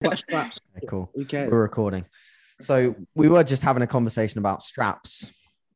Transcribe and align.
What 0.00 0.18
straps? 0.18 0.58
Okay, 0.76 0.86
cool. 0.88 1.10
Who 1.14 1.24
cares? 1.24 1.50
We're 1.50 1.62
recording. 1.62 2.04
So 2.60 2.94
we 3.14 3.28
were 3.28 3.42
just 3.42 3.62
having 3.62 3.82
a 3.82 3.86
conversation 3.86 4.38
about 4.38 4.62
straps, 4.62 5.30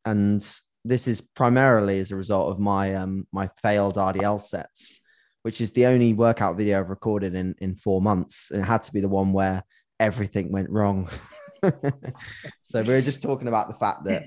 and 0.04 0.46
this 0.85 1.08
is 1.08 1.23
primarily 1.23 2.00
as 2.00 2.11
a 2.11 2.17
result 2.17 2.51
of 2.51 2.59
my 2.59 2.95
um 2.96 3.27
my 3.33 3.48
failed 3.62 3.96
RDL 3.96 4.43
sets, 4.43 5.01
which 5.43 5.62
is 5.62 5.72
the 5.72 5.87
only 5.87 6.12
workout 6.12 6.59
video 6.59 6.80
I've 6.80 6.91
recorded 6.91 7.35
in 7.35 7.54
in 7.61 7.77
four 7.77 8.03
months. 8.03 8.51
And 8.51 8.61
It 8.61 8.67
had 8.67 8.83
to 8.85 8.93
be 8.93 9.01
the 9.01 9.09
one 9.09 9.33
where 9.33 9.62
everything 9.98 10.52
went 10.52 10.68
wrong. 10.68 11.09
so 12.64 12.82
we 12.82 12.93
were 12.93 13.00
just 13.00 13.23
talking 13.23 13.48
about 13.48 13.68
the 13.68 13.79
fact 13.79 14.05
that 14.05 14.25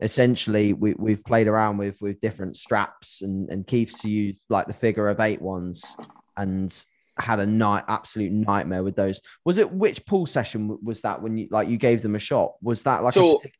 essentially 0.00 0.72
we, 0.72 0.94
we've 0.98 1.24
played 1.24 1.46
around 1.46 1.78
with 1.78 2.00
with 2.00 2.20
different 2.20 2.56
straps 2.56 3.22
and 3.22 3.50
and 3.50 3.66
Keith's 3.68 4.04
used 4.04 4.44
like 4.48 4.66
the 4.66 4.74
figure 4.74 5.08
of 5.08 5.20
eight 5.20 5.40
ones 5.40 5.96
and 6.36 6.72
had 7.18 7.40
a 7.40 7.46
night 7.46 7.84
absolute 7.88 8.32
nightmare 8.32 8.82
with 8.82 8.96
those. 8.96 9.20
Was 9.44 9.58
it 9.58 9.70
which 9.70 10.04
pull 10.06 10.26
session 10.26 10.78
was 10.82 11.00
that 11.02 11.22
when 11.22 11.38
you 11.38 11.48
like 11.50 11.68
you 11.68 11.76
gave 11.78 12.02
them 12.02 12.14
a 12.14 12.18
shot? 12.18 12.54
Was 12.62 12.82
that 12.82 13.02
like 13.02 13.14
So- 13.14 13.32
a 13.32 13.34
particular 13.36 13.54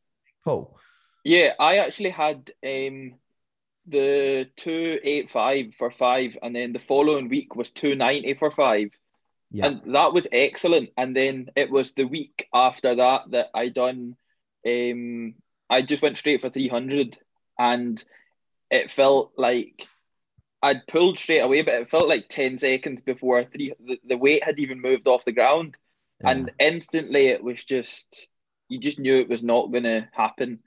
pull? 0.44 0.78
Yeah, 1.24 1.54
I 1.58 1.78
actually 1.78 2.10
had 2.10 2.50
um 2.64 3.14
the 3.86 4.48
two 4.56 4.98
eight 5.02 5.30
five 5.30 5.74
for 5.78 5.90
five, 5.90 6.36
and 6.42 6.54
then 6.54 6.72
the 6.72 6.78
following 6.78 7.28
week 7.28 7.54
was 7.56 7.70
two 7.70 7.94
ninety 7.94 8.34
for 8.34 8.50
five, 8.50 8.90
Yeah. 9.50 9.66
and 9.68 9.94
that 9.94 10.12
was 10.12 10.26
excellent. 10.32 10.90
And 10.96 11.16
then 11.16 11.50
it 11.56 11.70
was 11.70 11.92
the 11.92 12.04
week 12.04 12.48
after 12.52 12.94
that 12.96 13.30
that 13.30 13.50
I 13.54 13.68
done. 13.68 14.16
Um, 14.66 15.34
I 15.70 15.82
just 15.82 16.02
went 16.02 16.16
straight 16.16 16.40
for 16.40 16.50
three 16.50 16.68
hundred, 16.68 17.16
and 17.58 18.02
it 18.70 18.90
felt 18.90 19.32
like 19.36 19.86
I'd 20.62 20.86
pulled 20.86 21.18
straight 21.18 21.40
away, 21.40 21.62
but 21.62 21.74
it 21.74 21.90
felt 21.90 22.08
like 22.08 22.28
ten 22.28 22.58
seconds 22.58 23.02
before 23.02 23.44
three 23.44 23.72
the, 23.78 24.00
the 24.04 24.16
weight 24.16 24.42
had 24.42 24.58
even 24.58 24.80
moved 24.80 25.06
off 25.06 25.24
the 25.24 25.32
ground, 25.32 25.76
and 26.24 26.50
instantly 26.58 27.26
it 27.28 27.42
was 27.42 27.62
just 27.62 28.28
you 28.68 28.78
just 28.78 28.98
knew 28.98 29.16
it 29.18 29.28
was 29.28 29.42
not 29.42 29.70
going 29.70 29.84
to 29.84 30.08
happen. 30.12 30.60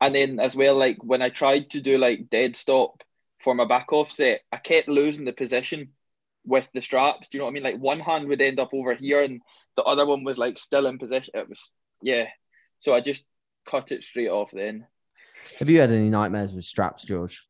And 0.00 0.14
then 0.14 0.40
as 0.40 0.56
well, 0.56 0.76
like 0.76 0.98
when 1.02 1.22
I 1.22 1.28
tried 1.28 1.70
to 1.70 1.80
do 1.80 1.98
like 1.98 2.30
dead 2.30 2.56
stop 2.56 3.02
for 3.40 3.54
my 3.54 3.64
back 3.64 3.92
offset, 3.92 4.40
I 4.50 4.56
kept 4.56 4.88
losing 4.88 5.24
the 5.24 5.32
position 5.32 5.90
with 6.44 6.68
the 6.72 6.82
straps. 6.82 7.28
Do 7.28 7.36
you 7.36 7.40
know 7.40 7.44
what 7.44 7.50
I 7.50 7.54
mean? 7.54 7.62
Like 7.62 7.78
one 7.78 8.00
hand 8.00 8.28
would 8.28 8.40
end 8.40 8.58
up 8.58 8.70
over 8.72 8.94
here 8.94 9.22
and 9.22 9.40
the 9.76 9.84
other 9.84 10.06
one 10.06 10.24
was 10.24 10.38
like 10.38 10.58
still 10.58 10.86
in 10.86 10.98
position. 10.98 11.32
It 11.34 11.48
was 11.48 11.70
yeah. 12.00 12.26
So 12.80 12.94
I 12.94 13.00
just 13.00 13.24
cut 13.66 13.92
it 13.92 14.02
straight 14.02 14.28
off 14.28 14.50
then. 14.52 14.86
Have 15.58 15.68
you 15.68 15.80
had 15.80 15.90
any 15.90 16.08
nightmares 16.08 16.52
with 16.52 16.64
straps, 16.64 17.04
George? 17.04 17.46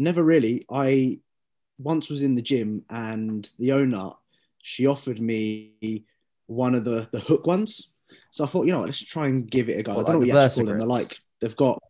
Never 0.00 0.24
really. 0.24 0.64
I 0.70 1.20
once 1.78 2.08
was 2.08 2.22
in 2.22 2.34
the 2.34 2.40
gym 2.40 2.84
and 2.88 3.46
the 3.58 3.72
owner, 3.72 4.12
she 4.62 4.86
offered 4.86 5.20
me 5.20 6.06
one 6.46 6.74
of 6.74 6.84
the, 6.84 7.06
the 7.12 7.20
hook 7.20 7.46
ones. 7.46 7.90
So 8.30 8.44
I 8.44 8.46
thought, 8.46 8.66
you 8.66 8.72
know 8.72 8.78
what, 8.78 8.88
let's 8.88 9.04
try 9.04 9.26
and 9.26 9.48
give 9.48 9.68
it 9.68 9.78
a 9.78 9.82
go. 9.82 9.94
What, 9.94 10.08
I 10.08 10.12
don't 10.12 10.20
like 10.22 10.28
know 10.28 10.36
what 10.36 10.40
you 10.40 10.46
actually 10.46 10.64
call 10.64 10.70
them. 10.70 10.78
They're 10.78 10.86
like, 10.86 11.18
they've 11.42 11.54
got, 11.54 11.82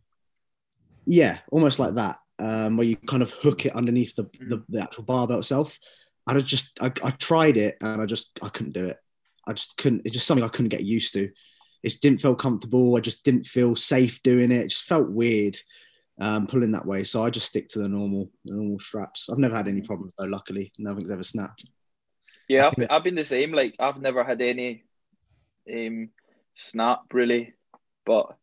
yeah, 1.05 1.37
almost 1.51 1.79
like 1.79 1.95
that, 1.95 2.17
um, 2.37 2.75
where 2.75 2.85
you 2.85 2.97
kind 2.97 3.23
of 3.23 3.31
hook 3.31 3.65
it 3.65 3.75
underneath 3.77 4.13
the, 4.17 4.23
the, 4.41 4.61
the 4.67 4.81
actual 4.81 5.03
barbell 5.03 5.39
itself. 5.39 5.79
And 6.27 6.37
I 6.37 6.41
just, 6.41 6.77
I, 6.81 6.91
I 7.03 7.11
tried 7.11 7.55
it 7.55 7.77
and 7.79 8.01
I 8.01 8.05
just, 8.05 8.37
I 8.43 8.49
couldn't 8.49 8.73
do 8.73 8.87
it. 8.87 8.97
I 9.47 9.53
just 9.53 9.77
couldn't, 9.77 10.01
it's 10.03 10.15
just 10.15 10.27
something 10.27 10.43
I 10.43 10.49
couldn't 10.49 10.69
get 10.69 10.83
used 10.83 11.13
to. 11.13 11.29
It 11.81 12.01
didn't 12.01 12.19
feel 12.19 12.35
comfortable. 12.35 12.97
I 12.97 12.99
just 12.99 13.23
didn't 13.23 13.45
feel 13.45 13.77
safe 13.77 14.21
doing 14.21 14.51
it. 14.51 14.63
It 14.63 14.69
just 14.69 14.83
felt 14.83 15.09
weird 15.09 15.57
um, 16.19 16.47
pulling 16.47 16.71
that 16.71 16.85
way. 16.85 17.03
So 17.03 17.23
I 17.23 17.29
just 17.29 17.47
stick 17.47 17.67
to 17.69 17.79
the 17.79 17.87
normal, 17.87 18.29
the 18.45 18.53
normal 18.53 18.79
straps. 18.79 19.29
I've 19.29 19.37
never 19.37 19.55
had 19.55 19.67
any 19.67 19.81
problems 19.81 20.13
though. 20.17 20.25
Luckily, 20.25 20.71
nothing's 20.77 21.11
ever 21.11 21.23
snapped. 21.23 21.65
Yeah, 22.47 22.67
I 22.67 22.81
I've, 22.81 22.87
I've 22.91 23.03
been 23.03 23.15
the 23.15 23.25
same. 23.25 23.51
Like 23.51 23.75
I've 23.79 24.01
never 24.01 24.23
had 24.23 24.41
any 24.41 24.83
um 25.71 26.09
snap 26.55 27.01
really, 27.13 27.53
but 28.05 28.35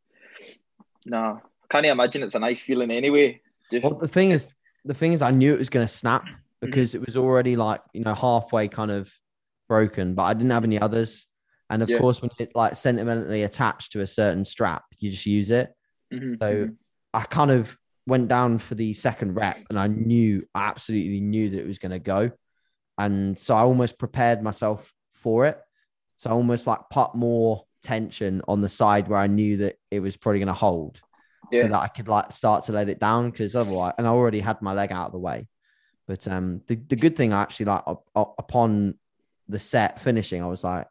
nah, 1.07 1.35
I 1.37 1.67
can't 1.69 1.87
imagine 1.87 2.23
it's 2.23 2.35
a 2.35 2.39
nice 2.39 2.61
feeling 2.61 2.91
anyway. 2.91 3.41
Just 3.71 3.85
Well, 3.85 4.01
the 4.01 4.09
thing 4.09 4.31
is, 4.31 4.53
the 4.85 4.95
thing 4.95 5.13
is, 5.13 5.23
I 5.23 5.31
knew 5.31 5.53
it 5.55 5.59
was 5.59 5.71
going 5.71 5.87
to 5.87 5.93
snap 5.93 6.25
because 6.61 6.95
it 6.95 7.05
was 7.05 7.17
already 7.17 7.55
like 7.57 7.81
you 7.93 8.03
know 8.03 8.15
halfway 8.15 8.69
kind 8.69 8.91
of 8.91 9.11
broken, 9.69 10.15
but 10.15 10.25
I 10.25 10.35
didn't 10.35 10.51
have 10.51 10.65
any 10.65 10.81
others. 10.81 11.27
And 11.71 11.83
of 11.83 11.91
Yeah. 11.91 11.99
course, 11.99 12.23
when 12.23 12.31
it 12.39 12.53
like 12.55 12.77
sentimentally 12.77 13.43
attached 13.43 13.93
to 13.93 14.01
a 14.01 14.07
certain 14.07 14.45
strap, 14.45 14.85
you 14.99 15.11
just 15.11 15.27
use 15.27 15.51
it. 15.51 15.71
Mhm, 16.13 16.39
So 16.41 16.47
mhm. 16.55 16.77
I 17.19 17.25
kind 17.25 17.51
of 17.51 17.77
went 18.07 18.29
down 18.29 18.59
for 18.59 18.75
the 18.75 18.95
second 18.95 19.35
rep, 19.35 19.57
and 19.69 19.79
I 19.79 19.89
knew, 19.89 20.47
I 20.55 20.69
absolutely 20.69 21.21
knew 21.21 21.51
that 21.51 21.61
it 21.61 21.67
was 21.67 21.79
going 21.79 21.93
to 21.93 21.99
go, 21.99 22.31
and 22.97 23.39
so 23.39 23.55
I 23.55 23.61
almost 23.61 23.99
prepared 23.99 24.43
myself 24.43 24.93
for 25.15 25.47
it. 25.47 25.59
So 26.19 26.31
I 26.31 26.33
almost 26.33 26.67
like 26.67 26.81
put 26.91 27.15
more 27.15 27.65
tension 27.83 28.43
on 28.49 28.61
the 28.61 28.69
side 28.69 29.09
where 29.09 29.19
I 29.19 29.27
knew 29.27 29.59
that 29.59 29.77
it 29.91 30.01
was 30.01 30.17
probably 30.17 30.39
going 30.41 30.49
to 30.49 30.53
hold 30.53 31.01
Yeah. 31.53 31.63
so 31.63 31.69
that 31.69 31.81
I 31.81 31.89
could 31.89 32.09
like 32.09 32.33
start 32.33 32.65
to 32.65 32.73
let 32.73 32.89
it 32.89 32.99
down 33.01 33.31
because 33.31 33.55
otherwise, 33.55 33.95
and 33.99 34.07
I 34.07 34.11
already 34.11 34.41
had 34.41 34.61
my 34.63 34.73
leg 34.73 34.91
out 34.93 35.07
of 35.07 35.13
the 35.13 35.19
way. 35.19 35.47
But 36.07 36.27
um, 36.27 36.63
the, 36.67 36.77
the 36.77 36.97
good 36.97 37.17
thing 37.17 37.33
I 37.33 37.43
actually 37.43 37.67
like 37.67 37.83
up, 37.87 38.05
up- 38.17 38.35
upon 38.39 38.95
the 39.49 39.59
set 39.59 40.01
finishing, 40.01 40.43
I 40.43 40.47
was 40.47 40.65
like, 40.65 40.87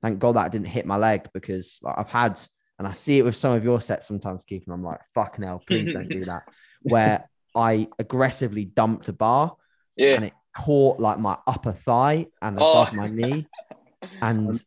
thank 0.00 0.18
God 0.18 0.36
that 0.36 0.50
didn't 0.50 0.66
hit 0.76 0.86
my 0.86 0.96
leg 0.96 1.28
because 1.32 1.78
like, 1.82 1.96
I've 1.98 2.08
had, 2.08 2.40
and 2.82 2.88
I 2.88 2.92
see 2.94 3.16
it 3.16 3.22
with 3.22 3.36
some 3.36 3.52
of 3.52 3.62
your 3.62 3.80
sets 3.80 4.08
sometimes, 4.08 4.42
Keith, 4.42 4.64
and 4.66 4.74
I'm 4.74 4.82
like, 4.82 4.98
fucking 5.14 5.44
hell, 5.44 5.62
please 5.64 5.92
don't 5.92 6.10
do 6.10 6.24
that. 6.24 6.42
Where 6.82 7.30
I 7.54 7.86
aggressively 8.00 8.64
dumped 8.64 9.06
a 9.06 9.12
bar 9.12 9.54
yeah, 9.94 10.16
and 10.16 10.24
it 10.24 10.32
caught 10.52 10.98
like 10.98 11.20
my 11.20 11.38
upper 11.46 11.70
thigh 11.70 12.26
and 12.40 12.58
Oh. 12.58 12.68
above 12.68 12.92
my 12.92 13.06
knee. 13.06 13.46
And 14.20 14.60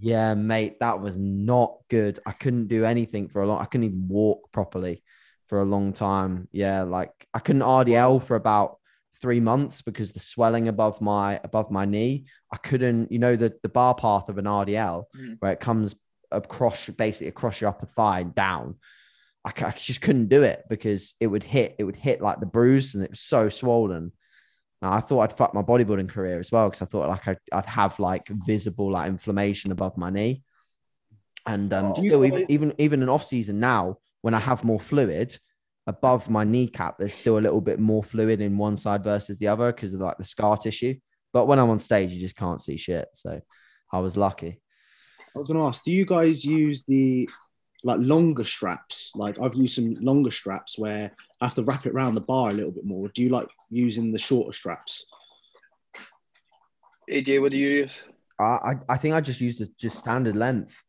yeah, 0.00 0.32
mate, 0.32 0.80
that 0.80 1.02
was 1.02 1.18
not 1.18 1.76
good. 1.90 2.20
I 2.24 2.32
couldn't 2.32 2.68
do 2.68 2.86
anything 2.86 3.28
for 3.28 3.42
a 3.42 3.46
long. 3.46 3.60
I 3.60 3.66
couldn't 3.66 3.84
even 3.84 4.08
walk 4.08 4.50
properly 4.50 5.02
for 5.48 5.60
a 5.60 5.66
long 5.66 5.92
time. 5.92 6.48
Yeah, 6.52 6.84
like 6.84 7.12
I 7.34 7.38
couldn't 7.40 7.60
RDL 7.60 8.22
for 8.22 8.34
about 8.36 8.78
three 9.20 9.40
months 9.40 9.82
because 9.82 10.12
the 10.12 10.20
swelling 10.20 10.68
above 10.68 11.02
my 11.02 11.38
above 11.44 11.70
my 11.70 11.84
knee. 11.84 12.24
I 12.50 12.56
couldn't, 12.56 13.12
you 13.12 13.18
know, 13.18 13.36
the 13.36 13.52
the 13.62 13.68
bar 13.68 13.94
path 13.94 14.30
of 14.30 14.38
an 14.38 14.46
RDL 14.46 15.04
Mhm. 15.14 15.36
where 15.40 15.52
it 15.52 15.60
comes 15.60 15.94
across 16.32 16.88
basically 16.88 17.28
across 17.28 17.60
your 17.60 17.70
upper 17.70 17.86
thigh 17.86 18.20
and 18.20 18.34
down. 18.34 18.76
I 19.44 19.52
just 19.76 20.00
couldn't 20.00 20.28
do 20.28 20.42
it 20.42 20.64
because 20.70 21.14
it 21.18 21.26
would 21.26 21.42
hit. 21.42 21.74
It 21.78 21.84
would 21.84 21.96
hit 21.96 22.20
like 22.20 22.38
the 22.38 22.46
bruise, 22.46 22.94
and 22.94 23.02
it 23.02 23.10
was 23.10 23.20
so 23.20 23.48
swollen. 23.48 24.12
Now, 24.80 24.92
I 24.92 25.00
thought 25.00 25.20
I'd 25.20 25.36
fuck 25.36 25.52
my 25.52 25.62
bodybuilding 25.62 26.08
career 26.08 26.38
as 26.38 26.52
well 26.52 26.68
because 26.68 26.82
I 26.82 26.86
thought 26.86 27.08
like 27.08 27.26
I'd, 27.26 27.38
I'd 27.52 27.66
have 27.66 27.98
like 27.98 28.28
visible 28.46 28.92
like 28.92 29.08
inflammation 29.08 29.72
above 29.72 29.96
my 29.96 30.10
knee, 30.10 30.42
and 31.46 31.72
um, 31.72 31.92
Oh. 31.96 32.00
still 32.00 32.24
even 32.24 32.46
even 32.48 32.74
even 32.78 33.02
in 33.02 33.08
off 33.08 33.24
season 33.24 33.58
now 33.60 33.98
when 34.20 34.34
I 34.34 34.38
have 34.38 34.62
more 34.64 34.80
fluid 34.80 35.36
above 35.88 36.30
my 36.30 36.44
kneecap, 36.44 36.98
there's 36.98 37.12
still 37.12 37.38
a 37.38 37.40
little 37.40 37.60
bit 37.60 37.80
more 37.80 38.04
fluid 38.04 38.40
in 38.40 38.56
one 38.56 38.76
side 38.76 39.02
versus 39.02 39.36
the 39.38 39.48
other 39.48 39.72
because 39.72 39.92
of 39.92 40.00
like 40.00 40.16
the 40.18 40.24
scar 40.24 40.56
tissue. 40.56 40.94
But 41.32 41.46
when 41.46 41.58
I'm 41.58 41.70
on 41.70 41.80
stage, 41.80 42.12
you 42.12 42.20
just 42.20 42.36
can't 42.36 42.60
see 42.60 42.76
shit. 42.76 43.08
So 43.14 43.40
I 43.92 43.98
was 43.98 44.16
lucky. 44.16 44.61
I 45.34 45.38
was 45.38 45.48
going 45.48 45.58
to 45.58 45.66
ask, 45.66 45.82
do 45.82 45.92
you 45.92 46.04
guys 46.04 46.44
use 46.44 46.84
the 46.86 47.28
like 47.84 47.98
longer 48.00 48.44
straps? 48.44 49.12
Like 49.14 49.40
I've 49.40 49.54
used 49.54 49.74
some 49.74 49.94
longer 49.94 50.30
straps 50.30 50.78
where 50.78 51.10
I 51.40 51.46
have 51.46 51.54
to 51.56 51.62
wrap 51.64 51.86
it 51.86 51.92
around 51.92 52.14
the 52.14 52.20
bar 52.20 52.50
a 52.50 52.54
little 52.54 52.70
bit 52.70 52.84
more. 52.84 53.08
Do 53.08 53.22
you 53.22 53.28
like 53.30 53.48
using 53.70 54.12
the 54.12 54.18
shorter 54.18 54.52
straps? 54.52 55.06
AJ, 57.10 57.40
what 57.40 57.52
do 57.52 57.58
you 57.58 57.68
use? 57.68 58.02
I 58.38 58.44
I, 58.44 58.74
I 58.90 58.96
think 58.98 59.14
I 59.14 59.20
just 59.20 59.40
used 59.40 59.58
the 59.58 59.70
just 59.78 59.98
standard 59.98 60.36
length. 60.36 60.82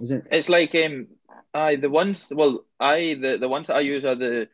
Is 0.00 0.10
it? 0.10 0.24
It's 0.30 0.48
like 0.48 0.74
um, 0.74 1.06
I 1.54 1.76
the 1.76 1.88
ones 1.88 2.32
well, 2.34 2.64
I 2.78 3.16
the 3.20 3.38
the 3.38 3.48
ones 3.48 3.68
that 3.68 3.76
I 3.76 3.80
use 3.80 4.04
are 4.04 4.14
the 4.14 4.48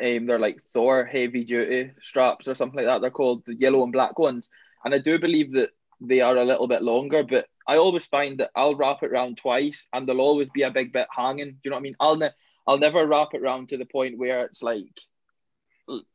um, 0.00 0.26
they're 0.26 0.38
like 0.38 0.60
Thor 0.60 1.04
heavy 1.04 1.44
duty 1.44 1.92
straps 2.00 2.48
or 2.48 2.54
something 2.54 2.76
like 2.76 2.86
that. 2.86 3.00
They're 3.00 3.10
called 3.10 3.44
the 3.44 3.54
yellow 3.54 3.82
and 3.82 3.92
black 3.92 4.18
ones, 4.18 4.48
and 4.84 4.94
I 4.94 4.98
do 4.98 5.18
believe 5.18 5.52
that 5.52 5.70
they 6.00 6.20
are 6.20 6.36
a 6.36 6.44
little 6.44 6.68
bit 6.68 6.82
longer. 6.82 7.24
But 7.24 7.46
I 7.66 7.76
always 7.76 8.06
find 8.06 8.38
that 8.38 8.50
I'll 8.54 8.74
wrap 8.74 9.02
it 9.02 9.10
around 9.10 9.38
twice, 9.38 9.86
and 9.92 10.06
there'll 10.06 10.20
always 10.20 10.50
be 10.50 10.62
a 10.62 10.70
big 10.70 10.92
bit 10.92 11.08
hanging. 11.10 11.52
Do 11.52 11.58
you 11.64 11.70
know 11.70 11.76
what 11.76 11.80
I 11.80 11.82
mean? 11.82 11.96
I'll 12.00 12.16
ne- 12.16 12.30
I'll 12.66 12.78
never 12.78 13.06
wrap 13.06 13.28
it 13.34 13.42
around 13.42 13.68
to 13.68 13.76
the 13.76 13.86
point 13.86 14.18
where 14.18 14.44
it's 14.44 14.62
like 14.62 14.86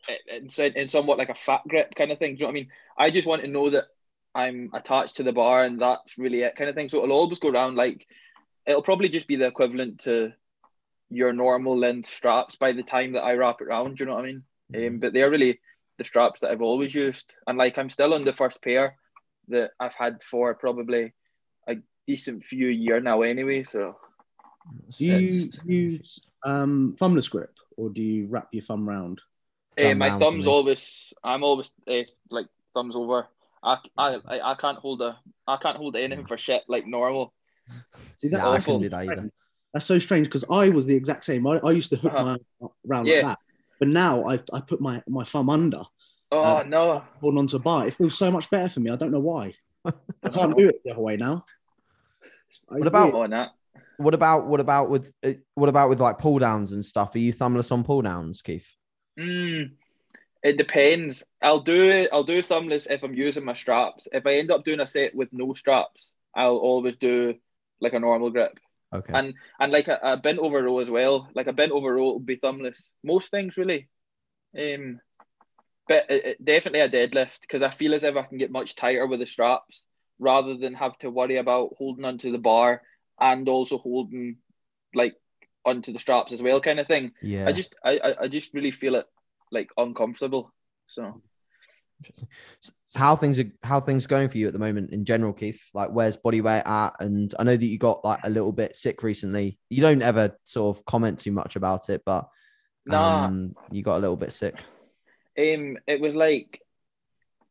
it's 0.08 0.60
in 0.60 0.88
somewhat 0.88 1.18
like 1.18 1.30
a 1.30 1.36
fat 1.36 1.62
grip 1.68 1.94
kind 1.96 2.12
of 2.12 2.20
thing. 2.20 2.36
Do 2.36 2.40
you 2.40 2.46
know 2.46 2.48
what 2.48 2.52
I 2.52 2.62
mean? 2.62 2.70
I 2.98 3.12
just 3.12 3.28
want 3.28 3.42
to 3.42 3.48
know 3.48 3.70
that 3.70 3.86
I'm 4.34 4.70
attached 4.74 5.18
to 5.18 5.24
the 5.24 5.34
bar 5.34 5.64
and 5.64 5.82
that's 5.82 6.18
really 6.18 6.42
it 6.42 6.56
kind 6.56 6.70
of 6.70 6.76
thing. 6.76 6.90
So 6.90 7.04
it'll 7.04 7.18
always 7.18 7.40
go 7.40 7.50
around 7.50 7.76
like 7.76 8.08
it'll 8.66 8.82
probably 8.82 9.10
just 9.10 9.28
be 9.28 9.36
the 9.36 9.48
equivalent 9.48 10.02
to 10.02 10.34
your 11.10 11.34
normal 11.34 11.78
length 11.78 12.10
straps 12.10 12.56
by 12.56 12.72
the 12.72 12.84
time 12.84 13.14
that 13.14 13.24
I 13.24 13.34
wrap 13.34 13.62
it 13.62 13.68
around. 13.68 13.98
Do 13.98 14.04
you 14.04 14.10
know 14.10 14.16
what 14.16 14.26
I 14.26 14.28
mean? 14.28 14.44
Um, 14.76 15.00
but 15.00 15.14
they're 15.14 15.32
really 15.32 15.60
the 15.98 16.04
straps 16.04 16.42
that 16.42 16.52
I've 16.52 16.62
always 16.62 16.94
used, 16.94 17.34
and 17.48 17.58
like 17.58 17.78
I'm 17.78 17.90
still 17.90 18.14
on 18.14 18.26
the 18.26 18.34
first 18.34 18.62
pair 18.62 18.98
that 19.48 19.72
I've 19.80 19.96
had 19.96 20.22
for 20.22 20.54
probably 20.54 21.14
decent 22.08 22.44
few 22.44 22.68
year 22.68 23.00
now 23.00 23.22
anyway. 23.22 23.64
So 23.64 23.98
Do 24.98 25.06
you 25.06 25.50
use 25.66 26.22
um, 26.44 26.96
thumbless 27.00 27.30
grip 27.30 27.54
or 27.76 27.90
do 27.90 28.02
you 28.02 28.28
wrap 28.28 28.48
your 28.52 28.64
thumb 28.64 28.88
round? 28.88 29.22
uh, 29.78 29.94
my 29.94 30.08
round 30.08 30.20
thumbs 30.22 30.48
always 30.48 31.14
I'm 31.24 31.44
always 31.44 31.72
uh, 31.88 32.04
like 32.32 32.48
thumbs 32.74 32.96
over. 32.96 33.28
I, 33.64 33.78
I, 33.98 34.20
I 34.28 34.56
can't 34.56 34.78
hold 34.78 35.02
a 35.02 35.18
I 35.48 35.58
can't 35.58 35.78
hold 35.78 35.96
anything 35.96 36.26
for 36.26 36.38
shit 36.38 36.64
like 36.68 36.88
normal. 36.88 37.34
See 38.16 38.30
that, 38.30 38.38
Yeah, 38.38 38.50
I 38.50 38.54
that's, 38.54 38.66
couldn't 38.66 38.82
do 38.82 38.90
that 38.90 39.08
either. 39.08 39.30
That's 39.74 39.86
so 39.86 40.00
strange 40.00 40.28
because 40.28 40.46
I 40.50 40.70
was 40.70 40.86
the 40.86 40.96
exact 40.96 41.26
same. 41.26 41.46
I, 41.46 41.60
I 41.64 41.72
used 41.72 41.90
to 41.92 41.98
hook 41.98 42.14
Uh-huh. 42.14 42.24
my 42.24 42.38
arm 42.62 42.72
around 42.90 43.06
Yeah. 43.08 43.14
like 43.16 43.26
that, 43.26 43.40
but 43.80 43.90
now 43.90 44.26
I, 44.26 44.40
I 44.54 44.62
put 44.62 44.82
my, 44.82 45.04
my 45.08 45.24
thumb 45.24 45.50
under, 45.50 45.84
Oh 46.32 46.58
Uh, 46.60 46.64
no. 46.64 47.04
holding 47.22 47.40
onto 47.40 47.58
a 47.58 47.60
bar. 47.60 47.88
It 47.88 47.96
feels 47.96 48.18
so 48.18 48.32
much 48.32 48.50
better 48.50 48.70
for 48.70 48.80
me. 48.80 48.90
I 48.90 48.96
don't 48.96 49.12
know 49.12 49.20
why. 49.20 49.54
I 49.86 49.92
can't 50.34 50.58
do 50.58 50.70
it 50.70 50.82
the 50.84 50.92
other 50.92 51.02
way 51.02 51.18
now. 51.18 51.46
What 52.68 52.88
about- 52.88 53.14
on 53.14 53.30
that. 53.32 53.50
What 53.98 54.14
about 54.14 54.46
what 54.46 54.60
about 54.60 54.90
with 54.92 55.12
uh, 55.24 55.34
what 55.56 55.70
about 55.70 55.90
with 55.90 56.00
like 56.00 56.20
pull 56.20 56.38
downs 56.38 56.72
and 56.72 56.86
stuff? 56.86 57.16
Are 57.16 57.20
you 57.20 57.34
thumbless 57.34 57.72
on 57.72 57.84
pull 57.84 58.04
downs, 58.04 58.44
Keith? 58.44 58.68
Mm, 59.20 59.72
it 60.44 60.58
depends. 60.58 61.24
I'll 61.42 61.62
do 61.62 62.08
I'll 62.12 62.24
do 62.24 62.44
thumbless 62.44 62.86
if 62.92 63.02
I'm 63.04 63.16
using 63.16 63.44
my 63.44 63.56
straps. 63.56 64.08
If 64.12 64.28
I 64.28 64.34
end 64.36 64.52
up 64.52 64.64
doing 64.64 64.82
a 64.82 64.86
set 64.88 65.16
with 65.16 65.30
no 65.34 65.54
straps, 65.54 66.14
I'll 66.36 66.58
always 66.58 66.96
do 66.98 67.36
like 67.82 67.94
a 67.94 68.00
normal 68.00 68.30
grip. 68.30 68.60
Okay. 68.94 69.14
And 69.14 69.34
and 69.60 69.72
like 69.72 69.88
a, 69.88 70.00
a 70.04 70.18
bent 70.18 70.38
over 70.38 70.62
row 70.62 70.78
as 70.78 70.92
well. 70.92 71.28
Like 71.34 71.48
a 71.48 71.54
bent 71.54 71.72
over 71.72 71.96
row 71.96 72.04
will 72.04 72.20
be 72.20 72.38
thumbless. 72.38 72.90
Most 73.04 73.32
things 73.32 73.58
really. 73.58 73.90
Um, 74.56 75.00
but 75.88 76.06
it, 76.10 76.26
it- 76.26 76.46
definitely 76.46 76.82
a 76.82 76.90
deadlift 76.90 77.42
because 77.42 77.64
I 77.64 77.72
feel 77.72 77.96
as 77.96 78.04
if 78.04 78.16
I 78.16 78.22
can 78.24 78.38
get 78.38 78.52
much 78.52 78.76
tighter 78.76 79.08
with 79.08 79.22
the 79.22 79.26
straps 79.28 79.86
rather 80.20 80.56
than 80.56 80.74
have 80.74 80.98
to 81.00 81.10
worry 81.10 81.38
about 81.38 81.76
holding 81.78 82.06
onto 82.06 82.32
the 82.32 82.38
bar 82.38 82.82
and 83.20 83.48
also 83.48 83.78
holding 83.78 84.38
like 84.94 85.16
onto 85.66 85.94
the 85.94 86.00
straps 86.00 86.32
as 86.32 86.42
well, 86.42 86.62
kind 86.62 86.80
of 86.80 86.88
thing. 86.88 87.12
yeah. 87.22 87.46
I 87.48 87.52
just 87.52 87.76
I, 87.84 88.16
I 88.22 88.28
just 88.28 88.54
really 88.54 88.72
feel 88.72 88.96
it 88.96 89.06
like 89.52 89.70
uncomfortable. 89.78 90.54
So 90.88 91.22
Interesting. 92.00 92.28
So 92.62 92.72
so 92.90 93.00
how 93.00 93.18
things 93.18 93.38
are 93.38 93.52
how 93.64 93.82
things 93.82 94.08
going 94.08 94.30
for 94.30 94.38
you 94.38 94.48
at 94.48 94.54
the 94.54 94.60
moment 94.60 94.94
in 94.94 95.04
general, 95.04 95.34
Keith? 95.34 95.62
Like 95.74 95.90
where's 95.90 96.16
body 96.16 96.40
weight 96.40 96.64
at? 96.66 96.94
And 97.02 97.34
I 97.38 97.44
know 97.44 97.58
that 97.58 97.66
you 97.66 97.78
got 97.78 98.06
like 98.06 98.22
a 98.24 98.30
little 98.30 98.54
bit 98.54 98.78
sick 98.78 99.04
recently. 99.04 99.60
You 99.70 99.82
don't 99.82 100.02
ever 100.02 100.38
sort 100.46 100.78
of 100.78 100.86
comment 100.86 101.20
too 101.20 101.32
much 101.32 101.58
about 101.58 101.90
it, 101.90 102.04
but 102.06 102.30
nah, 102.86 103.26
um, 103.26 103.56
you 103.72 103.84
got 103.84 103.98
a 103.98 104.00
little 104.00 104.16
bit 104.16 104.32
sick. 104.32 104.56
um, 105.38 105.78
it 105.86 106.00
was 106.00 106.16
like 106.16 106.62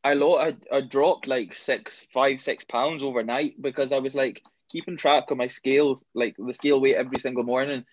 I 0.07 0.13
lo- 0.13 0.37
I, 0.37 0.55
I 0.71 0.79
dropped 0.79 1.27
like 1.27 1.53
six, 1.53 2.05
five, 2.13 2.39
six 2.39 2.63
pounds 2.63 3.03
overnight 3.03 3.61
because 3.61 3.91
I 3.91 3.99
was 3.99 4.15
like 4.15 4.41
keeping 4.69 4.95
track 4.95 5.29
of 5.29 5.37
my 5.37 5.47
scales, 5.47 6.01
like 6.13 6.37
the 6.37 6.53
scale 6.53 6.79
weight 6.79 6.95
every 6.95 7.19
single 7.19 7.43
morning, 7.43 7.83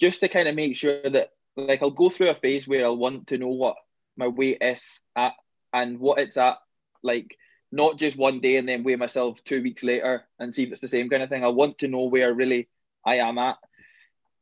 just 0.00 0.18
to 0.20 0.28
kind 0.28 0.48
of 0.48 0.56
make 0.56 0.74
sure 0.74 1.08
that 1.08 1.30
like 1.56 1.80
I'll 1.80 1.92
go 1.92 2.10
through 2.10 2.30
a 2.30 2.34
phase 2.34 2.66
where 2.66 2.84
I'll 2.84 2.96
want 2.96 3.28
to 3.28 3.38
know 3.38 3.50
what 3.50 3.76
my 4.16 4.26
weight 4.26 4.58
is 4.60 4.98
at 5.14 5.34
and 5.72 6.00
what 6.00 6.18
it's 6.18 6.36
at, 6.36 6.56
like 7.04 7.36
not 7.70 7.98
just 7.98 8.16
one 8.18 8.40
day 8.40 8.56
and 8.56 8.68
then 8.68 8.82
weigh 8.82 8.96
myself 8.96 9.38
two 9.44 9.62
weeks 9.62 9.84
later 9.84 10.24
and 10.40 10.52
see 10.52 10.64
if 10.64 10.72
it's 10.72 10.80
the 10.80 10.88
same 10.88 11.08
kind 11.08 11.22
of 11.22 11.28
thing. 11.28 11.44
I 11.44 11.48
want 11.48 11.78
to 11.78 11.88
know 11.88 12.06
where 12.06 12.34
really 12.34 12.68
I 13.06 13.18
am 13.18 13.38
at, 13.38 13.58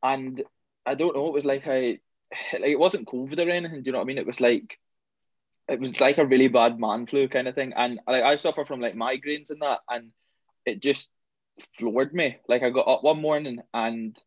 and 0.01 0.41
I 0.83 0.95
don't 0.95 1.15
know. 1.15 1.27
It 1.27 1.33
was 1.33 1.45
like 1.45 1.67
I 1.67 1.99
like 2.53 2.71
it 2.71 2.79
wasn't 2.79 3.07
COVID 3.07 3.37
or 3.37 3.51
anything. 3.51 3.83
Do 3.83 3.89
you 3.89 3.91
know 3.91 3.99
what 3.99 4.05
I 4.05 4.07
mean? 4.07 4.17
It 4.17 4.25
was 4.25 4.41
like 4.41 4.79
it 5.69 5.79
was 5.79 5.99
like 5.99 6.17
a 6.17 6.25
really 6.25 6.47
bad 6.47 6.79
man 6.79 7.05
flu 7.05 7.27
kind 7.27 7.47
of 7.47 7.55
thing, 7.55 7.73
and 7.75 7.99
like 8.07 8.23
I 8.23 8.35
suffer 8.35 8.65
from 8.65 8.81
like 8.81 8.95
migraines 8.95 9.51
and 9.51 9.61
that, 9.61 9.79
and 9.89 10.11
it 10.65 10.81
just 10.81 11.09
floored 11.77 12.13
me. 12.13 12.37
Like 12.47 12.63
I 12.63 12.69
got 12.69 12.87
up 12.87 13.03
one 13.03 13.21
morning 13.21 13.59
and 13.73 14.17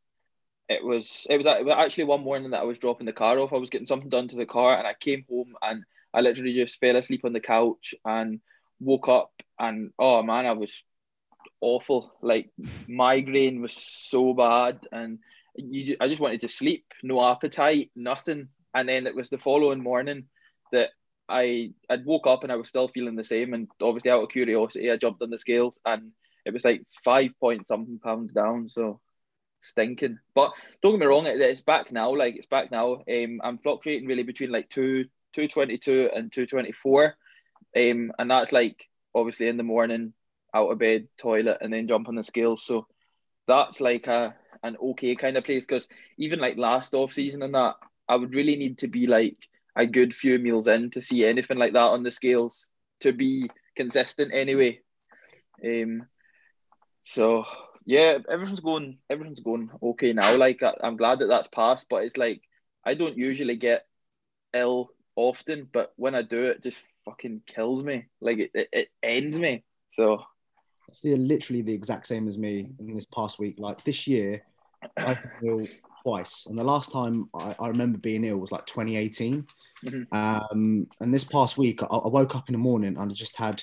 it 0.69 0.85
was 0.85 1.27
it 1.29 1.37
was 1.37 1.47
actually 1.47 2.05
one 2.05 2.23
morning 2.23 2.51
that 2.51 2.61
I 2.61 2.65
was 2.65 2.79
dropping 2.79 3.07
the 3.07 3.13
car 3.13 3.39
off. 3.39 3.53
I 3.53 3.59
was 3.59 3.71
getting 3.71 3.87
something 3.87 4.09
done 4.09 4.29
to 4.29 4.37
the 4.37 4.47
car, 4.47 4.77
and 4.77 4.87
I 4.87 4.95
came 4.99 5.25
home 5.29 5.55
and 5.61 5.85
I 6.15 6.21
literally 6.21 6.53
just 6.53 6.79
fell 6.79 6.97
asleep 6.97 7.25
on 7.25 7.33
the 7.33 7.41
couch 7.41 7.95
and 8.05 8.41
woke 8.81 9.09
up 9.09 9.33
and 9.59 9.91
oh 9.99 10.23
man, 10.23 10.47
I 10.47 10.53
was 10.53 10.83
awful. 11.61 12.13
Like 12.23 12.51
migraine 12.89 13.61
was 13.61 13.73
so 13.73 14.33
bad, 14.33 14.81
and 14.93 15.19
you, 15.57 15.97
I 16.01 16.09
just 16.09 16.21
wanted 16.21 16.43
to 16.43 16.49
sleep, 16.49 16.85
no 17.03 17.25
appetite, 17.29 17.91
nothing. 17.97 18.49
And 18.75 18.89
then 18.89 19.07
it 19.07 19.15
was 19.15 19.29
the 19.29 19.39
following 19.39 19.83
morning 19.83 20.25
that 20.73 20.91
I 21.29 21.73
I'd 21.89 22.05
woke 22.05 22.27
up 22.27 22.43
and 22.43 22.53
I 22.53 22.57
was 22.57 22.69
still 22.69 22.89
feeling 22.89 23.17
the 23.17 23.25
same. 23.25 23.55
And 23.55 23.69
obviously, 23.81 24.11
out 24.11 24.23
of 24.23 24.29
curiosity, 24.31 24.91
I 24.91 24.97
jumped 24.97 25.23
on 25.23 25.31
the 25.31 25.39
scales 25.39 25.79
and 25.85 26.13
it 26.45 26.53
was 26.53 26.65
like 26.65 26.83
five 27.05 27.31
point 27.41 27.67
something 27.67 27.99
pounds 27.99 28.33
down. 28.33 28.69
So 28.69 29.01
stinking. 29.63 30.19
But 30.35 30.53
don't 30.83 30.93
get 30.93 31.01
me 31.01 31.07
wrong, 31.07 31.27
it, 31.27 31.41
it's 31.41 31.61
back 31.61 31.93
now. 31.93 32.15
Like 32.15 32.37
it's 32.37 32.47
back 32.47 32.71
now. 32.71 33.03
Um, 33.09 33.41
I'm 33.43 33.59
fluctuating 33.59 34.09
really 34.09 34.25
between 34.25 34.51
like 34.51 34.69
two 34.69 35.07
two 35.33 35.49
twenty 35.49 35.79
two 35.79 36.11
and 36.15 36.33
two 36.33 36.47
twenty 36.47 36.73
four. 36.73 37.17
Um, 37.77 38.13
and 38.19 38.31
that's 38.31 38.53
like 38.53 38.89
obviously 39.15 39.49
in 39.49 39.57
the 39.57 39.63
morning, 39.63 40.13
out 40.55 40.71
of 40.71 40.79
bed, 40.79 41.09
toilet, 41.19 41.59
and 41.61 41.73
then 41.73 41.89
jump 41.89 42.09
on 42.09 42.15
the 42.15 42.25
scales. 42.25 42.65
So 42.65 42.87
that's 43.47 43.81
like 43.81 44.07
a 44.07 44.35
an 44.63 44.77
okay 44.81 45.17
kind 45.17 45.37
of 45.37 45.45
place 45.45 45.65
because 45.65 45.89
even 46.19 46.39
like 46.39 46.57
last 46.57 46.95
off 46.95 47.13
season 47.13 47.43
and 47.43 47.55
that, 47.55 47.75
I 48.09 48.17
would 48.17 48.35
really 48.35 48.57
need 48.57 48.79
to 48.79 48.89
be 48.89 49.07
like 49.07 49.37
a 49.77 49.87
good 49.87 50.15
few 50.15 50.39
meals 50.39 50.67
in 50.67 50.91
to 50.91 51.03
see 51.03 51.25
anything 51.25 51.59
like 51.59 51.73
that 51.73 51.81
on 51.81 52.03
the 52.03 52.11
scales 52.11 52.67
to 53.01 53.13
be 53.13 53.51
consistent 53.77 54.33
anyway. 54.35 54.81
Um, 55.65 56.07
so 57.05 57.45
yeah, 57.85 58.19
everything's 58.31 58.61
going 58.61 58.99
everything's 59.11 59.41
going 59.41 59.71
okay 59.83 60.13
now. 60.13 60.37
Like 60.37 60.63
I, 60.63 60.75
I'm 60.83 60.97
glad 60.97 61.21
that 61.21 61.27
that's 61.27 61.49
passed, 61.49 61.87
but 61.89 62.05
it's 62.05 62.17
like 62.17 62.43
I 62.85 62.95
don't 62.95 63.17
usually 63.17 63.57
get 63.57 63.87
ill 64.55 64.91
often, 65.17 65.69
but 65.73 65.93
when 65.97 66.15
I 66.15 66.23
do, 66.23 66.47
it 66.47 66.63
just 66.63 66.83
fucking 67.05 67.43
kills 67.47 67.83
me. 67.83 68.07
Like 68.21 68.39
it, 68.39 68.51
it, 68.55 68.69
it 68.73 68.89
ends 69.03 69.39
me. 69.39 69.65
So 69.93 70.23
It's 70.89 71.05
literally 71.05 71.63
the 71.63 71.75
exact 71.75 72.07
same 72.07 72.29
as 72.29 72.39
me 72.39 72.71
in 72.79 72.95
this 72.95 73.07
past 73.07 73.39
week. 73.39 73.57
Like 73.59 73.85
this 73.85 74.07
year, 74.07 74.43
been 74.97 75.19
ill 75.45 75.67
twice, 76.03 76.47
and 76.47 76.59
the 76.59 76.65
last 76.65 76.93
time 76.93 77.29
I, 77.35 77.55
I 77.59 77.69
remember 77.69 77.99
being 77.99 78.25
ill 78.25 78.39
was 78.39 78.53
like 78.53 78.67
2018. 78.67 79.47
Mhm. 79.85 80.07
Um, 80.13 80.87
and 81.01 81.13
this 81.15 81.25
past 81.25 81.59
week, 81.59 81.83
I, 81.83 81.87
I 81.87 82.09
woke 82.09 82.35
up 82.37 82.49
in 82.49 82.53
the 82.53 82.59
morning 82.59 82.97
and 82.99 83.11
I 83.11 83.15
just 83.15 83.37
had 83.37 83.63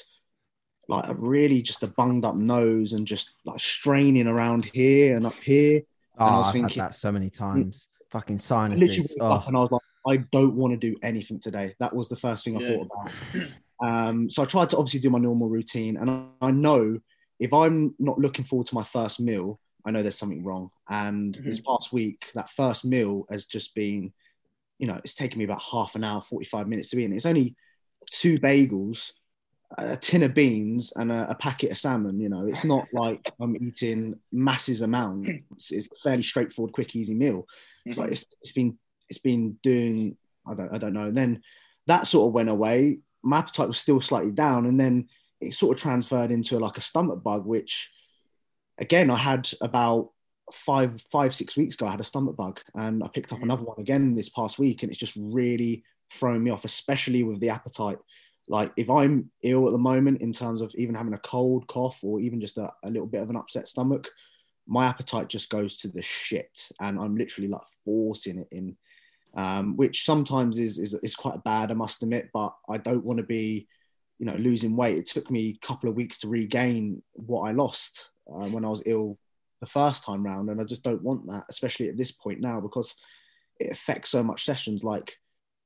like 0.87 1.07
a 1.07 1.13
really 1.15 1.61
just 1.61 1.83
a 1.83 1.87
bunged 1.87 2.25
up 2.25 2.35
nose 2.35 2.93
and 2.93 3.05
just 3.05 3.35
like 3.45 3.59
straining 3.59 4.27
around 4.27 4.65
here 4.73 5.15
and 5.15 5.25
up 5.25 5.33
here. 5.35 5.81
Oh, 6.17 6.25
I 6.25 6.37
was 6.37 6.47
I've 6.47 6.53
thinking- 6.53 6.79
had 6.81 6.89
that 6.91 6.95
so 6.95 7.11
many 7.11 7.29
times. 7.29 7.87
Fucking 8.11 8.41
I 8.49 8.67
literally 8.69 8.87
sinuses. 8.87 9.15
woke 9.19 9.31
up 9.31 9.43
Oh, 9.43 9.47
and 9.47 9.57
I 9.57 9.59
was 9.59 9.71
like, 9.71 9.81
I 10.07 10.23
don't 10.31 10.55
want 10.55 10.73
to 10.73 10.77
do 10.77 10.97
anything 11.03 11.39
today. 11.39 11.75
That 11.79 11.95
was 11.95 12.09
the 12.09 12.15
first 12.15 12.43
thing 12.43 12.57
I 12.57 12.61
Yeah. 12.61 12.77
thought 12.77 12.87
about. 12.91 13.49
Um, 13.81 14.29
so 14.29 14.41
I 14.41 14.45
tried 14.45 14.69
to 14.71 14.77
obviously 14.77 14.99
do 14.99 15.09
my 15.11 15.19
normal 15.19 15.47
routine, 15.47 15.95
and 15.97 16.09
I, 16.09 16.25
I 16.41 16.51
know 16.51 16.99
if 17.39 17.53
I'm 17.53 17.93
not 17.99 18.17
looking 18.17 18.43
forward 18.43 18.65
to 18.67 18.75
my 18.75 18.83
first 18.83 19.19
meal, 19.19 19.59
I 19.89 19.91
know 19.91 20.03
there's 20.03 20.17
something 20.17 20.43
wrong. 20.43 20.69
And 20.87 21.33
mm-hmm. 21.33 21.47
this 21.47 21.59
past 21.59 21.91
week, 21.91 22.29
that 22.35 22.51
first 22.51 22.85
meal 22.85 23.25
has 23.31 23.45
just 23.45 23.73
been, 23.73 24.13
you 24.77 24.85
know, 24.85 24.99
it's 25.03 25.15
taken 25.15 25.39
me 25.39 25.45
about 25.45 25.61
half 25.61 25.95
an 25.95 26.03
hour, 26.03 26.21
45 26.21 26.67
minutes 26.67 26.89
to 26.89 26.99
eat. 26.99 27.05
And 27.05 27.15
it's 27.15 27.25
only 27.25 27.55
two 28.11 28.37
bagels, 28.37 29.11
a 29.79 29.97
tin 29.97 30.21
of 30.21 30.35
beans, 30.35 30.93
and 30.95 31.11
a, 31.11 31.31
a 31.31 31.35
packet 31.35 31.71
of 31.71 31.77
salmon. 31.79 32.19
You 32.19 32.29
know, 32.29 32.45
it's 32.45 32.63
not 32.63 32.87
like 32.93 33.31
I'm 33.41 33.55
eating 33.55 34.19
masses 34.31 34.81
amounts. 34.81 35.71
It's 35.71 35.87
a 35.87 36.01
fairly 36.03 36.23
straightforward, 36.23 36.73
quick, 36.73 36.95
easy 36.95 37.15
meal. 37.15 37.47
Like 37.85 37.95
mm-hmm. 37.95 38.11
it's, 38.13 38.27
it's 38.43 38.51
been 38.51 38.77
it's 39.09 39.19
been 39.19 39.57
doing 39.63 40.17
I 40.47 40.53
don't 40.53 40.71
I 40.71 40.77
don't 40.77 40.93
know. 40.93 41.07
And 41.07 41.17
then 41.17 41.41
that 41.87 42.05
sort 42.05 42.27
of 42.27 42.33
went 42.33 42.49
away. 42.49 42.99
My 43.23 43.39
appetite 43.39 43.67
was 43.67 43.79
still 43.79 44.01
slightly 44.01 44.31
down, 44.31 44.67
and 44.67 44.79
then 44.79 45.07
it 45.41 45.55
sort 45.55 45.75
of 45.75 45.81
transferred 45.81 46.29
into 46.29 46.59
like 46.59 46.77
a 46.77 46.81
stomach 46.81 47.23
bug, 47.23 47.47
which 47.47 47.91
again 48.79 49.11
I 49.11 49.17
had 49.17 49.49
about 49.61 50.09
five 50.51 51.01
five 51.11 51.35
six 51.35 51.55
weeks 51.55 51.75
ago. 51.75 51.85
I 51.85 51.91
had 51.91 51.99
a 51.99 52.05
stomach 52.05 52.35
bug, 52.35 52.59
and 52.73 53.03
I 53.03 53.07
picked 53.09 53.31
up 53.31 53.39
Mhm. 53.39 53.43
another 53.43 53.63
one 53.63 53.79
again 53.79 54.15
this 54.15 54.29
past 54.29 54.57
week, 54.57 54.81
and 54.81 54.91
it's 54.91 54.99
just 54.99 55.15
really 55.15 55.83
thrown 56.11 56.43
me 56.43 56.49
off, 56.51 56.65
especially 56.65 57.23
with 57.23 57.39
the 57.39 57.49
appetite. 57.49 57.99
Like 58.47 58.73
if 58.77 58.89
I'm 58.89 59.29
ill 59.43 59.67
at 59.67 59.71
the 59.71 59.77
moment 59.77 60.21
in 60.21 60.33
terms 60.33 60.61
of 60.61 60.73
even 60.75 60.95
having 60.95 61.13
a 61.13 61.19
cold, 61.19 61.67
cough, 61.67 62.03
or 62.03 62.19
even 62.19 62.41
just 62.41 62.57
a, 62.57 62.71
a 62.83 62.89
little 62.89 63.05
bit 63.05 63.21
of 63.21 63.29
an 63.29 63.35
upset 63.35 63.67
stomach, 63.67 64.09
my 64.65 64.87
appetite 64.87 65.27
just 65.27 65.49
goes 65.51 65.77
to 65.77 65.87
the 65.87 66.01
shit, 66.01 66.71
and 66.79 66.99
I'm 66.99 67.15
literally 67.15 67.47
like 67.47 67.61
forcing 67.85 68.39
it 68.39 68.47
in, 68.51 68.75
um, 69.35 69.77
which 69.77 70.03
sometimes 70.03 70.57
is, 70.57 70.79
is 70.79 70.95
is 70.95 71.15
quite 71.15 71.43
bad, 71.43 71.69
I 71.69 71.75
must 71.75 72.01
admit. 72.01 72.29
But 72.33 72.55
I 72.67 72.77
don't 72.77 73.05
want 73.05 73.17
to 73.17 73.23
be, 73.23 73.67
you 74.17 74.25
know, 74.25 74.35
losing 74.35 74.75
weight. 74.75 74.97
It 74.97 75.05
took 75.05 75.29
me 75.29 75.49
a 75.49 75.65
couple 75.65 75.89
of 75.89 75.95
weeks 75.95 76.17
to 76.19 76.27
regain 76.27 77.03
what 77.13 77.41
I 77.41 77.51
lost 77.51 78.09
uh, 78.33 78.47
when 78.49 78.65
I 78.65 78.69
was 78.69 78.83
ill 78.85 79.17
the 79.61 79.67
first 79.67 80.03
time 80.03 80.23
round, 80.23 80.49
and 80.49 80.61
I 80.61 80.63
just 80.63 80.83
don't 80.83 81.03
want 81.03 81.27
that, 81.27 81.45
especially 81.49 81.89
at 81.89 81.97
this 81.97 82.11
point 82.11 82.39
now, 82.39 82.61
because 82.61 82.95
it 83.59 83.71
affects 83.71 84.09
so 84.09 84.23
much 84.23 84.45
sessions. 84.45 84.83
Like 84.83 85.17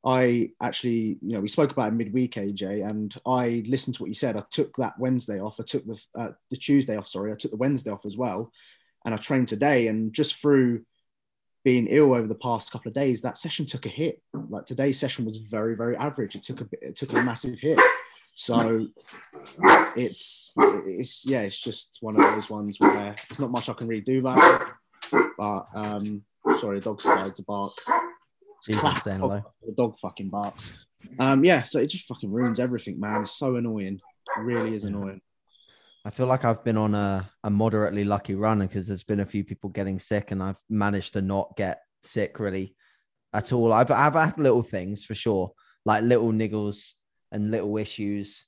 I 0.05 0.51
actually, 0.61 1.17
you 1.21 1.33
know, 1.33 1.39
we 1.39 1.47
spoke 1.47 1.71
about 1.71 1.89
it 1.89 1.95
midweek, 1.95 2.35
AJ, 2.35 2.87
and 2.87 3.15
I 3.25 3.63
listened 3.67 3.95
to 3.95 4.03
what 4.03 4.09
you 4.09 4.15
said. 4.15 4.35
I 4.35 4.43
took 4.51 4.75
that 4.77 4.99
Wednesday 4.99 5.39
off. 5.39 5.59
I 5.59 5.63
took 5.63 5.85
the 5.85 6.03
uh, 6.15 6.31
the 6.49 6.57
Tuesday 6.57 6.97
off. 6.97 7.07
Sorry, 7.07 7.31
I 7.31 7.35
took 7.35 7.51
the 7.51 7.57
Wednesday 7.57 7.91
off 7.91 8.05
as 8.05 8.17
well, 8.17 8.51
and 9.05 9.13
I 9.13 9.17
trained 9.17 9.47
today. 9.47 9.87
And 9.87 10.11
just 10.13 10.35
through 10.35 10.83
being 11.63 11.87
ill 11.87 12.13
over 12.13 12.27
the 12.27 12.35
past 12.35 12.71
couple 12.71 12.89
of 12.89 12.93
days, 12.93 13.21
that 13.21 13.37
session 13.37 13.65
took 13.65 13.85
a 13.85 13.89
hit. 13.89 14.21
Like 14.33 14.65
today's 14.65 14.99
session 14.99 15.25
was 15.25 15.37
very, 15.37 15.75
very 15.75 15.95
average. 15.95 16.35
It 16.35 16.43
took 16.43 16.61
a 16.61 16.65
bit, 16.65 16.79
it 16.81 16.95
took 16.95 17.13
a 17.13 17.23
massive 17.23 17.59
hit. 17.59 17.79
So 18.35 18.87
it's 19.95 20.53
it's 20.57 21.23
yeah, 21.25 21.41
it's 21.41 21.59
just 21.59 21.97
one 22.01 22.15
of 22.15 22.33
those 22.33 22.49
ones 22.49 22.77
where 22.79 23.15
there's 23.29 23.39
not 23.39 23.51
much 23.51 23.69
I 23.69 23.73
can 23.73 23.87
really 23.87 24.01
do 24.01 24.19
about 24.19 24.61
it. 24.61 25.21
But 25.37 25.65
um, 25.75 26.23
sorry, 26.59 26.79
the 26.79 26.85
dog 26.85 27.01
started 27.01 27.35
to 27.35 27.43
bark. 27.43 27.73
Jesus, 28.65 29.03
saying 29.03 29.19
hello. 29.19 29.43
The 29.65 29.73
dog 29.73 29.97
fucking 29.99 30.29
barks. 30.29 30.73
Um, 31.19 31.43
yeah, 31.43 31.63
so 31.63 31.79
it 31.79 31.87
just 31.87 32.05
fucking 32.05 32.31
ruins 32.31 32.59
everything, 32.59 32.99
man. 32.99 33.21
It's 33.21 33.37
so 33.37 33.55
annoying. 33.55 33.99
It 34.37 34.41
really 34.41 34.73
is 34.73 34.83
annoying. 34.83 35.21
I 36.05 36.09
feel 36.09 36.25
like 36.25 36.43
I've 36.43 36.63
been 36.63 36.77
on 36.77 36.95
a, 36.95 37.29
a 37.43 37.49
moderately 37.49 38.03
lucky 38.03 38.35
run 38.35 38.59
because 38.59 38.87
there's 38.87 39.03
been 39.03 39.21
a 39.21 39.25
few 39.25 39.43
people 39.43 39.69
getting 39.69 39.99
sick 39.99 40.31
and 40.31 40.41
I've 40.43 40.57
managed 40.69 41.13
to 41.13 41.21
not 41.21 41.55
get 41.55 41.81
sick 42.01 42.39
really 42.39 42.75
at 43.33 43.53
all. 43.53 43.71
I've, 43.71 43.91
I've 43.91 44.13
had 44.13 44.37
little 44.37 44.63
things 44.63 45.05
for 45.05 45.15
sure, 45.15 45.51
like 45.85 46.03
little 46.03 46.31
niggles 46.31 46.93
and 47.33 47.51
little 47.51 47.77
issues. 47.77 48.45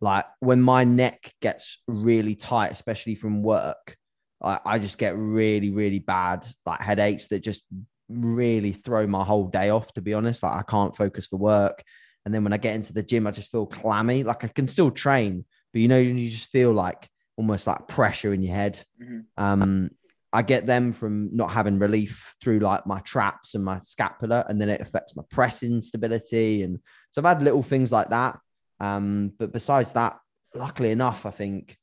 Like 0.00 0.26
when 0.40 0.60
my 0.60 0.82
neck 0.82 1.32
gets 1.40 1.78
really 1.86 2.34
tight, 2.34 2.72
especially 2.72 3.14
from 3.14 3.42
work, 3.42 3.96
I, 4.42 4.58
I 4.64 4.78
just 4.80 4.98
get 4.98 5.16
really, 5.16 5.70
really 5.70 6.00
bad, 6.00 6.44
like 6.66 6.80
headaches 6.80 7.28
that 7.28 7.40
just 7.40 7.62
really 8.08 8.72
throw 8.72 9.06
my 9.06 9.22
whole 9.22 9.46
day 9.46 9.70
off, 9.70 9.92
to 9.92 10.00
be 10.00 10.14
honest. 10.14 10.42
Like 10.42 10.58
I 10.58 10.62
can't 10.62 10.96
focus 10.96 11.28
for 11.28 11.36
work. 11.36 11.84
And 12.24 12.34
then 12.34 12.42
when 12.42 12.52
I 12.52 12.56
get 12.56 12.74
into 12.74 12.92
the 12.92 13.02
gym, 13.02 13.26
I 13.26 13.30
just 13.30 13.50
feel 13.50 13.66
clammy. 13.66 14.24
Like 14.24 14.44
I 14.44 14.48
can 14.48 14.66
still 14.66 14.90
train, 14.90 15.44
but 15.72 15.80
you 15.80 15.88
know, 15.88 15.98
you 15.98 16.30
just 16.30 16.50
feel 16.50 16.72
like 16.72 17.08
almost 17.36 17.66
like 17.66 17.88
pressure 17.88 18.32
in 18.32 18.42
your 18.42 18.54
head. 18.54 18.84
Mm-hmm. 19.00 19.20
Um, 19.36 19.90
I 20.32 20.42
get 20.42 20.66
them 20.66 20.92
from 20.92 21.36
not 21.36 21.50
having 21.50 21.78
relief 21.78 22.34
through 22.40 22.60
like 22.60 22.86
my 22.86 23.00
traps 23.00 23.54
and 23.54 23.64
my 23.64 23.80
scapula, 23.80 24.46
and 24.48 24.60
then 24.60 24.70
it 24.70 24.80
affects 24.80 25.14
my 25.14 25.22
pressing 25.30 25.82
stability. 25.82 26.62
And 26.62 26.78
so 27.12 27.20
I've 27.20 27.36
had 27.36 27.42
little 27.42 27.62
things 27.62 27.92
like 27.92 28.10
that. 28.10 28.38
Um, 28.80 29.32
but 29.38 29.52
besides 29.52 29.92
that, 29.92 30.18
luckily 30.54 30.90
enough, 30.90 31.24
I 31.24 31.30
think 31.30 31.78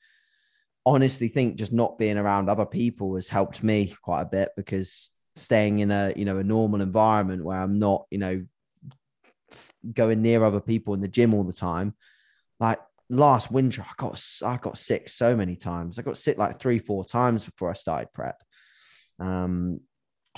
honestly 0.86 1.28
think 1.28 1.56
just 1.56 1.72
not 1.72 1.98
being 1.98 2.18
around 2.18 2.50
other 2.50 2.66
people 2.66 3.16
has 3.16 3.30
helped 3.30 3.64
me 3.64 3.96
quite 4.02 4.22
a 4.22 4.26
bit 4.26 4.50
because 4.58 5.12
staying 5.36 5.80
in 5.80 5.92
a 5.92 6.12
you 6.16 6.26
know 6.26 6.38
a 6.38 6.44
normal 6.44 6.82
environment 6.82 7.44
where 7.44 7.60
I'm 7.60 7.80
not 7.80 8.06
you 8.10 8.18
know 8.18 8.46
going 9.94 10.22
near 10.22 10.44
other 10.44 10.60
people 10.60 10.94
in 10.94 11.02
the 11.02 11.08
gym 11.08 11.34
all 11.34 11.44
the 11.44 11.54
time. 11.54 11.96
Like 12.60 12.80
last 13.10 13.52
winter 13.52 13.82
I 13.82 13.94
got 13.98 14.24
I 14.46 14.58
got 14.58 14.78
sick 14.78 15.10
so 15.10 15.36
many 15.36 15.56
times. 15.56 15.98
I 15.98 16.02
got 16.02 16.18
sick 16.18 16.38
like 16.38 16.60
three 16.60 16.80
four 16.80 17.06
times 17.06 17.46
before 17.46 17.70
I 17.70 17.74
started 17.74 18.12
prep. 18.14 18.42
Um 19.20 19.82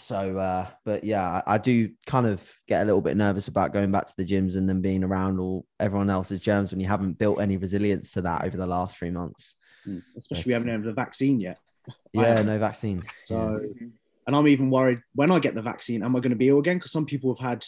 so 0.01 0.37
uh 0.37 0.67
but 0.83 1.03
yeah 1.03 1.41
I, 1.45 1.55
I 1.55 1.57
do 1.57 1.89
kind 2.05 2.25
of 2.25 2.41
get 2.67 2.81
a 2.81 2.85
little 2.85 3.01
bit 3.01 3.15
nervous 3.15 3.47
about 3.47 3.73
going 3.73 3.91
back 3.91 4.07
to 4.07 4.13
the 4.17 4.25
gyms 4.25 4.55
and 4.55 4.67
then 4.67 4.81
being 4.81 5.03
around 5.03 5.39
all 5.39 5.65
everyone 5.79 6.09
else's 6.09 6.41
germs 6.41 6.71
when 6.71 6.79
you 6.79 6.87
haven't 6.87 7.19
built 7.19 7.39
any 7.39 7.57
resilience 7.57 8.11
to 8.11 8.21
that 8.23 8.43
over 8.43 8.57
the 8.57 8.67
last 8.67 8.97
three 8.97 9.11
months 9.11 9.55
Mm, 9.87 10.03
Especially 10.15 10.49
we 10.49 10.53
haven't 10.53 10.69
had 10.69 10.83
the 10.83 10.93
vaccine 10.93 11.39
yet. 11.39 11.57
Yeah 12.13 12.41
no 12.43 12.59
vaccine 12.59 13.01
So, 13.25 13.35
Mhm. 13.35 13.91
and 14.27 14.35
I'm 14.35 14.47
even 14.47 14.69
worried 14.69 14.99
when 15.15 15.31
I 15.31 15.39
get 15.39 15.55
the 15.55 15.61
vaccine, 15.63 16.03
am 16.03 16.15
I 16.15 16.19
going 16.19 16.29
to 16.29 16.35
be 16.35 16.49
ill 16.49 16.59
again? 16.59 16.77
Because 16.77 16.91
some 16.91 17.07
people 17.07 17.33
have 17.33 17.43
had, 17.49 17.65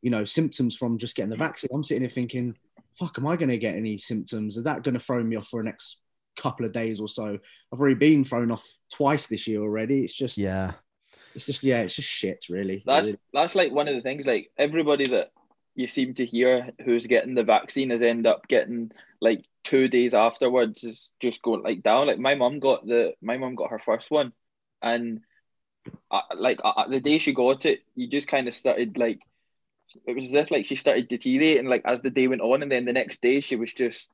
you 0.00 0.10
know, 0.10 0.24
symptoms 0.24 0.76
from 0.76 0.98
just 0.98 1.16
getting 1.16 1.30
the 1.30 1.36
vaccine. 1.36 1.70
I'm 1.74 1.82
sitting 1.82 2.02
here 2.02 2.10
thinking, 2.10 2.54
fuck, 2.96 3.18
am 3.18 3.26
I 3.26 3.34
going 3.36 3.48
to 3.48 3.58
get 3.58 3.74
any 3.74 3.98
symptoms? 3.98 4.56
Is 4.56 4.62
that 4.64 4.84
going 4.84 4.94
to 4.94 5.00
throw 5.00 5.20
me 5.24 5.34
off 5.34 5.48
for 5.48 5.60
the 5.60 5.64
next 5.68 6.00
couple 6.36 6.64
of 6.64 6.70
days 6.72 7.00
or 7.00 7.08
so? 7.08 7.36
I've 7.72 7.80
already 7.80 7.96
been 7.96 8.24
thrown 8.24 8.52
off 8.52 8.64
twice 8.92 9.26
this 9.26 9.48
year 9.48 9.60
already. 9.60 10.04
It's 10.04 10.14
just, 10.14 10.38
yeah 10.38 10.74
it's 11.38 11.46
just, 11.46 11.62
yeah, 11.62 11.82
it's 11.82 11.94
just 11.96 12.08
shit, 12.08 12.44
really. 12.50 12.82
That's 12.84 13.08
It- 13.08 13.20
that's 13.32 13.54
like 13.54 13.72
one 13.72 13.88
of 13.88 13.94
the 13.94 14.02
things. 14.02 14.26
Like 14.26 14.50
everybody 14.58 15.06
that 15.08 15.30
you 15.74 15.86
seem 15.88 16.14
to 16.14 16.26
hear 16.26 16.70
who's 16.84 17.06
getting 17.06 17.34
the 17.34 17.44
vaccine 17.44 17.90
has 17.90 18.02
end 18.02 18.26
up 18.26 18.48
getting 18.48 18.90
like 19.20 19.44
two 19.64 19.86
days 19.88 20.12
afterwards 20.14 20.82
is 20.84 21.10
just 21.20 21.40
going 21.42 21.62
like 21.62 21.82
down. 21.82 22.08
Like 22.08 22.18
my 22.18 22.34
mum 22.34 22.58
got 22.58 22.86
the 22.86 23.14
my 23.22 23.36
mum 23.38 23.54
got 23.54 23.70
her 23.70 23.78
first 23.78 24.10
one, 24.10 24.32
and 24.82 25.20
uh, 26.10 26.22
like 26.36 26.60
uh, 26.64 26.88
the 26.88 27.00
day 27.00 27.18
she 27.18 27.32
got 27.32 27.64
it, 27.66 27.80
you 27.94 28.08
just 28.08 28.28
kind 28.28 28.48
of 28.48 28.56
started 28.56 28.98
like 28.98 29.20
it 30.06 30.14
was 30.14 30.24
as 30.26 30.34
if 30.34 30.50
like 30.50 30.66
she 30.66 30.74
started 30.76 31.08
deteriorating 31.08 31.66
like 31.66 31.82
as 31.84 32.00
the 32.02 32.10
day 32.10 32.26
went 32.28 32.42
on, 32.42 32.62
and 32.62 32.70
then 32.72 32.84
the 32.84 32.92
next 32.92 33.22
day 33.22 33.40
she 33.40 33.56
was 33.56 33.72
just 33.72 34.08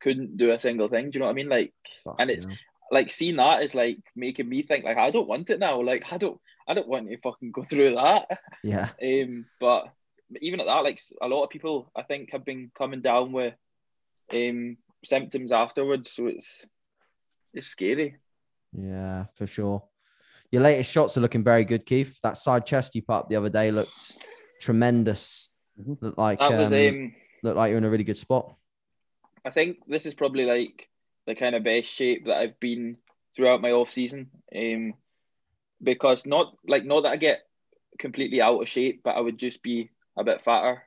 couldn't 0.00 0.36
do 0.36 0.50
a 0.50 0.60
single 0.60 0.88
thing. 0.88 1.10
Do 1.10 1.16
you 1.16 1.20
know 1.20 1.26
what 1.26 1.32
I 1.32 1.40
mean? 1.40 1.48
Like 1.48 1.72
Fuck, 2.04 2.16
And 2.18 2.30
it's- 2.30 2.46
know. 2.46 2.54
like 2.90 3.10
seeing 3.10 3.36
that 3.36 3.62
is 3.64 3.74
like 3.74 3.98
making 4.14 4.48
me 4.48 4.62
think 4.62 4.84
like 4.84 4.98
I 4.98 5.10
don't 5.10 5.28
want 5.28 5.50
it 5.50 5.58
now. 5.60 5.80
Like 5.82 6.04
I 6.12 6.18
don't 6.18 6.40
I 6.68 6.74
don't 6.74 6.88
want 6.88 7.08
to 7.08 7.16
fucking 7.18 7.52
go 7.52 7.62
through 7.70 7.94
that. 7.94 8.40
yeah 8.62 8.90
Um, 9.02 9.46
but 9.60 9.88
even 10.40 10.60
at 10.60 10.66
that, 10.66 10.82
like 10.84 11.00
a 11.22 11.28
lot 11.28 11.44
of 11.44 11.50
people, 11.50 11.90
I 11.94 12.02
think, 12.02 12.32
have 12.32 12.44
been 12.44 12.70
coming 12.76 13.00
down 13.00 13.32
with 13.32 13.54
um 14.34 14.76
symptoms 15.04 15.52
afterwards. 15.52 16.10
So 16.10 16.26
it's 16.26 16.64
it's 17.54 17.68
scary. 17.68 18.16
Yeah, 18.76 19.26
for 19.34 19.46
sure. 19.46 19.82
Your 20.50 20.62
latest 20.62 20.90
shots 20.90 21.16
are 21.16 21.20
looking 21.20 21.44
very 21.44 21.64
good, 21.64 21.86
Keith. 21.86 22.18
That 22.22 22.38
side 22.38 22.66
chest 22.66 22.94
you 22.94 23.02
put 23.02 23.14
up 23.14 23.28
the 23.28 23.36
other 23.36 23.50
day 23.50 23.70
looked 23.70 24.16
tremendous. 24.60 25.48
Mhm. 25.80 25.98
Looked 26.00 26.18
like 26.18 26.38
That 26.38 26.52
was 26.52 26.72
um, 26.72 26.88
um. 26.88 27.14
looked 27.42 27.56
like 27.56 27.68
you're 27.70 27.78
in 27.78 27.84
a 27.84 27.90
really 27.90 28.04
good 28.04 28.18
spot. 28.18 28.54
I 29.44 29.50
think 29.50 29.78
this 29.86 30.06
is 30.06 30.14
probably 30.14 30.44
like 30.44 30.88
the 31.26 31.34
kind 31.34 31.54
of 31.54 31.62
best 31.64 31.86
shape 31.86 32.26
that 32.26 32.36
I've 32.36 32.58
been 32.60 32.96
throughout 33.34 33.60
my 33.60 33.72
off 33.72 33.90
season. 33.92 34.30
Um, 34.54 34.94
because 35.82 36.26
not 36.26 36.56
like 36.66 36.84
not 36.84 37.02
that 37.02 37.12
I 37.12 37.16
get 37.16 37.40
completely 37.98 38.40
out 38.40 38.60
of 38.60 38.68
shape, 38.68 39.02
but 39.04 39.16
I 39.16 39.20
would 39.20 39.38
just 39.38 39.62
be 39.62 39.90
a 40.16 40.24
bit 40.24 40.42
fatter. 40.42 40.82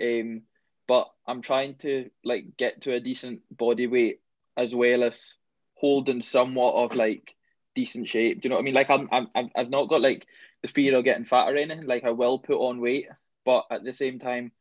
Um, 0.00 0.42
but 0.88 1.08
I'm 1.26 1.42
trying 1.42 1.76
to 1.76 2.10
like 2.24 2.56
get 2.56 2.82
to 2.82 2.94
a 2.94 3.00
decent 3.00 3.42
body 3.50 3.86
weight 3.86 4.20
as 4.56 4.74
well 4.74 5.04
as 5.04 5.34
holding 5.74 6.22
somewhat 6.22 6.74
of 6.74 6.94
like 6.96 7.34
decent 7.74 8.08
shape. 8.08 8.40
Do 8.40 8.46
you 8.46 8.50
know 8.50 8.56
what 8.56 8.62
I 8.62 8.64
mean? 8.64 8.74
Like 8.74 8.90
I'm, 8.90 9.08
I'm 9.12 9.28
I've- 9.34 9.70
not 9.70 9.88
got 9.88 10.00
like 10.02 10.26
the 10.62 10.68
fear 10.68 10.96
of 10.96 11.04
getting 11.04 11.24
fat 11.24 11.48
or 11.48 11.56
anything. 11.56 11.86
Like 11.86 12.04
I 12.04 12.10
will 12.10 12.38
put 12.38 12.58
on 12.58 12.80
weight, 12.80 13.08
but 13.44 13.66
at 13.70 13.84
the 13.84 13.92
same 13.92 14.18
time, 14.18 14.52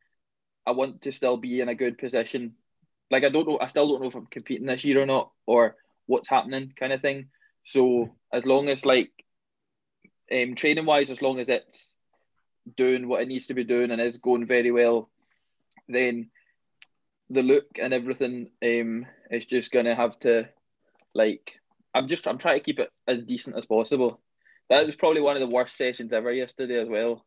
I 0.65 0.71
want 0.71 1.01
to 1.03 1.11
still 1.11 1.37
be 1.37 1.61
in 1.61 1.69
a 1.69 1.75
good 1.75 1.97
position 1.97 2.55
like 3.11 3.25
I 3.25 3.29
don't 3.29 3.47
know, 3.47 3.59
I 3.59 3.67
still 3.67 3.87
don't 3.89 4.01
know 4.01 4.07
if 4.07 4.15
I'm 4.15 4.25
competing 4.25 4.65
this 4.65 4.85
year 4.85 5.01
or 5.01 5.05
not, 5.05 5.31
or 5.45 5.75
what's 6.07 6.29
happening, 6.29 6.73
kind 6.79 6.93
of 6.93 7.01
thing. 7.01 7.27
So 7.65 8.15
as 8.33 8.45
long 8.45 8.69
as 8.69 8.85
like, 8.85 9.11
um, 10.31 10.55
training 10.55 10.85
wise, 10.85 11.09
as 11.09 11.21
long 11.21 11.39
as 11.39 11.47
it's 11.49 11.93
doing 12.77 13.07
what 13.07 13.21
it 13.21 13.27
needs 13.27 13.47
to 13.47 13.53
be 13.53 13.63
doing 13.63 13.91
and 13.91 13.99
is 14.01 14.17
going 14.17 14.45
very 14.45 14.71
well, 14.71 15.09
then 15.87 16.29
the 17.29 17.43
look 17.43 17.65
and 17.81 17.93
everything 17.93 18.49
um 18.63 19.05
is 19.29 19.45
just 19.45 19.71
gonna 19.71 19.95
have 19.95 20.19
to, 20.19 20.47
like, 21.13 21.59
I'm 21.93 22.07
just 22.07 22.27
I'm 22.27 22.37
trying 22.37 22.59
to 22.59 22.63
keep 22.63 22.79
it 22.79 22.89
as 23.07 23.23
decent 23.23 23.57
as 23.57 23.65
possible. 23.65 24.21
That 24.69 24.85
was 24.85 24.95
probably 24.95 25.21
one 25.21 25.35
of 25.35 25.41
the 25.41 25.53
worst 25.53 25.75
sessions 25.75 26.13
ever 26.13 26.31
yesterday 26.31 26.79
as 26.79 26.87
well. 26.87 27.25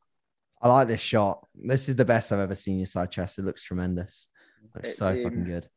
I 0.62 0.68
like 0.68 0.88
this 0.88 1.00
shot. 1.00 1.46
This 1.54 1.88
is 1.90 1.96
the 1.96 2.04
best 2.04 2.32
I've 2.32 2.38
ever 2.38 2.54
seen 2.54 2.78
your 2.78 2.86
side 2.86 3.10
chest. 3.10 3.38
It 3.38 3.44
looks 3.44 3.64
tremendous. 3.64 4.28
Looks 4.74 4.90
It's, 4.90 4.98
so 4.98 5.08
um, 5.08 5.22
fucking 5.22 5.44
good. 5.44 5.68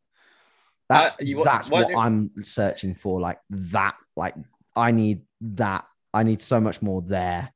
That's 0.88 1.16
Uh, 1.16 1.18
you 1.20 1.44
that's 1.44 1.70
what 1.70 1.90
don't- 1.90 1.98
I'm 1.98 2.44
searching 2.46 2.96
for. 2.96 3.20
Like 3.20 3.40
that. 3.50 3.96
Like 4.16 4.36
I 4.76 4.92
need 4.92 5.24
that. 5.42 5.86
I 6.14 6.24
need 6.24 6.42
so 6.42 6.60
much 6.60 6.82
more 6.82 7.02
there. 7.02 7.52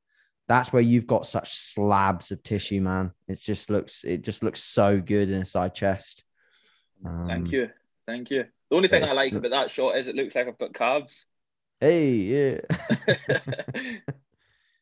That's 0.47 0.73
where 0.73 0.81
you've 0.81 1.07
got 1.07 1.25
such 1.25 1.57
slabs 1.57 2.31
of 2.31 2.43
tissue, 2.43 2.81
man. 2.81 3.11
It 3.27 3.39
just 3.39 3.69
looks 3.69 4.03
it 4.03 4.21
just 4.21 4.43
looks 4.43 4.63
so 4.63 4.99
good 4.99 5.29
in 5.29 5.41
a 5.41 5.45
side 5.45 5.73
chest. 5.73 6.23
Um, 7.05 7.25
Thank 7.27 7.51
you, 7.51 7.69
thank 8.05 8.29
you. 8.29 8.45
The 8.69 8.75
only 8.75 8.87
thing 8.87 9.03
I 9.03 9.13
like 9.13 9.33
about 9.33 9.51
that 9.51 9.71
shot 9.71 9.97
is 9.97 10.07
it 10.07 10.15
looks 10.15 10.35
like 10.35 10.47
I've 10.47 10.57
got 10.57 10.73
calves. 10.73 11.25
Hey, 11.79 12.11
yeah. 12.11 12.59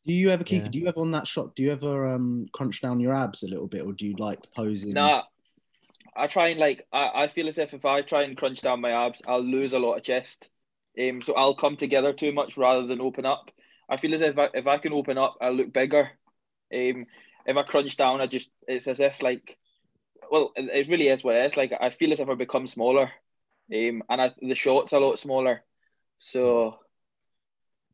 Do 0.09 0.15
you 0.15 0.31
ever 0.31 0.43
keep? 0.43 0.63
Yeah. 0.63 0.69
Do 0.69 0.79
you 0.79 0.87
ever 0.87 1.01
on 1.01 1.11
that 1.11 1.27
shot? 1.27 1.55
Do 1.55 1.61
you 1.61 1.71
ever 1.71 2.13
um 2.13 2.47
crunch 2.51 2.81
down 2.81 2.99
your 2.99 3.13
abs 3.13 3.43
a 3.43 3.47
little 3.47 3.67
bit, 3.67 3.85
or 3.85 3.93
do 3.93 4.07
you 4.07 4.15
like 4.17 4.39
posing? 4.55 4.93
Nah, 4.93 5.23
I 6.15 6.25
try 6.25 6.47
and 6.47 6.59
like 6.59 6.87
I, 6.91 7.11
I 7.13 7.27
feel 7.27 7.47
as 7.47 7.59
if 7.59 7.75
if 7.75 7.85
I 7.85 8.01
try 8.01 8.23
and 8.23 8.35
crunch 8.35 8.61
down 8.61 8.81
my 8.81 9.05
abs, 9.05 9.21
I'll 9.27 9.43
lose 9.43 9.73
a 9.73 9.79
lot 9.79 9.97
of 9.97 10.03
chest. 10.03 10.49
Um, 10.99 11.21
so 11.21 11.35
I'll 11.35 11.53
come 11.53 11.77
together 11.77 12.11
too 12.11 12.31
much 12.31 12.57
rather 12.57 12.87
than 12.87 13.01
open 13.01 13.27
up. 13.27 13.51
I 13.89 13.97
feel 13.97 14.13
as 14.13 14.21
if 14.21 14.37
I, 14.37 14.49
if 14.53 14.67
I 14.67 14.77
can 14.77 14.93
open 14.93 15.17
up, 15.17 15.37
I'll 15.41 15.53
look 15.53 15.73
bigger. 15.73 16.11
Um, 16.73 17.05
if 17.45 17.57
I 17.57 17.63
crunch 17.63 17.97
down, 17.97 18.21
I 18.21 18.27
just 18.27 18.49
it's 18.67 18.87
as 18.87 18.99
if 18.99 19.21
like, 19.21 19.57
well, 20.31 20.51
it, 20.55 20.87
really 20.87 21.07
is 21.07 21.23
what 21.23 21.35
it 21.35 21.45
is. 21.45 21.57
Like 21.57 21.73
I 21.79 21.89
feel 21.89 22.13
as 22.13 22.19
if 22.19 22.29
I 22.29 22.35
become 22.35 22.67
smaller. 22.67 23.11
Um, 23.73 24.03
and 24.09 24.21
I, 24.21 24.31
the 24.41 24.55
shot's 24.55 24.93
a 24.93 24.99
lot 24.99 25.19
smaller. 25.19 25.63
So 26.19 26.77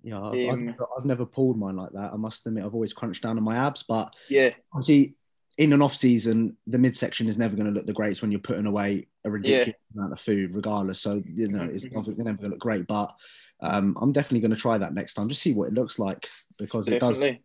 Yeah, 0.04 0.22
I've, 0.22 0.34
I've, 0.34 0.54
Um, 0.54 0.66
never, 0.66 0.88
I've 0.98 1.06
never 1.06 1.26
pulled 1.26 1.58
mine 1.58 1.78
like 1.78 1.92
that. 1.94 2.14
I 2.14 2.18
must 2.18 2.46
admit, 2.46 2.64
I've 2.64 2.74
always 2.74 2.94
crunched 2.94 3.24
down 3.24 3.38
on 3.38 3.44
my 3.44 3.58
abs. 3.58 3.84
But 3.84 4.14
yeah, 4.30 4.52
obviously, 4.74 5.16
in 5.58 5.74
an 5.74 5.82
off 5.82 5.96
season, 5.96 6.58
the 6.68 6.78
midsection 6.78 7.28
is 7.28 7.38
never 7.38 7.56
going 7.56 7.68
to 7.68 7.72
look 7.72 7.86
the 7.86 7.94
greatest 7.94 8.22
when 8.22 8.32
you're 8.32 8.42
putting 8.42 8.66
away 8.66 9.08
a 9.24 9.32
ridiculous 9.32 9.80
amount 9.96 10.12
of 10.12 10.20
food, 10.20 10.54
regardless. 10.54 11.00
So 11.02 11.24
you 11.26 11.48
know, 11.48 11.64
it's 11.64 11.86
Mhm. 11.86 11.94
never 11.94 12.12
going 12.12 12.38
to 12.38 12.50
look 12.50 12.60
great. 12.60 12.88
But 12.88 13.16
um, 13.62 13.98
I'm 14.02 14.12
definitely 14.12 14.42
going 14.42 14.56
to 14.56 14.62
try 14.62 14.78
that 14.78 14.94
next 14.94 15.14
time, 15.14 15.30
just 15.30 15.42
see 15.42 15.54
what 15.54 15.68
it 15.70 15.74
looks 15.74 15.98
like 16.00 16.28
because 16.58 16.88
it 16.88 17.00
does. 17.00 17.20
definitely. 17.20 17.44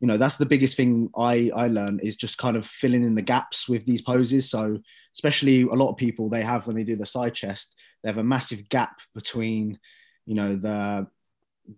you 0.00 0.08
know 0.08 0.16
that's 0.16 0.36
the 0.36 0.46
biggest 0.46 0.76
thing 0.76 1.10
I 1.16 1.50
I 1.54 1.68
learned 1.68 2.00
is 2.02 2.16
just 2.16 2.36
kind 2.38 2.56
of 2.56 2.66
filling 2.66 3.04
in 3.04 3.14
the 3.14 3.22
gaps 3.22 3.68
with 3.68 3.84
these 3.86 4.02
poses. 4.02 4.50
So 4.50 4.78
especially 5.14 5.62
a 5.62 5.74
lot 5.74 5.90
of 5.90 5.96
people 5.96 6.28
they 6.28 6.42
have 6.42 6.66
when 6.66 6.76
they 6.76 6.84
do 6.84 6.96
the 6.96 7.06
side 7.06 7.34
chest, 7.34 7.74
they 8.02 8.08
have 8.08 8.18
a 8.18 8.24
massive 8.24 8.68
gap 8.68 9.00
between, 9.14 9.78
you 10.26 10.34
know, 10.34 10.56
the 10.56 11.06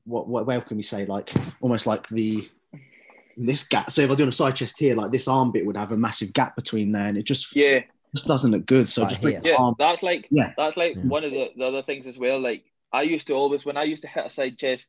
what 0.05 0.27
what 0.29 0.47
where 0.47 0.61
can 0.63 0.77
we 0.79 0.83
say 0.83 1.05
like 1.05 1.33
almost 1.61 1.87
like 1.87 2.09
the 2.09 2.49
this 3.37 3.65
gap. 3.65 3.91
So 3.91 4.03
if 4.03 4.11
I 4.11 4.15
do 4.15 4.29
a 4.29 4.33
side 4.33 4.57
chest 4.57 4.79
here, 4.79 4.95
like 4.95 5.11
this 5.11 5.29
arm 5.29 5.51
bit 5.53 5.67
would 5.67 5.77
have 5.77 5.93
a 5.93 5.97
massive 5.97 6.33
gap 6.33 6.57
between 6.57 6.93
there, 6.93 7.07
and 7.09 7.19
it 7.19 7.25
just 7.25 7.55
Yeah, 7.55 7.81
just 8.15 8.27
doesn't 8.27 8.51
look 8.51 8.65
good. 8.67 8.89
So 8.89 9.03
Right 9.03 9.09
just 9.11 9.21
bring 9.23 9.35
here. 9.43 9.43
yeah, 9.45 9.71
that's 9.79 10.03
like 10.03 10.29
Yeah. 10.31 10.53
that's 10.57 10.77
like 10.77 10.97
Yeah. 10.97 11.03
one 11.03 11.25
of 11.25 11.33
the, 11.33 11.51
the 11.57 11.65
other 11.65 11.83
things 11.83 12.07
as 12.07 12.19
well. 12.19 12.41
Like 12.41 12.65
I 12.95 13.03
used 13.03 13.27
to 13.27 13.35
always 13.35 13.65
when 13.65 13.77
I 13.77 13.83
used 13.83 14.03
to 14.03 14.09
hit 14.09 14.27
a 14.27 14.31
side 14.31 14.57
chest, 14.57 14.89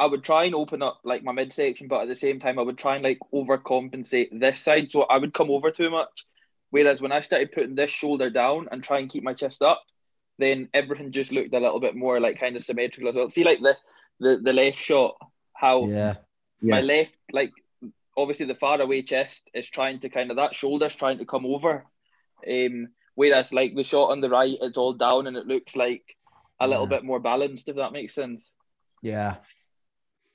I 0.00 0.06
would 0.06 0.24
try 0.24 0.44
and 0.44 0.54
open 0.54 0.82
up 0.82 1.00
like 1.04 1.22
my 1.22 1.32
midsection, 1.32 1.86
but 1.86 2.02
at 2.02 2.08
the 2.08 2.16
same 2.16 2.40
time 2.40 2.58
I 2.58 2.62
would 2.62 2.76
try 2.76 2.96
and 2.96 3.04
like 3.04 3.20
overcompensate 3.32 4.40
this 4.40 4.60
side, 4.60 4.90
so 4.90 5.02
I 5.02 5.18
would 5.18 5.32
come 5.32 5.50
over 5.50 5.70
too 5.70 5.90
much. 5.90 6.26
Whereas 6.70 7.00
when 7.00 7.12
I 7.12 7.20
started 7.20 7.52
putting 7.52 7.76
this 7.76 7.92
shoulder 7.92 8.30
down 8.30 8.68
and 8.72 8.82
try 8.82 8.98
and 8.98 9.08
keep 9.08 9.22
my 9.22 9.32
chest 9.32 9.62
up, 9.62 9.80
then 10.38 10.68
everything 10.74 11.12
just 11.12 11.30
looked 11.30 11.54
a 11.54 11.60
little 11.60 11.78
bit 11.78 11.94
more 11.94 12.18
like 12.18 12.40
kind 12.40 12.56
of 12.56 12.64
symmetrical 12.64 13.08
as 13.08 13.14
well. 13.14 13.28
See, 13.28 13.44
like 13.44 13.60
the 13.60 13.76
the, 14.18 14.38
the 14.38 14.52
left 14.52 14.78
shot, 14.78 15.14
how 15.54 15.86
Yeah. 15.86 16.14
my 16.62 16.80
left, 16.80 17.16
like 17.32 17.52
obviously 18.16 18.46
the 18.46 18.56
far 18.56 18.80
away 18.80 19.02
chest 19.02 19.42
is 19.54 19.68
trying 19.68 20.00
to 20.00 20.08
kind 20.08 20.30
of 20.30 20.36
that 20.38 20.54
shoulder's 20.54 20.96
trying 20.96 21.18
to 21.18 21.26
come 21.26 21.46
over. 21.46 21.86
Um, 22.48 22.88
whereas 23.14 23.52
like 23.52 23.76
the 23.76 23.84
shot 23.84 24.10
on 24.10 24.20
the 24.20 24.30
right, 24.30 24.58
it's 24.60 24.78
all 24.78 24.94
down 24.94 25.28
and 25.28 25.36
it 25.36 25.46
looks 25.46 25.76
like 25.76 26.16
a 26.60 26.68
little 26.68 26.84
Yeah. 26.84 26.96
bit 26.96 27.04
more 27.04 27.20
balanced, 27.20 27.68
if 27.68 27.76
that 27.76 27.92
makes 27.92 28.14
sense. 28.14 28.50
Yeah. 29.02 29.36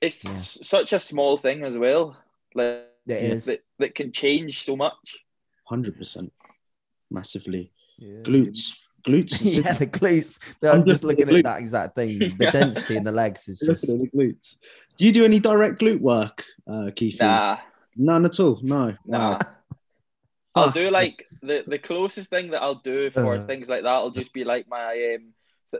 It's 0.00 0.24
Yeah. 0.24 0.38
such 0.40 0.92
a 0.92 1.00
small 1.00 1.36
thing 1.36 1.62
as 1.64 1.76
well. 1.76 2.16
Like 2.54 2.86
It 3.06 3.22
is. 3.24 3.44
that, 3.46 3.64
that 3.78 3.94
can 3.94 4.12
change 4.12 4.62
so 4.64 4.76
much. 4.76 5.18
Hundred 5.66 5.96
percent, 5.96 6.32
massively. 7.10 7.72
Yeah. 7.98 8.22
Glutes, 8.22 8.74
glutes. 9.06 9.40
yeah, 9.64 9.74
the 9.74 9.86
glutes. 9.86 10.38
I'm 10.62 10.68
I'm 10.70 10.78
just 10.80 10.88
just 10.88 11.04
looking 11.04 11.26
looking 11.26 11.38
at 11.38 11.44
that 11.44 11.60
exact 11.60 11.94
thing. 11.96 12.18
The 12.38 12.50
density 12.50 12.96
in 12.96 13.04
the 13.04 13.12
legs 13.12 13.48
is 13.48 13.62
Look 13.66 13.76
just 13.78 13.88
at 13.92 13.98
the 13.98 14.08
glutes. 14.08 14.56
Do 14.96 15.04
you 15.06 15.12
do 15.12 15.24
any 15.24 15.38
direct 15.40 15.80
glute 15.80 16.00
work, 16.00 16.44
uh, 16.66 16.90
Keith? 16.94 17.20
Nah, 17.20 17.58
None 17.96 18.24
at 18.24 18.40
all. 18.40 18.58
No. 18.62 18.96
nah. 19.06 19.32
Wow. 19.32 19.38
I'll 20.56 20.70
do 20.72 20.90
like 20.90 21.26
the 21.42 21.62
the 21.66 21.78
closest 21.78 22.28
thing 22.30 22.50
that 22.50 22.62
I'll 22.62 22.74
do 22.82 23.10
for 23.10 23.34
Uh. 23.36 23.46
things 23.46 23.68
like 23.68 23.82
that 23.84 23.88
I'll 23.92 24.10
just 24.10 24.32
be 24.32 24.42
like 24.44 24.66
my 24.68 25.14
um 25.14 25.22
th- 25.22 25.34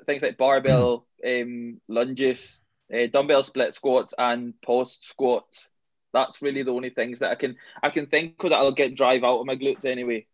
things 0.06 0.22
like 0.22 0.38
barbell 0.38 1.06
um 1.26 1.80
lunges, 1.88 2.60
uh, 2.92 3.06
dumbbell 3.12 3.44
split 3.44 3.74
squats, 3.74 4.14
and 4.16 4.54
paused 4.62 5.02
squats. 5.02 5.68
That's 6.12 6.42
really 6.42 6.62
the 6.62 6.72
only 6.72 6.90
things 6.90 7.20
that 7.20 7.30
I 7.30 7.34
can 7.36 7.56
I 7.82 7.90
can 7.90 8.06
think 8.06 8.42
of 8.42 8.50
that 8.50 8.56
I'll 8.58 8.72
get 8.72 8.94
drive 8.96 9.22
out 9.24 9.40
of 9.40 9.46
my 9.46 9.56
glutes 9.56 9.84
anyway. 9.84 10.26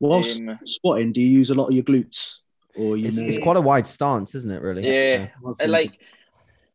Whilst 0.00 0.40
Um, 0.40 0.58
squatting, 0.64 1.12
do 1.12 1.20
you 1.20 1.28
use 1.28 1.50
a 1.50 1.54
lot 1.54 1.68
of 1.68 1.74
your 1.74 1.84
glutes, 1.84 2.38
or 2.76 2.96
you? 2.96 3.06
it's, 3.06 3.18
more- 3.18 3.28
it's 3.28 3.38
quite 3.38 3.56
a 3.56 3.60
wide 3.60 3.86
stance, 3.88 4.34
isn't 4.34 4.50
it? 4.50 4.60
Really. 4.60 4.86
Yeah. 4.86 5.28
So- 5.54 5.66
like 5.66 5.98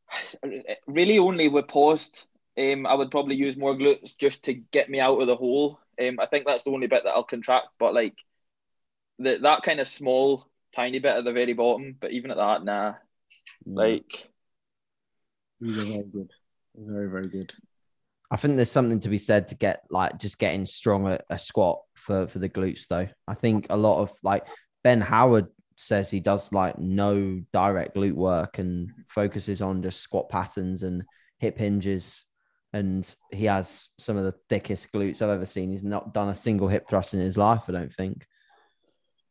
really 0.88 1.20
only 1.20 1.48
with 1.48 1.68
paused. 1.68 2.24
Um, 2.58 2.88
I 2.88 2.96
would 2.96 3.12
probably 3.12 3.36
use 3.36 3.56
more 3.56 3.75
glutes 3.75 4.18
just 4.18 4.44
to 4.46 4.54
get 4.54 4.89
me 4.89 5.00
out 5.00 5.22
of 5.22 5.27
the 5.27 5.36
hole. 5.36 5.80
Um, 6.01 6.20
I 6.20 6.25
think 6.25 6.46
that's 6.48 6.63
the 6.63 6.72
only 6.72 6.88
bit 6.88 7.04
that 7.04 7.12
I'll 7.12 7.24
contract. 7.24 7.68
But 7.77 7.94
like 7.94 8.16
the, 9.20 9.38
that 9.44 9.62
kind 9.62 9.80
of 9.80 9.88
small, 9.88 10.47
tiny 10.74 11.00
bit 11.00 11.16
at 11.16 11.26
the 11.26 11.34
very 11.34 11.54
bottom. 11.54 11.96
But 12.00 12.12
even 12.12 12.32
at 12.32 12.38
that, 12.38 12.64
nah. 12.64 12.94
Like 13.66 14.30
these 15.60 15.78
are 15.80 15.86
very 15.86 16.04
good. 16.12 16.32
Very 16.76 17.10
very 17.10 17.28
good. 17.28 17.54
I 18.30 18.38
think 18.38 18.56
there's 18.56 18.72
something 18.72 19.00
to 19.02 19.10
be 19.10 19.18
said 19.18 19.48
to 19.50 19.56
get 19.56 19.84
like 19.90 20.20
just 20.20 20.38
getting 20.38 20.66
strong 20.66 21.08
at 21.08 21.26
a 21.30 21.40
squat 21.40 21.82
for 21.96 22.28
for 22.28 22.40
the 22.40 22.50
glutes 22.50 22.88
though. 22.88 23.08
I 23.28 23.34
think 23.34 23.68
a 23.70 23.78
lot 23.78 24.02
of 24.02 24.14
like 24.24 24.46
Ben 24.84 25.02
Howard 25.02 25.48
says 25.76 26.10
he 26.10 26.20
does 26.20 26.52
like 26.52 26.78
no 26.80 27.42
direct 27.54 27.96
glute 27.96 28.14
work 28.14 28.58
and 28.58 28.92
focuses 29.08 29.62
on 29.62 29.84
just 29.84 30.02
squat 30.02 30.28
patterns 30.30 30.84
and 30.84 31.04
hip 31.40 31.58
hinges 31.58 32.26
and 32.74 33.16
he 33.32 33.46
has 33.46 33.90
some 33.98 34.18
of 34.18 34.24
the 34.24 34.36
thickest 34.50 34.92
glutes 34.92 35.22
I've 35.22 35.30
ever 35.30 35.46
seen. 35.46 35.72
He's 35.72 35.84
not 35.84 36.14
done 36.14 36.30
a 36.30 36.36
single 36.36 36.68
hip 36.68 36.90
thrust 36.90 37.14
in 37.14 37.20
his 37.20 37.38
life, 37.38 37.64
I 37.68 37.72
don't 37.72 37.94
think. 37.94 38.25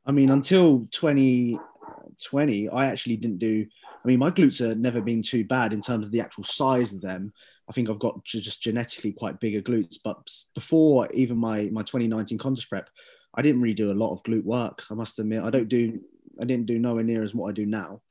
I 0.06 0.12
mean, 0.12 0.30
until 0.30 0.86
2020, 0.92 2.68
I 2.68 2.86
actually 2.86 3.16
didn't 3.16 3.38
do. 3.38 3.66
I 3.84 4.08
mean, 4.08 4.20
my 4.20 4.30
glutes 4.30 4.66
have 4.66 4.78
never 4.78 5.00
been 5.00 5.20
too 5.20 5.44
bad 5.44 5.72
in 5.72 5.80
terms 5.80 6.06
of 6.06 6.12
the 6.12 6.20
actual 6.20 6.44
size 6.44 6.92
of 6.92 7.00
them. 7.00 7.32
I 7.68 7.72
think 7.72 7.90
I've 7.90 7.98
got 7.98 8.22
just 8.24 8.62
genetically 8.62 9.12
quite 9.12 9.40
bigger 9.40 9.60
glutes. 9.60 9.96
But 10.02 10.30
before 10.54 11.08
even 11.12 11.36
my 11.36 11.68
my 11.72 11.82
2019 11.82 12.38
contest 12.38 12.70
prep, 12.70 12.88
I 13.34 13.42
didn't 13.42 13.60
really 13.60 13.74
do 13.74 13.90
a 13.90 13.94
lot 13.94 14.12
of 14.12 14.22
glute 14.22 14.44
work. 14.44 14.84
I 14.90 14.94
must 14.94 15.18
admit, 15.18 15.42
I 15.42 15.50
don't 15.50 15.68
do. 15.68 16.00
I 16.40 16.44
didn't 16.44 16.66
do 16.66 16.78
nowhere 16.78 17.02
near 17.02 17.24
as 17.24 17.34
what 17.34 17.48
I 17.48 17.52
do 17.52 17.66
now. 17.66 18.02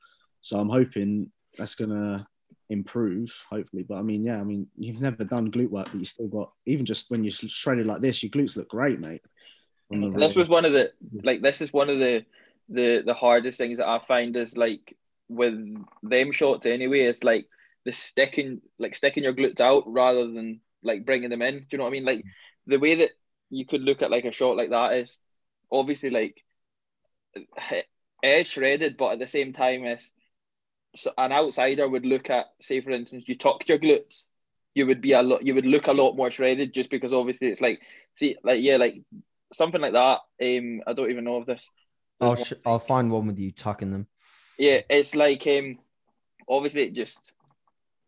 So 0.42 0.58
I'm 0.58 0.68
hoping 0.68 1.32
that's 1.56 1.74
gonna 1.74 2.28
improve, 2.68 3.30
hopefully. 3.48 3.84
But 3.84 3.96
I 3.96 4.02
mean, 4.02 4.22
yeah, 4.22 4.38
I 4.38 4.44
mean, 4.44 4.66
you've 4.76 5.00
never 5.00 5.24
done 5.24 5.50
glute 5.50 5.70
work, 5.70 5.88
but 5.90 5.98
you 5.98 6.04
still 6.04 6.28
got 6.28 6.52
even 6.66 6.84
just 6.84 7.10
when 7.10 7.24
you're 7.24 7.30
shredded 7.30 7.86
like 7.86 8.00
this, 8.00 8.22
your 8.22 8.30
glutes 8.30 8.56
look 8.56 8.68
great, 8.68 9.00
mate. 9.00 9.22
This 9.90 10.34
was 10.34 10.48
one 10.48 10.64
of 10.64 10.72
the 10.72 10.92
like 11.22 11.42
this 11.42 11.60
is 11.60 11.72
one 11.72 11.90
of 11.90 11.98
the 11.98 12.24
the 12.68 13.02
the 13.04 13.14
hardest 13.14 13.58
things 13.58 13.78
that 13.78 13.88
I 13.88 14.00
find 14.00 14.36
is 14.36 14.56
like 14.56 14.96
with 15.28 15.54
them 16.02 16.32
shots 16.32 16.66
anyway. 16.66 17.00
It's 17.00 17.24
like 17.24 17.46
the 17.84 17.92
sticking 17.92 18.60
like 18.78 18.96
sticking 18.96 19.24
your 19.24 19.34
glutes 19.34 19.60
out 19.60 19.84
rather 19.86 20.26
than 20.26 20.60
like 20.82 21.06
bringing 21.06 21.30
them 21.30 21.42
in. 21.42 21.60
Do 21.60 21.66
you 21.72 21.78
know 21.78 21.84
what 21.84 21.90
I 21.90 21.92
mean? 21.92 22.04
Like 22.04 22.24
the 22.66 22.78
way 22.78 22.96
that 22.96 23.10
you 23.50 23.64
could 23.64 23.82
look 23.82 24.02
at 24.02 24.10
like 24.10 24.24
a 24.24 24.32
shot 24.32 24.56
like 24.56 24.70
that 24.70 24.94
is 24.94 25.18
obviously 25.70 26.10
like 26.10 26.42
it 27.34 27.86
is 28.22 28.46
shredded, 28.46 28.96
but 28.96 29.12
at 29.12 29.18
the 29.18 29.28
same 29.28 29.52
time, 29.52 29.84
it's 29.84 30.10
so 30.96 31.12
an 31.18 31.32
outsider 31.32 31.88
would 31.88 32.06
look 32.06 32.30
at 32.30 32.46
say 32.60 32.80
for 32.80 32.90
instance 32.90 33.28
you 33.28 33.36
tucked 33.36 33.68
your 33.68 33.78
glutes, 33.78 34.24
you 34.74 34.86
would 34.86 35.00
be 35.00 35.12
a 35.12 35.22
lot 35.22 35.44
you 35.44 35.54
would 35.54 35.66
look 35.66 35.86
a 35.86 35.92
lot 35.92 36.16
more 36.16 36.30
shredded 36.30 36.72
just 36.72 36.90
because 36.90 37.12
obviously 37.12 37.48
it's 37.48 37.60
like 37.60 37.80
see 38.16 38.36
like 38.42 38.62
yeah 38.62 38.76
like 38.76 39.02
something 39.56 39.80
like 39.80 39.94
that. 39.94 40.20
Um, 40.42 40.82
I 40.86 40.92
don't 40.92 41.10
even 41.10 41.24
know 41.24 41.36
of 41.36 41.46
this. 41.46 41.68
I'll 42.20 42.36
sh- 42.36 42.52
I'll 42.66 42.78
find 42.78 43.10
one 43.10 43.26
with 43.26 43.38
you 43.38 43.52
tucking 43.52 43.90
them. 43.90 44.06
Yeah, 44.58 44.80
it's 44.88 45.14
like 45.14 45.46
um, 45.46 45.78
obviously 46.48 46.82
it 46.84 46.94
just 46.94 47.32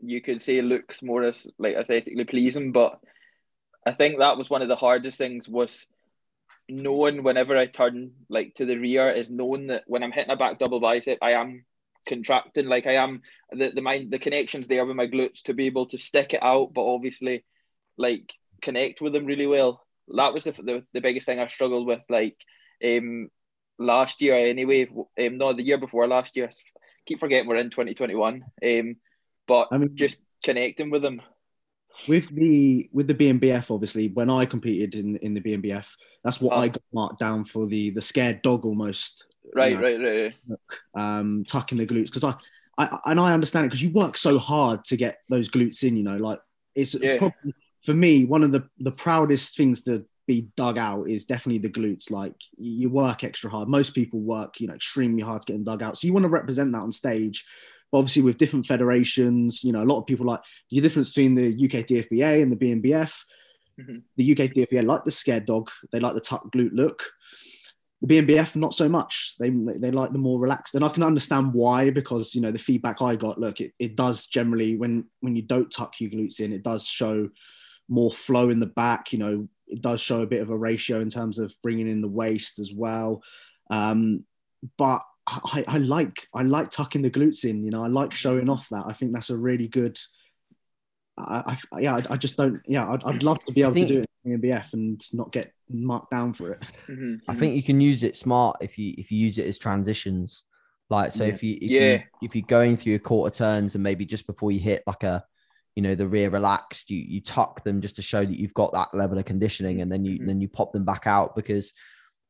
you 0.00 0.20
could 0.22 0.42
say 0.42 0.62
looks 0.62 1.02
more 1.02 1.24
as 1.24 1.46
like 1.58 1.76
aesthetically 1.76 2.24
pleasing, 2.24 2.72
but 2.72 3.00
I 3.86 3.92
think 3.92 4.18
that 4.18 4.38
was 4.38 4.50
one 4.50 4.62
of 4.62 4.68
the 4.68 4.76
hardest 4.76 5.18
things 5.18 5.48
was 5.48 5.86
knowing 6.68 7.22
whenever 7.22 7.56
I 7.56 7.66
turn 7.66 8.12
like 8.28 8.54
to 8.56 8.66
the 8.66 8.78
rear 8.78 9.10
is 9.10 9.30
knowing 9.30 9.68
that 9.68 9.84
when 9.86 10.02
I'm 10.02 10.12
hitting 10.12 10.32
a 10.32 10.36
back 10.36 10.58
double 10.58 10.80
bicep, 10.80 11.18
I 11.22 11.32
am 11.32 11.64
contracting 12.06 12.66
like 12.66 12.86
I 12.86 12.94
am 12.94 13.22
the 13.52 13.70
the 13.70 13.82
mind 13.82 14.10
the 14.12 14.18
connections 14.18 14.66
there 14.68 14.86
with 14.86 14.96
my 14.96 15.06
glutes 15.06 15.42
to 15.44 15.54
be 15.54 15.66
able 15.66 15.86
to 15.88 15.98
stick 15.98 16.34
it 16.34 16.42
out, 16.42 16.72
but 16.74 16.82
obviously 16.84 17.44
like 17.98 18.32
connect 18.62 19.00
with 19.00 19.12
them 19.12 19.26
really 19.26 19.46
well. 19.46 19.86
That 20.16 20.32
was 20.34 20.44
the 20.44 20.52
the, 20.52 20.84
the 20.92 21.00
biggest 21.00 21.26
thing 21.26 21.38
I 21.40 21.46
struggled 21.48 21.86
with 21.86 22.04
like 22.08 22.36
um 22.84 23.28
last 23.78 24.20
year 24.22 24.36
anyway. 24.36 24.88
Um, 25.18 25.38
no, 25.38 25.52
the 25.52 25.62
year 25.62 25.78
before 25.78 26.06
last 26.06 26.36
year. 26.36 26.50
Keep 27.06 27.20
forgetting 27.20 27.48
we're 27.48 27.56
in 27.56 27.70
2021. 27.70 28.44
Um, 28.64 28.96
but 29.46 29.68
I 29.70 29.78
mean, 29.78 29.96
just 29.96 30.18
connecting 30.44 30.90
with 30.90 31.00
them. 31.02 31.22
with 32.08 32.28
the 32.34 32.88
with 32.92 33.06
the 33.06 33.14
BNBF, 33.14 33.74
obviously, 33.74 34.08
when 34.08 34.30
I 34.30 34.44
competed 34.44 34.94
in 34.94 35.16
in 35.16 35.34
the 35.34 35.40
BNBF, 35.40 35.88
that's 36.22 36.40
what 36.40 36.54
Oh. 36.56 36.60
I 36.60 36.68
got 36.68 36.82
marked 36.92 37.18
down 37.18 37.44
for 37.44 37.66
the 37.66 37.90
the 37.90 38.02
scared 38.02 38.42
dog 38.42 38.64
almost. 38.66 39.26
you 39.44 39.50
Right, 39.54 39.72
know, 39.74 39.80
right, 39.80 40.00
right, 40.00 40.34
right. 40.48 40.58
Um, 40.94 41.44
tucking 41.44 41.78
the 41.78 41.86
glutes 41.86 42.12
because 42.12 42.24
I, 42.24 42.34
I 42.76 42.98
and 43.06 43.18
I 43.18 43.32
understand 43.32 43.64
it 43.64 43.68
because 43.68 43.82
you 43.82 43.90
work 43.90 44.16
so 44.16 44.38
hard 44.38 44.84
to 44.86 44.96
get 44.96 45.16
those 45.30 45.48
glutes 45.48 45.82
in. 45.82 45.96
You 45.96 46.02
know, 46.02 46.16
like 46.18 46.40
it's 46.74 46.94
Yeah. 46.94 47.16
probably 47.18 47.54
for 47.84 47.94
me 47.94 48.24
one 48.24 48.42
of 48.42 48.52
the 48.52 48.68
the 48.78 48.92
proudest 48.92 49.56
things 49.56 49.82
to 49.82 50.04
be 50.28 50.46
dug 50.56 50.78
out 50.78 51.08
is 51.08 51.24
definitely 51.24 51.60
the 51.60 51.70
glutes. 51.70 52.10
Like 52.10 52.34
you 52.56 52.90
work 52.90 53.24
extra 53.24 53.50
hard. 53.50 53.68
Most 53.68 53.94
people 53.94 54.20
work, 54.20 54.60
you 54.60 54.68
know, 54.68 54.74
extremely 54.74 55.22
hard 55.22 55.40
to 55.40 55.46
get 55.46 55.54
them 55.54 55.64
dug 55.64 55.82
out. 55.82 55.98
So 55.98 56.06
you 56.06 56.12
want 56.12 56.24
to 56.24 56.28
represent 56.28 56.70
that 56.72 56.82
on 56.82 56.92
stage. 56.92 57.44
But 57.90 57.98
obviously, 57.98 58.22
with 58.22 58.36
different 58.36 58.66
federations, 58.66 59.64
you 59.64 59.72
know, 59.72 59.82
a 59.82 59.88
lot 59.90 59.98
of 59.98 60.06
people 60.06 60.26
like 60.26 60.40
the 60.70 60.80
difference 60.80 61.08
between 61.08 61.34
the 61.34 61.48
UK 61.48 61.86
DFBA 61.86 62.42
and 62.42 62.52
the 62.52 62.56
BNBF. 62.56 63.24
Mhm. 63.80 64.02
The 64.16 64.32
UK 64.32 64.52
DFBA 64.52 64.84
like 64.84 65.04
the 65.04 65.10
scared 65.10 65.46
dog. 65.46 65.70
They 65.90 65.98
like 65.98 66.14
the 66.14 66.20
tuck 66.20 66.52
glute 66.52 66.74
look. 66.74 67.10
The 68.02 68.08
BNBF 68.08 68.54
not 68.54 68.74
so 68.74 68.88
much. 68.88 69.34
They 69.40 69.48
they 69.48 69.90
like 69.90 70.12
the 70.12 70.18
more 70.18 70.38
relaxed, 70.38 70.74
and 70.74 70.84
I 70.84 70.88
can 70.90 71.02
understand 71.02 71.54
why 71.54 71.90
because 71.90 72.34
you 72.34 72.42
know 72.42 72.52
the 72.52 72.58
feedback 72.58 73.00
I 73.00 73.16
got. 73.16 73.40
Look, 73.40 73.60
it, 73.60 73.72
it 73.78 73.96
does 73.96 74.26
generally 74.26 74.76
when 74.76 75.06
when 75.20 75.34
you 75.34 75.42
don't 75.42 75.70
tuck 75.70 75.94
your 76.00 76.10
glutes 76.10 76.40
in, 76.40 76.52
it 76.52 76.62
does 76.62 76.86
show 76.86 77.30
more 77.88 78.12
flow 78.12 78.50
in 78.50 78.60
the 78.60 78.66
back. 78.66 79.12
You 79.12 79.18
know, 79.18 79.48
it 79.66 79.82
does 79.82 80.00
show 80.00 80.22
a 80.22 80.26
bit 80.26 80.42
of 80.42 80.50
a 80.50 80.56
ratio 80.56 81.00
in 81.00 81.10
terms 81.10 81.38
of 81.38 81.54
bringing 81.62 81.88
in 81.88 82.00
the 82.00 82.08
waist 82.08 82.58
as 82.58 82.72
well. 82.72 83.22
Um, 83.70 84.24
but 84.76 85.02
I, 85.26 85.64
I 85.68 85.78
like 85.78 86.26
I 86.34 86.42
like 86.42 86.70
tucking 86.70 87.02
the 87.02 87.10
glutes 87.10 87.44
in. 87.44 87.64
You 87.64 87.70
know, 87.70 87.84
I 87.84 87.88
like 87.88 88.12
showing 88.12 88.48
off 88.48 88.68
that. 88.70 88.86
I 88.86 88.92
think 88.92 89.12
that's 89.12 89.30
a 89.30 89.36
really 89.36 89.68
good 89.68 89.98
I, 91.18 91.58
I 91.72 91.80
yeah, 91.80 91.96
I, 91.96 92.14
I, 92.14 92.16
just 92.16 92.36
don't. 92.36 92.60
Yeah, 92.66 92.90
I'd, 92.90 93.04
I'd 93.04 93.22
love 93.22 93.42
to 93.44 93.52
be 93.52 93.62
able 93.62 93.74
think, 93.74 93.88
to 93.88 93.94
do 93.94 94.00
it 94.02 94.10
in 94.24 94.40
the 94.40 94.48
NBF 94.48 94.72
and 94.74 95.02
not 95.12 95.32
get 95.32 95.52
marked 95.68 96.10
down 96.10 96.32
for 96.32 96.52
it. 96.52 96.62
Mm-hmm. 96.86 97.30
I 97.30 97.34
think 97.34 97.56
you 97.56 97.62
can 97.62 97.80
use 97.80 98.02
it 98.02 98.16
smart 98.16 98.56
if 98.60 98.78
you 98.78 98.94
if 98.96 99.10
you 99.10 99.18
use 99.18 99.38
it 99.38 99.46
as 99.46 99.58
transitions. 99.58 100.44
Like 100.90 101.12
so, 101.12 101.24
Yeah. 101.24 101.32
if 101.34 101.42
you 101.42 101.54
if 101.56 101.70
Yeah. 101.70 101.92
you 101.92 102.00
if 102.22 102.34
you're 102.34 102.46
going 102.46 102.76
through 102.76 102.90
your 102.90 102.98
quarter 103.00 103.34
turns 103.34 103.74
and 103.74 103.84
maybe 103.84 104.06
just 104.06 104.26
before 104.26 104.52
you 104.52 104.60
hit 104.60 104.82
like 104.86 105.02
a, 105.02 105.24
you 105.78 105.82
know, 105.82 105.94
the 105.94 106.08
rear 106.08 106.28
relaxed, 106.28 106.90
you 106.90 106.98
you 106.98 107.20
tuck 107.20 107.62
them 107.62 107.80
just 107.80 107.94
to 107.94 108.02
show 108.02 108.24
that 108.24 108.36
you've 108.36 108.60
got 108.62 108.72
that 108.72 108.92
level 108.92 109.16
of 109.16 109.24
conditioning, 109.24 109.80
and 109.80 109.92
then 109.92 110.04
you 110.04 110.18
Mhm. 110.18 110.26
then 110.26 110.40
you 110.40 110.48
pop 110.48 110.72
them 110.72 110.84
back 110.84 111.06
out 111.06 111.36
because 111.36 111.72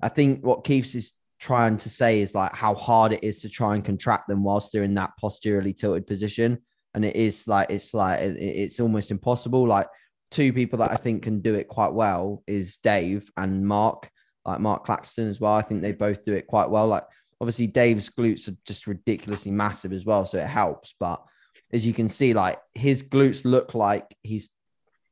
I 0.02 0.10
think 0.10 0.44
what 0.44 0.64
Keith's 0.64 0.94
is 0.94 1.12
trying 1.40 1.78
to 1.78 1.88
say 1.88 2.20
is 2.20 2.34
like 2.34 2.52
how 2.52 2.74
hard 2.74 3.14
it 3.14 3.24
is 3.24 3.40
to 3.40 3.48
try 3.48 3.74
and 3.74 3.82
contract 3.82 4.28
them 4.28 4.44
whilst 4.44 4.70
they're 4.70 4.82
in 4.82 4.96
that 4.96 5.16
posturally 5.18 5.72
tilted 5.72 6.06
position, 6.06 6.58
and 6.92 7.06
it 7.06 7.16
is 7.16 7.48
like 7.48 7.70
it's 7.70 7.94
like 7.94 8.20
it, 8.20 8.36
it's 8.36 8.80
almost 8.80 9.10
impossible. 9.10 9.66
Like 9.66 9.88
two 10.30 10.52
people 10.52 10.80
that 10.80 10.92
I 10.92 10.96
think 10.96 11.22
can 11.22 11.40
do 11.40 11.54
it 11.54 11.68
quite 11.68 11.94
well 11.94 12.42
is 12.46 12.76
Dave 12.76 13.30
and 13.38 13.66
Mark, 13.66 14.10
like 14.44 14.60
Mark 14.60 14.84
Claxton 14.84 15.26
as 15.26 15.40
well. 15.40 15.54
I 15.54 15.62
think 15.62 15.80
they 15.80 15.92
both 15.92 16.22
do 16.26 16.34
it 16.34 16.46
quite 16.46 16.68
well. 16.68 16.86
Like 16.86 17.06
obviously 17.40 17.66
Dave's 17.66 18.10
glutes 18.10 18.46
are 18.46 18.58
just 18.66 18.86
ridiculously 18.86 19.52
massive 19.52 19.94
as 19.94 20.04
well, 20.04 20.26
so 20.26 20.36
it 20.36 20.46
helps. 20.46 20.94
But 21.00 21.24
as 21.72 21.84
you 21.84 21.92
can 21.92 22.08
see, 22.08 22.32
like 22.34 22.58
his 22.74 23.02
glutes 23.02 23.44
look 23.44 23.74
like 23.74 24.16
he's 24.22 24.50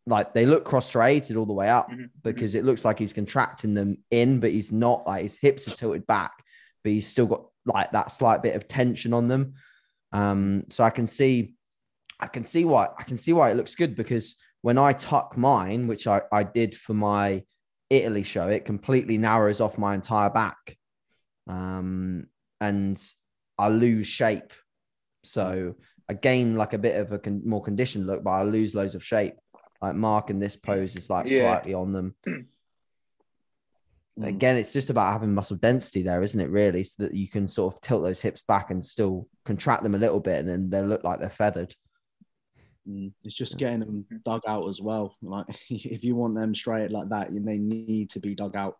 like 0.06 0.32
they 0.34 0.46
look 0.46 0.64
cross 0.64 0.86
striated 0.86 1.36
all 1.36 1.46
the 1.46 1.52
way 1.52 1.68
up 1.68 1.90
Mhm. 1.90 2.10
because 2.22 2.54
it 2.54 2.64
looks 2.64 2.84
like 2.84 2.98
he's 2.98 3.12
contracting 3.12 3.74
them 3.74 3.98
in, 4.10 4.40
but 4.40 4.52
he's 4.52 4.70
not. 4.72 5.06
Like 5.06 5.24
his 5.24 5.36
hips 5.36 5.66
are 5.68 5.74
tilted 5.74 6.06
back, 6.06 6.32
but 6.84 6.92
he's 6.92 7.06
still 7.08 7.26
got 7.26 7.46
like 7.64 7.90
that 7.92 8.12
slight 8.12 8.42
bit 8.42 8.54
of 8.54 8.68
tension 8.68 9.12
on 9.12 9.26
them. 9.28 9.54
Um, 10.12 10.64
so 10.70 10.84
I 10.84 10.90
can 10.90 11.08
see, 11.08 11.54
I 12.20 12.28
can 12.28 12.44
see 12.44 12.64
why 12.64 12.88
I 12.96 13.02
can 13.02 13.18
see 13.18 13.32
why 13.32 13.50
it 13.50 13.56
looks 13.56 13.74
good 13.74 13.96
because 13.96 14.36
when 14.62 14.78
I 14.78 14.92
tuck 14.92 15.36
mine, 15.36 15.86
which 15.88 16.06
I, 16.06 16.22
I 16.32 16.42
did 16.44 16.76
for 16.76 16.94
my 16.94 17.44
Italy 17.90 18.22
show, 18.22 18.48
it 18.48 18.64
completely 18.64 19.18
narrows 19.18 19.60
off 19.60 19.76
my 19.78 19.94
entire 19.94 20.30
back. 20.30 20.76
Um, 21.48 22.26
and 22.60 23.00
I 23.58 23.68
lose 23.68 24.06
shape. 24.08 24.52
So 25.24 25.74
I 26.08 26.14
gain 26.14 26.56
like 26.56 26.72
a 26.72 26.78
bit 26.78 26.98
of 27.00 27.12
a 27.12 27.18
con- 27.18 27.42
more 27.44 27.62
conditioned 27.62 28.06
look, 28.06 28.22
but 28.22 28.30
I 28.30 28.42
lose 28.44 28.74
loads 28.74 28.94
of 28.94 29.04
shape. 29.04 29.34
Like 29.82 29.94
Mark 29.94 30.30
in 30.30 30.38
this 30.38 30.56
pose 30.56 30.94
is 30.96 31.10
like 31.10 31.28
Yeah. 31.28 31.52
slightly 31.52 31.74
on 31.74 31.92
them. 31.92 32.14
Again, 34.22 34.56
it's 34.56 34.72
just 34.72 34.88
about 34.88 35.12
having 35.12 35.34
muscle 35.34 35.56
density 35.58 36.02
there, 36.02 36.22
isn't 36.22 36.40
it? 36.40 36.48
Really, 36.48 36.84
so 36.84 37.02
that 37.02 37.12
you 37.12 37.28
can 37.28 37.48
sort 37.48 37.74
of 37.74 37.80
tilt 37.82 38.02
those 38.02 38.20
hips 38.22 38.42
back 38.48 38.70
and 38.70 38.82
still 38.82 39.28
contract 39.44 39.82
them 39.82 39.94
a 39.94 39.98
little 39.98 40.20
bit, 40.20 40.38
and 40.38 40.48
then 40.48 40.70
they 40.70 40.80
look 40.80 41.04
like 41.04 41.20
they're 41.20 41.28
feathered. 41.28 41.74
Mm, 42.88 43.12
It's 43.24 43.34
just 43.36 43.58
getting 43.58 43.80
them 43.80 44.06
dug 44.24 44.40
out 44.48 44.66
as 44.70 44.80
well. 44.80 45.16
Like 45.20 45.46
if 45.70 46.02
you 46.02 46.16
want 46.16 46.34
them 46.34 46.54
straight 46.54 46.90
like 46.90 47.10
that, 47.10 47.28
they 47.30 47.58
need 47.58 48.08
to 48.10 48.20
be 48.20 48.34
dug 48.34 48.56
out. 48.56 48.76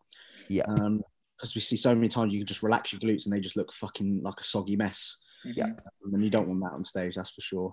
Yeah. 0.48 0.62
Um, 0.68 1.02
because 1.36 1.54
we 1.54 1.60
see 1.60 1.76
so 1.76 1.94
many 1.94 2.08
times 2.08 2.32
you 2.32 2.40
can 2.40 2.46
just 2.46 2.62
relax 2.62 2.94
your 2.94 3.00
glutes 3.00 3.26
and 3.26 3.34
they 3.34 3.40
just 3.40 3.58
look 3.58 3.70
fucking 3.74 4.22
like 4.22 4.40
a 4.40 4.44
soggy 4.44 4.74
mess. 4.74 5.18
Yeah. 5.44 5.66
Mhm. 5.68 6.14
And 6.14 6.24
you 6.24 6.30
don't 6.30 6.48
want 6.48 6.60
that 6.60 6.72
on 6.72 6.84
stage, 6.84 7.14
that's 7.16 7.30
for 7.30 7.40
sure. 7.40 7.72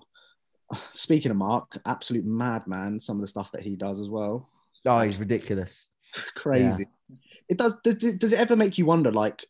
Speaking 0.92 1.30
of 1.30 1.36
Mark, 1.36 1.78
absolute 1.86 2.24
madman. 2.24 3.00
Some 3.00 3.16
of 3.16 3.20
the 3.22 3.26
stuff 3.28 3.50
that 3.52 3.62
he 3.62 3.76
does 3.76 4.00
as 4.00 4.08
well, 4.08 4.48
Oh, 4.86 5.00
he's 5.00 5.18
ridiculous. 5.18 5.88
crazy. 6.36 6.86
It 7.48 7.58
does, 7.58 7.74
does. 7.82 7.96
Does 7.96 8.32
it 8.32 8.38
ever 8.38 8.54
make 8.56 8.78
you 8.78 8.86
wonder, 8.86 9.10
like, 9.10 9.44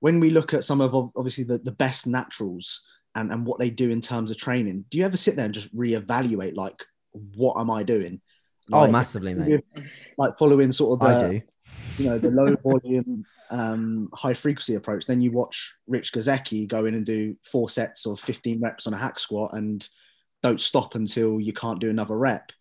when 0.00 0.20
we 0.20 0.30
look 0.30 0.52
at 0.54 0.64
some 0.64 0.80
of 0.80 0.94
obviously 0.94 1.44
the, 1.44 1.58
the 1.58 1.72
best 1.72 2.06
naturals 2.06 2.82
and 3.14 3.32
and 3.32 3.46
what 3.46 3.58
they 3.58 3.70
do 3.70 3.90
in 3.90 4.00
terms 4.00 4.30
of 4.30 4.36
training? 4.36 4.84
Do 4.90 4.98
you 4.98 5.04
ever 5.04 5.16
sit 5.16 5.36
there 5.36 5.44
and 5.46 5.54
just 5.54 5.74
reevaluate, 5.74 6.54
like, 6.56 6.76
what 7.12 7.58
am 7.58 7.70
I 7.70 7.82
doing? 7.82 8.20
Oh, 8.72 8.80
Like, 8.80 8.92
massively, 8.92 9.34
mate. 9.34 9.64
like 10.18 10.36
following 10.38 10.72
sort 10.72 10.94
of 10.94 11.00
the 11.08 11.16
I 11.16 11.30
do. 11.30 11.42
You 11.98 12.06
know 12.06 12.18
the 12.18 12.30
low 12.30 12.54
volume 12.56 13.24
um 13.50 14.08
high 14.12 14.34
frequency 14.34 14.74
approach 14.74 15.06
then 15.06 15.20
you 15.20 15.30
watch 15.30 15.76
rich 15.86 16.12
gazeki 16.12 16.66
go 16.66 16.86
in 16.86 16.94
and 16.94 17.06
do 17.06 17.36
four 17.42 17.68
sets 17.68 18.06
of 18.06 18.18
15 18.20 18.60
reps 18.60 18.86
on 18.86 18.94
a 18.94 18.96
hack 18.96 19.18
squat 19.18 19.52
and 19.54 19.88
don't 20.42 20.60
stop 20.60 20.94
until 20.94 21.40
you 21.40 21.52
can't 21.52 21.80
do 21.80 21.90
another 21.90 22.16
rep 22.16 22.52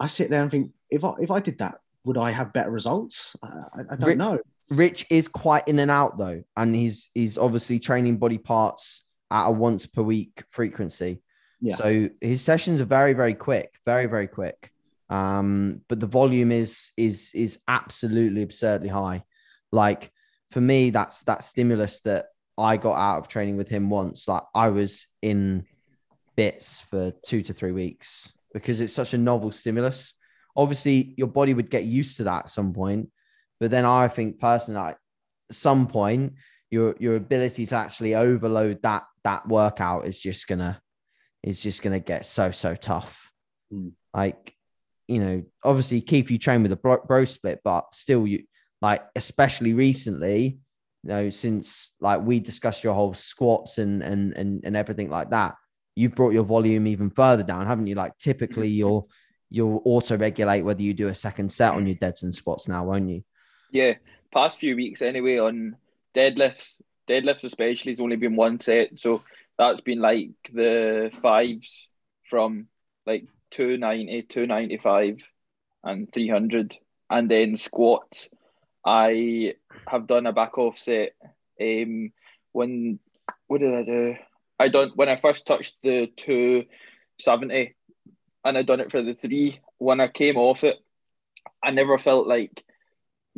i 0.00 0.06
sit 0.06 0.30
there 0.30 0.42
and 0.42 0.50
think 0.50 0.70
if 0.90 1.04
i 1.04 1.14
if 1.20 1.30
i 1.30 1.40
did 1.40 1.58
that 1.58 1.76
would 2.04 2.18
i 2.18 2.30
have 2.30 2.52
better 2.52 2.70
results 2.70 3.36
i, 3.42 3.80
I, 3.90 3.96
don't 3.96 4.10
Ri- 4.10 4.14
know 4.16 4.38
Rich 4.70 5.06
is 5.10 5.28
quite 5.28 5.66
in 5.66 5.78
and 5.78 5.90
out 5.90 6.18
though, 6.18 6.42
and 6.56 6.74
he's 6.74 7.10
he's 7.14 7.36
obviously 7.36 7.78
training 7.78 8.18
body 8.18 8.38
parts 8.38 9.02
at 9.30 9.46
a 9.46 9.50
once 9.50 9.86
per 9.86 10.02
week 10.02 10.44
frequency. 10.50 11.22
Yeah. 11.60 11.76
So 11.76 12.08
his 12.20 12.42
sessions 12.42 12.80
are 12.80 12.86
very 12.86 13.12
very 13.12 13.34
quick, 13.34 13.74
very 13.84 14.06
very 14.06 14.28
quick. 14.28 14.71
Um, 15.12 15.82
but 15.88 16.00
the 16.00 16.06
volume 16.06 16.50
is 16.50 16.90
is 16.96 17.32
is 17.34 17.58
absolutely 17.68 18.40
absurdly 18.40 18.88
high. 18.88 19.24
Like 19.70 20.10
for 20.50 20.62
me, 20.62 20.88
that's 20.88 21.22
that 21.24 21.44
stimulus 21.44 22.00
that 22.00 22.28
I 22.56 22.78
got 22.78 22.94
out 22.94 23.18
of 23.18 23.28
training 23.28 23.58
with 23.58 23.68
him 23.68 23.90
once. 23.90 24.26
Like 24.26 24.44
I 24.54 24.68
was 24.68 25.06
in 25.20 25.66
bits 26.34 26.80
for 26.80 27.12
two 27.26 27.42
to 27.42 27.52
three 27.52 27.72
weeks 27.72 28.32
because 28.54 28.80
it's 28.80 28.94
such 28.94 29.12
a 29.12 29.18
novel 29.18 29.52
stimulus. 29.52 30.14
Obviously, 30.56 31.12
your 31.18 31.28
body 31.28 31.52
would 31.52 31.70
get 31.70 31.84
used 31.84 32.16
to 32.16 32.24
that 32.24 32.44
at 32.44 32.50
some 32.50 32.72
point, 32.72 33.10
but 33.60 33.70
then 33.70 33.84
I 33.84 34.08
think 34.08 34.40
personally, 34.40 34.80
at 34.80 34.98
some 35.50 35.88
point, 35.88 36.32
your 36.70 36.96
your 36.98 37.16
ability 37.16 37.66
to 37.66 37.76
actually 37.76 38.14
overload 38.14 38.80
that 38.82 39.02
that 39.24 39.46
workout 39.46 40.06
is 40.06 40.18
just 40.18 40.48
gonna 40.48 40.80
is 41.42 41.60
just 41.60 41.82
gonna 41.82 42.00
get 42.00 42.24
so 42.24 42.50
so 42.50 42.74
tough. 42.74 43.30
Hmm. 43.70 43.88
Like, 44.14 44.54
you 45.08 45.18
know, 45.18 45.42
obviously, 45.64 46.00
Keith, 46.00 46.30
you 46.30 46.38
train 46.38 46.62
with 46.62 46.72
a 46.72 46.76
bro, 46.76 46.98
bro 47.06 47.24
split, 47.24 47.60
but 47.64 47.92
still, 47.94 48.26
you 48.26 48.44
like, 48.80 49.02
especially 49.16 49.74
recently, 49.74 50.58
you 51.02 51.08
know, 51.08 51.30
since 51.30 51.90
like 52.00 52.20
we 52.22 52.40
discussed 52.40 52.84
your 52.84 52.94
whole 52.94 53.14
squats 53.14 53.78
and 53.78 54.02
and 54.02 54.36
and 54.36 54.64
and 54.64 54.76
everything 54.76 55.10
like 55.10 55.30
that, 55.30 55.54
you've 55.94 56.14
brought 56.14 56.32
your 56.32 56.44
volume 56.44 56.86
even 56.86 57.10
further 57.10 57.42
down, 57.42 57.66
haven't 57.66 57.86
you? 57.86 57.94
Like, 57.94 58.16
typically, 58.18 58.68
mm-hmm. 58.68 58.78
you'll 58.78 59.08
you'll 59.50 59.82
auto 59.84 60.16
regulate 60.16 60.62
whether 60.62 60.82
you 60.82 60.94
do 60.94 61.08
a 61.08 61.14
second 61.14 61.52
set 61.52 61.74
on 61.74 61.86
your 61.86 61.96
deads 61.96 62.22
and 62.22 62.34
squats 62.34 62.68
now, 62.68 62.84
won't 62.84 63.10
you? 63.10 63.22
Yeah, 63.70 63.94
past 64.32 64.58
few 64.58 64.76
weeks 64.76 65.02
anyway 65.02 65.38
on 65.38 65.76
deadlifts, 66.14 66.76
deadlifts 67.08 67.44
especially 67.44 67.92
has 67.92 68.00
only 68.00 68.16
been 68.16 68.36
one 68.36 68.58
set, 68.60 68.98
so 68.98 69.22
that's 69.58 69.80
been 69.80 70.00
like 70.00 70.30
the 70.52 71.10
fives 71.20 71.88
from 72.28 72.68
like 73.06 73.26
290, 73.52 74.22
295 74.22 75.22
and 75.84 76.12
300 76.12 76.76
and 77.10 77.30
then 77.30 77.56
squats. 77.56 78.28
I 78.84 79.54
have 79.86 80.06
done 80.06 80.26
a 80.26 80.32
back 80.32 80.58
off 80.58 80.78
set 80.78 81.12
um 81.60 82.12
when 82.52 82.98
what 83.46 83.60
did 83.60 83.74
I 83.74 83.82
do? 83.84 84.16
I 84.58 84.68
done 84.68 84.92
when 84.94 85.08
I 85.08 85.16
first 85.16 85.46
touched 85.46 85.76
the 85.82 86.10
270 86.16 87.74
and 88.44 88.58
I 88.58 88.62
done 88.62 88.80
it 88.80 88.90
for 88.90 89.02
the 89.02 89.14
three. 89.14 89.60
When 89.78 90.00
I 90.00 90.08
came 90.08 90.36
off 90.36 90.64
it, 90.64 90.76
I 91.62 91.70
never 91.70 91.98
felt 91.98 92.26
like 92.26 92.64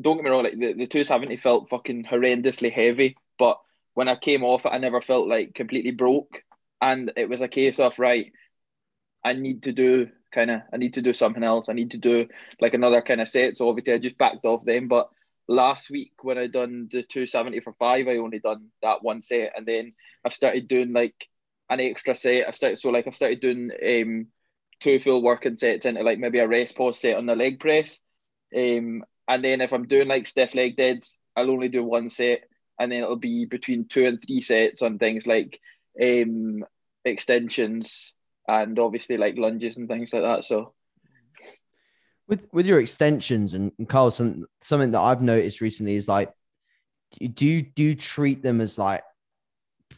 don't 0.00 0.16
get 0.16 0.24
me 0.24 0.30
wrong, 0.30 0.44
like 0.44 0.58
the, 0.58 0.72
the 0.72 0.86
270 0.86 1.36
felt 1.36 1.68
fucking 1.68 2.04
horrendously 2.04 2.72
heavy, 2.72 3.16
but 3.38 3.58
when 3.94 4.08
I 4.08 4.16
came 4.16 4.42
off 4.42 4.66
it, 4.66 4.72
I 4.72 4.78
never 4.78 5.00
felt 5.00 5.28
like 5.28 5.54
completely 5.54 5.92
broke. 5.92 6.42
And 6.80 7.12
it 7.16 7.28
was 7.28 7.40
a 7.40 7.48
case 7.48 7.78
of 7.78 7.98
right, 7.98 8.32
I 9.24 9.32
need 9.32 9.62
to 9.64 9.72
do 9.72 10.08
kind 10.32 10.50
of, 10.50 10.60
I 10.72 10.76
need 10.76 10.94
to 10.94 11.02
do 11.02 11.14
something 11.14 11.42
else. 11.42 11.68
I 11.68 11.72
need 11.72 11.92
to 11.92 11.98
do 11.98 12.28
like 12.60 12.74
another 12.74 13.00
kind 13.00 13.20
of 13.20 13.28
set. 13.28 13.56
So 13.56 13.68
obviously, 13.68 13.94
I 13.94 13.98
just 13.98 14.18
backed 14.18 14.44
off 14.44 14.64
them. 14.64 14.88
But 14.88 15.08
last 15.48 15.90
week 15.90 16.12
when 16.22 16.38
I 16.38 16.46
done 16.46 16.88
the 16.90 17.02
270 17.02 17.60
for 17.60 17.72
five, 17.74 18.08
I 18.08 18.16
only 18.16 18.38
done 18.38 18.68
that 18.82 19.02
one 19.02 19.22
set, 19.22 19.52
and 19.56 19.66
then 19.66 19.92
I've 20.24 20.34
started 20.34 20.68
doing 20.68 20.92
like 20.92 21.28
an 21.70 21.80
extra 21.80 22.14
set. 22.16 22.46
I've 22.46 22.56
started 22.56 22.78
so 22.78 22.90
like 22.90 23.06
I've 23.06 23.16
started 23.16 23.40
doing 23.40 23.70
um 23.86 24.26
two 24.80 24.98
full 24.98 25.22
working 25.22 25.56
sets 25.56 25.86
into 25.86 26.02
like 26.02 26.18
maybe 26.18 26.40
a 26.40 26.48
rest 26.48 26.76
pause 26.76 27.00
set 27.00 27.16
on 27.16 27.26
the 27.26 27.36
leg 27.36 27.60
press. 27.60 27.98
Um, 28.54 29.04
and 29.26 29.42
then 29.42 29.60
if 29.60 29.72
I'm 29.72 29.88
doing 29.88 30.08
like 30.08 30.26
stiff 30.26 30.54
leg 30.54 30.76
deads, 30.76 31.14
I'll 31.36 31.50
only 31.50 31.68
do 31.68 31.82
one 31.82 32.10
set, 32.10 32.44
and 32.78 32.92
then 32.92 33.02
it'll 33.02 33.16
be 33.16 33.44
between 33.46 33.86
two 33.88 34.04
and 34.04 34.20
three 34.20 34.42
sets 34.42 34.82
on 34.82 34.98
things 34.98 35.26
like 35.26 35.60
um 36.00 36.64
extensions 37.04 38.13
and 38.48 38.78
obviously 38.78 39.16
like 39.16 39.36
lunges 39.36 39.76
and 39.76 39.88
things 39.88 40.12
like 40.12 40.22
that. 40.22 40.44
So 40.44 40.74
with 42.28 42.46
with 42.52 42.66
your 42.66 42.80
extensions 42.80 43.54
and, 43.54 43.72
and 43.78 43.88
Carl, 43.88 44.10
some, 44.10 44.46
something 44.60 44.92
that 44.92 45.00
I've 45.00 45.22
noticed 45.22 45.60
recently 45.60 45.96
is 45.96 46.08
like, 46.08 46.32
do 47.18 47.46
you 47.46 47.62
do 47.62 47.82
you 47.82 47.94
treat 47.94 48.42
them 48.42 48.60
as 48.60 48.78
like 48.78 49.02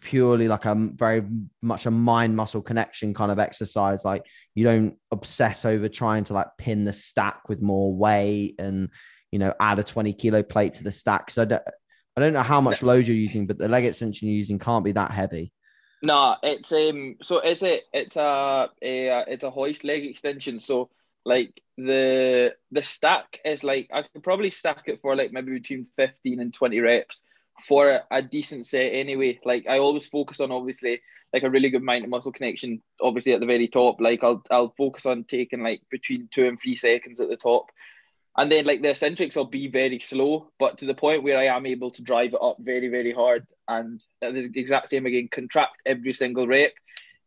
purely 0.01 0.47
like 0.47 0.65
a 0.67 0.75
very 0.75 1.25
much 1.63 1.87
a 1.87 1.91
mind 1.91 2.37
muscle 2.37 2.63
connection 2.63 3.15
kind 3.15 3.31
of 3.31 3.39
exercise? 3.39 4.05
Like 4.05 4.25
you 4.55 4.65
don't 4.65 4.97
obsess 5.11 5.65
over 5.65 5.89
trying 5.89 6.25
to 6.25 6.35
like 6.35 6.49
pin 6.59 6.85
the 6.85 6.93
stack 6.93 7.49
with 7.49 7.63
more 7.63 7.95
weight 7.95 8.57
and 8.59 8.91
you 9.31 9.39
know 9.39 9.53
add 9.61 9.79
a 9.79 9.85
twenty 9.85 10.13
kilo 10.13 10.43
plate 10.43 10.75
to 10.75 10.85
the 10.85 10.93
stack. 10.93 11.31
So 11.31 11.43
I 11.43 11.47
don't 11.47 11.63
I 12.17 12.21
don't 12.21 12.33
know 12.33 12.43
how 12.43 12.61
much 12.61 12.83
load 12.83 13.07
you're 13.07 13.17
using, 13.17 13.47
but 13.47 13.59
the 13.59 13.69
leg 13.69 13.85
extension 13.85 14.29
you're 14.29 14.39
using 14.39 14.59
can't 14.59 14.85
be 14.85 14.93
that 14.93 15.11
heavy. 15.11 15.53
Nah, 16.03 16.37
it's 16.43 16.73
um. 16.73 17.17
So 17.23 17.41
is 17.41 17.63
it? 17.63 17.85
It's 17.93 18.17
a, 18.17 18.69
a 18.83 19.25
it's 19.27 19.45
a 19.45 19.51
hoist 19.51 19.85
leg 19.85 20.05
extension. 20.05 20.61
So 20.61 20.91
like 21.25 21.61
the 21.77 22.55
the 22.71 22.83
stack 22.83 23.41
is 23.45 23.65
like 23.65 23.89
I 23.93 24.03
could 24.03 24.23
probably 24.23 24.51
stack 24.51 24.85
it 24.87 25.01
for 25.01 25.17
like 25.17 25.33
maybe 25.33 25.53
between 25.53 25.87
fifteen 25.97 26.41
and 26.41 26.53
twenty 26.53 26.81
reps 26.81 27.23
for 27.67 27.91
a, 27.91 28.05
a 28.11 28.23
decent 28.23 28.67
set 28.67 28.93
anyway. 28.93 29.41
Like 29.45 29.67
I 29.69 29.79
always 29.79 30.07
focus 30.07 30.41
on 30.41 30.53
obviously 30.53 31.01
like 31.33 31.43
a 31.43 31.51
really 31.51 31.71
good 31.71 31.83
mind 31.83 32.05
to 32.05 32.09
muscle 32.09 32.33
connection. 32.33 32.83
Obviously 33.01 33.33
at 33.33 33.41
the 33.41 33.47
very 33.47 33.69
top, 33.69 34.01
like 34.01 34.23
I'll 34.23 34.43
I'll 34.51 34.75
focus 34.77 35.07
on 35.07 35.25
taking 35.25 35.63
like 35.63 35.83
between 35.91 36.29
two 36.31 36.47
and 36.47 36.61
three 36.61 36.77
seconds 36.77 37.21
at 37.21 37.29
the 37.29 37.37
top 37.37 37.71
and 38.38 38.53
then 38.53 38.66
like 38.66 38.83
the 38.83 38.90
eccentrics 38.90 39.35
will 39.37 39.46
be 39.46 39.68
very 39.68 39.99
slow, 39.99 40.51
but 40.59 40.79
to 40.79 40.87
the 40.87 40.94
point 40.94 41.22
where 41.22 41.38
I 41.38 41.44
am 41.44 41.64
able 41.64 41.90
to 41.92 42.03
drive 42.03 42.35
it 42.35 42.42
up 42.42 42.57
very, 42.61 42.88
very 42.88 43.12
hard 43.12 43.46
and 43.68 44.03
the 44.20 44.51
exact 44.55 44.90
same 44.90 45.07
again, 45.07 45.29
contract 45.31 45.79
every 45.87 46.12
single 46.12 46.46
rep. 46.46 46.72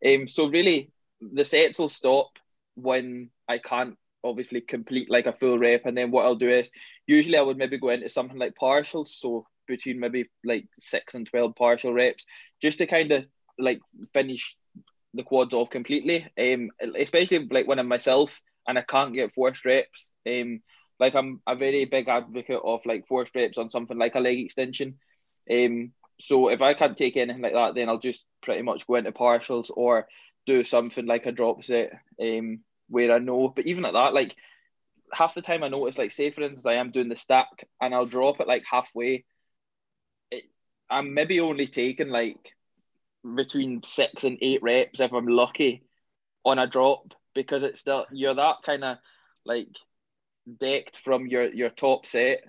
Um, 0.06 0.28
so 0.28 0.48
really 0.48 0.92
the 1.20 1.46
sets 1.46 1.80
will 1.80 1.90
stop 1.90 2.30
when 2.76 3.30
I 3.48 3.58
can't 3.58 3.98
obviously 4.24 4.62
complete 4.62 5.10
like 5.10 5.26
a 5.26 5.34
full 5.34 5.58
rep. 5.58 5.86
And 5.86 5.98
then 5.98 6.12
what 6.12 6.26
I'll 6.26 6.36
do 6.36 6.50
is 6.50 6.70
usually 7.08 7.38
I 7.38 7.42
would 7.42 7.58
maybe 7.58 7.80
go 7.80 7.90
into 7.90 8.10
something 8.10 8.38
like 8.38 8.54
partials. 8.62 9.08
So 9.08 9.48
between 9.68 10.00
maybe 10.00 10.30
like 10.44 10.66
six 10.80 11.16
and 11.16 11.26
12 11.26 11.56
partial 11.56 11.94
reps, 11.94 12.24
just 12.62 12.78
to 12.80 12.86
kind 12.86 13.12
of 13.12 13.26
like 13.58 13.80
finish 14.14 14.56
the 15.16 15.24
quads 15.24 15.56
off 15.56 15.72
completely. 15.72 16.28
Um, 16.40 16.70
especially 16.98 17.48
like 17.50 17.68
when 17.68 17.80
I'm 17.80 17.88
myself 17.88 18.40
and 18.68 18.78
I 18.78 18.82
can't 18.82 19.14
get 19.14 19.34
forced 19.34 19.66
reps. 19.66 20.12
Um, 20.28 20.62
like 21.00 21.16
I'm 21.16 21.42
a 21.48 21.56
very 21.56 21.86
big 21.86 22.08
advocate 22.08 22.62
of 22.64 22.82
like 22.86 23.08
four 23.08 23.26
reps 23.34 23.58
on 23.58 23.70
something 23.70 23.98
like 23.98 24.16
a 24.16 24.20
leg 24.20 24.40
extension. 24.40 25.00
Um, 25.50 25.94
so 26.20 26.50
if 26.50 26.62
I 26.62 26.74
can't 26.74 26.98
take 26.98 27.16
anything 27.16 27.42
like 27.42 27.54
that, 27.54 27.76
then 27.76 27.90
I'll 27.90 28.00
just 28.00 28.26
pretty 28.44 28.62
much 28.62 28.86
go 28.86 28.96
into 28.96 29.12
partials 29.12 29.72
or 29.74 30.08
do 30.46 30.64
something 30.64 31.06
like 31.06 31.26
a 31.26 31.32
drop 31.32 31.64
set. 31.64 31.92
Um, 32.22 32.60
where 32.90 33.14
I 33.14 33.20
know, 33.20 33.50
but 33.50 33.68
even 33.68 33.86
at 33.86 33.94
that, 33.94 34.14
like 34.14 34.36
half 35.14 35.36
the 35.36 35.42
time 35.42 35.64
I 35.64 35.70
notice, 35.70 35.98
like 35.98 36.12
say 36.12 36.32
for 36.32 36.42
instance, 36.42 36.66
I 36.66 36.74
am 36.76 36.92
doing 36.92 37.10
the 37.10 37.16
stack 37.16 37.68
and 37.80 37.94
I'll 37.94 38.06
drop 38.06 38.40
it 38.40 38.48
like 38.48 38.64
halfway. 38.70 39.26
It, 40.32 40.44
I'm 40.90 41.14
maybe 41.14 41.40
only 41.40 41.68
taking 41.68 42.10
like 42.10 42.54
between 43.36 43.84
six 43.84 44.24
and 44.24 44.38
eight 44.42 44.64
reps 44.64 45.00
if 45.00 45.14
I'm 45.14 45.28
lucky 45.28 45.84
on 46.44 46.58
a 46.58 46.68
drop 46.68 47.14
because 47.36 47.64
it's 47.64 47.80
still 47.80 48.06
you're 48.12 48.36
that 48.36 48.58
kind 48.64 48.84
of 48.84 48.98
like 49.46 49.68
decked 50.58 50.98
from 50.98 51.28
your 51.28 51.52
your 51.54 51.70
top 51.70 52.06
set 52.06 52.44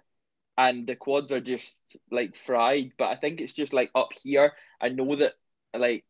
and 0.56 0.86
the 0.86 0.96
quads 0.96 1.32
are 1.32 1.40
just 1.40 1.74
like 2.10 2.36
fried 2.36 2.92
but 2.98 3.08
i 3.08 3.16
think 3.16 3.40
it's 3.40 3.54
just 3.54 3.72
like 3.72 3.90
up 3.94 4.10
here. 4.22 4.52
I 4.80 4.88
know 4.88 5.14
that 5.16 5.34
like 5.74 6.04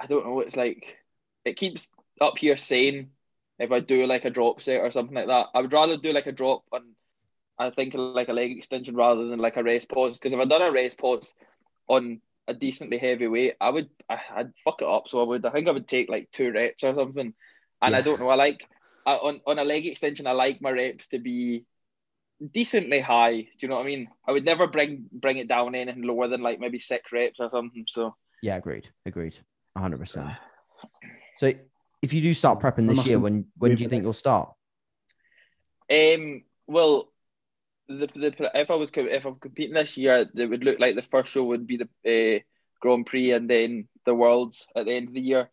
i 0.00 0.06
don't 0.06 0.26
know 0.26 0.40
it's 0.40 0.56
like 0.56 0.96
it 1.44 1.56
keeps 1.56 1.88
up 2.20 2.38
here 2.38 2.56
sane 2.56 3.10
if 3.58 3.72
i 3.72 3.80
do 3.80 4.06
like 4.06 4.24
a 4.24 4.30
drop 4.30 4.60
set 4.60 4.80
or 4.80 4.90
something 4.90 5.14
like 5.14 5.26
that. 5.28 5.46
I 5.54 5.60
would 5.60 5.72
rather 5.72 5.96
do 5.96 6.12
like 6.12 6.26
a 6.26 6.32
drop 6.32 6.64
on 6.72 6.94
i 7.58 7.70
think 7.70 7.94
like 7.94 8.28
a 8.28 8.32
leg 8.32 8.56
extension 8.56 8.94
rather 8.94 9.26
than 9.26 9.38
like 9.38 9.56
a 9.56 9.62
rest 9.64 9.88
pause 9.88 10.18
because 10.18 10.32
if 10.32 10.40
i 10.40 10.44
done 10.44 10.62
a 10.62 10.70
rest 10.70 10.98
pause 10.98 11.32
on 11.88 12.20
a 12.46 12.54
decently 12.54 12.98
heavy 12.98 13.26
weight 13.26 13.54
i 13.60 13.70
would 13.70 13.88
I, 14.08 14.18
would 14.38 14.52
fuck 14.64 14.80
it 14.82 14.88
up. 14.88 15.08
So 15.08 15.20
i 15.20 15.24
would 15.24 15.44
i 15.44 15.50
think 15.50 15.68
i 15.68 15.72
would 15.72 15.88
take 15.88 16.08
like 16.08 16.30
two 16.30 16.52
reps 16.52 16.84
or 16.84 16.94
something. 16.94 17.34
And 17.82 17.92
yeah. 17.92 17.98
i 17.98 18.00
don't 18.00 18.20
know 18.20 18.28
i 18.28 18.36
like 18.36 18.66
I, 19.08 19.14
on 19.14 19.40
on 19.46 19.58
a 19.58 19.64
leg 19.64 19.86
extension, 19.86 20.26
I 20.26 20.32
like 20.32 20.60
my 20.60 20.70
reps 20.70 21.08
to 21.08 21.18
be 21.18 21.64
decently 22.52 23.00
high. 23.00 23.40
Do 23.40 23.48
you 23.60 23.68
know 23.68 23.76
what 23.76 23.84
I 23.84 23.86
mean? 23.86 24.08
I 24.26 24.32
would 24.32 24.44
never 24.44 24.66
bring 24.66 25.06
bring 25.10 25.38
it 25.38 25.48
down 25.48 25.74
anything 25.74 26.02
lower 26.02 26.28
than 26.28 26.42
like 26.42 26.60
maybe 26.60 26.78
six 26.78 27.10
reps 27.10 27.40
or 27.40 27.48
something. 27.48 27.86
So 27.88 28.14
yeah, 28.42 28.56
agreed, 28.56 28.86
agreed, 29.06 29.34
hundred 29.74 30.00
percent. 30.00 30.28
So 31.38 31.54
if 32.02 32.12
you 32.12 32.20
do 32.20 32.34
start 32.34 32.60
prepping 32.60 32.86
this 32.86 33.06
year, 33.06 33.18
when 33.18 33.46
when 33.56 33.74
do 33.74 33.82
you 33.82 33.88
think 33.88 34.02
you'll 34.02 34.12
start? 34.12 34.52
Um. 35.90 36.42
Well, 36.66 37.10
the, 37.88 38.08
the 38.14 38.50
if 38.54 38.70
I 38.70 38.74
was 38.74 38.90
if 38.94 39.24
I'm 39.24 39.36
competing 39.36 39.74
this 39.74 39.96
year, 39.96 40.28
it 40.34 40.46
would 40.46 40.64
look 40.64 40.78
like 40.78 40.96
the 40.96 41.02
first 41.02 41.32
show 41.32 41.44
would 41.44 41.66
be 41.66 41.78
the 41.78 42.36
uh, 42.36 42.40
Grand 42.78 43.06
Prix 43.06 43.32
and 43.32 43.48
then 43.48 43.88
the 44.04 44.14
Worlds 44.14 44.66
at 44.76 44.84
the 44.84 44.92
end 44.92 45.08
of 45.08 45.14
the 45.14 45.22
year. 45.22 45.48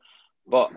But 0.45 0.71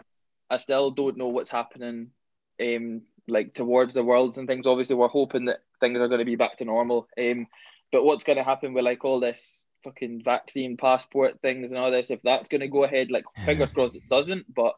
I 0.49 0.59
still 0.59 0.93
don't 0.93 1.17
know 1.17 1.27
what's 1.27 1.51
happening 1.51 2.13
um, 2.61 3.03
like 3.27 3.55
towards 3.55 3.95
the 3.95 4.05
worlds 4.05 4.39
and 4.39 4.49
things. 4.49 4.67
Obviously, 4.67 4.97
we're 4.97 5.09
hoping 5.09 5.47
that 5.47 5.63
things 5.81 5.99
are 5.99 6.09
going 6.09 6.21
to 6.21 6.25
be 6.25 6.37
back 6.37 6.59
to 6.59 6.65
normal. 6.65 7.09
Um, 7.19 7.47
but 7.93 8.05
what's 8.05 8.25
going 8.25 8.39
to 8.39 8.45
happen 8.45 8.75
with 8.75 8.85
like 8.85 9.05
all 9.05 9.21
this 9.21 9.65
fucking 9.85 10.23
vaccine 10.25 10.77
passport 10.77 11.41
things 11.41 11.71
and 11.71 11.79
all 11.79 11.91
this? 11.91 12.11
If 12.11 12.21
that's 12.23 12.49
going 12.49 12.61
to 12.61 12.69
go 12.69 12.85
ahead, 12.85 13.11
like 13.11 13.25
fingers 13.45 13.73
crossed 13.73 13.97
it 13.97 14.09
doesn't, 14.09 14.53
but 14.53 14.75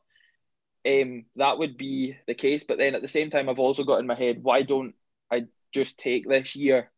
um, 0.86 1.24
that 1.36 1.58
would 1.58 1.76
be 1.76 2.16
the 2.26 2.34
case. 2.34 2.64
But 2.64 2.78
then 2.78 2.94
at 2.94 3.02
the 3.02 3.08
same 3.08 3.30
time, 3.30 3.48
I've 3.48 3.58
also 3.58 3.84
got 3.84 4.00
in 4.00 4.06
my 4.06 4.14
head, 4.14 4.42
why 4.42 4.62
don't 4.62 4.94
I 5.30 5.44
just 5.72 5.98
take 5.98 6.28
this 6.28 6.56
year 6.56 6.90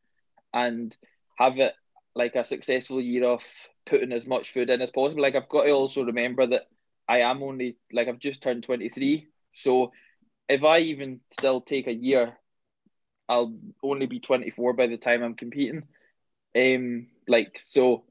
and 0.52 0.96
have 1.38 1.58
it 1.58 1.74
like 2.14 2.34
a 2.34 2.44
successful 2.44 3.00
year 3.00 3.24
of 3.24 3.42
putting 3.86 4.12
as 4.12 4.26
much 4.26 4.52
food 4.52 4.70
in 4.70 4.82
as 4.82 4.90
possible? 4.90 5.22
Like 5.22 5.34
I've 5.34 5.48
got 5.48 5.64
to 5.64 5.70
also 5.72 6.02
remember 6.02 6.46
that 6.46 6.68
I 7.08 7.20
am 7.20 7.42
only 7.42 7.76
like 7.92 8.08
I've 8.08 8.18
just 8.18 8.42
turned 8.42 8.62
23, 8.64 9.26
so 9.52 9.92
if 10.52 10.64
I 10.64 10.78
even 10.78 11.20
still 11.38 11.60
take 11.60 11.86
a 11.86 11.94
year, 11.94 12.36
I'll 13.28 13.54
only 13.82 14.06
be 14.06 14.20
24 14.20 14.74
by 14.74 14.86
the 14.86 14.96
time 14.96 15.22
I'm 15.22 15.34
competing. 15.34 15.84
Um, 16.56 17.06
like 17.26 17.58
so, 17.62 18.04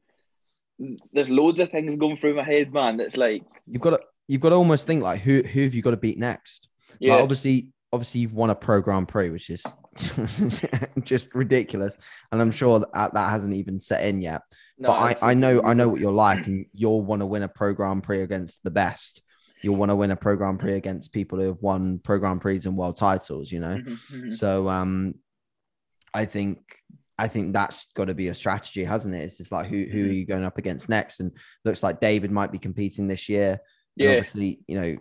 there's 1.13 1.29
loads 1.29 1.59
of 1.59 1.69
things 1.69 1.95
going 1.95 2.17
through 2.17 2.35
my 2.35 2.43
head, 2.43 2.73
man. 2.73 2.99
It's 2.99 3.17
like 3.17 3.43
you've 3.67 3.81
got 3.81 3.91
to 3.91 3.99
you've 4.27 4.41
got 4.41 4.49
to 4.49 4.55
almost 4.55 4.87
think 4.87 5.03
like 5.03 5.21
who 5.21 5.43
who 5.43 5.61
have 5.63 5.75
you 5.75 5.81
got 5.81 5.91
to 5.91 5.97
beat 5.97 6.17
next? 6.17 6.67
Yeah, 6.99 7.15
like 7.15 7.23
obviously, 7.23 7.69
obviously 7.93 8.21
you've 8.21 8.33
won 8.33 8.49
a 8.49 8.55
pro 8.55 8.81
Grand 8.81 9.07
Prix, 9.07 9.29
which 9.29 9.51
is 9.51 9.63
just 11.03 11.35
ridiculous, 11.35 11.97
and 12.31 12.41
I'm 12.41 12.51
sure 12.51 12.79
that 12.79 13.13
that 13.13 13.29
hasn't 13.29 13.53
even 13.53 13.79
set 13.79 14.05
in 14.05 14.21
yet. 14.21 14.41
No, 14.79 14.89
but 14.89 15.21
I, 15.21 15.31
I 15.31 15.33
know 15.35 15.61
I 15.61 15.75
know 15.75 15.89
what 15.89 15.99
you're 15.99 16.11
like, 16.11 16.47
and 16.47 16.65
you'll 16.73 17.03
want 17.03 17.21
to 17.21 17.27
win 17.27 17.43
a 17.43 17.47
pro 17.47 17.73
Grand 17.73 18.01
Prix 18.01 18.21
against 18.21 18.63
the 18.63 18.71
best 18.71 19.21
you'll 19.63 19.77
want 19.77 19.89
to 19.91 19.95
win 19.95 20.11
a 20.11 20.15
pro 20.15 20.35
Grand 20.35 20.59
Prix 20.59 20.73
against 20.73 21.11
people 21.11 21.39
who 21.39 21.47
have 21.47 21.61
won 21.61 21.99
pro 21.99 22.19
Grand 22.19 22.41
Prix 22.41 22.61
and 22.65 22.75
world 22.75 22.97
titles, 22.97 23.51
you 23.51 23.59
know. 23.59 23.77
Mm-hmm, 23.77 24.15
mm-hmm. 24.15 24.31
So 24.31 24.69
um, 24.69 25.15
I 26.13 26.25
think 26.25 26.59
I 27.17 27.27
think 27.27 27.53
that's 27.53 27.85
got 27.95 28.05
to 28.05 28.13
be 28.13 28.29
a 28.29 28.35
strategy, 28.35 28.83
hasn't 28.83 29.15
it? 29.15 29.19
It's 29.19 29.37
just 29.37 29.51
like 29.51 29.67
who 29.67 29.77
who 29.77 29.83
are 29.83 30.05
mm-hmm. 30.05 30.13
you 30.13 30.25
going 30.25 30.43
up 30.43 30.57
against 30.57 30.89
next? 30.89 31.19
And 31.19 31.31
looks 31.63 31.83
like 31.83 31.99
David 31.99 32.31
might 32.31 32.51
be 32.51 32.59
competing 32.59 33.07
this 33.07 33.29
year. 33.29 33.59
Yeah. 33.95 34.09
And 34.09 34.17
obviously, 34.17 34.61
you 34.67 34.79
know, 34.79 34.97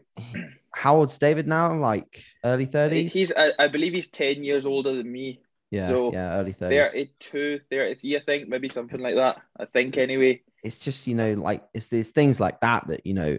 how 0.75 0.97
old's 0.97 1.19
David 1.19 1.49
now? 1.49 1.75
Like 1.75 2.23
early 2.45 2.67
thirties. 2.67 3.13
He's 3.13 3.33
I, 3.37 3.53
I, 3.59 3.69
believe 3.69 3.95
he's 3.95 4.09
ten 4.09 4.45
years 4.45 4.67
older 4.67 4.95
than 4.95 5.11
me. 5.11 5.41
Yeah, 5.71 5.89
so 5.89 6.13
yeah, 6.13 6.35
early 6.35 6.53
30s. 6.53 6.91
32, 6.91 7.61
33, 7.71 8.17
I 8.17 8.21
think, 8.21 8.49
maybe 8.49 8.69
something 8.69 8.99
like 8.99 9.15
that. 9.15 9.41
I 9.57 9.67
think 9.67 9.97
anyway. 9.99 10.43
It's 10.65 10.79
just, 10.79 11.07
you 11.07 11.15
know, 11.15 11.35
like 11.35 11.63
it's 11.73 11.87
these 11.87 12.11
things 12.11 12.41
like 12.41 12.61
that 12.61 12.89
that, 12.89 13.07
you 13.07 13.15
know, 13.15 13.39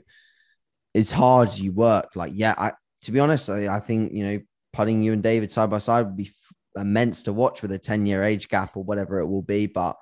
as 0.93 1.11
hard 1.11 1.49
as 1.49 1.59
you 1.59 1.71
work, 1.71 2.15
like 2.15 2.33
yeah, 2.35 2.53
I 2.57 2.73
to 3.03 3.11
be 3.11 3.19
honest, 3.19 3.49
I, 3.49 3.75
I 3.75 3.79
think 3.79 4.13
you 4.13 4.23
know 4.23 4.39
putting 4.73 5.01
you 5.01 5.13
and 5.13 5.23
David 5.23 5.51
side 5.51 5.69
by 5.69 5.79
side 5.79 6.05
would 6.05 6.17
be 6.17 6.31
immense 6.75 7.23
to 7.23 7.33
watch 7.33 7.61
with 7.61 7.71
a 7.71 7.79
10 7.79 8.05
year 8.05 8.23
age 8.23 8.47
gap 8.47 8.75
or 8.75 8.83
whatever 8.83 9.19
it 9.19 9.27
will 9.27 9.41
be. 9.41 9.67
But 9.67 9.97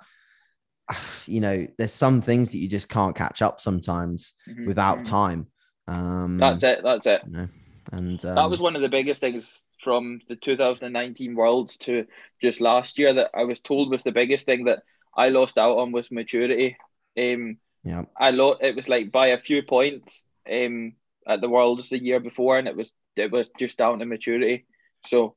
you 1.25 1.41
know, 1.41 1.67
there's 1.77 1.93
some 1.93 2.21
things 2.21 2.51
that 2.51 2.57
you 2.57 2.67
just 2.67 2.89
can't 2.89 3.15
catch 3.15 3.41
up 3.41 3.61
sometimes 3.61 4.33
mm-hmm. 4.47 4.67
without 4.67 4.99
mm-hmm. 4.99 5.15
time. 5.15 5.47
Um, 5.87 6.37
that's 6.37 6.63
it. 6.63 6.81
That's 6.83 7.05
it. 7.05 7.21
You 7.25 7.31
know, 7.31 7.47
and 7.91 8.25
um, 8.25 8.35
that 8.35 8.49
was 8.49 8.61
one 8.61 8.75
of 8.75 8.81
the 8.81 8.89
biggest 8.89 9.21
things 9.21 9.61
from 9.81 10.19
the 10.27 10.35
2019 10.35 11.35
Worlds 11.35 11.77
to 11.77 12.05
just 12.41 12.61
last 12.61 12.99
year 12.99 13.13
that 13.13 13.31
I 13.33 13.45
was 13.45 13.59
told 13.59 13.89
was 13.89 14.03
the 14.03 14.11
biggest 14.11 14.45
thing 14.45 14.65
that 14.65 14.83
I 15.15 15.29
lost 15.29 15.57
out 15.57 15.77
on 15.77 15.91
was 15.91 16.11
maturity. 16.11 16.77
Um, 17.17 17.57
yeah, 17.83 18.03
I 18.17 18.31
lost. 18.31 18.61
It 18.61 18.75
was 18.75 18.87
like 18.87 19.11
by 19.11 19.27
a 19.27 19.37
few 19.37 19.63
points, 19.63 20.21
um, 20.51 20.93
at 21.27 21.41
the 21.41 21.49
Worlds 21.49 21.89
the 21.89 22.03
year 22.03 22.19
before, 22.19 22.57
and 22.57 22.67
it 22.67 22.75
was 22.75 22.91
it 23.15 23.31
was 23.31 23.49
just 23.57 23.77
down 23.77 23.99
to 23.99 24.05
maturity. 24.05 24.65
So, 25.05 25.35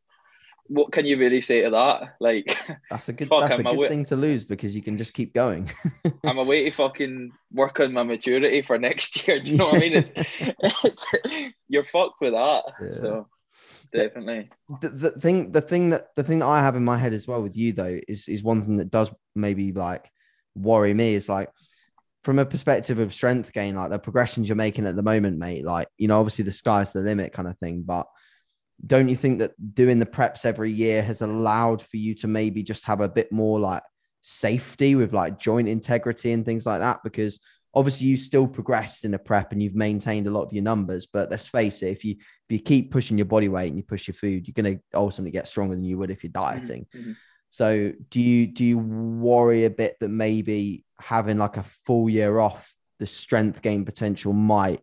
what 0.67 0.93
can 0.93 1.07
you 1.07 1.19
really 1.19 1.41
say 1.41 1.63
to 1.63 1.71
that? 1.71 2.15
Like, 2.21 2.57
that's 2.91 3.09
a 3.09 3.13
good 3.13 3.29
fuck, 3.29 3.49
that's 3.49 3.59
I'm 3.59 3.67
a 3.67 3.77
good 3.77 3.89
thing 3.89 4.05
to 4.07 4.17
lose 4.17 4.45
because 4.45 4.75
you 4.75 4.83
can 4.83 4.99
just 4.99 5.15
keep 5.15 5.35
going. 5.35 5.71
I'm 6.25 6.39
away 6.39 6.65
to 6.65 6.71
fucking 6.71 7.33
work 7.53 7.81
on 7.81 7.93
my 7.93 8.03
maturity 8.03 8.63
for 8.63 8.79
next 8.79 9.27
year. 9.27 9.41
Do 9.41 9.51
you 9.51 9.57
know 9.59 9.67
what 9.67 9.77
I 9.77 9.79
mean? 9.79 9.93
It's, 9.95 10.13
it's, 10.85 11.07
you're 11.69 11.85
fucked 11.85 12.21
with 12.21 12.33
that. 12.33 12.63
Yeah. 12.81 12.95
So 12.95 13.29
definitely. 13.93 14.51
The, 14.81 14.89
the 14.89 15.11
thing, 15.13 15.53
the 15.53 15.61
thing 15.61 15.91
that 15.91 16.09
the 16.17 16.25
thing 16.25 16.39
that 16.41 16.47
I 16.47 16.61
have 16.61 16.77
in 16.77 16.85
my 16.85 16.99
head 16.99 17.13
as 17.13 17.27
well 17.27 17.43
with 17.43 17.57
you 17.57 17.73
though 17.73 17.99
is 18.09 18.29
is 18.29 18.43
one 18.43 18.63
thing 18.63 18.79
that 18.79 18.91
does 18.91 19.11
maybe 19.35 19.73
like 19.73 20.11
worry 20.55 20.95
me 20.95 21.15
is 21.15 21.29
like 21.29 21.49
from 22.23 22.39
a 22.39 22.47
perspective 22.47 22.99
of 22.99 23.13
strength 23.13 23.53
gain, 23.53 23.75
like 23.75 23.91
the 23.91 23.99
progressions 23.99 24.49
you're 24.49 24.57
making 24.57 24.87
at 24.87 24.95
the 24.95 25.03
moment, 25.03 25.39
mate, 25.39 25.65
like, 25.65 25.89
you 25.99 26.09
know, 26.09 26.19
obviously 26.19 26.45
the 26.45 26.53
sky's 26.53 26.93
the 26.93 27.01
limit 27.01 27.33
kind 27.33 27.49
of 27.49 27.59
thing. 27.59 27.83
But 27.85 28.07
don't 28.87 29.09
you 29.09 29.17
think 29.17 29.41
that 29.41 29.53
doing 29.75 29.99
the 29.99 30.07
preps 30.07 30.45
every 30.45 30.71
year 30.71 31.03
has 31.03 31.21
allowed 31.21 31.83
for 31.83 31.97
you 31.97 32.15
to 32.17 32.29
maybe 32.29 32.63
just 32.63 32.85
have 32.85 33.01
a 33.01 33.09
bit 33.09 33.33
more 33.33 33.59
like 33.59 33.83
safety 34.23 34.95
with 34.95 35.13
like 35.13 35.41
joint 35.41 35.69
integrity 35.69 36.33
and 36.33 36.45
things 36.45 36.65
like 36.65 36.81
that? 36.81 37.01
Because 37.03 37.41
obviously 37.75 38.07
you 38.07 38.17
still 38.17 38.47
progressed 38.47 39.05
in 39.05 39.15
a 39.15 39.19
prep 39.19 39.51
and 39.53 39.63
you've 39.63 39.75
maintained 39.75 40.27
a 40.27 40.31
lot 40.31 40.45
of 40.45 40.53
your 40.53 40.63
numbers. 40.63 41.07
But 41.07 41.31
let's 41.31 41.49
face 41.49 41.83
it, 41.83 41.89
if 41.89 42.05
you 42.05 42.13
if 42.13 42.51
you 42.51 42.61
keep 42.61 42.93
pushing 42.93 43.19
your 43.19 43.27
body 43.27 43.49
weight 43.49 43.69
and 43.69 43.77
you 43.77 43.83
push 43.83 44.07
your 44.07 44.15
food, 44.15 44.47
you're 44.47 44.63
going 44.63 44.77
to 44.77 44.83
ultimately 44.95 45.33
get 45.33 45.49
stronger 45.49 45.75
than 45.75 45.85
you 45.85 45.99
would 45.99 46.11
if 46.11 46.23
you're 46.23 46.31
dieting. 46.33 46.87
Mhm. 46.95 47.17
So 47.51 47.93
do 48.11 48.21
you 48.21 48.47
do 48.47 48.65
you 48.65 48.79
worry 48.79 49.65
a 49.65 49.71
bit 49.71 49.97
that 50.01 50.09
maybe 50.09 50.85
having 51.03 51.39
like 51.39 51.57
a 51.57 51.65
full 51.85 52.09
year 52.09 52.39
off, 52.39 52.73
the 52.99 53.07
strength 53.07 53.63
gain 53.63 53.85
potential 53.85 54.33
might 54.33 54.83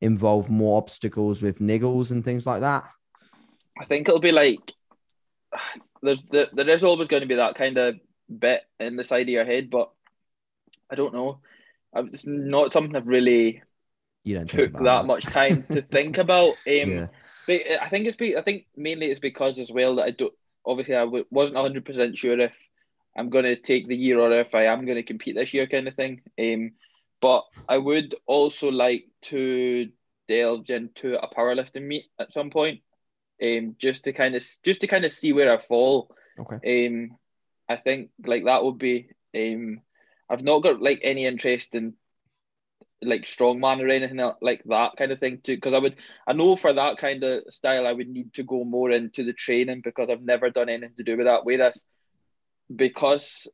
involve 0.00 0.50
more 0.50 0.78
obstacles 0.78 1.42
with 1.42 1.58
niggles 1.58 2.10
and 2.10 2.24
things 2.24 2.46
like 2.46 2.60
that? 2.60 2.84
I 3.78 3.84
think 3.84 4.08
it'll 4.08 4.20
be 4.20 4.32
like 4.32 4.72
there's 6.02 6.22
there, 6.24 6.46
there 6.52 6.68
is 6.68 6.84
always 6.84 7.08
going 7.08 7.22
to 7.22 7.26
be 7.28 7.36
that 7.36 7.54
kind 7.54 7.76
of 7.78 7.96
bit 8.38 8.62
in 8.80 8.96
the 8.96 9.04
side 9.04 9.22
of 9.22 9.28
your 9.28 9.44
head, 9.44 9.70
but 9.70 9.90
I 10.90 10.94
don't 10.94 11.14
know. 11.14 11.40
It's 11.94 12.26
not 12.26 12.72
something 12.72 12.94
I've 12.94 13.06
really 13.06 13.62
You 14.24 14.36
don't 14.36 14.48
took 14.48 14.70
about 14.70 14.84
that 14.84 15.06
much 15.06 15.24
time 15.24 15.64
to 15.72 15.82
think 15.82 16.18
about. 16.18 16.56
Um, 16.66 16.90
Yeah. 16.90 17.06
but 17.46 17.60
I 17.80 17.88
think 17.88 18.06
it's 18.06 18.16
be, 18.16 18.36
I 18.36 18.42
think 18.42 18.66
mainly 18.76 19.06
it's 19.06 19.20
because 19.20 19.58
as 19.58 19.70
well 19.70 19.96
that 19.96 20.04
I 20.04 20.10
don't 20.10 20.34
obviously 20.64 20.96
I 20.96 21.04
w- 21.04 21.26
wasn't 21.30 21.58
hundred 21.58 21.84
percent 21.84 22.18
sure 22.18 22.38
if 22.38 22.52
I'm 23.16 23.30
going 23.30 23.44
to 23.46 23.56
take 23.56 23.86
the 23.86 23.96
year 23.96 24.20
or 24.20 24.32
if 24.32 24.54
I 24.54 24.66
am 24.66 24.84
going 24.84 24.96
to 24.96 25.02
compete 25.02 25.34
this 25.34 25.54
year, 25.54 25.66
kind 25.66 25.88
of 25.88 25.94
thing. 25.94 26.22
Um, 26.38 26.72
but 27.20 27.44
I 27.68 27.78
would 27.78 28.14
also 28.26 28.70
like 28.70 29.08
to 29.22 29.88
delve 30.28 30.68
into 30.70 31.16
a 31.18 31.34
powerlifting 31.34 31.86
meet 31.86 32.06
at 32.20 32.32
some 32.32 32.50
point, 32.50 32.80
um, 33.42 33.76
just 33.78 34.04
to 34.04 34.12
kind 34.12 34.34
of 34.34 34.44
just 34.62 34.82
to 34.82 34.86
kind 34.86 35.04
of 35.04 35.12
see 35.12 35.32
where 35.32 35.52
I 35.52 35.56
fall. 35.56 36.14
Okay. 36.38 36.86
Um, 36.86 37.16
I 37.68 37.76
think 37.76 38.10
like 38.24 38.44
that 38.44 38.62
would 38.64 38.78
be. 38.78 39.08
Um, 39.34 39.80
I've 40.28 40.42
not 40.42 40.62
got 40.62 40.82
like 40.82 41.00
any 41.02 41.24
interest 41.24 41.74
in 41.74 41.94
like 43.02 43.22
strongman 43.22 43.80
or 43.80 43.88
anything 43.88 44.20
like 44.40 44.62
that 44.64 44.96
kind 44.96 45.12
of 45.12 45.20
thing 45.20 45.40
too. 45.42 45.56
Because 45.56 45.74
I 45.74 45.78
would, 45.78 45.96
I 46.26 46.32
know 46.32 46.56
for 46.56 46.72
that 46.72 46.98
kind 46.98 47.22
of 47.24 47.44
style, 47.50 47.86
I 47.86 47.92
would 47.92 48.08
need 48.08 48.34
to 48.34 48.42
go 48.42 48.64
more 48.64 48.90
into 48.90 49.24
the 49.24 49.32
training 49.32 49.82
because 49.82 50.10
I've 50.10 50.22
never 50.22 50.50
done 50.50 50.68
anything 50.68 50.94
to 50.96 51.04
do 51.04 51.16
with 51.16 51.26
that. 51.26 51.44
Whereas 51.44 51.84
because 52.74 53.46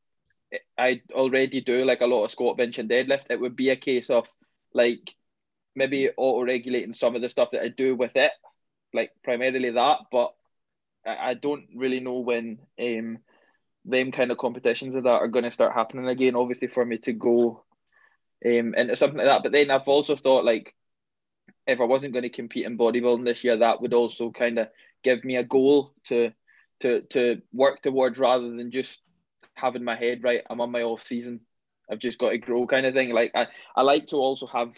I 0.78 1.02
already 1.12 1.60
do 1.60 1.84
like 1.84 2.00
a 2.00 2.06
lot 2.06 2.24
of 2.24 2.30
squat, 2.30 2.56
bench, 2.56 2.78
and 2.78 2.88
deadlift, 2.88 3.24
it 3.30 3.40
would 3.40 3.56
be 3.56 3.70
a 3.70 3.76
case 3.76 4.10
of 4.10 4.28
like 4.74 5.14
maybe 5.74 6.10
auto 6.16 6.44
regulating 6.44 6.92
some 6.92 7.16
of 7.16 7.22
the 7.22 7.28
stuff 7.28 7.50
that 7.52 7.62
I 7.62 7.68
do 7.68 7.94
with 7.96 8.16
it, 8.16 8.32
like 8.92 9.10
primarily 9.24 9.70
that. 9.70 9.98
But 10.10 10.34
I 11.06 11.34
don't 11.34 11.66
really 11.74 12.00
know 12.00 12.20
when 12.20 12.58
um 12.78 13.18
them 13.84 14.12
kind 14.12 14.30
of 14.30 14.38
competitions 14.38 14.94
of 14.94 15.04
that 15.04 15.10
are 15.10 15.28
going 15.28 15.44
to 15.44 15.52
start 15.52 15.74
happening 15.74 16.08
again. 16.08 16.36
Obviously, 16.36 16.68
for 16.68 16.84
me 16.84 16.98
to 16.98 17.12
go 17.12 17.64
um 18.44 18.74
into 18.74 18.96
something 18.96 19.18
like 19.18 19.26
that. 19.26 19.42
But 19.42 19.52
then 19.52 19.70
I've 19.70 19.88
also 19.88 20.16
thought 20.16 20.44
like 20.44 20.74
if 21.66 21.80
I 21.80 21.84
wasn't 21.84 22.12
going 22.12 22.24
to 22.24 22.28
compete 22.28 22.66
in 22.66 22.78
bodybuilding 22.78 23.24
this 23.24 23.44
year, 23.44 23.56
that 23.56 23.80
would 23.80 23.94
also 23.94 24.30
kind 24.30 24.58
of 24.58 24.68
give 25.02 25.24
me 25.24 25.36
a 25.36 25.44
goal 25.44 25.94
to 26.06 26.32
to 26.82 27.02
to 27.10 27.42
work 27.52 27.82
towards 27.82 28.18
rather 28.18 28.48
than 28.50 28.70
just 28.70 29.00
having 29.54 29.84
my 29.84 29.96
head 29.96 30.22
right. 30.22 30.42
I'm 30.48 30.60
on 30.60 30.70
my 30.70 30.82
off 30.82 31.06
season. 31.06 31.40
I've 31.90 31.98
just 31.98 32.18
got 32.18 32.30
to 32.30 32.38
grow, 32.38 32.66
kind 32.66 32.86
of 32.86 32.94
thing. 32.94 33.10
Like 33.10 33.32
I, 33.34 33.48
I 33.76 33.82
like 33.82 34.08
to 34.08 34.16
also 34.16 34.46
have 34.46 34.72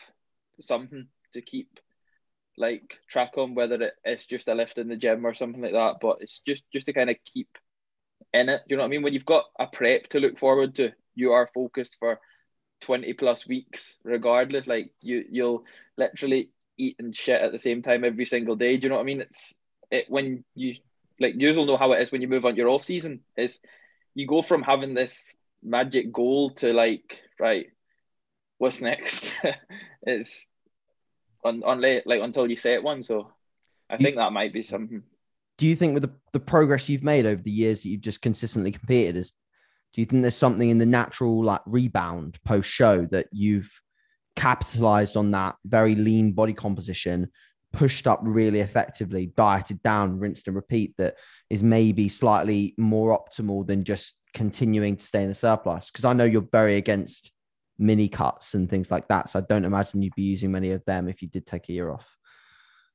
something 0.60 1.06
to 1.32 1.42
keep 1.42 1.80
like 2.56 2.98
track 3.08 3.36
on, 3.36 3.54
whether 3.54 3.80
it, 3.82 3.92
it's 4.04 4.26
just 4.26 4.48
a 4.48 4.54
lift 4.54 4.78
in 4.78 4.88
the 4.88 4.96
gym 4.96 5.26
or 5.26 5.34
something 5.34 5.62
like 5.62 5.72
that. 5.72 5.96
But 6.00 6.18
it's 6.20 6.40
just 6.40 6.64
just 6.72 6.86
to 6.86 6.92
kind 6.92 7.10
of 7.10 7.16
keep 7.24 7.48
in 8.32 8.48
it. 8.48 8.62
Do 8.68 8.74
you 8.74 8.76
know 8.76 8.82
what 8.82 8.88
I 8.88 8.90
mean? 8.90 9.02
When 9.02 9.12
you've 9.12 9.26
got 9.26 9.44
a 9.58 9.66
prep 9.66 10.08
to 10.08 10.20
look 10.20 10.38
forward 10.38 10.76
to, 10.76 10.92
you 11.14 11.32
are 11.32 11.46
focused 11.46 11.96
for 11.98 12.20
20 12.80 13.14
plus 13.14 13.46
weeks 13.46 13.94
regardless 14.04 14.66
like 14.66 14.92
you 15.00 15.24
you'll 15.30 15.64
literally 15.96 16.50
eat 16.76 16.96
and 16.98 17.16
shit 17.16 17.40
at 17.40 17.50
the 17.52 17.58
same 17.58 17.80
time 17.80 18.04
every 18.04 18.26
single 18.26 18.56
day 18.56 18.76
do 18.76 18.84
you 18.84 18.88
know 18.90 18.96
what 18.96 19.02
i 19.02 19.04
mean 19.04 19.22
it's 19.22 19.54
it 19.90 20.04
when 20.08 20.44
you 20.54 20.74
like 21.20 21.34
you 21.36 21.54
will 21.54 21.66
know 21.66 21.76
how 21.76 21.92
it 21.92 22.02
is 22.02 22.10
when 22.12 22.20
you 22.20 22.28
move 22.28 22.44
on 22.44 22.56
your 22.56 22.68
off 22.68 22.84
season. 22.84 23.20
Is 23.36 23.58
you 24.14 24.26
go 24.26 24.42
from 24.42 24.62
having 24.62 24.94
this 24.94 25.16
magic 25.62 26.12
goal 26.12 26.50
to 26.50 26.72
like 26.72 27.18
right 27.38 27.66
what's 28.58 28.80
next? 28.80 29.34
It's 30.06 30.44
on 31.44 31.62
unless 31.64 32.02
like 32.06 32.20
until 32.22 32.48
you 32.48 32.56
set 32.56 32.82
one. 32.82 33.02
So 33.04 33.32
i 33.88 33.94
You- 33.96 34.04
think 34.04 34.16
that 34.16 34.32
might 34.32 34.52
be 34.52 34.62
something. 34.62 35.02
Do 35.56 35.66
you 35.66 35.76
think 35.76 35.94
with 35.94 36.02
the, 36.02 36.12
the 36.32 36.40
progress 36.40 36.88
you've 36.88 37.04
made 37.04 37.26
over 37.26 37.40
the 37.40 37.50
years 37.50 37.82
that 37.82 37.88
you've 37.88 38.00
just 38.00 38.20
consistently 38.20 38.72
competed 38.72 39.16
is 39.16 39.30
do 39.92 40.00
you 40.00 40.04
think 40.04 40.22
there's 40.22 40.34
something 40.34 40.68
in 40.68 40.78
the 40.78 40.86
natural 40.86 41.44
like 41.44 41.60
rebound 41.64 42.38
post 42.44 42.68
show 42.68 43.06
that 43.12 43.28
you've 43.30 43.70
capitalized 44.34 45.16
on 45.16 45.30
that 45.30 45.54
very 45.64 45.94
lean 45.94 46.32
body 46.32 46.52
composition 46.52 47.30
pushed 47.74 48.06
up 48.06 48.20
really 48.22 48.60
effectively 48.60 49.26
dieted 49.26 49.82
down 49.82 50.18
rinsed 50.18 50.46
and 50.46 50.56
repeat 50.56 50.94
that 50.96 51.16
is 51.50 51.62
maybe 51.62 52.08
slightly 52.08 52.74
more 52.78 53.18
optimal 53.18 53.66
than 53.66 53.84
just 53.84 54.16
continuing 54.32 54.96
to 54.96 55.04
stay 55.04 55.22
in 55.22 55.30
a 55.30 55.34
surplus. 55.34 55.90
Because 55.90 56.04
i 56.04 56.12
know 56.12 56.24
you're 56.24 56.48
very 56.52 56.76
against 56.76 57.32
mini 57.78 58.08
cuts 58.08 58.54
and 58.54 58.70
things 58.70 58.88
like 58.88 59.08
that 59.08 59.28
so 59.28 59.38
i 59.38 59.42
don't 59.48 59.64
imagine 59.64 60.00
you'd 60.00 60.14
be 60.14 60.22
using 60.22 60.52
many 60.52 60.70
of 60.70 60.84
them 60.84 61.08
if 61.08 61.20
you 61.20 61.26
did 61.28 61.44
take 61.44 61.68
a 61.68 61.72
year 61.72 61.90
off. 61.90 62.16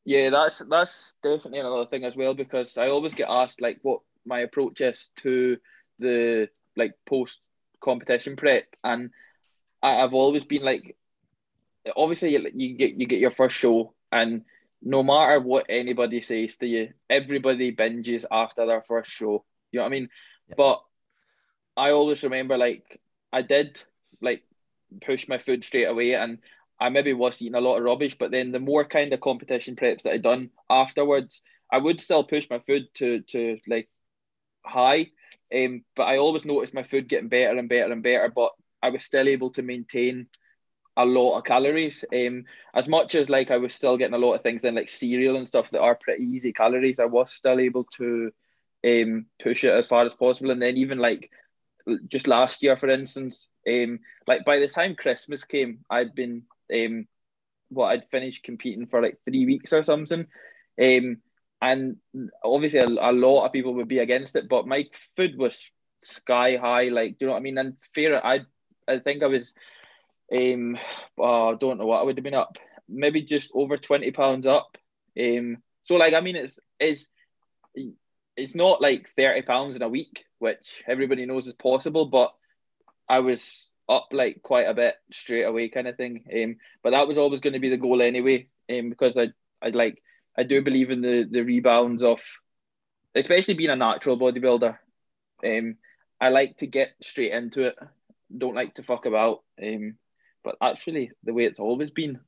Yeah, 0.05 0.29
that's 0.29 0.59
that's 0.69 1.13
definitely 1.21 1.59
another 1.59 1.85
thing 1.85 2.03
as 2.03 2.15
well 2.15 2.33
because 2.33 2.77
I 2.77 2.87
always 2.87 3.13
get 3.13 3.29
asked 3.29 3.61
like 3.61 3.77
what 3.83 4.01
my 4.25 4.39
approach 4.39 4.81
is 4.81 5.07
to 5.17 5.57
the 5.99 6.49
like 6.75 6.93
post 7.05 7.39
competition 7.79 8.35
prep, 8.35 8.65
and 8.83 9.11
I, 9.83 10.01
I've 10.01 10.13
always 10.13 10.45
been 10.45 10.63
like, 10.63 10.95
obviously 11.95 12.31
you, 12.31 12.49
you 12.55 12.75
get 12.75 12.99
you 12.99 13.05
get 13.05 13.19
your 13.19 13.31
first 13.31 13.55
show, 13.55 13.93
and 14.11 14.45
no 14.81 15.03
matter 15.03 15.39
what 15.39 15.65
anybody 15.69 16.21
says 16.21 16.55
to 16.57 16.67
you, 16.67 16.89
everybody 17.09 17.75
binges 17.75 18.25
after 18.31 18.65
their 18.65 18.81
first 18.81 19.11
show. 19.11 19.45
You 19.71 19.79
know 19.79 19.83
what 19.83 19.87
I 19.87 19.91
mean? 19.91 20.09
Yeah. 20.47 20.55
But 20.57 20.81
I 21.75 21.91
always 21.91 22.23
remember 22.23 22.57
like 22.57 22.99
I 23.31 23.41
did 23.41 23.81
like 24.21 24.43
push 25.05 25.27
my 25.27 25.37
food 25.37 25.63
straight 25.63 25.85
away 25.85 26.13
and 26.13 26.39
I 26.79 26.89
maybe 26.89 27.13
was 27.13 27.41
eating 27.41 27.55
a 27.55 27.61
lot 27.61 27.77
of 27.77 27.83
rubbish, 27.83 28.17
but 28.17 28.31
then 28.31 28.51
the 28.51 28.59
more 28.59 28.85
kind 28.85 29.13
of 29.13 29.19
competition 29.19 29.75
preps 29.75 30.03
that 30.03 30.13
I'd 30.13 30.21
done 30.21 30.49
afterwards, 30.69 31.41
I 31.71 31.77
would 31.77 31.99
still 31.99 32.23
push 32.23 32.47
my 32.49 32.59
food 32.59 32.87
to 32.95 33.21
to 33.31 33.59
like 33.67 33.89
high. 34.65 35.07
Um, 35.53 35.83
but 35.95 36.03
I 36.03 36.17
always 36.17 36.45
noticed 36.45 36.73
my 36.73 36.83
food 36.83 37.09
getting 37.09 37.27
better 37.27 37.57
and 37.57 37.67
better 37.67 37.91
and 37.91 38.03
better, 38.03 38.31
but 38.33 38.51
I 38.81 38.89
was 38.89 39.03
still 39.03 39.27
able 39.27 39.51
to 39.51 39.61
maintain 39.61 40.27
a 40.99 41.05
lot 41.05 41.37
of 41.37 41.45
calories. 41.45 42.03
Um, 42.13 42.45
as 42.73 42.87
much 42.87 43.15
as 43.15 43.29
like 43.29 43.51
I 43.51 43.57
was 43.57 43.73
still 43.73 43.97
getting 43.97 44.13
a 44.13 44.25
lot 44.25 44.33
of 44.35 44.41
things 44.41 44.63
in 44.63 44.75
like 44.75 44.89
cereal 44.89 45.37
and 45.37 45.47
stuff 45.47 45.69
that 45.71 45.81
are 45.81 45.95
pretty 45.95 46.25
easy 46.25 46.53
calories, 46.53 46.99
I 46.99 47.05
was 47.05 47.31
still 47.33 47.59
able 47.59 47.85
to 47.97 48.31
um 48.85 49.25
push 49.43 49.63
it 49.63 49.73
as 49.73 49.87
far 49.87 50.05
as 50.05 50.13
possible. 50.13 50.51
And 50.51 50.61
then 50.61 50.77
even 50.77 50.99
like 50.99 51.31
just 52.07 52.27
last 52.27 52.61
year, 52.63 52.77
for 52.77 52.89
instance, 52.89 53.47
um, 53.67 53.99
like 54.27 54.45
by 54.45 54.59
the 54.59 54.67
time 54.67 54.95
Christmas 54.95 55.43
came, 55.43 55.79
I'd 55.89 56.13
been 56.13 56.43
um, 56.73 57.07
what 57.69 57.87
I'd 57.87 58.09
finished 58.11 58.43
competing 58.43 58.87
for 58.87 59.01
like 59.01 59.17
three 59.25 59.45
weeks 59.45 59.73
or 59.73 59.83
something, 59.83 60.27
um, 60.81 61.17
and 61.61 61.97
obviously 62.43 62.79
a, 62.79 62.87
a 62.87 63.11
lot 63.11 63.45
of 63.45 63.53
people 63.53 63.73
would 63.75 63.87
be 63.87 63.99
against 63.99 64.35
it, 64.35 64.49
but 64.49 64.67
my 64.67 64.85
food 65.15 65.37
was 65.37 65.71
sky 66.01 66.57
high. 66.57 66.89
Like, 66.89 67.17
do 67.17 67.17
you 67.21 67.27
know 67.27 67.33
what 67.33 67.39
I 67.39 67.43
mean? 67.43 67.57
And 67.57 67.77
fair, 67.95 68.25
I 68.25 68.41
I 68.87 68.99
think 68.99 69.23
I 69.23 69.27
was, 69.27 69.53
um, 70.31 70.77
oh, 71.17 71.51
I 71.51 71.55
don't 71.55 71.79
know 71.79 71.85
what 71.85 72.01
I 72.01 72.03
would 72.03 72.17
have 72.17 72.23
been 72.23 72.33
up, 72.33 72.57
maybe 72.87 73.21
just 73.21 73.51
over 73.53 73.77
twenty 73.77 74.11
pounds 74.11 74.45
up. 74.45 74.77
Um, 75.19 75.57
so 75.83 75.95
like 75.95 76.13
I 76.13 76.21
mean, 76.21 76.35
it's 76.35 76.59
it's 76.79 77.07
it's 78.39 78.55
not 78.55 78.81
like 78.81 79.09
30 79.17 79.41
pounds 79.41 79.75
in 79.75 79.81
a 79.81 79.89
week, 79.89 80.25
which 80.39 80.81
everybody 80.87 81.25
knows 81.25 81.45
is 81.45 81.53
possible, 81.53 82.05
but 82.05 82.33
I 83.07 83.19
was 83.19 83.69
up 83.89 84.07
like 84.11 84.41
quite 84.41 84.67
a 84.67 84.73
bit 84.73 84.95
straight 85.11 85.43
away 85.43 85.69
kind 85.69 85.87
of 85.87 85.97
thing. 85.97 86.23
Um, 86.33 86.55
but 86.83 86.91
that 86.91 87.07
was 87.07 87.17
always 87.17 87.41
going 87.41 87.53
to 87.53 87.59
be 87.59 87.69
the 87.69 87.77
goal 87.77 88.01
anyway, 88.01 88.47
um, 88.69 88.89
because 88.89 89.17
I 89.17 89.29
I 89.61 89.69
like 89.69 90.01
I 90.37 90.43
do 90.43 90.61
believe 90.61 90.89
in 90.89 91.01
the 91.01 91.27
the 91.29 91.41
rebounds 91.41 92.01
of 92.01 92.21
especially 93.15 93.55
being 93.55 93.71
a 93.71 93.75
natural 93.75 94.17
bodybuilder. 94.17 94.77
Um, 95.43 95.75
I 96.21 96.29
like 96.29 96.57
to 96.57 96.67
get 96.67 96.93
straight 97.01 97.31
into 97.31 97.63
it. 97.63 97.75
Don't 98.35 98.55
like 98.55 98.75
to 98.75 98.83
fuck 98.83 99.05
about. 99.05 99.43
Um, 99.61 99.95
but 100.49 100.67
actually 100.67 101.11
the 101.23 101.33
way 101.33 101.45
it's 101.45 101.59
always 101.59 101.91
been. 101.91 102.19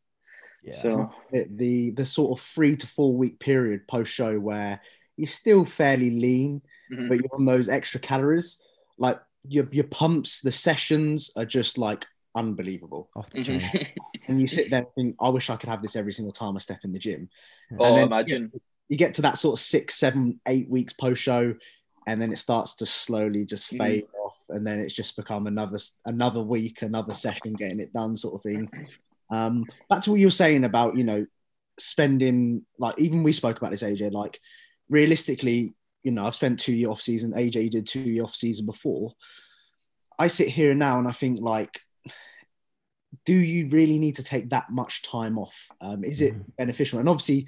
yeah 0.63 0.73
So 0.75 1.11
the, 1.31 1.47
the 1.55 1.91
the 1.91 2.05
sort 2.05 2.37
of 2.37 2.43
three 2.45 2.75
to 2.77 2.87
four 2.87 3.13
week 3.15 3.39
period 3.39 3.87
post 3.87 4.11
show 4.13 4.39
where 4.39 4.79
you're 5.17 5.27
still 5.27 5.65
fairly 5.65 6.11
lean, 6.11 6.61
mhm. 6.91 7.07
but 7.09 7.17
you're 7.19 7.33
on 7.35 7.45
those 7.45 7.67
extra 7.69 7.99
calories. 7.99 8.61
Like 8.97 9.19
your 9.47 9.67
your 9.71 9.85
pumps, 9.87 10.41
the 10.41 10.51
sessions 10.51 11.31
are 11.35 11.45
just 11.45 11.77
like 11.77 12.05
unbelievable. 12.35 13.09
off 13.15 13.29
the 13.31 13.43
chain 13.43 13.59
Mhm. 13.59 13.87
And 14.27 14.39
you 14.39 14.47
sit 14.47 14.69
there 14.69 14.81
and 14.81 14.93
think, 14.95 15.15
I 15.19 15.29
wish 15.29 15.49
I 15.49 15.55
could 15.57 15.67
have 15.69 15.81
this 15.81 15.95
every 15.95 16.13
single 16.13 16.31
time 16.31 16.55
I 16.55 16.59
step 16.59 16.81
in 16.85 16.93
the 16.93 16.99
gym. 16.99 17.27
oh, 17.79 17.95
then- 17.95 18.05
imagine. 18.07 18.51
You 18.87 18.97
get 18.97 19.13
to 19.15 19.21
that 19.23 19.37
sort 19.37 19.53
of 19.57 19.63
six, 19.63 19.95
seven, 19.95 20.39
eight 20.53 20.69
weeks 20.69 20.93
post 20.93 21.21
show, 21.23 21.55
and 22.07 22.21
then 22.21 22.31
it 22.33 22.39
starts 22.39 22.75
to 22.75 22.85
slowly 22.85 23.45
just 23.45 23.71
Mhm. 23.71 23.77
fade 23.77 24.07
off. 24.23 24.30
And 24.51 24.65
then 24.65 24.79
it's 24.79 24.93
just 24.93 25.15
become 25.15 25.47
another 25.47 25.79
another 26.05 26.41
week, 26.41 26.81
another 26.81 27.13
session, 27.13 27.53
getting 27.53 27.79
it 27.79 27.93
done, 27.93 28.15
sort 28.17 28.35
of 28.35 28.43
thing. 28.43 28.69
Um, 29.29 29.65
back 29.89 30.01
to 30.03 30.11
what 30.11 30.19
you 30.19 30.27
were 30.27 30.31
saying 30.31 30.63
about 30.63 30.97
you 30.97 31.03
know 31.03 31.25
spending 31.79 32.65
like 32.77 32.99
even 32.99 33.23
we 33.23 33.33
spoke 33.33 33.57
about 33.57 33.71
this 33.71 33.83
AJ 33.83 34.11
like 34.11 34.39
realistically 34.89 35.73
you 36.03 36.11
know 36.11 36.25
I've 36.25 36.35
spent 36.35 36.59
two 36.59 36.73
year 36.73 36.89
off 36.89 37.01
season 37.01 37.31
AJ 37.31 37.71
did 37.71 37.87
two 37.87 38.01
year 38.01 38.23
off 38.23 38.35
season 38.35 38.65
before. 38.65 39.13
I 40.19 40.27
sit 40.27 40.49
here 40.49 40.75
now 40.75 40.99
and 40.99 41.07
I 41.07 41.11
think 41.11 41.39
like 41.41 41.79
do 43.25 43.33
you 43.33 43.67
really 43.67 43.99
need 43.99 44.15
to 44.15 44.23
take 44.23 44.49
that 44.49 44.69
much 44.69 45.01
time 45.01 45.37
off? 45.37 45.67
Um, 45.81 46.03
is 46.03 46.21
it 46.21 46.33
beneficial? 46.57 46.99
And 46.99 47.09
obviously 47.09 47.47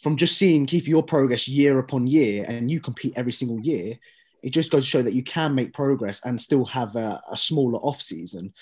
from 0.00 0.16
just 0.16 0.38
seeing 0.38 0.66
Keith 0.66 0.86
your 0.86 1.02
progress 1.02 1.48
year 1.48 1.78
upon 1.78 2.06
year 2.06 2.44
and 2.46 2.70
you 2.70 2.80
compete 2.80 3.14
every 3.16 3.32
single 3.32 3.60
year 3.60 3.98
it 4.42 4.50
just 4.50 4.70
goes 4.70 4.84
to 4.84 4.90
show 4.90 5.02
that 5.02 5.14
you 5.14 5.22
can 5.22 5.54
make 5.54 5.72
progress 5.72 6.24
and 6.24 6.40
still 6.40 6.64
have 6.64 6.94
a, 6.96 7.20
a 7.30 7.36
smaller 7.36 7.78
off 7.78 8.00
season 8.00 8.52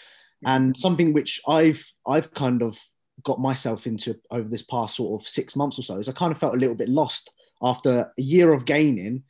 and 0.44 0.76
something 0.76 1.12
which 1.12 1.40
I've 1.48 1.84
I've 2.06 2.32
kind 2.34 2.62
of 2.62 2.78
got 3.22 3.40
myself 3.40 3.86
into 3.86 4.18
over 4.30 4.48
this 4.48 4.62
past 4.62 4.96
sort 4.96 5.20
of 5.20 5.26
six 5.26 5.56
months 5.56 5.78
or 5.78 5.82
so 5.82 5.98
is 5.98 6.08
I 6.08 6.12
kind 6.12 6.32
of 6.32 6.38
felt 6.38 6.54
a 6.54 6.58
little 6.58 6.74
bit 6.74 6.88
lost 6.88 7.32
after 7.62 8.12
a 8.18 8.22
year 8.22 8.52
of 8.52 8.64
gaining. 8.64 9.24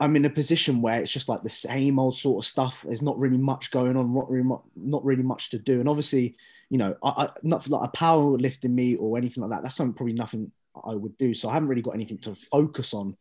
I'm 0.00 0.16
in 0.16 0.24
a 0.24 0.30
position 0.30 0.82
where 0.82 1.00
it's 1.00 1.12
just 1.12 1.28
like 1.28 1.42
the 1.42 1.48
same 1.48 1.98
old 1.98 2.18
sort 2.18 2.44
of 2.44 2.48
stuff. 2.48 2.82
There's 2.86 3.02
not 3.02 3.18
really 3.18 3.38
much 3.38 3.70
going 3.70 3.96
on, 3.96 4.14
not 4.14 4.30
really, 4.30 4.48
not 4.74 5.04
really 5.04 5.22
much 5.22 5.50
to 5.50 5.58
do. 5.58 5.80
And 5.80 5.88
obviously, 5.88 6.36
you 6.68 6.78
know, 6.78 6.96
I, 7.02 7.08
I 7.08 7.28
not 7.42 7.68
like 7.68 7.88
a 7.88 7.92
power 7.92 8.36
lifting 8.36 8.74
meet 8.74 8.96
or 8.96 9.16
anything 9.16 9.42
like 9.42 9.50
that. 9.52 9.62
That's 9.62 9.76
something 9.76 9.94
probably 9.94 10.14
nothing 10.14 10.52
I 10.84 10.94
would 10.94 11.16
do. 11.16 11.32
So 11.32 11.48
I 11.48 11.54
haven't 11.54 11.68
really 11.68 11.82
got 11.82 11.94
anything 11.94 12.18
to 12.18 12.34
focus 12.34 12.92
on. 12.92 13.16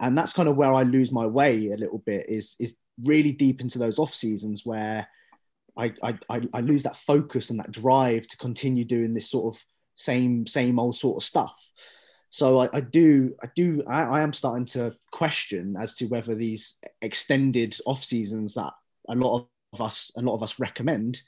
And 0.00 0.16
that's 0.16 0.32
kind 0.32 0.48
of 0.48 0.56
where 0.56 0.72
I 0.72 0.82
lose 0.82 1.12
my 1.12 1.26
way 1.26 1.70
a 1.70 1.76
little 1.76 1.98
bit 1.98 2.26
is 2.28 2.56
is 2.58 2.76
really 3.04 3.32
deep 3.32 3.60
into 3.60 3.78
those 3.78 3.98
off 3.98 4.14
seasons 4.14 4.64
where 4.64 5.08
I, 5.78 5.94
I, 6.02 6.42
I 6.52 6.60
lose 6.60 6.82
that 6.82 6.96
focus 6.96 7.50
and 7.50 7.60
that 7.60 7.70
drive 7.70 8.26
to 8.26 8.36
continue 8.36 8.84
doing 8.84 9.14
this 9.14 9.30
sort 9.30 9.54
of 9.54 9.64
same 9.94 10.46
same 10.46 10.78
old 10.78 10.96
sort 10.96 11.16
of 11.16 11.24
stuff. 11.24 11.54
So 12.30 12.60
I, 12.60 12.68
I 12.72 12.80
do 12.80 13.34
I 13.42 13.48
do 13.54 13.82
I, 13.86 14.02
I, 14.02 14.20
am 14.20 14.32
starting 14.32 14.66
to 14.66 14.94
question 15.12 15.76
as 15.78 15.94
to 15.96 16.06
whether 16.06 16.34
these 16.34 16.76
extended 17.00 17.76
off 17.86 18.04
seasons 18.04 18.54
that 18.54 18.72
a 19.08 19.14
lot 19.14 19.46
of 19.72 19.80
us 19.80 20.10
a 20.16 20.20
lot 20.20 20.34
of 20.34 20.42
us 20.42 20.58
recommend 20.58 21.22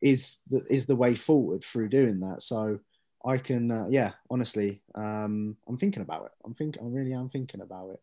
is 0.00 0.38
the, 0.50 0.62
is 0.70 0.86
the 0.86 0.96
way 0.96 1.14
forward 1.14 1.64
through 1.64 1.88
doing 1.88 2.20
that. 2.20 2.42
So 2.42 2.78
I 3.24 3.38
can 3.38 3.70
uh, 3.70 3.86
yeah 3.88 4.12
honestly 4.30 4.82
um, 4.94 5.56
I'm 5.66 5.78
thinking 5.78 6.02
about 6.02 6.26
it. 6.26 6.32
I'm 6.44 6.54
thinking 6.54 6.82
I 6.82 6.88
really 6.88 7.14
am 7.14 7.30
thinking 7.30 7.62
about 7.62 7.90
it. 7.90 8.00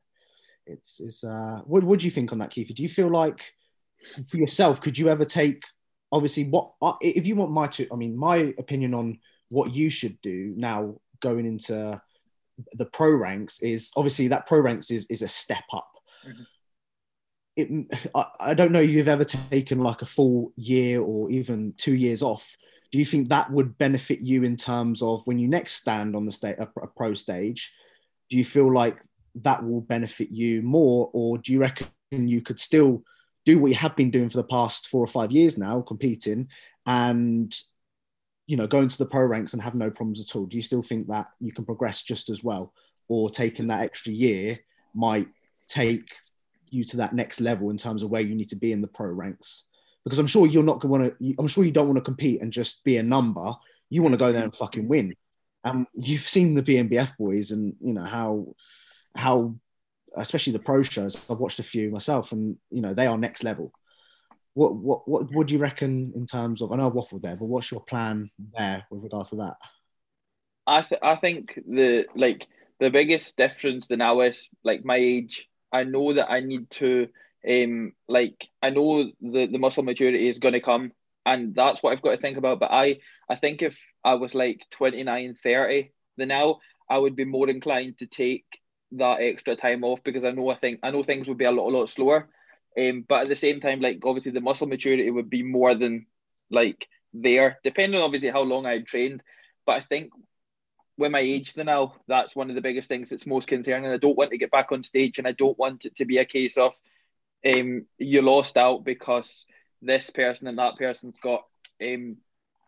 It's 0.65 0.99
it's 0.99 1.23
uh, 1.23 1.61
what 1.65 1.83
what 1.83 1.99
do 1.99 2.05
you 2.05 2.11
think 2.11 2.31
on 2.31 2.39
that, 2.39 2.51
Keith? 2.51 2.73
Do 2.73 2.83
you 2.83 2.89
feel 2.89 3.09
like 3.09 3.53
for 4.27 4.37
yourself 4.37 4.81
could 4.81 4.97
you 4.97 5.09
ever 5.09 5.25
take 5.25 5.63
obviously 6.11 6.43
what 6.45 6.73
if 7.01 7.25
you 7.25 7.35
want 7.35 7.51
my 7.51 7.67
to 7.67 7.87
i 7.91 7.95
mean 7.95 8.17
my 8.17 8.53
opinion 8.57 8.93
on 8.93 9.19
what 9.49 9.73
you 9.73 9.89
should 9.89 10.19
do 10.21 10.53
now 10.55 10.95
going 11.19 11.45
into 11.45 11.99
the 12.73 12.85
pro 12.85 13.11
ranks 13.11 13.59
is 13.59 13.91
obviously 13.95 14.27
that 14.27 14.45
pro 14.45 14.59
ranks 14.59 14.91
is 14.91 15.05
is 15.09 15.21
a 15.21 15.27
step 15.27 15.63
up 15.73 15.89
mm-hmm. 16.27 16.43
it, 17.55 18.09
I, 18.13 18.25
I 18.39 18.53
don't 18.53 18.71
know 18.71 18.81
if 18.81 18.89
you've 18.89 19.07
ever 19.07 19.25
taken 19.25 19.79
like 19.79 20.01
a 20.01 20.07
full 20.07 20.53
year 20.55 21.01
or 21.01 21.31
even 21.31 21.73
two 21.77 21.95
years 21.95 22.21
off 22.21 22.55
do 22.91 22.99
you 22.99 23.05
think 23.05 23.29
that 23.29 23.51
would 23.51 23.77
benefit 23.77 24.19
you 24.19 24.43
in 24.43 24.55
terms 24.55 25.01
of 25.01 25.25
when 25.25 25.39
you 25.39 25.47
next 25.47 25.73
stand 25.73 26.15
on 26.15 26.25
the 26.25 26.31
state 26.31 26.59
a, 26.59 26.69
a 26.81 26.87
pro 26.87 27.13
stage 27.13 27.73
do 28.29 28.37
you 28.37 28.45
feel 28.45 28.71
like 28.71 28.97
that 29.41 29.63
will 29.63 29.81
benefit 29.81 30.29
you 30.29 30.61
more 30.61 31.09
or 31.13 31.37
do 31.37 31.51
you 31.51 31.59
reckon 31.59 31.87
you 32.11 32.41
could 32.41 32.59
still 32.59 33.03
do 33.45 33.59
what 33.59 33.69
you 33.69 33.75
have 33.75 33.95
been 33.95 34.11
doing 34.11 34.29
for 34.29 34.37
the 34.37 34.43
past 34.43 34.87
four 34.87 35.03
or 35.03 35.07
five 35.07 35.31
years 35.31 35.57
now, 35.57 35.81
competing, 35.81 36.47
and 36.85 37.55
you 38.45 38.57
know, 38.57 38.67
going 38.67 38.89
to 38.89 38.97
the 38.97 39.05
pro 39.05 39.23
ranks 39.23 39.53
and 39.53 39.61
have 39.61 39.75
no 39.75 39.89
problems 39.89 40.19
at 40.19 40.35
all. 40.35 40.45
Do 40.45 40.57
you 40.57 40.63
still 40.63 40.81
think 40.81 41.07
that 41.07 41.29
you 41.39 41.51
can 41.51 41.65
progress 41.65 42.01
just 42.01 42.29
as 42.29 42.43
well, 42.43 42.73
or 43.07 43.29
taking 43.29 43.67
that 43.67 43.81
extra 43.81 44.11
year 44.11 44.59
might 44.93 45.27
take 45.67 46.13
you 46.69 46.83
to 46.85 46.97
that 46.97 47.13
next 47.13 47.39
level 47.41 47.69
in 47.69 47.77
terms 47.77 48.03
of 48.03 48.09
where 48.09 48.21
you 48.21 48.35
need 48.35 48.49
to 48.49 48.55
be 48.55 48.71
in 48.71 48.81
the 48.81 48.87
pro 48.87 49.07
ranks? 49.07 49.63
Because 50.03 50.19
I'm 50.19 50.27
sure 50.27 50.45
you're 50.45 50.63
not 50.63 50.79
going 50.79 50.93
to 50.93 50.99
want 50.99 51.19
to. 51.19 51.35
I'm 51.39 51.47
sure 51.47 51.63
you 51.63 51.71
don't 51.71 51.87
want 51.87 51.97
to 51.97 52.03
compete 52.03 52.41
and 52.41 52.51
just 52.51 52.83
be 52.83 52.97
a 52.97 53.03
number. 53.03 53.53
You 53.89 54.01
want 54.01 54.13
to 54.13 54.19
go 54.19 54.31
there 54.31 54.43
and 54.43 54.55
fucking 54.55 54.87
win. 54.87 55.15
And 55.63 55.87
you've 55.93 56.27
seen 56.27 56.55
the 56.55 56.63
BNBF 56.63 57.15
boys, 57.17 57.51
and 57.51 57.75
you 57.81 57.93
know 57.93 58.03
how 58.03 58.55
how 59.15 59.55
especially 60.15 60.53
the 60.53 60.59
pro 60.59 60.83
shows. 60.83 61.15
I've 61.29 61.39
watched 61.39 61.59
a 61.59 61.63
few 61.63 61.89
myself, 61.89 62.31
and 62.31 62.57
you 62.69 62.81
know 62.81 62.93
they 62.93 63.07
are 63.07 63.17
next 63.17 63.43
level. 63.43 63.71
What 64.53 64.75
what 64.75 65.07
what 65.07 65.31
would 65.33 65.51
you 65.51 65.59
reckon 65.59 66.13
in 66.15 66.25
terms 66.25 66.61
of? 66.61 66.71
I 66.71 66.75
know 66.77 66.87
I 66.87 66.91
waffled 66.91 67.21
there, 67.21 67.35
but 67.35 67.45
what's 67.45 67.71
your 67.71 67.81
plan 67.81 68.29
there 68.57 68.85
with 68.89 69.03
regards 69.03 69.31
to 69.31 69.37
that? 69.37 69.55
I 70.67 70.81
th- 70.81 71.01
I 71.01 71.15
think 71.15 71.59
the 71.67 72.05
like 72.15 72.47
the 72.79 72.89
biggest 72.89 73.35
difference 73.37 73.89
now 73.89 74.21
is 74.21 74.49
like 74.63 74.85
my 74.85 74.97
age. 74.97 75.49
I 75.71 75.83
know 75.83 76.13
that 76.13 76.29
I 76.31 76.39
need 76.41 76.69
to 76.71 77.07
um 77.47 77.93
like 78.07 78.47
I 78.61 78.69
know 78.69 79.11
the 79.21 79.47
the 79.47 79.57
muscle 79.57 79.83
maturity 79.83 80.29
is 80.29 80.39
going 80.39 80.53
to 80.53 80.61
come 80.61 80.93
and 81.25 81.53
that's 81.53 81.83
what 81.83 81.91
I've 81.91 82.01
got 82.01 82.11
to 82.11 82.17
think 82.17 82.37
about 82.37 82.59
but 82.59 82.71
I 82.71 82.99
I 83.29 83.35
think 83.35 83.61
if 83.61 83.77
I 84.03 84.13
was 84.13 84.33
like 84.33 84.61
29 84.71 85.35
30 85.35 85.91
then 86.15 86.29
now 86.29 86.59
I 86.89 86.97
would 86.97 87.15
be 87.17 87.25
more 87.25 87.49
inclined 87.49 87.97
to 87.97 88.05
take 88.05 88.45
that 88.97 89.21
extra 89.21 89.55
time 89.55 89.83
off 89.83 90.03
because 90.03 90.23
I 90.23 90.31
know 90.31 90.49
I 90.49 90.55
think 90.55 90.79
I 90.83 90.91
know 90.91 91.03
things 91.03 91.27
would 91.27 91.37
be 91.37 91.45
a 91.45 91.51
lot 91.51 91.69
a 91.69 91.75
lot 91.77 91.89
slower. 91.89 92.29
Um, 92.79 93.05
but 93.07 93.21
at 93.21 93.29
the 93.29 93.35
same 93.35 93.59
time, 93.59 93.81
like 93.81 93.99
obviously 94.03 94.31
the 94.31 94.41
muscle 94.41 94.67
maturity 94.67 95.09
would 95.09 95.29
be 95.29 95.43
more 95.43 95.75
than 95.75 96.07
like 96.49 96.87
there, 97.13 97.59
depending 97.63 97.99
on 97.99 98.05
obviously 98.05 98.29
how 98.29 98.41
long 98.41 98.65
I 98.65 98.73
had 98.73 98.87
trained. 98.87 99.21
But 99.65 99.77
I 99.77 99.81
think 99.81 100.11
with 100.97 101.11
my 101.11 101.19
age 101.19 101.53
the 101.53 101.63
now, 101.63 101.95
that's 102.07 102.35
one 102.35 102.49
of 102.49 102.55
the 102.55 102.61
biggest 102.61 102.89
things 102.89 103.09
that's 103.09 103.25
most 103.25 103.47
concerning. 103.47 103.91
I 103.91 103.97
don't 103.97 104.17
want 104.17 104.31
to 104.31 104.37
get 104.37 104.51
back 104.51 104.71
on 104.71 104.83
stage, 104.83 105.17
and 105.17 105.27
I 105.27 105.31
don't 105.31 105.57
want 105.57 105.85
it 105.85 105.95
to 105.97 106.05
be 106.05 106.17
a 106.17 106.25
case 106.25 106.57
of 106.57 106.73
um, 107.45 107.85
you 107.97 108.21
lost 108.21 108.57
out 108.57 108.83
because 108.83 109.45
this 109.81 110.09
person 110.09 110.47
and 110.47 110.57
that 110.57 110.77
person's 110.77 111.17
got 111.21 111.43
um, 111.81 112.17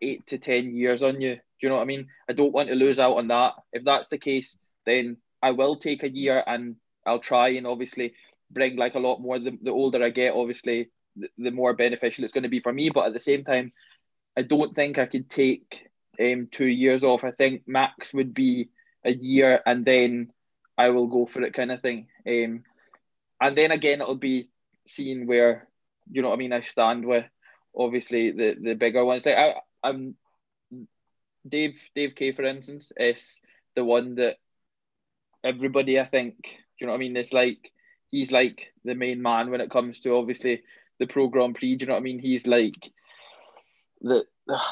eight 0.02 0.26
to 0.28 0.38
ten 0.38 0.74
years 0.76 1.02
on 1.02 1.20
you. 1.20 1.34
Do 1.34 1.40
you 1.60 1.68
know 1.68 1.76
what 1.76 1.82
I 1.82 1.86
mean? 1.86 2.08
I 2.28 2.32
don't 2.32 2.52
want 2.52 2.68
to 2.68 2.74
lose 2.74 2.98
out 2.98 3.16
on 3.16 3.28
that. 3.28 3.54
If 3.72 3.84
that's 3.84 4.08
the 4.08 4.18
case, 4.18 4.56
then 4.84 5.16
I 5.46 5.52
will 5.52 5.76
take 5.76 6.02
a 6.02 6.10
year 6.10 6.42
and 6.44 6.74
I'll 7.06 7.20
try 7.20 7.50
and 7.50 7.68
obviously 7.68 8.14
bring 8.50 8.76
like 8.76 8.96
a 8.96 8.98
lot 8.98 9.20
more. 9.20 9.38
The, 9.38 9.56
the 9.62 9.70
older 9.70 10.02
I 10.02 10.10
get, 10.10 10.34
obviously, 10.34 10.90
the, 11.14 11.28
the 11.38 11.52
more 11.52 11.72
beneficial 11.72 12.24
it's 12.24 12.32
going 12.32 12.42
to 12.42 12.48
be 12.48 12.58
for 12.58 12.72
me. 12.72 12.90
But 12.90 13.06
at 13.06 13.12
the 13.12 13.20
same 13.20 13.44
time, 13.44 13.70
I 14.36 14.42
don't 14.42 14.74
think 14.74 14.98
I 14.98 15.06
could 15.06 15.30
take 15.30 15.86
um, 16.20 16.48
two 16.50 16.66
years 16.66 17.04
off. 17.04 17.22
I 17.22 17.30
think 17.30 17.62
max 17.68 18.12
would 18.12 18.34
be 18.34 18.70
a 19.04 19.12
year 19.12 19.60
and 19.64 19.84
then 19.84 20.32
I 20.76 20.90
will 20.90 21.06
go 21.06 21.26
for 21.26 21.42
it 21.42 21.54
kind 21.54 21.70
of 21.70 21.80
thing. 21.80 22.08
Um, 22.26 22.64
and 23.40 23.56
then 23.56 23.70
again, 23.70 24.00
it'll 24.00 24.16
be 24.16 24.48
seeing 24.88 25.28
where, 25.28 25.68
you 26.10 26.22
know 26.22 26.30
what 26.30 26.34
I 26.34 26.38
mean, 26.38 26.52
I 26.52 26.62
stand 26.62 27.06
with 27.06 27.24
obviously 27.72 28.32
the, 28.32 28.56
the 28.60 28.74
bigger 28.74 29.04
ones. 29.04 29.24
Like 29.24 29.36
I, 29.36 29.54
I'm 29.84 30.16
Dave, 31.48 31.80
Dave 31.94 32.16
K, 32.16 32.32
for 32.32 32.42
instance, 32.42 32.90
is 32.96 33.38
the 33.76 33.84
one 33.84 34.16
that 34.16 34.38
everybody. 35.46 36.00
I 36.00 36.04
think. 36.04 36.36
Do 36.42 36.50
you 36.80 36.86
know 36.86 36.92
what 36.92 36.98
I 36.98 37.00
mean? 37.00 37.16
It's 37.16 37.32
like 37.32 37.72
he's 38.10 38.30
like 38.30 38.72
the 38.84 38.94
main 38.94 39.22
man 39.22 39.50
when 39.50 39.60
it 39.60 39.70
comes 39.70 40.00
to 40.00 40.14
obviously 40.14 40.62
the 40.98 41.06
pro 41.06 41.28
Grand 41.28 41.54
Prix. 41.54 41.76
Do 41.76 41.84
you 41.84 41.86
know 41.88 41.94
what 41.94 42.00
I 42.00 42.02
mean? 42.02 42.18
He's 42.18 42.46
like 42.46 42.92
the. 44.00 44.24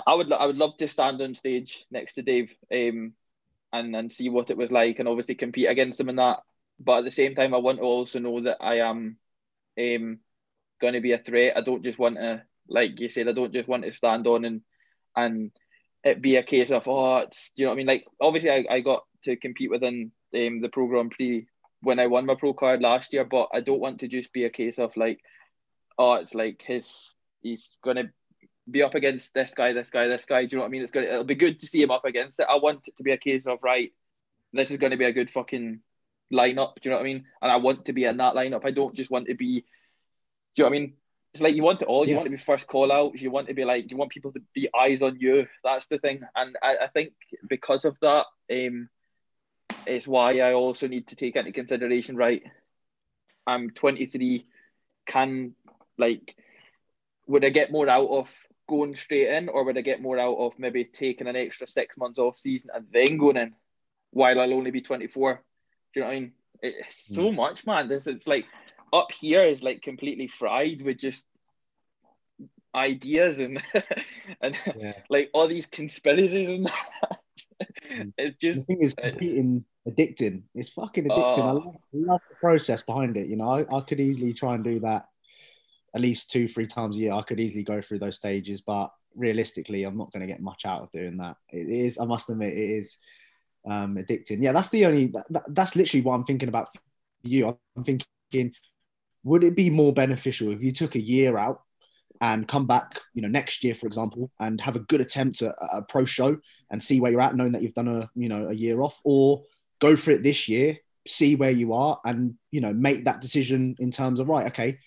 I 0.06 0.14
would 0.14 0.32
I 0.32 0.46
would 0.46 0.56
love 0.56 0.76
to 0.78 0.88
stand 0.88 1.20
on 1.20 1.34
stage 1.34 1.84
next 1.90 2.14
to 2.14 2.22
Dave, 2.22 2.54
um, 2.72 3.12
and 3.72 3.96
and 3.96 4.12
see 4.12 4.28
what 4.28 4.50
it 4.50 4.56
was 4.56 4.70
like, 4.70 4.98
and 4.98 5.08
obviously 5.08 5.34
compete 5.34 5.68
against 5.68 5.98
him 5.98 6.08
in 6.08 6.16
that. 6.16 6.40
But 6.78 6.98
at 6.98 7.04
the 7.04 7.10
same 7.10 7.34
time, 7.34 7.54
I 7.54 7.58
want 7.58 7.78
to 7.78 7.84
also 7.84 8.18
know 8.18 8.40
that 8.42 8.58
I 8.60 8.80
am, 8.80 9.16
um, 9.78 10.18
going 10.80 10.94
to 10.94 11.00
be 11.00 11.12
a 11.12 11.18
threat. 11.18 11.56
I 11.56 11.60
don't 11.60 11.84
just 11.84 11.98
want 11.98 12.16
to, 12.16 12.42
like 12.68 13.00
you 13.00 13.08
said, 13.08 13.28
I 13.28 13.32
don't 13.32 13.52
just 13.52 13.68
want 13.68 13.84
to 13.84 13.94
stand 13.94 14.26
on 14.26 14.44
and 14.44 14.60
and 15.16 15.50
it 16.04 16.20
be 16.20 16.36
a 16.36 16.42
case 16.42 16.70
of 16.70 16.86
oh, 16.86 17.18
it's 17.18 17.50
do 17.56 17.62
you 17.62 17.66
know 17.66 17.70
what 17.70 17.74
I 17.74 17.78
mean? 17.78 17.86
Like 17.86 18.04
obviously, 18.20 18.50
I, 18.50 18.64
I 18.70 18.80
got 18.80 19.04
to 19.24 19.36
compete 19.36 19.70
within 19.70 20.12
um, 20.34 20.60
the 20.60 20.68
Pro 20.68 20.86
Grand 20.86 21.10
Prix 21.10 21.46
when 21.84 21.98
I 21.98 22.06
won 22.06 22.26
my 22.26 22.34
pro 22.34 22.52
card 22.52 22.80
last 22.80 23.12
year, 23.12 23.24
but 23.24 23.48
I 23.52 23.60
don't 23.60 23.80
want 23.80 24.00
to 24.00 24.08
just 24.08 24.32
be 24.32 24.44
a 24.44 24.50
case 24.50 24.78
of 24.78 24.96
like, 24.96 25.20
oh, 25.98 26.14
it's 26.14 26.34
like 26.34 26.62
his 26.62 27.14
he's 27.42 27.70
gonna 27.82 28.10
be 28.70 28.82
up 28.82 28.94
against 28.94 29.32
this 29.34 29.52
guy, 29.54 29.72
this 29.72 29.90
guy, 29.90 30.08
this 30.08 30.24
guy. 30.24 30.46
Do 30.46 30.52
you 30.52 30.56
know 30.56 30.62
what 30.62 30.68
I 30.68 30.70
mean? 30.70 30.82
It's 30.82 30.90
gonna 30.90 31.06
it'll 31.06 31.24
be 31.24 31.34
good 31.34 31.60
to 31.60 31.66
see 31.66 31.82
him 31.82 31.90
up 31.90 32.04
against 32.04 32.40
it. 32.40 32.46
I 32.50 32.56
want 32.56 32.88
it 32.88 32.96
to 32.96 33.02
be 33.02 33.12
a 33.12 33.18
case 33.18 33.46
of 33.46 33.58
right, 33.62 33.92
this 34.52 34.70
is 34.70 34.78
gonna 34.78 34.96
be 34.96 35.04
a 35.04 35.12
good 35.12 35.30
fucking 35.30 35.80
lineup. 36.32 36.74
Do 36.80 36.88
you 36.88 36.90
know 36.90 36.96
what 36.96 37.02
I 37.02 37.12
mean? 37.12 37.24
And 37.42 37.52
I 37.52 37.56
want 37.56 37.84
to 37.84 37.92
be 37.92 38.04
in 38.04 38.16
that 38.16 38.34
lineup. 38.34 38.64
I 38.64 38.70
don't 38.70 38.94
just 38.94 39.10
want 39.10 39.28
to 39.28 39.34
be. 39.34 39.60
Do 40.56 40.62
you 40.62 40.64
know 40.64 40.70
what 40.70 40.76
I 40.76 40.80
mean? 40.80 40.94
It's 41.34 41.42
like 41.42 41.54
you 41.56 41.64
want 41.64 41.82
it 41.82 41.88
all. 41.88 42.04
You 42.04 42.12
yeah. 42.12 42.18
want 42.18 42.26
to 42.26 42.30
be 42.30 42.36
first 42.36 42.68
call 42.68 42.92
out. 42.92 43.18
You 43.20 43.30
want 43.30 43.48
to 43.48 43.54
be 43.54 43.64
like 43.64 43.90
you 43.90 43.96
want 43.96 44.12
people 44.12 44.32
to 44.32 44.40
be 44.54 44.68
eyes 44.78 45.02
on 45.02 45.18
you. 45.20 45.46
That's 45.64 45.86
the 45.86 45.98
thing. 45.98 46.22
And 46.36 46.56
I, 46.62 46.76
I 46.84 46.86
think 46.86 47.12
because 47.48 47.84
of 47.84 47.98
that, 48.00 48.26
um, 48.52 48.88
it's 49.86 50.06
why 50.06 50.38
I 50.38 50.52
also 50.52 50.86
need 50.88 51.08
to 51.08 51.16
take 51.16 51.36
into 51.36 51.52
consideration, 51.52 52.16
right? 52.16 52.42
I'm 53.46 53.70
23, 53.70 54.46
can 55.06 55.54
like 55.98 56.34
would 57.26 57.44
I 57.44 57.50
get 57.50 57.72
more 57.72 57.88
out 57.88 58.08
of 58.08 58.34
going 58.66 58.94
straight 58.94 59.28
in, 59.28 59.48
or 59.48 59.64
would 59.64 59.78
I 59.78 59.82
get 59.82 60.02
more 60.02 60.18
out 60.18 60.36
of 60.36 60.58
maybe 60.58 60.84
taking 60.84 61.26
an 61.26 61.36
extra 61.36 61.66
six 61.66 61.96
months 61.96 62.18
off 62.18 62.36
season 62.36 62.70
and 62.74 62.86
then 62.92 63.18
going 63.18 63.36
in 63.36 63.54
while 64.10 64.40
I'll 64.40 64.52
only 64.52 64.70
be 64.70 64.80
24? 64.80 65.34
Do 65.34 65.40
you 65.94 66.00
know 66.00 66.06
what 66.06 66.16
I 66.16 66.20
mean? 66.20 66.32
It's 66.62 67.14
so 67.14 67.30
hmm. 67.30 67.36
much, 67.36 67.66
man. 67.66 67.88
This 67.88 68.06
it's 68.06 68.26
like 68.26 68.46
up 68.92 69.12
here 69.12 69.42
is 69.42 69.62
like 69.62 69.82
completely 69.82 70.28
fried 70.28 70.82
with 70.82 70.98
just 70.98 71.24
ideas 72.74 73.38
and 73.38 73.62
and 74.40 74.56
Yeah. 74.76 74.94
like 75.08 75.30
all 75.32 75.48
these 75.48 75.66
conspiracies 75.66 76.48
and 76.48 76.70
Mm. 77.90 78.12
it's 78.18 78.36
The 78.36 78.52
just 78.52 78.66
thing 78.66 78.80
is, 78.80 78.94
uh, 78.98 79.10
competing's 79.10 79.66
addicting. 79.88 80.42
It's 80.54 80.70
fucking 80.70 81.04
addicting. 81.04 81.38
I 81.38 81.50
Oh. 81.50 81.54
love, 81.54 81.74
love 81.92 82.20
the 82.28 82.36
process 82.36 82.82
behind 82.82 83.16
it. 83.16 83.26
You 83.28 83.36
know, 83.36 83.48
I, 83.50 83.76
I 83.76 83.80
could 83.82 84.00
easily 84.00 84.32
try 84.32 84.54
and 84.54 84.64
do 84.64 84.80
that 84.80 85.06
at 85.94 86.00
least 86.00 86.30
two, 86.30 86.48
three 86.48 86.66
times 86.66 86.96
a 86.96 87.00
year. 87.00 87.12
I 87.12 87.22
could 87.22 87.40
easily 87.40 87.62
go 87.62 87.80
through 87.80 88.00
those 88.00 88.16
stages, 88.16 88.60
but 88.60 88.90
realistically, 89.14 89.84
I'm 89.84 89.96
not 89.96 90.12
going 90.12 90.22
to 90.22 90.26
get 90.26 90.40
much 90.42 90.64
out 90.66 90.82
of 90.82 90.90
doing 90.92 91.16
that. 91.18 91.36
It 91.50 91.68
is, 91.68 91.98
I 91.98 92.04
must 92.04 92.28
admit, 92.30 92.52
it 92.52 92.70
is 92.70 92.96
um, 93.66 93.96
addicting. 93.96 94.42
Yeah, 94.42 94.52
that's 94.52 94.70
the 94.70 94.86
only. 94.86 95.06
That, 95.08 95.26
that- 95.30 95.54
that's 95.54 95.76
literally 95.76 96.02
what 96.02 96.14
I'm 96.14 96.24
thinking 96.24 96.48
about 96.48 96.72
for 96.72 96.80
you. 97.22 97.56
I'm 97.76 97.84
thinking, 97.84 98.52
would 99.22 99.44
it 99.44 99.56
be 99.56 99.70
more 99.70 99.92
beneficial 99.92 100.50
if 100.52 100.62
you 100.62 100.72
took 100.72 100.96
a 100.96 101.00
year 101.00 101.38
out 101.38 101.62
and 102.20 102.46
come 102.46 102.66
back, 102.66 103.00
you 103.12 103.22
know, 103.22 103.28
next 103.28 103.64
year, 103.64 103.74
for 103.74 103.86
example, 103.86 104.30
and 104.40 104.60
have 104.60 104.76
a 104.76 104.80
good 104.80 105.00
attempt 105.00 105.42
at 105.42 105.54
a, 105.60 105.82
pro 105.82 106.04
show 106.04 106.36
and 106.70 106.82
see 106.82 107.00
where 107.00 107.10
you're 107.10 107.20
at, 107.20 107.36
knowing 107.36 107.52
that 107.52 107.62
you've 107.62 107.74
done 107.74 107.88
a, 107.88 108.08
you 108.14 108.28
know, 108.28 108.48
a 108.48 108.52
year 108.52 108.80
off, 108.82 109.00
or 109.04 109.42
go 109.80 109.96
for 109.96 110.12
it 110.12 110.22
this 110.22 110.48
year, 110.48 110.78
see 111.06 111.34
where 111.34 111.50
you 111.50 111.72
are, 111.72 112.00
and 112.04 112.34
you 112.50 112.60
know, 112.60 112.72
make 112.72 113.04
that 113.04 113.20
decision 113.20 113.74
in 113.78 113.90
terms 113.90 114.20
of 114.20 114.28
right, 114.28 114.46
okay, 114.46 114.78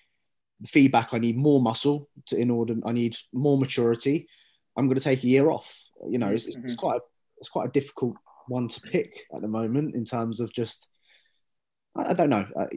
the 0.62 0.68
feedback. 0.68 1.14
I 1.14 1.20
need 1.20 1.38
more 1.38 1.62
muscle 1.62 2.10
to, 2.28 2.38
in 2.38 2.50
order. 2.50 2.76
I 2.86 2.92
need 2.92 3.18
more 3.34 3.58
maturity. 3.58 4.28
I'm 4.76 4.88
going 4.88 4.98
to 4.98 5.04
take 5.04 5.24
a 5.24 5.28
year 5.28 5.50
off. 5.50 5.80
You 6.08 6.20
know, 6.20 6.30
it's, 6.30 6.46
it's, 6.46 6.58
it's 6.58 6.76
quite 6.76 6.98
a, 6.98 7.02
it's 7.38 7.50
quite 7.50 7.68
a 7.68 7.72
difficult 7.72 8.16
one 8.48 8.68
to 8.70 8.82
pick 8.82 9.26
at 9.34 9.42
the 9.42 9.48
moment 9.48 9.96
in 9.96 10.06
terms 10.06 10.40
of 10.40 10.54
just. 10.54 10.88
I 11.96 12.12
I 12.12 12.14
don't 12.14 12.30
know. 12.30 12.48
Uh, 12.56 12.68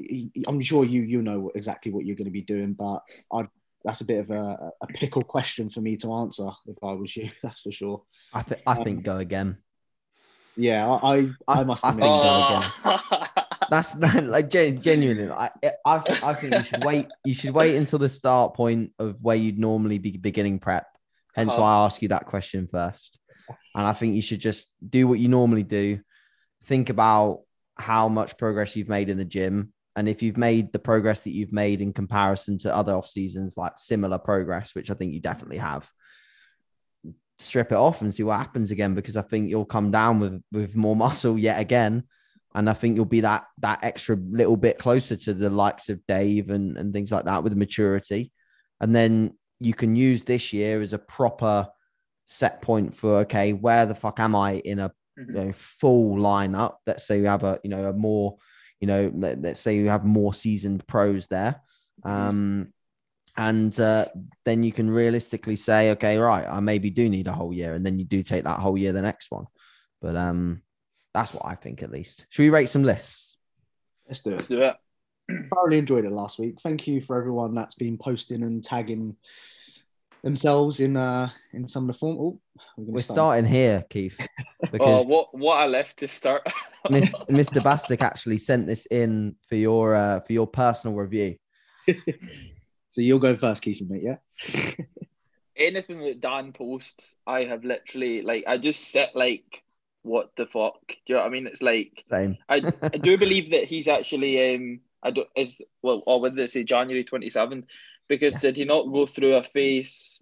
I'm 0.47 0.61
sure 0.61 0.85
you 0.85 1.03
you 1.03 1.23
know 1.23 1.51
exactly 1.55 1.93
what 1.93 2.05
you're 2.05 2.17
going 2.17 2.25
to 2.25 2.33
be 2.33 2.43
doing, 2.43 2.73
but 2.73 3.03
I 3.33 3.47
that's 3.85 4.01
a 4.01 4.05
bit 4.05 4.21
of 4.21 4.31
a, 4.31 4.71
a 4.83 4.87
pickle 4.89 5.23
question 5.23 5.71
for 5.71 5.81
me 5.81 5.97
to 5.99 6.13
answer 6.13 6.49
if 6.67 6.77
I 6.83 6.93
was 6.93 7.17
you. 7.17 7.31
That's 7.43 7.61
for 7.61 7.73
sure. 7.73 8.03
I 8.33 8.43
think 8.43 8.61
I 8.67 8.83
think 8.85 9.03
go 9.05 9.17
again. 9.19 9.59
Yeah, 10.57 10.89
I 10.91 11.31
I, 11.49 11.61
I 11.61 11.65
must 11.65 11.85
I 11.85 11.91
admit. 11.91 12.03
think- 12.05 12.23
oh. 12.25 13.27
That's 13.71 13.95
like 14.23 14.51
gen- 14.51 14.83
genuinely. 14.83 15.31
I, 15.31 15.51
I 15.87 15.97
I 16.25 16.35
think 16.35 16.55
you 16.55 16.65
should 16.65 16.85
wait. 16.85 17.07
You 17.25 17.35
should 17.35 17.55
wait 17.55 17.77
until 17.77 17.99
the 18.01 18.09
start 18.09 18.55
point 18.55 18.93
of 18.99 19.17
where 19.23 19.37
you'd 19.37 19.59
normally 19.59 19.99
be 19.99 20.17
beginning 20.17 20.59
prep. 20.59 20.87
Hence 21.35 21.53
Uh-huh. 21.53 21.63
why 21.63 21.71
I 21.77 21.85
ask 21.87 22.03
you 22.03 22.09
that 22.09 22.27
question 22.27 22.69
first. 22.71 23.19
And 23.77 23.87
I 23.87 23.93
think 23.93 24.15
you 24.17 24.23
should 24.23 24.41
just 24.41 24.67
do 24.87 25.07
what 25.07 25.21
you 25.21 25.29
normally 25.29 25.63
do. 25.63 26.01
Think 26.65 26.91
about 26.91 27.43
how 27.77 28.09
much 28.09 28.37
progress 28.37 28.75
you've 28.77 28.89
made 28.89 29.09
in 29.09 29.17
the 29.17 29.25
gym, 29.25 29.73
and 30.01 30.09
if 30.09 30.23
you've 30.23 30.37
made 30.37 30.73
the 30.73 30.79
progress 30.81 31.23
that 31.23 31.31
you've 31.31 31.53
made 31.53 31.81
in 31.81 31.93
comparison 31.93 32.59
to 32.59 32.75
other 32.75 32.95
off 32.95 33.09
seasons, 33.09 33.57
like 33.57 33.75
similar 33.77 34.19
progress, 34.19 34.75
which 34.75 34.91
I 34.91 34.95
think 34.95 35.13
you 35.13 35.21
definitely 35.21 35.59
have. 35.59 35.89
Strip 37.39 37.71
it 37.71 37.77
off 37.79 38.03
and 38.03 38.13
see 38.13 38.25
what 38.25 38.39
happens 38.39 38.73
again, 38.73 38.95
because 38.95 39.17
I 39.17 39.23
think 39.23 39.49
you'll 39.49 39.65
come 39.65 39.93
down 39.93 40.19
with 40.19 40.43
with 40.51 40.75
more 40.75 40.97
muscle 41.07 41.39
yet 41.39 41.61
again 41.61 42.05
and 42.55 42.69
I 42.69 42.73
think 42.73 42.97
you'll 42.97 43.05
be 43.05 43.21
that 43.21 43.45
that 43.59 43.81
extra 43.83 44.17
little 44.17 44.57
bit 44.57 44.79
closer 44.79 45.17
to 45.17 45.35
the 45.35 45.51
likes 45.51 45.89
of 45.89 46.05
Dave 46.07 46.51
and 46.51 46.77
and 46.77 46.93
things 46.93 47.13
like 47.13 47.25
that 47.27 47.45
with 47.45 47.57
maturity, 47.57 48.33
and 48.81 48.95
then 48.95 49.37
you 49.61 49.75
can 49.75 49.95
use 49.95 50.23
this 50.23 50.53
year 50.53 50.81
as 50.81 50.93
a 50.93 50.99
proper 50.99 51.69
set 52.27 52.63
point 52.63 52.95
for 52.95 53.19
okay, 53.19 53.53
where 53.53 53.87
the 53.87 53.95
fuck 53.95 54.19
am 54.19 54.35
I 54.35 54.55
in 54.55 54.81
a 54.81 54.89
mm-hmm. 54.89 55.31
you 55.31 55.45
know, 55.47 55.53
full 55.53 56.17
lineup? 56.17 56.77
Let's 56.87 57.07
say 57.07 57.19
you 57.19 57.27
have 57.27 57.45
a 57.45 57.61
you 57.63 57.71
know 57.71 57.89
a 57.89 57.93
more 57.93 58.39
you 58.81 58.87
know 58.87 59.13
let, 59.15 59.41
let's 59.43 59.61
say 59.61 59.77
you 59.77 59.89
have 59.89 60.05
more 60.05 60.35
seasoned 60.35 60.87
pros 60.87 61.27
there, 61.27 61.63
um, 62.05 62.73
and 63.37 63.79
uh, 63.79 64.07
then 64.45 64.63
you 64.63 64.73
can 64.73 64.91
realistically 64.91 65.57
say 65.57 65.91
okay, 65.93 66.19
right, 66.19 66.47
I 66.47 66.61
maybe 66.61 66.91
do 66.91 67.09
need 67.09 67.29
a 67.29 67.33
whole 67.33 67.53
year, 67.53 67.75
and 67.75 67.85
then 67.85 67.99
you 67.99 68.05
do 68.05 68.23
take 68.23 68.45
that 68.45 68.59
whole 68.59 68.77
year 68.77 68.93
the 68.93 69.03
next 69.03 69.31
one, 69.31 69.47
but 70.01 70.17
um. 70.17 70.63
That's 71.13 71.35
what 71.35 71.45
I 71.45 71.57
think, 71.57 71.83
at 71.83 71.91
least. 71.91 72.25
Should 72.29 72.43
we 72.43 72.51
rate 72.51 72.71
some 72.71 72.85
lists? 72.85 73.37
Let's 74.07 74.23
do 74.23 74.31
it. 74.31 74.35
Let's 74.35 74.47
do 74.47 74.63
it. 74.63 74.77
thoroughly 75.53 75.79
enjoyed 75.79 76.05
it 76.05 76.13
last 76.13 76.39
week. 76.39 76.61
Thank 76.61 76.87
you 76.87 77.01
for 77.01 77.17
everyone 77.17 77.55
that's 77.55 77.75
been 77.75 77.99
posting 77.99 78.43
and 78.43 78.63
tagging 78.63 79.17
themselves 80.23 80.81
in 80.81 80.97
uh 80.97 81.31
in 81.53 81.67
some 81.67 81.85
of 81.89 81.95
the 81.95 81.99
form. 81.99 82.17
Oh, 82.19 82.41
we're, 82.77 82.95
We're 82.95 83.03
start- 83.03 83.17
starting 83.17 83.45
here, 83.47 83.85
Keith, 83.91 84.19
Oh, 84.81 85.03
what 85.03 85.35
what 85.37 85.65
a 85.65 85.69
left 85.69 85.99
to 85.99 86.09
start. 86.09 86.43
Miss, 86.91 87.15
Mr. 87.29 87.63
Bastic 87.63 88.01
actually 88.01 88.39
sent 88.39 88.67
this 88.67 88.87
in 88.87 89.37
for 89.49 89.57
your 89.57 89.95
uh, 89.95 90.21
for 90.21 90.33
your 90.33 90.47
personal 90.47 90.97
review. 90.97 91.37
So 92.93 93.03
you'll 93.03 93.21
go 93.21 93.37
first, 93.37 93.63
Keith, 93.63 93.81
mate. 93.89 94.03
Yeah. 94.03 94.17
Anything 95.57 96.01
that 96.05 96.21
Dan 96.21 96.53
posts, 96.53 97.15
I 97.27 97.45
have 97.45 97.65
literally 97.65 98.23
like 98.23 98.45
I 98.47 98.57
just 98.57 98.91
sit 98.91 99.11
like, 99.15 99.63
what 100.03 100.31
the 100.37 100.47
fuck? 100.47 100.79
Do 100.89 100.95
you 101.07 101.15
know 101.15 101.21
what 101.21 101.27
I 101.29 101.31
mean? 101.31 101.47
It's 101.47 101.63
like 101.63 102.05
Same. 102.11 102.37
I 102.49 102.63
I 102.83 102.89
do 102.89 103.19
believe 103.19 103.51
that 103.51 103.65
he's 103.65 103.87
actually 103.87 104.55
um 104.55 104.81
I 105.03 105.11
don't 105.11 105.29
is 105.37 105.61
well 105.83 106.03
or 106.07 106.21
whether 106.21 106.35
they 106.37 106.47
say 106.47 106.65
January 106.65 107.05
twenty 107.05 107.31
seventh 107.31 107.67
because 108.11 108.35
Yes. 108.35 108.43
did 108.43 108.57
he 108.57 108.65
not 108.65 108.93
go 108.93 109.07
through 109.07 109.37
a 109.37 109.43
phase? 109.43 110.21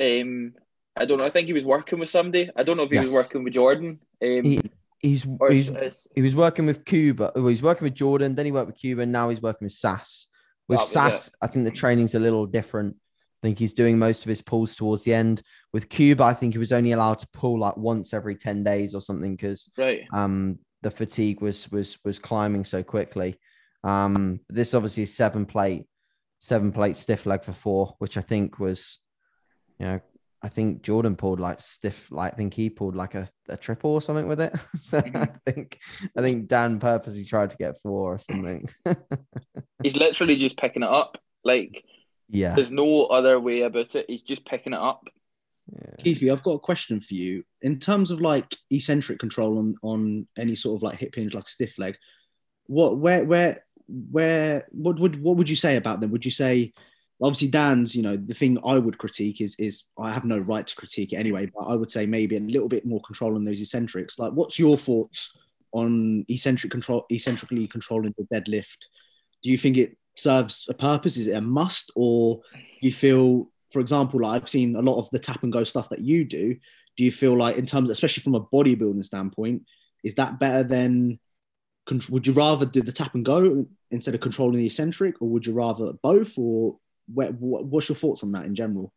Um, 0.00 0.54
I 0.96 1.04
don't 1.04 1.18
know. 1.18 1.26
I 1.26 1.30
think 1.30 1.48
he 1.48 1.52
was 1.52 1.64
working 1.64 1.98
with 1.98 2.08
somebody. 2.08 2.48
I 2.56 2.62
don't 2.62 2.78
know 2.78 2.84
if 2.84 2.90
he 2.90 2.98
was 2.98 3.10
working 3.10 3.44
with 3.44 3.52
Jordan. 3.52 3.98
Um, 4.22 4.44
He, 4.44 4.62
he's 5.00 5.26
or 5.40 5.50
he's, 5.50 6.06
he 6.14 6.22
was 6.22 6.36
working 6.36 6.64
with 6.64 6.84
Cuba. 6.86 7.32
Well, 7.34 7.48
he's 7.48 7.62
working 7.62 7.84
with 7.84 7.94
Jordan. 7.94 8.34
Then 8.34 8.46
he 8.46 8.52
worked 8.52 8.68
with 8.68 8.78
Cuba. 8.78 9.02
And 9.02 9.12
now 9.12 9.28
he's 9.28 9.42
working 9.42 9.66
with 9.66 9.72
SAS. 9.72 10.28
With 10.68 10.78
That 10.78 10.82
was 10.84 10.92
SAS, 10.92 11.30
I 11.42 11.48
think 11.48 11.64
the 11.64 11.70
training's 11.70 12.14
a 12.14 12.18
little 12.20 12.46
different. 12.46 12.96
I 13.42 13.48
think 13.48 13.58
he's 13.58 13.74
doing 13.74 13.98
most 13.98 14.22
of 14.22 14.28
his 14.28 14.40
pulls 14.40 14.74
towards 14.74 15.02
the 15.02 15.12
end. 15.12 15.42
With 15.72 15.88
Cuba, 15.88 16.24
I 16.24 16.34
think 16.34 16.54
he 16.54 16.58
was 16.58 16.72
only 16.72 16.92
allowed 16.92 17.18
to 17.18 17.28
pull 17.32 17.58
like 17.58 17.76
once 17.76 18.14
every 18.14 18.36
ten 18.36 18.64
days 18.64 18.94
or 18.94 19.00
something 19.00 19.36
because 19.36 19.68
right. 19.76 20.04
um, 20.12 20.58
the 20.82 20.90
fatigue 20.90 21.42
was 21.42 21.70
was 21.70 21.98
was 22.04 22.18
climbing 22.18 22.64
so 22.64 22.82
quickly. 22.82 23.38
Um, 23.84 24.40
this 24.48 24.74
obviously 24.74 25.02
is 25.02 25.14
seven 25.14 25.44
plate, 25.44 25.86
seven 26.46 26.70
plate 26.70 26.96
stiff 26.96 27.26
leg 27.26 27.42
for 27.42 27.52
four, 27.52 27.96
which 27.98 28.16
I 28.16 28.20
think 28.20 28.60
was, 28.60 28.98
you 29.78 29.86
know, 29.86 30.00
I 30.42 30.48
think 30.48 30.82
Jordan 30.82 31.16
pulled 31.16 31.40
like 31.40 31.60
stiff, 31.60 32.06
like 32.12 32.32
I 32.32 32.36
think 32.36 32.54
he 32.54 32.70
pulled 32.70 32.94
like 32.94 33.16
a, 33.16 33.28
a 33.48 33.56
triple 33.56 33.90
or 33.90 34.00
something 34.00 34.28
with 34.28 34.40
it. 34.40 34.54
so 34.80 34.98
I 34.98 35.02
mm-hmm. 35.02 35.34
think 35.44 35.80
I 36.16 36.20
think 36.20 36.46
Dan 36.48 36.78
purposely 36.78 37.24
tried 37.24 37.50
to 37.50 37.56
get 37.56 37.80
four 37.82 38.14
or 38.14 38.18
something. 38.20 38.68
He's 39.82 39.96
literally 39.96 40.36
just 40.36 40.56
picking 40.56 40.84
it 40.84 40.88
up. 40.88 41.18
Like 41.42 41.84
yeah. 42.28 42.54
there's 42.54 42.70
no 42.70 43.06
other 43.06 43.40
way 43.40 43.62
about 43.62 43.96
it. 43.96 44.06
He's 44.08 44.22
just 44.22 44.44
picking 44.44 44.72
it 44.72 44.78
up. 44.78 45.08
yeah. 45.72 46.04
Keithy, 46.04 46.32
I've 46.32 46.44
got 46.44 46.52
a 46.52 46.60
question 46.60 47.00
for 47.00 47.14
you. 47.14 47.42
In 47.62 47.80
terms 47.80 48.12
of 48.12 48.20
like 48.20 48.54
eccentric 48.70 49.18
control 49.18 49.58
on 49.58 49.74
on 49.82 50.28
any 50.38 50.54
sort 50.54 50.78
of 50.78 50.82
like 50.84 50.98
hip 50.98 51.14
hinge, 51.16 51.34
like 51.34 51.48
stiff 51.48 51.76
leg, 51.76 51.96
what 52.66 52.98
where 52.98 53.24
where 53.24 53.65
where 53.88 54.66
what 54.70 54.98
would 54.98 55.22
what 55.22 55.36
would 55.36 55.48
you 55.48 55.56
say 55.56 55.76
about 55.76 56.00
them? 56.00 56.10
Would 56.10 56.24
you 56.24 56.30
say 56.30 56.72
obviously 57.22 57.48
Dan's, 57.48 57.94
you 57.94 58.02
know, 58.02 58.16
the 58.16 58.34
thing 58.34 58.58
I 58.64 58.78
would 58.78 58.98
critique 58.98 59.40
is 59.40 59.56
is 59.56 59.84
I 59.98 60.12
have 60.12 60.24
no 60.24 60.38
right 60.38 60.66
to 60.66 60.76
critique 60.76 61.12
it 61.12 61.16
anyway, 61.16 61.50
but 61.54 61.64
I 61.64 61.74
would 61.74 61.90
say 61.90 62.06
maybe 62.06 62.36
a 62.36 62.40
little 62.40 62.68
bit 62.68 62.86
more 62.86 63.00
control 63.02 63.34
on 63.34 63.44
those 63.44 63.60
eccentrics. 63.60 64.18
Like 64.18 64.32
what's 64.32 64.58
your 64.58 64.76
thoughts 64.76 65.32
on 65.72 66.24
eccentric 66.28 66.70
control 66.70 67.06
eccentrically 67.10 67.66
controlling 67.66 68.14
the 68.16 68.24
deadlift? 68.34 68.86
Do 69.42 69.50
you 69.50 69.58
think 69.58 69.76
it 69.76 69.96
serves 70.16 70.66
a 70.68 70.74
purpose? 70.74 71.16
Is 71.16 71.26
it 71.26 71.36
a 71.36 71.40
must 71.40 71.90
or 71.94 72.40
you 72.80 72.92
feel 72.92 73.50
for 73.70 73.80
example, 73.80 74.20
like 74.20 74.42
I've 74.42 74.48
seen 74.48 74.76
a 74.76 74.82
lot 74.82 74.98
of 74.98 75.10
the 75.10 75.18
tap 75.18 75.42
and 75.42 75.52
go 75.52 75.64
stuff 75.64 75.88
that 75.90 76.00
you 76.00 76.24
do. 76.24 76.54
Do 76.96 77.04
you 77.04 77.12
feel 77.12 77.36
like, 77.36 77.56
in 77.56 77.66
terms, 77.66 77.90
especially 77.90 78.22
from 78.22 78.34
a 78.34 78.40
bodybuilding 78.40 79.04
standpoint, 79.04 79.66
is 80.02 80.14
that 80.14 80.38
better 80.38 80.62
than? 80.62 81.18
Would 82.08 82.26
you 82.26 82.32
rather 82.32 82.66
do 82.66 82.82
the 82.82 82.92
tap 82.92 83.14
and 83.14 83.24
go 83.24 83.66
instead 83.90 84.14
of 84.14 84.20
controlling 84.20 84.58
the 84.58 84.66
eccentric, 84.66 85.22
or 85.22 85.28
would 85.28 85.46
you 85.46 85.52
rather 85.52 85.92
both? 85.92 86.36
Or 86.36 86.78
what's 87.06 87.88
your 87.88 87.96
thoughts 87.96 88.24
on 88.24 88.32
that 88.32 88.46
in 88.46 88.54
general? 88.54 88.92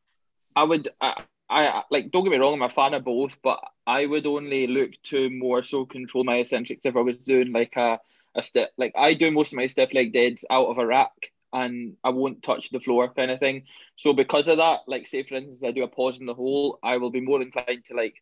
I 0.56 0.64
would, 0.64 0.88
I, 1.00 1.24
I 1.50 1.84
like. 1.92 2.12
Don't 2.12 2.24
get 2.24 2.32
me 2.32 2.38
wrong. 2.38 2.54
I'm 2.54 2.62
a 2.64 2.70
fan 2.70 2.94
of 2.94 3.04
both, 3.04 3.40
but 3.42 3.60
I 3.86 4.06
would 4.06 4.26
only 4.26 4.68
look 4.68 4.92
to 5.04 5.30
more 5.30 5.64
so 5.64 5.86
control 5.86 6.24
my 6.24 6.38
eccentrics 6.38 6.86
if 6.86 6.96
I 6.96 7.02
was 7.02 7.18
doing 7.18 7.52
like 7.52 7.76
a 7.76 8.00
a 8.36 8.44
step. 8.44 8.72
Like 8.78 8.94
I 8.98 9.14
do 9.14 9.32
most 9.32 9.54
of 9.54 9.58
my 9.58 9.68
stiff 9.68 9.94
leg 9.94 10.14
deads 10.14 10.46
out 10.50 10.68
of 10.68 10.78
a 10.78 10.86
rack, 10.86 11.32
and 11.54 11.96
I 12.04 12.10
won't 12.10 12.44
touch 12.44 12.70
the 12.70 12.80
floor, 12.80 13.08
kind 13.14 13.32
of 13.32 13.40
thing. 13.40 13.64
So 13.96 14.14
because 14.14 14.48
of 14.48 14.58
that, 14.58 14.82
like 14.88 15.08
say 15.08 15.24
for 15.24 15.36
instance, 15.36 15.64
I 15.64 15.72
do 15.72 15.84
a 15.84 15.88
pause 15.88 16.20
in 16.20 16.26
the 16.26 16.34
hole, 16.34 16.80
I 16.84 16.98
will 16.98 17.12
be 17.12 17.22
more 17.22 17.42
inclined 17.42 17.86
to 17.88 17.96
like 17.96 18.16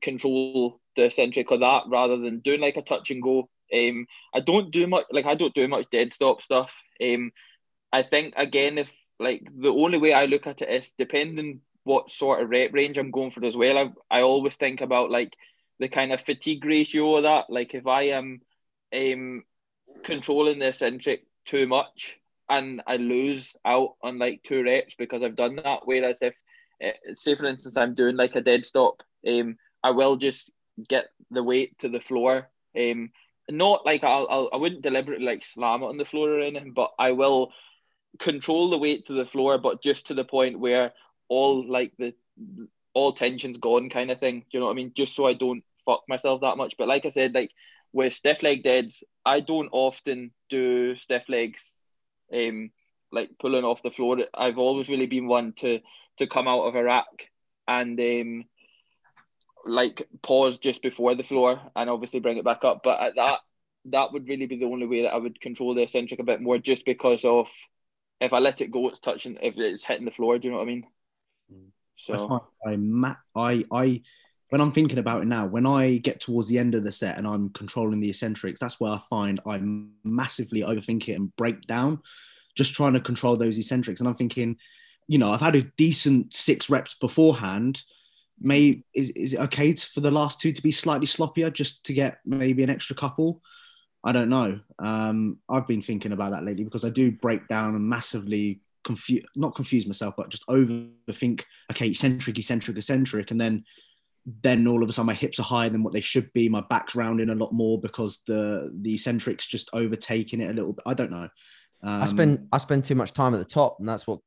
control 0.00 0.80
the 0.96 1.04
eccentric 1.04 1.50
of 1.50 1.60
that 1.60 1.84
rather 1.88 2.16
than 2.16 2.40
doing 2.40 2.60
like 2.60 2.76
a 2.76 2.82
touch 2.82 3.10
and 3.10 3.22
go. 3.22 3.48
Um, 3.72 4.06
I 4.34 4.40
don't 4.40 4.70
do 4.70 4.86
much 4.86 5.06
like 5.10 5.26
I 5.26 5.34
don't 5.34 5.54
do 5.54 5.68
much 5.68 5.86
dead 5.90 6.12
stop 6.12 6.42
stuff. 6.42 6.72
Um, 7.02 7.32
I 7.92 8.02
think 8.02 8.34
again 8.36 8.78
if 8.78 8.92
like 9.18 9.46
the 9.54 9.72
only 9.72 9.98
way 9.98 10.12
I 10.12 10.26
look 10.26 10.46
at 10.46 10.62
it 10.62 10.70
is 10.70 10.90
depending 10.98 11.60
what 11.84 12.10
sort 12.10 12.42
of 12.42 12.50
rep 12.50 12.72
range 12.72 12.98
I'm 12.98 13.10
going 13.10 13.30
for 13.30 13.44
as 13.44 13.56
well. 13.56 13.78
I, 13.78 14.18
I 14.18 14.22
always 14.22 14.56
think 14.56 14.80
about 14.80 15.10
like 15.10 15.36
the 15.78 15.88
kind 15.88 16.12
of 16.12 16.20
fatigue 16.20 16.64
ratio 16.64 17.16
of 17.16 17.22
that. 17.24 17.46
Like 17.48 17.74
if 17.74 17.86
I 17.86 18.02
am 18.08 18.40
um 18.94 19.44
controlling 20.04 20.58
the 20.58 20.68
eccentric 20.68 21.24
too 21.44 21.66
much 21.66 22.18
and 22.48 22.82
I 22.86 22.96
lose 22.96 23.54
out 23.64 23.94
on 24.02 24.18
like 24.18 24.42
two 24.42 24.62
reps 24.62 24.94
because 24.96 25.22
I've 25.22 25.36
done 25.36 25.56
that. 25.56 25.80
Whereas 25.84 26.18
if 26.22 26.36
uh, 26.84 26.90
say 27.14 27.34
for 27.34 27.46
instance 27.46 27.76
I'm 27.76 27.94
doing 27.94 28.16
like 28.16 28.36
a 28.36 28.40
dead 28.40 28.64
stop, 28.64 29.02
um, 29.26 29.56
I 29.82 29.90
will 29.90 30.16
just 30.16 30.50
get 30.88 31.06
the 31.30 31.42
weight 31.42 31.78
to 31.78 31.88
the 31.88 32.00
floor. 32.00 32.48
Um, 32.78 33.10
not 33.50 33.86
like 33.86 34.04
I'll, 34.04 34.26
I'll 34.28 34.50
I 34.52 34.56
wouldn't 34.56 34.82
deliberately 34.82 35.26
like 35.26 35.44
slam 35.44 35.82
it 35.82 35.86
on 35.86 35.98
the 35.98 36.04
floor 36.04 36.30
or 36.30 36.40
anything, 36.40 36.72
but 36.72 36.92
I 36.98 37.12
will 37.12 37.52
control 38.18 38.70
the 38.70 38.78
weight 38.78 39.06
to 39.06 39.12
the 39.12 39.26
floor, 39.26 39.58
but 39.58 39.82
just 39.82 40.08
to 40.08 40.14
the 40.14 40.24
point 40.24 40.58
where 40.58 40.92
all 41.28 41.68
like 41.68 41.92
the 41.98 42.14
all 42.94 43.12
tension's 43.12 43.58
gone 43.58 43.90
kind 43.90 44.10
of 44.10 44.18
thing. 44.18 44.44
you 44.50 44.60
know 44.60 44.66
what 44.66 44.72
I 44.72 44.76
mean? 44.76 44.92
Just 44.94 45.14
so 45.14 45.26
I 45.26 45.34
don't 45.34 45.62
fuck 45.84 46.02
myself 46.08 46.40
that 46.40 46.56
much. 46.56 46.76
But 46.78 46.88
like 46.88 47.04
I 47.04 47.10
said, 47.10 47.34
like 47.34 47.50
with 47.92 48.14
stiff 48.14 48.42
leg 48.42 48.62
deads, 48.62 49.04
I 49.24 49.40
don't 49.40 49.68
often 49.72 50.32
do 50.48 50.96
stiff 50.96 51.28
legs 51.28 51.62
um 52.32 52.70
like 53.12 53.30
pulling 53.38 53.64
off 53.64 53.82
the 53.82 53.90
floor. 53.90 54.18
I've 54.34 54.58
always 54.58 54.88
really 54.88 55.06
been 55.06 55.28
one 55.28 55.52
to 55.54 55.80
to 56.18 56.26
come 56.26 56.48
out 56.48 56.64
of 56.66 56.74
a 56.74 56.82
rack 56.82 57.30
and 57.68 58.00
um 58.00 58.44
like 59.66 60.06
pause 60.22 60.58
just 60.58 60.82
before 60.82 61.14
the 61.14 61.24
floor 61.24 61.60
and 61.74 61.90
obviously 61.90 62.20
bring 62.20 62.36
it 62.36 62.44
back 62.44 62.64
up. 62.64 62.82
But 62.82 63.00
at 63.00 63.16
that 63.16 63.38
that 63.86 64.12
would 64.12 64.28
really 64.28 64.46
be 64.46 64.56
the 64.56 64.66
only 64.66 64.86
way 64.86 65.02
that 65.02 65.14
I 65.14 65.16
would 65.16 65.40
control 65.40 65.74
the 65.74 65.82
eccentric 65.82 66.20
a 66.20 66.24
bit 66.24 66.40
more, 66.40 66.58
just 66.58 66.84
because 66.84 67.24
of 67.24 67.48
if 68.20 68.32
I 68.32 68.38
let 68.38 68.60
it 68.60 68.70
go, 68.70 68.88
it's 68.88 69.00
touching 69.00 69.38
if 69.42 69.56
it's 69.56 69.84
hitting 69.84 70.04
the 70.04 70.10
floor. 70.10 70.38
Do 70.38 70.48
you 70.48 70.52
know 70.52 70.58
what 70.58 70.64
I 70.64 70.66
mean? 70.66 70.86
Mm. 71.52 71.68
So 71.96 72.48
I 72.66 72.72
I 72.72 73.16
I, 73.34 73.64
I 73.70 74.02
when 74.50 74.60
I'm 74.60 74.72
thinking 74.72 74.98
about 74.98 75.22
it 75.22 75.26
now, 75.26 75.46
when 75.46 75.66
I 75.66 75.96
get 75.96 76.20
towards 76.20 76.48
the 76.48 76.58
end 76.58 76.74
of 76.74 76.84
the 76.84 76.92
set 76.92 77.18
and 77.18 77.26
I'm 77.26 77.50
controlling 77.50 78.00
the 78.00 78.10
eccentrics, 78.10 78.60
that's 78.60 78.78
where 78.78 78.92
I 78.92 79.00
find 79.10 79.40
I 79.46 79.60
massively 80.04 80.60
overthink 80.60 81.08
it 81.08 81.14
and 81.14 81.34
break 81.36 81.62
down, 81.62 82.00
just 82.56 82.74
trying 82.74 82.92
to 82.92 83.00
control 83.00 83.36
those 83.36 83.58
eccentrics. 83.58 84.00
And 84.00 84.08
I'm 84.08 84.14
thinking, 84.14 84.56
you 85.08 85.18
know, 85.18 85.32
I've 85.32 85.40
had 85.40 85.56
a 85.56 85.62
decent 85.62 86.32
six 86.32 86.70
reps 86.70 86.94
beforehand 86.94 87.82
may 88.40 88.82
is, 88.94 89.10
is 89.10 89.34
it 89.34 89.40
okay 89.40 89.72
to, 89.72 89.86
for 89.86 90.00
the 90.00 90.10
last 90.10 90.40
two 90.40 90.52
to 90.52 90.62
be 90.62 90.72
slightly 90.72 91.06
sloppier 91.06 91.52
just 91.52 91.84
to 91.84 91.92
get 91.92 92.18
maybe 92.24 92.62
an 92.62 92.70
extra 92.70 92.96
couple? 92.96 93.42
I 94.04 94.12
don't 94.12 94.28
know. 94.28 94.60
Um, 94.78 95.38
i've 95.48 95.66
been 95.66 95.82
thinking 95.82 96.12
about 96.12 96.32
that 96.32 96.44
lately 96.44 96.64
because 96.64 96.84
i 96.84 96.90
do 96.90 97.10
break 97.10 97.48
down 97.48 97.74
and 97.74 97.88
massively 97.88 98.60
confuse 98.84 99.24
not 99.34 99.54
confuse 99.54 99.86
myself 99.86 100.14
but 100.16 100.28
just 100.28 100.46
overthink 100.48 101.42
okay 101.72 101.88
eccentric 101.88 102.38
eccentric 102.38 102.76
eccentric 102.76 103.30
and 103.30 103.40
then 103.40 103.64
then 104.42 104.66
all 104.66 104.82
of 104.82 104.88
a 104.88 104.92
sudden 104.92 105.06
my 105.06 105.14
hips 105.14 105.38
are 105.38 105.44
higher 105.44 105.70
than 105.70 105.82
what 105.82 105.92
they 105.92 106.00
should 106.00 106.32
be. 106.32 106.48
My 106.48 106.62
back's 106.68 106.94
rounding 106.94 107.30
a 107.30 107.34
lot 107.34 107.52
more 107.52 107.80
because 107.80 108.18
the 108.26 108.72
the 108.82 108.94
eccentrics 108.94 109.46
just 109.46 109.70
overtaking 109.72 110.40
it 110.40 110.50
a 110.50 110.52
little 110.52 110.72
bit. 110.72 110.82
I 110.86 110.94
don't 110.94 111.12
know. 111.12 111.28
Um, 111.82 112.02
i 112.02 112.06
spend 112.06 112.48
i 112.52 112.58
spend 112.58 112.84
too 112.84 112.94
much 112.94 113.12
time 113.12 113.34
at 113.34 113.38
the 113.38 113.44
top 113.44 113.76
and 113.78 113.88
that's 113.88 114.06
what 114.06 114.20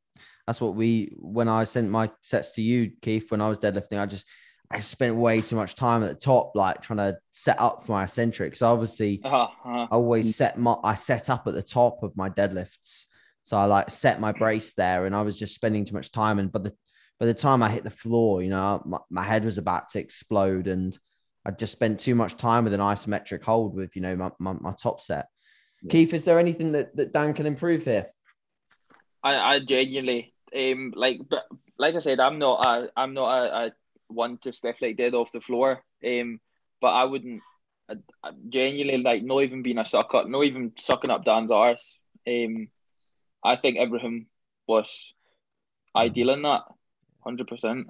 that's 0.50 0.60
what 0.60 0.74
we 0.74 1.14
when 1.20 1.48
I 1.48 1.64
sent 1.64 1.92
my 1.92 2.10
sets 2.24 2.54
to 2.54 2.64
you, 2.64 2.94
Keith, 3.04 3.30
when 3.30 3.40
I 3.40 3.48
was 3.50 3.60
deadlifting, 3.60 4.00
I 4.00 4.08
just 4.08 4.26
I 4.72 4.80
spent 4.80 5.16
way 5.16 5.42
too 5.42 5.56
much 5.56 5.76
time 5.76 6.02
at 6.02 6.10
the 6.10 6.16
top, 6.16 6.54
like 6.56 6.82
trying 6.82 6.98
to 6.98 7.20
set 7.30 7.60
up 7.60 7.86
for 7.86 7.92
my 7.92 8.06
eccentrics. 8.06 8.64
obviously, 8.64 9.22
uh-huh, 9.24 9.44
uh-huh. 9.44 9.88
I 9.92 9.96
always 9.96 10.36
set 10.36 10.58
my 10.58 10.76
I 10.84 10.96
set 10.96 11.30
up 11.30 11.46
at 11.46 11.54
the 11.54 11.62
top 11.62 12.02
of 12.02 12.18
my 12.18 12.32
deadlifts, 12.32 13.06
so 13.44 13.58
I 13.58 13.66
like 13.66 13.92
set 13.92 14.20
my 14.20 14.32
brace 14.32 14.74
there, 14.74 15.06
and 15.06 15.16
I 15.16 15.22
was 15.22 15.38
just 15.38 15.54
spending 15.54 15.86
too 15.86 15.94
much 15.94 16.12
time. 16.12 16.40
And 16.40 16.52
but 16.52 16.64
the 16.64 16.76
by 17.20 17.28
the 17.28 17.36
time 17.36 17.62
I 17.62 17.70
hit 17.70 17.84
the 17.84 17.92
floor, 17.92 18.42
you 18.42 18.50
know, 18.50 18.82
my, 18.88 18.98
my 19.12 19.24
head 19.24 19.46
was 19.46 19.60
about 19.60 19.90
to 19.92 20.00
explode, 20.00 20.66
and 20.66 20.98
I 21.46 21.52
just 21.52 21.74
spent 21.74 22.00
too 22.00 22.16
much 22.16 22.38
time 22.38 22.64
with 22.64 22.74
an 22.74 22.80
isometric 22.80 23.44
hold 23.44 23.76
with 23.76 23.96
you 23.96 24.02
know 24.02 24.16
my, 24.16 24.32
my, 24.40 24.54
my 24.54 24.74
top 24.74 25.00
set. 25.00 25.28
Yeah. 25.84 25.92
Keith, 25.92 26.12
is 26.16 26.24
there 26.24 26.40
anything 26.40 26.72
that, 26.72 26.96
that 26.96 27.14
Dan 27.14 27.36
can 27.36 27.46
improve 27.46 27.84
here? 27.84 28.08
I, 29.24 29.36
I 29.36 29.60
genuinely 29.60 30.34
um, 30.56 30.94
like, 30.96 31.22
but 31.30 31.46
like 31.78 31.96
I 31.96 32.00
said, 32.00 32.20
I'm 32.20 32.40
not 32.40 32.66
a, 32.66 32.90
I'm 32.96 33.14
not 33.14 33.30
a, 33.30 33.66
a 33.66 33.72
one 34.08 34.38
to 34.40 34.54
stiff 34.54 34.82
like 34.82 34.98
dead 34.98 35.14
off 35.14 35.32
the 35.32 35.42
floor. 35.42 35.84
Um, 36.06 36.40
but 36.82 36.90
I 36.90 37.04
wouldn't 37.06 37.42
I, 37.90 37.96
I 38.24 38.32
genuinely 38.48 39.02
like 39.02 39.24
not 39.24 39.42
even 39.44 39.62
being 39.62 39.78
a 39.78 39.86
sucker, 39.86 40.24
not 40.26 40.44
even 40.44 40.74
sucking 40.78 41.10
up 41.10 41.26
Dan's 41.26 41.52
arse. 41.52 41.98
Um, 42.28 42.70
I 43.44 43.56
think 43.56 43.78
Ibrahim 43.78 44.28
was 44.68 45.14
ideal 45.96 46.30
in 46.32 46.44
that, 46.44 46.64
hundred 47.24 47.48
percent. 47.48 47.88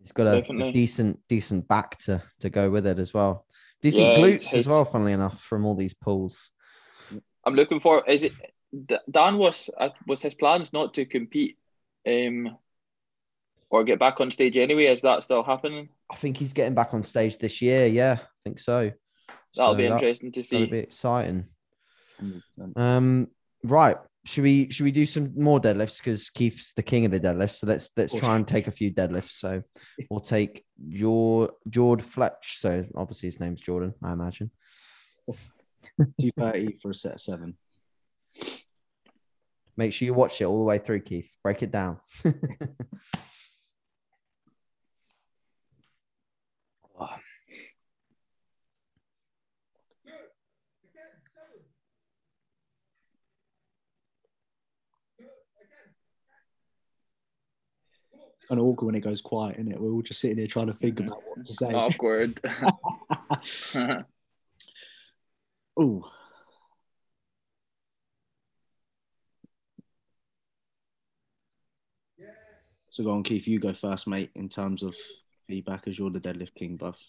He's 0.00 0.12
got 0.12 0.26
a, 0.26 0.38
a, 0.38 0.72
decent 0.72 1.20
decent 1.28 1.68
back 1.68 1.98
to 1.98 2.22
to 2.40 2.50
go 2.50 2.70
with 2.70 2.86
it 2.86 2.98
as 2.98 3.14
well. 3.14 3.46
Decent 3.82 4.02
yeah, 4.02 4.16
glutes 4.16 4.48
his, 4.48 4.60
as 4.60 4.66
well, 4.66 4.84
funnily 4.84 5.12
enough, 5.12 5.40
from 5.42 5.64
all 5.64 5.74
these 5.74 5.94
pulls. 5.94 6.50
I'm 7.44 7.54
looking 7.54 7.80
for. 7.80 8.04
Is 8.08 8.24
it 8.24 8.32
Dan 9.10 9.38
was 9.38 9.68
uh, 9.78 9.90
was 10.06 10.22
his 10.22 10.34
plans 10.34 10.72
not 10.72 10.94
to 10.94 11.04
compete, 11.04 11.58
um, 12.06 12.56
or 13.68 13.84
get 13.84 13.98
back 13.98 14.20
on 14.20 14.30
stage 14.30 14.56
anyway. 14.58 14.86
Is 14.86 15.00
that 15.02 15.24
still 15.24 15.42
happening? 15.42 15.88
I 16.10 16.16
think 16.16 16.36
he's 16.36 16.52
getting 16.52 16.74
back 16.74 16.94
on 16.94 17.02
stage 17.02 17.38
this 17.38 17.60
year. 17.62 17.86
Yeah, 17.86 18.18
I 18.20 18.26
think 18.44 18.58
so. 18.58 18.92
That'll 19.56 19.74
so 19.74 19.78
be 19.78 19.86
interesting 19.86 20.32
to 20.32 20.42
see. 20.42 20.58
That'll 20.58 20.70
be 20.70 20.78
exciting. 20.78 21.46
Um, 22.76 23.28
right. 23.64 23.96
Should 24.26 24.44
we 24.44 24.70
should 24.70 24.84
we 24.84 24.92
do 24.92 25.06
some 25.06 25.32
more 25.34 25.58
deadlifts 25.58 25.96
because 25.96 26.28
Keith's 26.28 26.74
the 26.74 26.82
king 26.82 27.06
of 27.06 27.10
the 27.10 27.18
deadlifts. 27.18 27.56
So 27.56 27.66
let's 27.66 27.88
let's 27.96 28.12
try 28.12 28.36
and 28.36 28.46
take 28.46 28.68
a 28.68 28.72
few 28.72 28.92
deadlifts. 28.92 29.38
So 29.38 29.62
we'll 30.10 30.20
take 30.20 30.64
your 30.78 31.52
Jord 31.68 32.02
Fletch. 32.02 32.58
So 32.60 32.84
obviously 32.94 33.28
his 33.28 33.40
name's 33.40 33.62
Jordan, 33.62 33.94
I 34.02 34.12
imagine. 34.12 34.50
Two 36.20 36.30
thirty 36.38 36.76
for 36.82 36.90
a 36.90 36.94
set 36.94 37.14
of 37.14 37.20
seven. 37.20 37.56
Make 39.76 39.92
sure 39.92 40.06
you 40.06 40.14
watch 40.14 40.40
it 40.40 40.44
all 40.44 40.58
the 40.58 40.64
way 40.64 40.78
through, 40.78 41.00
Keith. 41.00 41.30
Break 41.42 41.62
it 41.62 41.70
down. 41.70 41.98
kind 58.50 58.60
of 58.60 58.66
awkward 58.66 58.86
when 58.86 58.94
it 58.96 59.00
goes 59.02 59.20
quiet, 59.20 59.56
isn't 59.60 59.70
it? 59.70 59.80
We're 59.80 59.92
all 59.92 60.02
just 60.02 60.18
sitting 60.18 60.38
here 60.38 60.48
trying 60.48 60.66
to 60.66 60.74
think 60.74 60.98
about 60.98 61.22
what 61.24 61.46
to 61.46 61.54
say. 61.54 61.72
Awkward. 61.72 62.40
oh, 65.76 66.10
So 72.90 73.04
go 73.04 73.12
on, 73.12 73.22
Keith. 73.22 73.46
You 73.46 73.58
go 73.58 73.72
first, 73.72 74.06
mate. 74.06 74.30
In 74.34 74.48
terms 74.48 74.82
of 74.82 74.96
feedback, 75.46 75.86
as 75.86 75.98
you're 75.98 76.10
the 76.10 76.20
deadlift 76.20 76.54
king, 76.54 76.76
buff. 76.76 77.02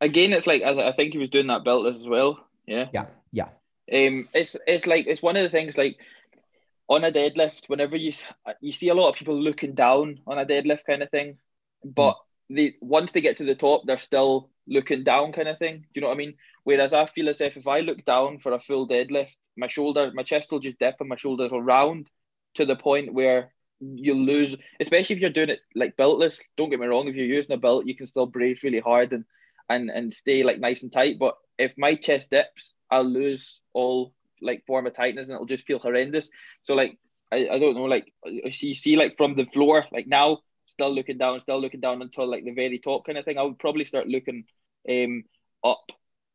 Again, 0.00 0.32
it's 0.32 0.46
like 0.46 0.62
I, 0.62 0.92
think 0.92 1.12
he 1.12 1.18
was 1.18 1.30
doing 1.30 1.48
that 1.48 1.64
belt 1.64 1.86
as 1.86 2.06
well. 2.06 2.38
Yeah. 2.66 2.88
Yeah. 2.92 3.06
Yeah. 3.32 3.48
Um, 3.90 4.28
it's 4.34 4.54
it's 4.66 4.86
like 4.86 5.06
it's 5.06 5.22
one 5.22 5.36
of 5.36 5.42
the 5.42 5.48
things 5.48 5.78
like 5.78 5.96
on 6.88 7.04
a 7.04 7.10
deadlift. 7.10 7.68
Whenever 7.68 7.96
you 7.96 8.12
you 8.60 8.72
see 8.72 8.88
a 8.88 8.94
lot 8.94 9.08
of 9.08 9.16
people 9.16 9.40
looking 9.40 9.74
down 9.74 10.20
on 10.26 10.38
a 10.38 10.46
deadlift 10.46 10.84
kind 10.84 11.02
of 11.02 11.10
thing, 11.10 11.38
but 11.84 12.14
mm. 12.50 12.56
they 12.56 12.74
once 12.80 13.12
they 13.12 13.20
get 13.20 13.38
to 13.38 13.44
the 13.44 13.54
top, 13.54 13.82
they're 13.86 13.98
still 13.98 14.50
looking 14.66 15.04
down 15.04 15.32
kind 15.32 15.48
of 15.48 15.58
thing. 15.58 15.78
Do 15.78 15.86
you 15.94 16.00
know 16.02 16.08
what 16.08 16.14
I 16.14 16.18
mean? 16.18 16.34
Whereas 16.64 16.92
I 16.92 17.06
feel 17.06 17.30
as 17.30 17.40
if 17.40 17.56
if 17.56 17.66
I 17.66 17.80
look 17.80 18.04
down 18.04 18.38
for 18.38 18.52
a 18.52 18.60
full 18.60 18.86
deadlift, 18.86 19.36
my 19.56 19.66
shoulder, 19.66 20.10
my 20.14 20.22
chest 20.22 20.52
will 20.52 20.60
just 20.60 20.78
dip 20.78 20.96
and 21.00 21.08
my 21.08 21.16
shoulders 21.16 21.50
will 21.50 21.62
round 21.62 22.10
to 22.54 22.66
the 22.66 22.76
point 22.76 23.14
where 23.14 23.52
you 23.80 24.14
lose, 24.14 24.56
especially 24.80 25.16
if 25.16 25.20
you're 25.22 25.30
doing 25.30 25.50
it 25.50 25.60
like 25.74 25.96
beltless. 25.96 26.40
Don't 26.56 26.70
get 26.70 26.80
me 26.80 26.86
wrong, 26.86 27.08
if 27.08 27.14
you're 27.14 27.26
using 27.26 27.52
a 27.52 27.58
belt, 27.58 27.86
you 27.86 27.94
can 27.96 28.06
still 28.06 28.26
breathe 28.26 28.58
really 28.62 28.80
hard 28.80 29.12
and 29.12 29.24
and 29.68 29.90
and 29.90 30.12
stay 30.12 30.42
like 30.42 30.58
nice 30.58 30.82
and 30.82 30.92
tight. 30.92 31.18
But 31.18 31.36
if 31.58 31.74
my 31.76 31.94
chest 31.94 32.30
dips, 32.30 32.74
I'll 32.90 33.04
lose 33.04 33.60
all 33.72 34.14
like 34.40 34.64
form 34.66 34.86
of 34.86 34.94
tightness 34.94 35.28
and 35.28 35.34
it'll 35.34 35.46
just 35.46 35.66
feel 35.66 35.78
horrendous. 35.78 36.28
So 36.62 36.74
like 36.74 36.98
I, 37.30 37.48
I 37.48 37.58
don't 37.58 37.74
know, 37.74 37.84
like 37.84 38.12
you 38.24 38.74
see 38.74 38.96
like 38.96 39.16
from 39.16 39.34
the 39.34 39.46
floor, 39.46 39.86
like 39.92 40.06
now 40.06 40.38
still 40.66 40.94
looking 40.94 41.18
down, 41.18 41.40
still 41.40 41.60
looking 41.60 41.80
down 41.80 42.02
until 42.02 42.28
like 42.28 42.44
the 42.44 42.52
very 42.52 42.78
top 42.78 43.06
kind 43.06 43.18
of 43.18 43.24
thing. 43.24 43.38
I 43.38 43.42
would 43.42 43.58
probably 43.58 43.84
start 43.84 44.08
looking 44.08 44.44
um 44.88 45.24
up 45.64 45.84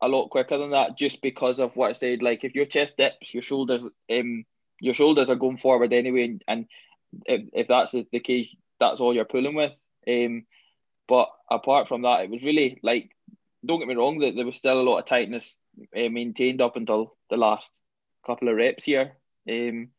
a 0.02 0.08
lot 0.08 0.30
quicker 0.30 0.58
than 0.58 0.72
that 0.72 0.98
just 0.98 1.22
because 1.22 1.60
of 1.60 1.76
what 1.76 1.90
I 1.90 1.94
said. 1.94 2.22
Like 2.22 2.44
if 2.44 2.56
your 2.56 2.66
chest 2.66 2.98
dips, 2.98 3.34
your 3.34 3.44
shoulders 3.44 3.86
um 4.12 4.46
your 4.82 4.94
shoulders 4.94 5.30
are 5.30 5.36
going 5.36 5.58
forward 5.58 5.94
anyway 5.94 6.26
and, 6.26 6.44
and 6.48 6.66
if, 7.26 7.50
if 7.54 7.68
that's 7.68 7.92
the 7.92 8.20
case, 8.20 8.50
that's 8.80 9.00
all 9.00 9.14
you're 9.14 9.26
pulling 9.26 9.56
with. 9.56 9.82
Um, 10.08 10.46
but 11.08 11.30
apart 11.50 11.88
from 11.88 12.04
that, 12.04 12.22
it 12.22 12.30
was 12.30 12.44
really 12.44 12.80
like, 12.84 13.12
don't 13.66 13.80
get 13.80 13.88
me 13.88 13.96
wrong, 13.96 14.20
that 14.20 14.36
there 14.36 14.46
was 14.46 14.56
still 14.56 14.80
a 14.80 14.84
lot 14.84 15.00
of 15.00 15.06
tightness 15.06 15.56
uh, 15.96 16.10
maintained 16.10 16.62
up 16.62 16.76
until 16.76 17.16
the 17.30 17.38
last 17.38 17.72
couple 18.26 18.50
of 18.50 18.56
reps 18.56 18.84
here. 18.84 19.14
Um, 19.50 19.90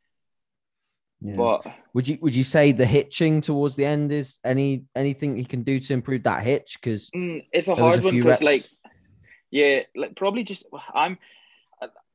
Yeah. 1.24 1.36
But 1.36 1.66
Would 1.94 2.08
you 2.08 2.18
would 2.20 2.36
you 2.36 2.44
say 2.44 2.72
the 2.72 2.84
hitching 2.84 3.40
towards 3.40 3.76
the 3.76 3.86
end 3.86 4.12
is 4.12 4.38
any 4.44 4.84
anything 4.94 5.36
he 5.36 5.44
can 5.44 5.62
do 5.62 5.80
to 5.80 5.92
improve 5.94 6.24
that 6.24 6.42
hitch? 6.42 6.76
Because 6.78 7.10
mm, 7.10 7.46
it's 7.50 7.68
a 7.68 7.74
hard 7.74 8.00
a 8.00 8.02
one 8.02 8.16
because, 8.16 8.42
like, 8.42 8.68
yeah, 9.50 9.80
like 9.96 10.16
probably 10.16 10.44
just 10.44 10.66
I'm. 10.92 11.18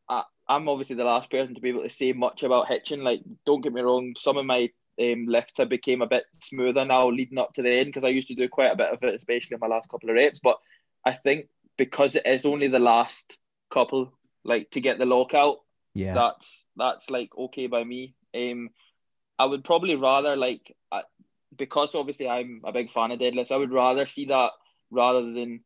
I, 0.07 0.23
I'm 0.47 0.67
obviously 0.67 0.95
the 0.95 1.03
last 1.03 1.31
person 1.31 1.55
to 1.55 1.61
be 1.61 1.69
able 1.69 1.83
to 1.83 1.89
say 1.89 2.13
much 2.13 2.43
about 2.43 2.67
hitching. 2.67 3.01
Like, 3.01 3.21
don't 3.45 3.61
get 3.61 3.73
me 3.73 3.81
wrong, 3.81 4.13
some 4.17 4.37
of 4.37 4.45
my 4.45 4.69
um, 4.99 5.25
lifts 5.27 5.57
have 5.57 5.69
became 5.69 6.01
a 6.01 6.07
bit 6.07 6.25
smoother 6.41 6.85
now 6.85 7.09
leading 7.09 7.37
up 7.37 7.53
to 7.53 7.61
the 7.61 7.71
end 7.71 7.87
because 7.87 8.03
I 8.03 8.09
used 8.09 8.27
to 8.29 8.35
do 8.35 8.49
quite 8.49 8.71
a 8.71 8.75
bit 8.75 8.91
of 8.91 9.03
it, 9.03 9.15
especially 9.15 9.55
in 9.55 9.59
my 9.59 9.67
last 9.67 9.89
couple 9.89 10.09
of 10.09 10.15
reps. 10.15 10.39
But 10.41 10.57
I 11.05 11.13
think 11.13 11.47
because 11.77 12.15
it 12.15 12.25
is 12.25 12.45
only 12.45 12.67
the 12.67 12.79
last 12.79 13.37
couple, 13.71 14.13
like 14.43 14.71
to 14.71 14.81
get 14.81 14.99
the 14.99 15.05
lockout, 15.05 15.57
yeah, 15.93 16.13
that's 16.13 16.63
that's 16.75 17.09
like 17.09 17.29
okay 17.37 17.67
by 17.67 17.83
me. 17.83 18.15
Um, 18.35 18.69
I 19.37 19.45
would 19.45 19.63
probably 19.63 19.95
rather 19.95 20.35
like 20.35 20.75
uh, 20.91 21.01
because 21.55 21.95
obviously 21.95 22.27
I'm 22.27 22.61
a 22.65 22.71
big 22.71 22.91
fan 22.91 23.11
of 23.11 23.19
deadlifts. 23.19 23.51
I 23.51 23.57
would 23.57 23.71
rather 23.71 24.05
see 24.05 24.25
that 24.25 24.51
rather 24.91 25.21
than 25.21 25.61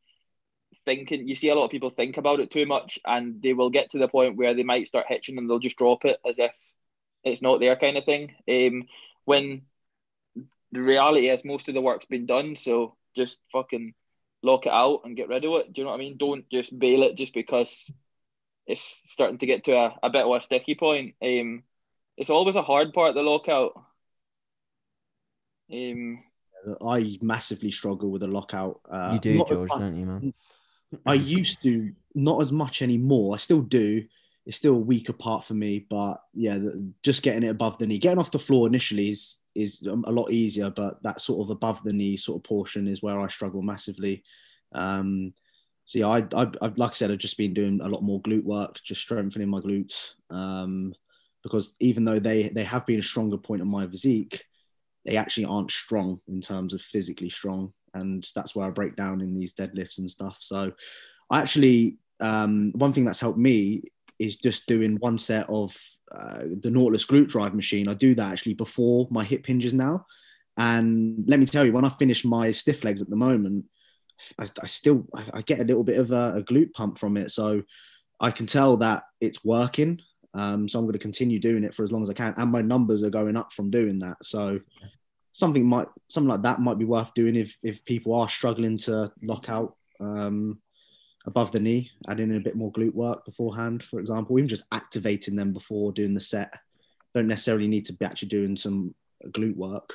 thinking. 0.86 1.28
You 1.28 1.36
see 1.36 1.50
a 1.50 1.56
lot 1.56 1.66
of 1.66 1.72
people 1.72 1.90
think 1.90 2.18
about 2.18 2.40
it 2.40 2.52
too 2.52 2.66
much, 2.66 3.00
and 3.06 3.42
they 3.42 3.54
will 3.54 3.70
get 3.70 3.92
to 3.92 3.98
the 3.98 4.08
point 4.08 4.38
where 4.38 4.54
they 4.54 4.64
might 4.64 4.88
start 4.88 5.06
hitching 5.10 5.38
and 5.38 5.50
they'll 5.50 5.60
just 5.60 5.78
drop 5.78 6.06
it 6.06 6.20
as 6.28 6.40
if 6.40 6.52
it's 7.24 7.42
not 7.42 7.60
there 7.60 7.76
kind 7.76 7.98
of 7.98 8.06
thing. 8.06 8.34
Um, 8.50 8.84
when 9.26 9.64
the 10.72 10.82
reality 10.82 11.30
is 11.30 11.46
most 11.46 11.68
of 11.70 11.76
the 11.76 11.82
work's 11.82 12.06
been 12.06 12.26
done, 12.26 12.56
so 12.56 12.96
just 13.16 13.40
fucking 13.52 13.94
lock 14.42 14.66
it 14.66 14.72
out 14.74 15.02
and 15.06 15.16
get 15.16 15.30
rid 15.30 15.46
of 15.46 15.54
it. 15.54 15.74
Do 15.74 15.82
you 15.82 15.86
know 15.86 15.92
what 15.92 15.98
I 15.98 16.00
mean? 16.00 16.18
Don't 16.18 16.50
just 16.50 16.78
bail 16.78 17.04
it 17.04 17.16
just 17.16 17.34
because 17.34 17.90
it's 18.68 19.02
starting 19.06 19.38
to 19.40 19.46
get 19.46 19.66
to 19.66 19.74
a, 19.76 19.96
a 20.04 20.10
bit 20.10 20.26
of 20.26 20.36
a 20.36 20.42
sticky 20.42 20.76
point. 20.76 21.16
Um, 21.22 21.64
it's 22.18 22.30
always 22.30 22.56
a 22.56 22.62
hard 22.62 22.94
part, 22.94 23.16
the 23.16 23.22
lockout. 23.22 23.74
Um, 25.72 26.24
I 26.86 27.18
massively 27.22 27.72
struggle 27.72 28.10
with 28.12 28.24
a 28.24 28.28
lockout. 28.28 28.82
Uh, 28.90 29.12
you 29.14 29.20
do, 29.20 29.46
George, 29.46 29.70
much- 29.70 29.80
don't 29.80 29.98
you, 29.98 30.06
man? 30.06 30.34
I 31.06 31.16
used 31.16 31.64
to, 31.64 31.92
not 32.14 32.42
as 32.42 32.52
much 32.52 32.84
anymore. 32.84 33.34
I 33.34 33.38
still 33.38 33.62
do. 33.62 34.04
It's 34.46 34.58
still 34.58 34.76
a 34.76 34.80
weaker 34.80 35.14
part 35.14 35.44
for 35.44 35.54
me, 35.54 35.86
but 35.90 36.18
yeah, 36.34 36.60
just 37.02 37.24
getting 37.24 37.44
it 37.44 37.50
above 37.52 37.78
the 37.78 37.88
knee, 37.88 37.98
getting 37.98 38.20
off 38.20 38.32
the 38.32 38.40
floor 38.40 38.68
initially 38.68 39.10
is 39.10 39.40
is 39.56 39.84
a 39.84 40.12
lot 40.12 40.32
easier, 40.32 40.70
but 40.70 41.02
that 41.04 41.22
sort 41.22 41.46
of 41.46 41.50
above 41.52 41.82
the 41.84 41.94
knee 41.94 42.18
sort 42.18 42.40
of 42.40 42.44
portion 42.44 42.88
is 42.88 43.04
where 43.04 43.20
I 43.20 43.28
struggle 43.28 43.62
massively. 43.62 44.24
Um, 44.74 45.34
so 45.86 46.00
yeah, 46.00 46.08
I, 46.08 46.20
I, 46.36 46.52
I 46.62 46.72
like 46.76 46.92
I 46.92 46.94
said, 46.94 47.12
I've 47.12 47.18
just 47.20 47.38
been 47.38 47.54
doing 47.54 47.80
a 47.82 47.88
lot 47.88 48.04
more 48.04 48.22
glute 48.22 48.44
work, 48.44 48.82
just 48.84 49.02
strengthening 49.02 49.50
my 49.50 49.60
glutes, 49.60 50.16
um, 50.30 50.94
because 51.44 51.76
even 51.80 52.04
though 52.04 52.20
they 52.20 52.50
they 52.50 52.64
have 52.64 52.86
been 52.86 53.00
a 53.00 53.04
stronger 53.04 53.38
point 53.38 53.62
of 53.62 53.68
my 53.68 53.88
physique, 53.88 54.44
they 55.06 55.18
actually 55.18 55.46
aren't 55.46 55.72
strong 55.72 56.20
in 56.28 56.42
terms 56.42 56.74
of 56.74 56.82
physically 56.82 57.30
strong, 57.30 57.74
and 57.94 58.28
that's 58.36 58.56
where 58.56 58.68
I 58.68 58.72
break 58.72 58.96
down 58.96 59.22
in 59.22 59.36
these 59.36 59.54
deadlifts 59.54 60.00
and 60.00 60.10
stuff. 60.10 60.38
So, 60.40 60.72
I 61.30 61.40
actually 61.40 61.98
um, 62.20 62.72
one 62.76 62.94
thing 62.94 63.06
that's 63.06 63.20
helped 63.20 63.40
me 63.40 63.84
is 64.20 64.36
just 64.36 64.68
doing 64.68 64.98
one 64.98 65.18
set 65.18 65.50
of 65.50 65.78
uh, 66.12 66.44
the 66.62 66.72
Nautilus 66.72 67.06
glute 67.06 67.28
drive 67.28 67.54
machine. 67.54 67.88
I 67.88 67.94
do 67.94 68.16
that 68.16 68.32
actually 68.32 68.54
before 68.54 69.08
my 69.10 69.24
hip 69.24 69.46
hinges 69.46 69.74
now, 69.74 70.06
and 70.58 71.24
let 71.28 71.40
me 71.40 71.46
tell 71.46 71.66
you, 71.66 71.74
when 71.74 71.86
I 71.86 71.90
finish 71.90 72.24
my 72.24 72.52
stiff 72.52 72.84
legs 72.84 73.02
at 73.02 73.10
the 73.10 73.16
moment, 73.16 73.66
I, 74.40 74.48
I 74.62 74.68
still 74.68 75.06
I, 75.16 75.24
I 75.36 75.42
get 75.42 75.60
a 75.60 75.66
little 75.66 75.84
bit 75.84 76.00
of 76.00 76.12
a, 76.12 76.36
a 76.36 76.44
glute 76.44 76.74
pump 76.74 76.98
from 76.98 77.18
it. 77.18 77.32
So 77.32 77.64
I 78.20 78.32
can 78.32 78.46
tell 78.46 78.78
that 78.78 79.04
it's 79.20 79.44
working. 79.44 80.00
Um, 80.34 80.68
so 80.68 80.80
I'm 80.80 80.86
going 80.86 80.94
to 80.94 81.00
continue 81.00 81.40
doing 81.40 81.64
it 81.64 81.76
for 81.76 81.84
as 81.84 81.92
long 81.92 82.04
as 82.04 82.10
I 82.10 82.14
can, 82.14 82.34
and 82.38 82.52
my 82.52 82.62
numbers 82.62 83.04
are 83.04 83.10
going 83.10 83.38
up 83.38 83.54
from 83.54 83.70
doing 83.70 84.00
that. 84.00 84.18
So 84.24 84.60
something 85.32 85.66
might 85.66 85.88
something 86.08 86.30
like 86.30 86.44
that 86.44 86.60
might 86.60 86.78
be 86.78 86.86
worth 86.86 87.14
doing 87.14 87.36
if 87.36 87.58
if 87.64 87.84
people 87.86 88.14
are 88.14 88.30
struggling 88.30 88.78
to 88.78 89.12
lock 89.22 89.50
out 89.50 89.76
um, 90.00 90.60
above 91.26 91.52
the 91.52 91.60
knee, 91.60 91.90
adding 92.10 92.30
in 92.30 92.36
a 92.38 92.42
bit 92.42 92.56
more 92.56 92.72
glute 92.72 92.94
work 92.94 93.24
beforehand, 93.26 93.84
for 93.84 94.00
example, 94.00 94.38
even 94.38 94.48
just 94.48 94.66
activating 94.72 95.36
them 95.36 95.54
before 95.54 95.92
doing 95.92 96.14
the 96.14 96.22
set. 96.22 96.54
Don't 97.16 97.28
necessarily 97.28 97.68
need 97.68 97.86
to 97.86 97.94
be 97.94 98.06
actually 98.06 98.30
doing 98.30 98.56
some 98.56 98.94
glute 99.28 99.56
work. 99.56 99.94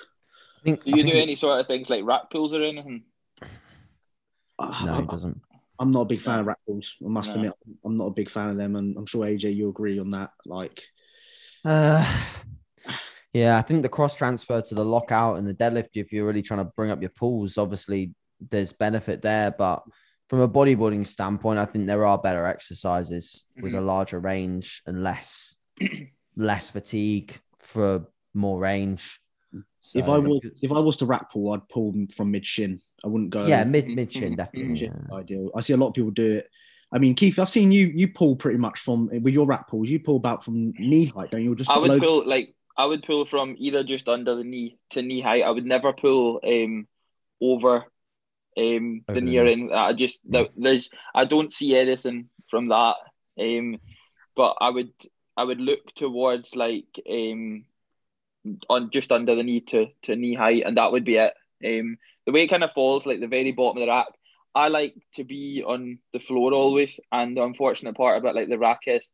I 0.60 0.64
think, 0.64 0.84
do 0.84 0.92
I 0.92 0.96
you 0.96 1.02
think 1.02 1.14
do 1.14 1.20
any 1.20 1.36
sort 1.36 1.60
of 1.60 1.66
things 1.66 1.90
like 1.90 2.04
rack 2.04 2.30
pulls 2.30 2.52
or 2.54 2.62
anything? 2.62 3.04
I- 4.58 4.84
No, 4.86 4.92
I- 4.94 5.00
he 5.00 5.06
doesn't. 5.06 5.40
I'm 5.80 5.92
not 5.92 6.00
a 6.02 6.06
big 6.06 6.20
fan 6.20 6.36
No. 6.36 6.40
of 6.40 6.46
rack 6.46 6.58
pulls. 6.66 6.96
I 7.04 7.08
must 7.08 7.28
No. 7.30 7.34
admit, 7.36 7.52
I'm 7.84 7.96
not 7.96 8.06
a 8.06 8.10
big 8.12 8.28
fan 8.30 8.48
of 8.48 8.56
them, 8.56 8.74
and 8.74 8.96
I'm 8.96 9.06
sure 9.06 9.24
AJ 9.26 9.50
you 9.54 9.68
agree 9.68 9.98
on 10.00 10.10
that. 10.10 10.32
Like, 10.46 10.82
Uh, 11.64 12.04
yeah, 13.32 13.58
I 13.58 13.62
think 13.62 13.82
the 13.82 13.88
cross 13.88 14.16
transfer 14.16 14.60
to 14.60 14.74
the 14.74 14.84
lockout 14.84 15.38
and 15.38 15.46
the 15.46 15.54
deadlift, 15.54 15.90
if 15.94 16.12
you're 16.12 16.26
really 16.26 16.42
trying 16.42 16.64
to 16.64 16.72
bring 16.76 16.90
up 16.90 17.00
your 17.00 17.10
pulls, 17.10 17.58
obviously 17.58 18.14
there's 18.40 18.72
benefit 18.72 19.22
there. 19.22 19.50
But 19.56 19.84
from 20.28 20.40
a 20.40 20.48
bodybuilding 20.48 21.06
standpoint, 21.06 21.58
I 21.58 21.64
think 21.64 21.86
there 21.86 22.04
are 22.04 22.18
better 22.18 22.46
exercises 22.46 23.44
with 23.60 23.74
a 23.74 23.80
larger 23.80 24.18
range 24.20 24.82
and 24.86 25.02
less 25.02 25.54
less 26.36 26.70
fatigue 26.70 27.38
for 27.60 28.06
more 28.34 28.58
range. 28.58 29.20
if 29.94 30.06
I 30.08 30.18
was 30.18 30.40
if 30.62 30.70
I 30.70 30.78
was 30.78 30.96
to 30.98 31.06
rack 31.06 31.30
pull, 31.32 31.52
I'd 31.52 31.68
pull 31.68 31.94
from 32.14 32.30
mid 32.30 32.44
shin. 32.44 32.78
I 33.04 33.08
wouldn't 33.08 33.30
go. 33.30 33.46
yeah, 33.46 33.64
mid 33.64 33.88
mid 33.88 34.12
shin 34.12 34.36
definitely. 34.36 34.72
mid 34.72 34.80
Yeah. 34.82 35.16
ideal. 35.16 35.50
I 35.56 35.60
see 35.62 35.72
a 35.72 35.76
lot 35.76 35.88
of 35.88 35.94
people 35.94 36.10
do 36.10 36.34
it. 36.38 36.48
I 36.92 36.98
mean, 36.98 37.14
Keith, 37.14 37.38
I've 37.38 37.48
seen 37.50 37.72
you 37.72 37.86
you 37.88 38.08
pull 38.08 38.36
pretty 38.36 38.58
much 38.58 38.78
from 38.80 39.08
with 39.08 39.34
your 39.34 39.46
rack 39.46 39.68
pulls. 39.68 39.88
You 39.90 40.00
pull 40.00 40.16
about 40.16 40.44
from 40.44 40.72
knee 40.78 41.06
height, 41.06 41.30
don't 41.30 41.42
you? 41.42 41.52
Or 41.52 41.56
Just 41.56 41.70
I 41.70 41.78
would 41.78 41.88
below- 41.88 42.20
pull 42.20 42.28
like 42.28 42.54
I 42.76 42.84
would 42.86 43.02
pull 43.02 43.24
from 43.24 43.56
either 43.58 43.82
just 43.82 44.08
under 44.08 44.34
the 44.36 44.44
knee 44.44 44.78
to 44.90 45.02
knee 45.02 45.20
height. 45.20 45.42
I 45.42 45.50
would 45.50 45.66
never 45.66 45.92
pull 45.92 46.40
um 46.46 46.86
over 47.40 47.84
um 48.58 49.04
the 49.06 49.14
the 49.14 49.20
knee 49.20 49.38
or 49.38 49.44
knee. 49.44 49.52
anything. 49.52 49.72
I 49.72 49.92
just 49.92 50.20
there's 50.56 50.90
I 51.14 51.24
don't 51.24 51.52
see 51.52 51.76
anything 51.76 52.28
from 52.50 52.68
that. 52.68 52.96
Um, 53.40 53.78
but 54.36 54.56
I 54.60 54.70
would 54.70 54.92
I 55.36 55.44
would 55.44 55.60
look 55.60 55.94
towards 55.94 56.54
like 56.56 57.00
um 57.10 57.64
on 58.68 58.90
just 58.90 59.12
under 59.12 59.34
the 59.34 59.42
knee 59.42 59.60
to 59.60 59.86
to 60.02 60.16
knee 60.16 60.34
height, 60.34 60.62
and 60.64 60.76
that 60.76 60.92
would 60.92 61.04
be 61.04 61.16
it. 61.16 61.34
Um, 61.64 61.98
the 62.26 62.32
way 62.32 62.42
it 62.42 62.48
kind 62.48 62.64
of 62.64 62.72
falls, 62.72 63.06
like 63.06 63.20
the 63.20 63.28
very 63.28 63.52
bottom 63.52 63.78
of 63.78 63.86
the 63.86 63.92
rack. 63.92 64.06
I 64.54 64.68
like 64.68 64.94
to 65.14 65.24
be 65.24 65.62
on 65.64 65.98
the 66.12 66.18
floor 66.18 66.52
always, 66.52 66.98
and 67.12 67.36
the 67.36 67.42
unfortunate 67.42 67.96
part 67.96 68.18
about 68.18 68.34
like 68.34 68.48
the 68.48 68.58
rack 68.58 68.80
is 68.86 69.10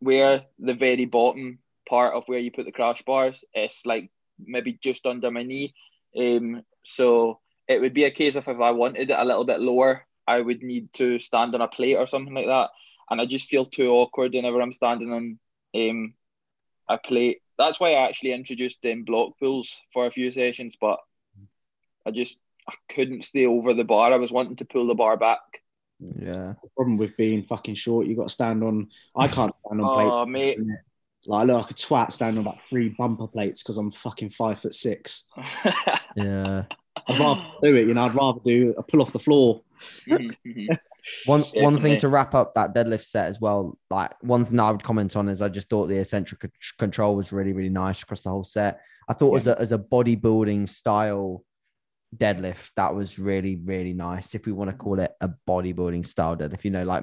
where 0.00 0.42
the 0.58 0.74
very 0.74 1.04
bottom 1.04 1.58
part 1.88 2.14
of 2.14 2.24
where 2.26 2.38
you 2.38 2.50
put 2.50 2.66
the 2.66 2.72
crash 2.72 3.02
bars 3.02 3.44
is 3.54 3.80
like 3.84 4.10
maybe 4.38 4.78
just 4.82 5.06
under 5.06 5.30
my 5.30 5.42
knee. 5.42 5.74
Um, 6.18 6.62
so 6.84 7.40
it 7.68 7.80
would 7.80 7.94
be 7.94 8.04
a 8.04 8.10
case 8.10 8.34
of 8.36 8.46
if 8.48 8.60
I 8.60 8.70
wanted 8.70 9.10
it 9.10 9.18
a 9.18 9.24
little 9.24 9.44
bit 9.44 9.60
lower, 9.60 10.06
I 10.26 10.40
would 10.40 10.62
need 10.62 10.92
to 10.94 11.18
stand 11.18 11.54
on 11.54 11.60
a 11.60 11.68
plate 11.68 11.96
or 11.96 12.06
something 12.06 12.34
like 12.34 12.46
that. 12.46 12.70
And 13.10 13.20
I 13.20 13.26
just 13.26 13.48
feel 13.48 13.64
too 13.64 13.90
awkward 13.90 14.32
whenever 14.32 14.60
I'm 14.60 14.72
standing 14.72 15.12
on 15.12 15.38
um, 15.74 16.14
a 16.88 16.98
plate. 16.98 17.42
That's 17.58 17.78
why 17.78 17.90
I 17.90 18.08
actually 18.08 18.32
introduced 18.32 18.84
um, 18.86 19.04
block 19.04 19.38
pulls 19.38 19.80
for 19.92 20.06
a 20.06 20.10
few 20.10 20.32
sessions, 20.32 20.76
but 20.80 20.98
I 22.06 22.10
just 22.10 22.38
I 22.68 22.74
couldn't 22.88 23.24
stay 23.24 23.46
over 23.46 23.74
the 23.74 23.84
bar. 23.84 24.12
I 24.12 24.16
was 24.16 24.32
wanting 24.32 24.56
to 24.56 24.64
pull 24.64 24.86
the 24.86 24.94
bar 24.94 25.16
back. 25.16 25.40
Yeah. 26.00 26.54
the 26.62 26.68
problem 26.74 26.96
with 26.96 27.16
being 27.16 27.42
fucking 27.42 27.76
short. 27.76 28.06
You 28.06 28.16
got 28.16 28.24
to 28.24 28.30
stand 28.30 28.64
on. 28.64 28.88
I 29.14 29.28
can't 29.28 29.54
stand 29.64 29.80
on 29.80 29.94
plates. 29.94 30.10
Oh, 30.12 30.26
mate. 30.26 30.58
Like 31.26 31.42
I 31.42 31.44
look 31.44 31.62
like 31.62 31.70
a 31.70 31.74
twat 31.74 32.12
standing 32.12 32.38
on 32.38 32.46
about 32.46 32.62
three 32.62 32.90
bumper 32.90 33.26
plates 33.26 33.62
because 33.62 33.78
I'm 33.78 33.90
fucking 33.90 34.30
five 34.30 34.58
foot 34.58 34.74
six. 34.74 35.24
Yeah. 36.16 36.66
I'd 37.08 37.20
rather 37.20 37.42
do 37.62 37.74
it. 37.76 37.88
You 37.88 37.94
know, 37.94 38.04
I'd 38.04 38.14
rather 38.14 38.40
do 38.44 38.74
a 38.76 38.82
pull 38.82 39.02
off 39.02 39.12
the 39.12 39.18
floor. 39.18 39.62
Mhm, 40.06 40.36
mhm. 40.46 40.78
One 41.26 41.42
one 41.42 41.74
thing 41.74 41.74
Definitely. 41.74 41.96
to 41.98 42.08
wrap 42.08 42.34
up 42.34 42.54
that 42.54 42.74
deadlift 42.74 43.04
set 43.04 43.26
as 43.26 43.38
well. 43.40 43.78
Like 43.90 44.12
one 44.22 44.44
thing 44.46 44.56
that 44.56 44.62
I 44.62 44.70
would 44.70 44.82
comment 44.82 45.14
on 45.16 45.28
is 45.28 45.42
I 45.42 45.48
just 45.50 45.68
thought 45.68 45.86
the 45.86 45.98
eccentric 45.98 46.42
c- 46.42 46.48
control 46.78 47.14
was 47.14 47.30
really 47.30 47.52
really 47.52 47.68
nice 47.68 48.02
across 48.02 48.22
the 48.22 48.30
whole 48.30 48.44
set. 48.44 48.80
I 49.06 49.12
thought 49.12 49.36
as 49.36 49.46
a 49.46 49.58
as 49.60 49.72
a 49.72 49.78
bodybuilding 49.78 50.68
style 50.68 51.44
deadlift 52.16 52.70
that 52.76 52.94
was 52.94 53.18
really 53.18 53.56
really 53.56 53.92
nice. 53.92 54.34
If 54.34 54.46
we 54.46 54.52
want 54.52 54.70
to 54.70 54.76
call 54.76 54.98
it 54.98 55.12
a 55.20 55.30
bodybuilding 55.48 56.06
style 56.06 56.36
deadlift, 56.36 56.64
you 56.64 56.70
know, 56.70 56.84
like 56.84 57.02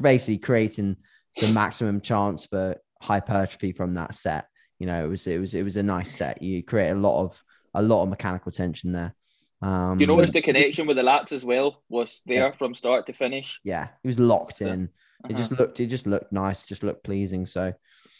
basically 0.00 0.38
creating 0.38 0.96
the 1.40 1.48
maximum 1.48 2.00
chance 2.00 2.46
for 2.46 2.76
hypertrophy 3.00 3.72
from 3.72 3.94
that 3.94 4.14
set. 4.14 4.46
You 4.78 4.86
know, 4.86 5.04
it 5.04 5.08
was 5.08 5.26
it 5.26 5.40
was 5.40 5.54
it 5.54 5.62
was 5.62 5.76
a 5.76 5.82
nice 5.82 6.16
set. 6.16 6.42
You 6.42 6.62
create 6.62 6.90
a 6.90 6.94
lot 6.94 7.24
of 7.24 7.42
a 7.74 7.82
lot 7.82 8.02
of 8.02 8.08
mechanical 8.08 8.52
tension 8.52 8.92
there. 8.92 9.14
Um, 9.62 10.00
You 10.00 10.06
notice 10.06 10.30
the 10.32 10.42
connection 10.42 10.86
with 10.86 10.96
the 10.96 11.02
lats 11.02 11.30
as 11.32 11.44
well 11.44 11.82
was 11.88 12.20
there 12.26 12.48
Yeah. 12.48 12.50
from 12.52 12.74
start 12.74 13.06
to 13.06 13.12
finish. 13.12 13.60
yeah, 13.64 13.88
it 14.02 14.06
was 14.06 14.18
locked 14.18 14.60
in. 14.60 14.84
It 14.84 14.90
Uh-huh. 15.26 15.36
just 15.38 15.52
looked 15.52 15.78
it 15.80 15.86
just 15.86 16.06
looked 16.06 16.32
nice, 16.32 16.62
just 16.64 16.82
looked 16.82 17.04
pleasing. 17.04 17.46
So 17.46 17.72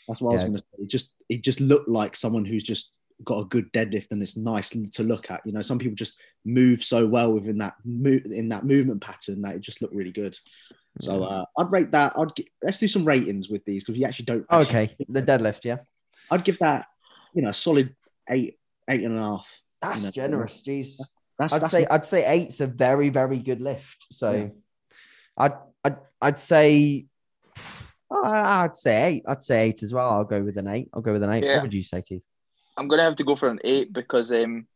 That's 0.07 0.21
what 0.21 0.31
I 0.31 0.35
was 0.35 0.43
going 0.45 0.53
to 0.55 0.59
say. 0.61 0.83
It 0.85 0.89
just 0.91 1.15
it 1.29 1.43
just 1.43 1.61
looked 1.61 1.89
like 1.89 2.15
someone 2.17 2.45
who's 2.45 2.63
just 2.63 2.93
got 3.25 3.39
a 3.41 3.45
good 3.45 3.73
deadlift 3.73 4.11
and 4.11 4.21
it's 4.23 4.37
nice 4.37 4.71
to 4.71 5.03
look 5.03 5.31
at. 5.31 5.45
You 5.47 5.53
know, 5.53 5.63
some 5.63 5.79
people 5.79 5.95
just 5.97 6.19
move 6.45 6.83
so 6.85 7.07
well 7.07 7.33
within 7.33 7.59
that 7.59 7.75
move 7.85 8.23
in 8.27 8.49
that 8.51 8.65
movement 8.65 9.01
pattern 9.01 9.43
that 9.43 9.57
it 9.57 9.61
just 9.63 9.81
looked 9.83 9.95
really 9.95 10.13
good. 10.13 10.37
So 11.01 11.23
uh, 11.23 11.45
I'd 11.59 11.73
rate 11.73 11.91
that. 11.93 12.13
I'd 12.17 12.37
gi- 12.37 12.49
let's 12.63 12.79
do 12.79 12.87
some 12.89 13.05
ratings 13.05 13.49
with 13.49 13.65
these 13.65 13.83
because 13.83 13.99
we 13.99 14.05
actually 14.05 14.27
don't. 14.27 14.47
actually- 14.51 14.77
okay, 14.85 14.97
the 15.09 15.23
deadlift, 15.23 15.65
yeah. 15.65 15.79
I'd 16.31 16.45
give 16.45 16.59
that. 16.61 16.87
you 17.35 17.41
know, 17.43 17.49
a 17.49 17.55
solid 17.55 17.97
eight, 18.29 18.59
eight 18.91 19.03
and 19.05 19.17
a 19.17 19.21
half. 19.21 19.63
That's 19.81 20.01
you 20.03 20.07
know. 20.09 20.11
generous. 20.13 20.63
Jeez. 20.63 21.01
That's, 21.39 21.55
I'd 21.55 21.63
that's 21.63 21.73
say 21.73 21.87
I'd 21.87 22.07
say 22.07 22.27
eight's 22.27 22.61
a 22.61 22.67
very 22.67 23.09
very 23.09 23.39
good 23.39 23.61
lift. 23.61 24.07
So, 24.11 24.51
I'd 25.37 25.53
I'd 25.85 25.97
I'd 26.21 26.39
say 26.39 27.07
I- 28.11 28.65
I'd 28.65 28.77
say 28.77 29.03
eight. 29.05 29.25
I'd 29.27 29.43
say 29.43 29.69
eight 29.69 29.83
as 29.83 29.93
well. 29.93 30.09
I'll 30.11 30.25
go 30.25 30.43
with 30.43 30.59
an 30.59 30.69
eight. 30.69 30.91
I'll 30.93 31.03
go 31.03 31.13
with 31.13 31.23
an 31.23 31.31
eight. 31.31 31.45
Yeah. 31.45 31.55
What 31.55 31.63
would 31.65 31.75
you 31.75 31.83
say, 31.83 32.03
Keith? 32.03 32.23
I'm 32.77 32.89
gonna 32.89 33.03
have 33.03 33.17
to 33.17 33.25
go 33.25 33.37
for 33.37 33.49
an 33.49 33.61
eight 33.65 33.93
because 33.93 34.31
um, 34.31 34.67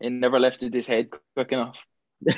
he 0.00 0.08
never 0.08 0.40
lifted 0.40 0.72
his 0.74 0.86
head 0.86 1.08
quick 1.34 1.52
enough. 1.52 1.84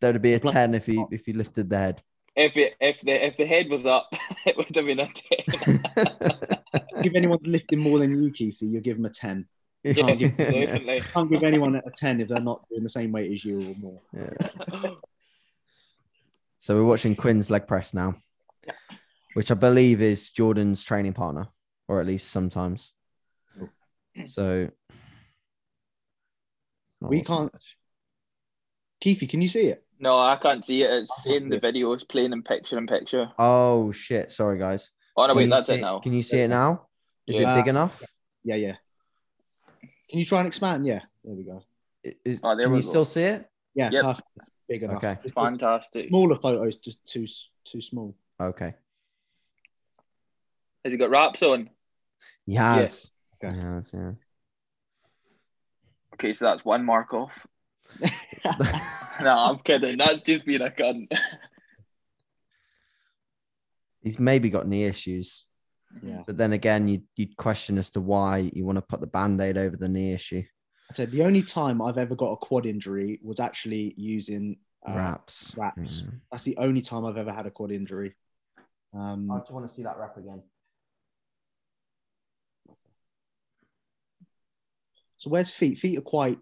There 0.00 0.12
would 0.12 0.20
be 0.22 0.34
a 0.34 0.40
Plus- 0.40 0.52
ten 0.52 0.74
if 0.74 0.84
he 0.86 1.02
if 1.10 1.26
you 1.26 1.34
lifted 1.34 1.70
the 1.70 1.78
head. 1.78 2.02
If 2.34 2.56
it, 2.58 2.74
if 2.80 3.00
the 3.00 3.12
if 3.26 3.36
the 3.38 3.46
head 3.46 3.70
was 3.70 3.86
up, 3.86 4.08
it 4.46 4.56
would 4.56 4.74
have 4.76 4.84
been 4.84 5.00
a 5.00 5.06
ten. 5.06 5.82
if 7.04 7.14
anyone's 7.14 7.46
lifting 7.46 7.78
more 7.78 7.98
than 7.98 8.22
you, 8.22 8.30
Keithy, 8.30 8.70
you 8.70 8.80
give 8.80 8.98
them 8.98 9.06
a 9.06 9.10
10. 9.10 9.46
Yeah, 9.86 10.06
can't 10.06 10.18
give- 10.18 10.36
definitely. 10.36 11.00
Can't 11.00 11.30
give 11.30 11.42
anyone 11.42 11.76
a 11.76 11.90
10 11.90 12.20
if 12.20 12.28
they're 12.28 12.40
not 12.40 12.64
doing 12.68 12.82
the 12.82 12.88
same 12.88 13.12
weight 13.12 13.30
as 13.32 13.44
you 13.44 13.60
or 13.70 13.74
more. 13.78 14.00
Yeah. 14.12 14.90
So 16.58 16.74
we're 16.74 16.84
watching 16.84 17.14
Quinn's 17.14 17.48
leg 17.50 17.66
press 17.68 17.94
now, 17.94 18.16
which 19.34 19.50
I 19.50 19.54
believe 19.54 20.02
is 20.02 20.30
Jordan's 20.30 20.82
training 20.82 21.12
partner, 21.12 21.48
or 21.86 22.00
at 22.00 22.06
least 22.06 22.30
sometimes. 22.30 22.92
So 24.24 24.70
We 27.00 27.22
can't- 27.22 27.52
Keithy, 29.04 29.28
can 29.28 29.42
you 29.42 29.48
see 29.48 29.66
it? 29.66 29.84
no, 29.98 30.18
I 30.18 30.36
can't 30.36 30.64
see 30.64 30.82
it. 30.82 30.90
It's 30.90 31.10
oh, 31.12 31.22
saying 31.22 31.48
the 31.50 31.58
video 31.60 31.92
is 31.92 32.02
playing 32.04 32.32
in 32.32 32.42
picture 32.42 32.78
in 32.78 32.86
picture. 32.86 33.30
Oh 33.38 33.92
shit! 33.92 34.32
Sorry, 34.32 34.58
guys. 34.58 34.90
Oh 35.16 35.22
no, 35.26 35.28
Can 35.28 35.36
wait, 35.36 35.44
you 35.44 35.50
that's 35.50 35.66
see 35.68 35.74
it 35.74 35.80
now. 35.80 35.98
Can 36.00 36.12
you 36.14 36.22
see 36.22 36.40
it 36.40 36.48
now? 36.48 36.86
Is 37.26 37.36
Yeah. 37.36 37.52
it 37.54 37.60
big 37.60 37.68
enough? 37.68 38.02
Yeah, 38.44 38.56
yeah. 38.56 38.76
Can 40.08 40.18
you 40.20 40.24
try 40.26 40.38
and 40.40 40.46
expand? 40.48 40.86
Yeah, 40.86 41.00
there 41.24 41.34
we 41.34 41.44
go. 41.44 41.62
I- 42.04 42.14
is- 42.24 42.40
Oh, 42.42 42.54
there 42.56 42.66
can 42.66 42.72
we 42.72 42.78
you 42.78 42.84
go. 42.84 42.88
still 42.90 43.04
see 43.04 43.22
it? 43.22 43.50
Yeah, 43.74 43.90
Yep. 43.90 44.02
perfect. 44.02 44.28
It's 44.36 44.50
big 44.68 44.82
enough. 44.84 44.96
Okay. 44.98 45.16
It's 45.24 45.32
Fantastic. 45.32 46.08
Smaller 46.08 46.34
photos, 46.36 46.76
just 46.78 47.04
too 47.06 47.26
too 47.64 47.80
small. 47.80 48.16
Okay. 48.40 48.74
Has 50.84 50.92
he 50.92 50.98
got 50.98 51.10
wraps 51.10 51.42
on? 51.42 51.68
Yes. 52.46 53.10
Okay. 53.44 53.56
Yes, 53.56 53.90
yeah. 53.92 54.12
Okay, 56.14 56.32
so 56.32 56.44
that's 56.46 56.64
one 56.64 56.84
mark 56.84 57.12
off. 57.12 57.46
No, 59.18 59.30
I'm 59.30 59.58
kidding. 59.60 59.96
That's 59.96 60.20
just 60.26 60.44
being 60.44 60.60
a 60.60 60.66
cunt. 60.66 61.10
He's 64.02 64.18
maybe 64.18 64.50
got 64.50 64.68
knee 64.68 64.84
issues, 64.84 65.46
yeah. 66.02 66.22
but 66.26 66.36
then 66.36 66.52
again, 66.52 66.88
you'd, 66.88 67.04
you'd 67.16 67.36
question 67.36 67.78
as 67.78 67.90
to 67.90 68.00
why 68.00 68.50
you 68.52 68.64
want 68.64 68.76
to 68.76 68.82
put 68.82 69.00
the 69.00 69.06
band 69.06 69.40
aid 69.40 69.56
over 69.58 69.76
the 69.76 69.88
knee 69.88 70.12
issue. 70.12 70.42
I 70.90 70.94
said 70.94 71.10
the 71.10 71.22
only 71.22 71.42
time 71.42 71.82
I've 71.82 71.98
ever 71.98 72.14
got 72.14 72.32
a 72.32 72.36
quad 72.36 72.66
injury 72.66 73.18
was 73.22 73.40
actually 73.40 73.94
using 73.96 74.58
uh, 74.88 74.94
Wraps. 74.94 75.52
wraps. 75.56 76.02
Yeah. 76.04 76.10
That's 76.30 76.44
the 76.44 76.56
only 76.58 76.80
time 76.80 77.04
I've 77.04 77.16
ever 77.16 77.32
had 77.32 77.46
a 77.46 77.50
quad 77.50 77.72
injury. 77.72 78.14
Um, 78.94 79.30
I 79.30 79.38
just 79.38 79.50
want 79.50 79.68
to 79.68 79.74
see 79.74 79.82
that 79.82 79.98
wrap 79.98 80.16
again. 80.16 80.42
so 85.18 85.30
where's 85.30 85.50
feet? 85.50 85.78
Feet 85.78 85.98
are 85.98 86.02
quite, 86.02 86.38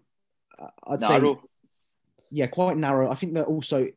uh, 0.59 0.67
I'd 0.87 1.03
say, 1.03 1.35
yeah, 2.29 2.47
quite 2.47 2.77
narrow. 2.77 3.09
I 3.11 3.15
think 3.15 3.33
that 3.33 3.45
also, 3.45 3.87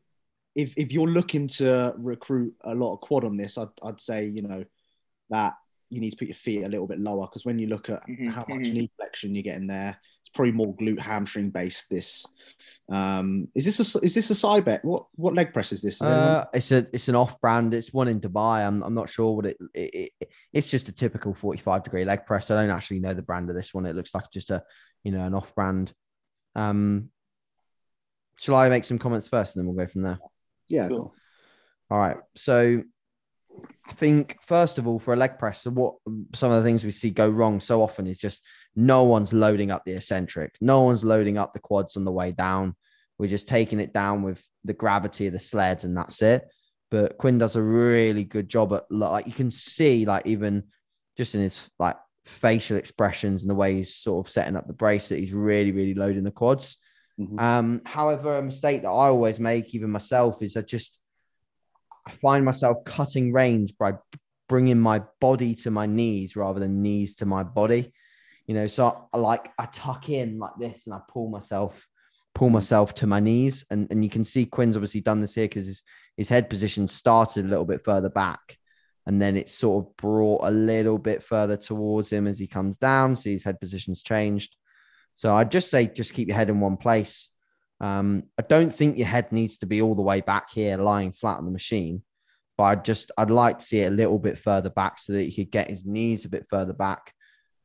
if 0.55 0.73
if 0.77 0.91
you're 0.91 1.07
looking 1.07 1.47
to 1.47 1.93
recruit 1.97 2.55
a 2.63 2.73
lot 2.73 2.93
of 2.93 3.01
quad 3.01 3.23
on 3.23 3.37
this, 3.37 3.57
I'd 3.57 3.69
I'd 3.83 4.01
say 4.01 4.25
you 4.25 4.41
know 4.41 4.63
that 5.29 5.53
you 5.89 5.99
need 5.99 6.11
to 6.11 6.17
put 6.17 6.27
your 6.27 6.35
feet 6.35 6.63
a 6.63 6.69
little 6.69 6.87
bit 6.87 6.99
lower 6.99 7.25
because 7.27 7.45
when 7.45 7.57
you 7.59 7.67
look 7.67 7.89
at 7.89 8.05
Mhm, 8.07 8.29
how 8.29 8.45
much 8.47 8.67
mhm. 8.67 8.73
knee 8.73 8.91
flexion 8.95 9.33
you're 9.33 9.43
getting 9.43 9.67
there, 9.67 9.99
it's 10.21 10.29
probably 10.29 10.51
more 10.51 10.75
glute 10.75 10.99
hamstring 10.99 11.49
based. 11.49 11.89
This 11.89 12.25
um, 12.91 13.47
is 13.55 13.65
this 13.65 13.95
a 13.95 13.99
is 13.99 14.13
this 14.15 14.29
a 14.31 14.33
Cybex? 14.33 14.83
What 14.83 15.05
what 15.15 15.33
leg 15.35 15.53
press 15.53 15.71
is 15.71 15.81
this? 15.81 16.01
Is 16.01 16.07
Uh, 16.07 16.45
it's 16.53 16.71
a 16.71 16.87
it's 16.93 17.07
an 17.07 17.15
off 17.15 17.39
brand. 17.41 17.73
It's 17.73 17.93
one 17.93 18.07
in 18.07 18.19
Dubai. 18.19 18.65
I'm 18.65 18.83
I'm 18.83 18.93
not 18.93 19.09
sure 19.09 19.35
what 19.35 19.45
it, 19.45 19.57
it, 19.73 20.11
it 20.19 20.29
it's 20.53 20.69
just 20.69 20.89
a 20.89 20.91
typical 20.91 21.33
45 21.33 21.83
degree 21.83 22.05
leg 22.05 22.25
press. 22.25 22.49
I 22.51 22.55
don't 22.61 22.75
actually 22.75 22.99
know 22.99 23.13
the 23.13 23.21
brand 23.23 23.49
of 23.49 23.55
this 23.55 23.73
one. 23.73 23.85
It 23.85 23.95
looks 23.95 24.13
like 24.13 24.29
just 24.31 24.49
a 24.51 24.63
you 25.03 25.11
know 25.11 25.23
an 25.23 25.33
off 25.35 25.53
brand. 25.55 25.93
Um, 26.55 27.09
shall 28.39 28.55
I 28.55 28.69
make 28.69 28.85
some 28.85 28.99
comments 28.99 29.27
first, 29.27 29.55
and 29.55 29.61
then 29.61 29.73
we'll 29.73 29.85
go 29.85 29.91
from 29.91 30.01
there? 30.03 30.19
yeah, 30.67 30.87
Cool. 30.87 30.97
cool. 30.97 31.13
All 31.91 31.97
right. 31.99 32.17
So 32.35 32.81
I 32.81 32.83
think 33.93 34.37
first 34.45 34.77
of 34.77 34.87
all, 34.87 34.99
for 34.99 35.13
a 35.13 35.17
leg 35.17 35.37
press, 35.37 35.63
so 35.63 35.71
what 35.71 35.95
some 36.35 36.51
of 36.51 36.61
the 36.61 36.67
things 36.67 36.83
we 36.83 36.91
see 36.91 37.09
go 37.09 37.29
wrong 37.29 37.59
so 37.59 37.81
often 37.81 38.07
is 38.07 38.17
just 38.17 38.41
no 38.75 39.03
one's 39.03 39.33
loading 39.33 39.71
up 39.71 39.85
the 39.85 39.93
eccentric, 39.93 40.55
no 40.61 40.81
one's 40.81 41.03
loading 41.03 41.37
up 41.37 41.53
the 41.53 41.59
quads 41.59 41.97
on 41.97 42.05
the 42.05 42.11
way 42.11 42.31
down. 42.31 42.75
We're 43.17 43.27
just 43.27 43.47
taking 43.47 43.79
it 43.79 43.93
down 43.93 44.23
with 44.23 44.43
the 44.63 44.73
gravity 44.73 45.27
of 45.27 45.33
the 45.33 45.39
sled, 45.39 45.83
and 45.83 45.95
that's 45.95 46.21
it. 46.21 46.47
But 46.91 47.17
Quinn 47.17 47.37
does 47.37 47.55
a 47.55 47.61
really 47.61 48.23
good 48.23 48.49
job 48.49 48.73
at 48.73 48.89
like 48.89 49.27
you 49.27 49.33
can 49.33 49.51
see, 49.51 50.05
like 50.05 50.25
even 50.25 50.63
just 51.17 51.35
in 51.35 51.41
his 51.41 51.69
like 51.79 51.97
facial 52.25 52.77
expressions 52.77 53.41
and 53.41 53.49
the 53.49 53.55
way 53.55 53.75
he's 53.75 53.95
sort 53.95 54.25
of 54.25 54.31
setting 54.31 54.55
up 54.55 54.67
the 54.67 54.73
brace 54.73 55.09
that 55.09 55.19
he's 55.19 55.33
really, 55.33 55.71
really 55.71 55.93
loading 55.93 56.23
the 56.23 56.31
quads. 56.31 56.77
Mhm. 57.19 57.39
Um, 57.39 57.81
however, 57.85 58.37
a 58.37 58.41
mistake 58.41 58.83
that 58.83 58.89
I 58.89 59.07
always 59.07 59.39
make, 59.39 59.75
even 59.75 59.89
myself, 59.89 60.41
is 60.41 60.55
I 60.55 60.61
just 60.61 60.99
I 62.05 62.11
find 62.11 62.45
myself 62.45 62.77
cutting 62.85 63.31
range 63.33 63.73
by 63.77 63.93
bringing 64.47 64.79
my 64.79 65.03
body 65.21 65.55
to 65.55 65.71
my 65.71 65.85
knees 65.85 66.35
rather 66.35 66.59
than 66.59 66.81
knees 66.81 67.15
to 67.15 67.25
my 67.25 67.43
body. 67.43 67.93
You 68.47 68.55
know, 68.55 68.67
so 68.67 69.07
I 69.13 69.17
like 69.17 69.47
I 69.59 69.67
tuck 69.67 70.09
in 70.09 70.39
like 70.39 70.53
this 70.59 70.87
and 70.87 70.95
I 70.95 70.99
pull 71.07 71.29
myself, 71.29 71.87
pull 72.33 72.49
myself 72.49 72.95
to 72.95 73.07
my 73.07 73.19
knees, 73.19 73.63
and 73.69 73.87
and 73.91 74.03
you 74.03 74.09
can 74.09 74.25
see 74.25 74.45
Quinn's 74.45 74.75
obviously 74.75 75.01
done 75.01 75.21
this 75.21 75.35
here 75.35 75.45
because 75.45 75.67
his 75.67 75.83
his 76.17 76.29
head 76.29 76.49
position 76.49 76.87
started 76.87 77.45
a 77.45 77.47
little 77.47 77.65
bit 77.65 77.85
further 77.85 78.09
back, 78.09 78.57
and 79.05 79.21
then 79.21 79.37
it's 79.37 79.53
sort 79.53 79.85
of 79.85 79.95
brought 79.97 80.41
a 80.43 80.51
little 80.51 80.97
bit 80.97 81.21
further 81.21 81.57
towards 81.57 82.09
him 82.09 82.25
as 82.25 82.39
he 82.39 82.47
comes 82.47 82.77
down. 82.77 83.15
See 83.15 83.33
his 83.33 83.43
head 83.43 83.59
position's 83.59 84.01
changed. 84.01 84.55
So 85.13 85.33
I'd 85.33 85.51
just 85.51 85.69
say 85.69 85.85
just 85.85 86.13
keep 86.13 86.27
your 86.27 86.37
head 86.37 86.49
in 86.49 86.59
one 86.59 86.77
place. 86.77 87.29
Um, 87.81 88.23
I 88.37 88.43
don't 88.43 88.75
think 88.75 88.97
your 88.97 89.07
head 89.07 89.31
needs 89.31 89.59
to 89.59 89.65
be 89.65 89.81
all 89.81 89.95
the 89.95 90.01
way 90.01 90.21
back 90.21 90.49
here, 90.51 90.77
lying 90.77 91.11
flat 91.11 91.37
on 91.37 91.45
the 91.45 91.51
machine. 91.51 92.03
But 92.57 92.63
I 92.63 92.75
just 92.75 93.11
I'd 93.17 93.31
like 93.31 93.59
to 93.59 93.65
see 93.65 93.79
it 93.79 93.91
a 93.91 93.95
little 93.95 94.19
bit 94.19 94.37
further 94.37 94.69
back 94.69 94.99
so 94.99 95.13
that 95.13 95.23
he 95.23 95.31
could 95.31 95.51
get 95.51 95.69
his 95.69 95.85
knees 95.85 96.25
a 96.25 96.29
bit 96.29 96.45
further 96.49 96.73
back. 96.73 97.13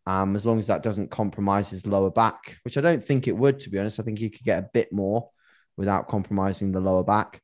Um, 0.06 0.36
as 0.36 0.44
long 0.44 0.58
as 0.58 0.66
that 0.66 0.82
doesn't 0.82 1.10
compromise 1.10 1.70
his 1.70 1.86
lower 1.86 2.10
back, 2.10 2.58
which 2.62 2.76
I 2.76 2.82
don't 2.82 3.02
think 3.02 3.26
it 3.26 3.36
would, 3.36 3.58
to 3.60 3.70
be 3.70 3.78
honest. 3.78 3.98
I 3.98 4.02
think 4.02 4.18
he 4.18 4.30
could 4.30 4.44
get 4.44 4.62
a 4.62 4.70
bit 4.72 4.92
more 4.92 5.30
without 5.76 6.08
compromising 6.08 6.72
the 6.72 6.80
lower 6.80 7.02
back. 7.02 7.40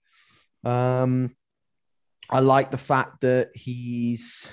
Um, 0.62 1.35
I 2.29 2.41
like 2.41 2.71
the 2.71 2.79
fact 2.79 3.23
that 3.23 3.51
he's 3.55 4.49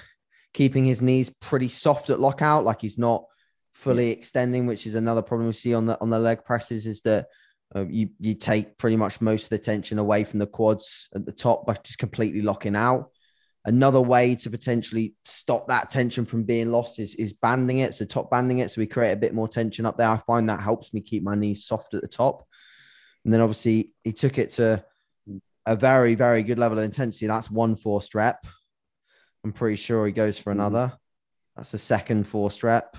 keeping 0.54 0.86
his 0.86 1.02
knees 1.02 1.30
pretty 1.42 1.70
soft 1.70 2.10
at 2.10 2.20
lockout, 2.20 2.64
like 2.64 2.82
he's 2.82 2.98
not 2.98 3.26
fully 3.74 4.10
extending, 4.10 4.66
which 4.66 4.88
is 4.88 4.96
another 4.96 5.22
problem 5.22 5.48
we 5.48 5.54
see 5.54 5.76
on 5.76 5.86
the 5.86 6.00
on 6.02 6.10
the 6.10 6.18
leg 6.18 6.44
presses. 6.44 6.88
Is 6.88 7.02
that 7.02 7.28
uh, 7.76 7.86
you 7.88 8.10
you 8.20 8.34
take 8.34 8.78
pretty 8.78 8.96
much 8.96 9.20
most 9.20 9.44
of 9.44 9.50
the 9.50 9.58
tension 9.58 10.00
away 10.00 10.24
from 10.24 10.40
the 10.40 10.48
quads 10.48 11.10
at 11.14 11.26
the 11.26 11.32
top 11.32 11.66
by 11.66 11.76
just 11.84 12.00
completely 12.00 12.42
locking 12.42 12.76
out. 12.76 13.12
Another 13.66 14.00
way 14.00 14.36
to 14.36 14.50
potentially 14.50 15.16
stop 15.26 15.68
that 15.68 15.90
tension 15.90 16.26
from 16.26 16.44
being 16.44 16.72
lost 16.72 17.00
is 17.00 17.16
is 17.16 17.34
banding 17.34 17.80
it, 17.80 17.94
so 17.94 18.06
top 18.06 18.32
banding 18.32 18.60
it, 18.60 18.72
so 18.72 18.80
we 18.80 18.88
create 18.88 19.12
a 19.12 19.18
bit 19.18 19.34
more 19.34 19.48
tension 19.48 19.86
up 19.86 19.98
there. 19.98 20.08
I 20.08 20.18
find 20.18 20.48
that 20.50 20.62
helps 20.62 20.94
me 20.94 21.02
keep 21.02 21.24
my 21.24 21.36
knees 21.36 21.66
soft 21.66 21.94
at 21.94 22.02
the 22.02 22.08
top. 22.08 22.48
And 23.26 23.34
then 23.34 23.42
obviously 23.42 23.92
he 24.04 24.14
took 24.14 24.38
it 24.38 24.54
to 24.54 24.84
a 25.66 25.76
very 25.76 26.16
very 26.16 26.44
good 26.44 26.60
level 26.60 26.78
of 26.78 26.86
intensity. 26.86 27.28
That's 27.28 27.52
one 27.52 27.76
forced 27.76 28.16
rep. 28.16 28.46
I'm 29.44 29.52
pretty 29.52 29.76
sure 29.76 30.06
he 30.06 30.14
goes 30.14 30.38
for 30.38 30.52
Mhm. 30.52 30.56
another. 30.56 30.94
That's 31.58 31.72
the 31.72 31.78
second 31.78 32.28
forced 32.28 32.64
rep 32.64 32.96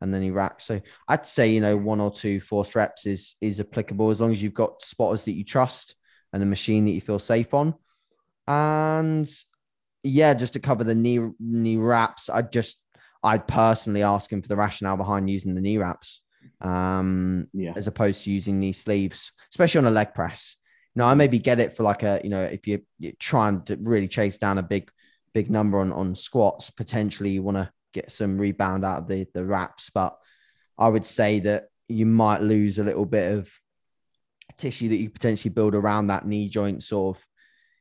and 0.00 0.12
then 0.12 0.22
he 0.22 0.30
racks. 0.30 0.64
So 0.64 0.80
I'd 1.08 1.26
say 1.26 1.50
you 1.50 1.60
know 1.60 1.76
one 1.76 2.00
or 2.00 2.10
two 2.10 2.40
forced 2.40 2.74
reps 2.74 3.06
is 3.06 3.36
is 3.40 3.60
applicable 3.60 4.10
as 4.10 4.20
long 4.20 4.32
as 4.32 4.42
you've 4.42 4.54
got 4.54 4.82
spotters 4.82 5.24
that 5.24 5.32
you 5.32 5.44
trust 5.44 5.94
and 6.32 6.42
a 6.42 6.46
machine 6.46 6.84
that 6.86 6.92
you 6.92 7.00
feel 7.00 7.18
safe 7.18 7.54
on. 7.54 7.74
And 8.48 9.30
yeah, 10.02 10.34
just 10.34 10.54
to 10.54 10.60
cover 10.60 10.84
the 10.84 10.94
knee 10.94 11.20
knee 11.38 11.76
wraps, 11.76 12.28
I'd 12.28 12.52
just 12.52 12.80
I'd 13.22 13.46
personally 13.46 14.02
ask 14.02 14.32
him 14.32 14.42
for 14.42 14.48
the 14.48 14.56
rationale 14.56 14.96
behind 14.96 15.28
using 15.28 15.54
the 15.54 15.60
knee 15.60 15.76
wraps 15.78 16.22
um, 16.60 17.48
Yeah. 17.52 17.74
as 17.76 17.86
opposed 17.86 18.24
to 18.24 18.30
using 18.30 18.58
knee 18.58 18.72
sleeves, 18.72 19.32
especially 19.52 19.78
on 19.78 19.86
a 19.86 19.90
leg 19.90 20.14
press. 20.14 20.56
Now 20.96 21.06
I 21.06 21.14
maybe 21.14 21.38
get 21.38 21.60
it 21.60 21.76
for 21.76 21.82
like 21.82 22.02
a 22.02 22.20
you 22.24 22.30
know 22.30 22.42
if 22.42 22.66
you're, 22.66 22.80
you're 22.98 23.12
trying 23.18 23.62
to 23.64 23.76
really 23.76 24.08
chase 24.08 24.38
down 24.38 24.58
a 24.58 24.62
big 24.62 24.90
big 25.34 25.50
number 25.50 25.78
on 25.78 25.92
on 25.92 26.14
squats, 26.14 26.70
potentially 26.70 27.30
you 27.30 27.42
want 27.42 27.56
to 27.56 27.70
get 27.92 28.10
some 28.10 28.38
rebound 28.38 28.84
out 28.84 29.02
of 29.02 29.08
the 29.08 29.26
the 29.34 29.44
wraps, 29.44 29.90
but 29.90 30.16
I 30.78 30.88
would 30.88 31.06
say 31.06 31.40
that 31.40 31.68
you 31.88 32.06
might 32.06 32.40
lose 32.40 32.78
a 32.78 32.84
little 32.84 33.06
bit 33.06 33.32
of 33.32 33.50
tissue 34.56 34.88
that 34.90 34.96
you 34.96 35.10
potentially 35.10 35.52
build 35.52 35.74
around 35.74 36.08
that 36.08 36.26
knee 36.26 36.48
joint 36.48 36.82
sort 36.82 37.16
of 37.16 37.26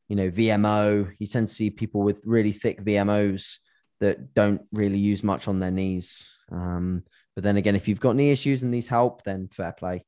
you 0.07 0.15
know 0.15 0.29
VMO. 0.29 1.11
You 1.19 1.27
tend 1.27 1.47
to 1.47 1.53
see 1.53 1.69
people 1.69 2.01
with 2.01 2.21
really 2.25 2.51
thick 2.51 2.83
VMOs 2.83 3.57
that 3.99 4.33
don't 4.33 4.61
really 4.71 4.97
use 4.97 5.23
much 5.23 5.47
on 5.47 5.59
their 5.59 5.71
knees. 5.71 6.27
Um, 6.51 7.03
but 7.35 7.43
then 7.43 7.57
again, 7.57 7.75
if 7.75 7.87
you've 7.87 7.99
got 7.99 8.15
knee 8.15 8.31
issues 8.31 8.63
and 8.63 8.73
these 8.73 8.87
help, 8.87 9.23
then 9.23 9.49
fair 9.51 9.71
play. 9.71 10.05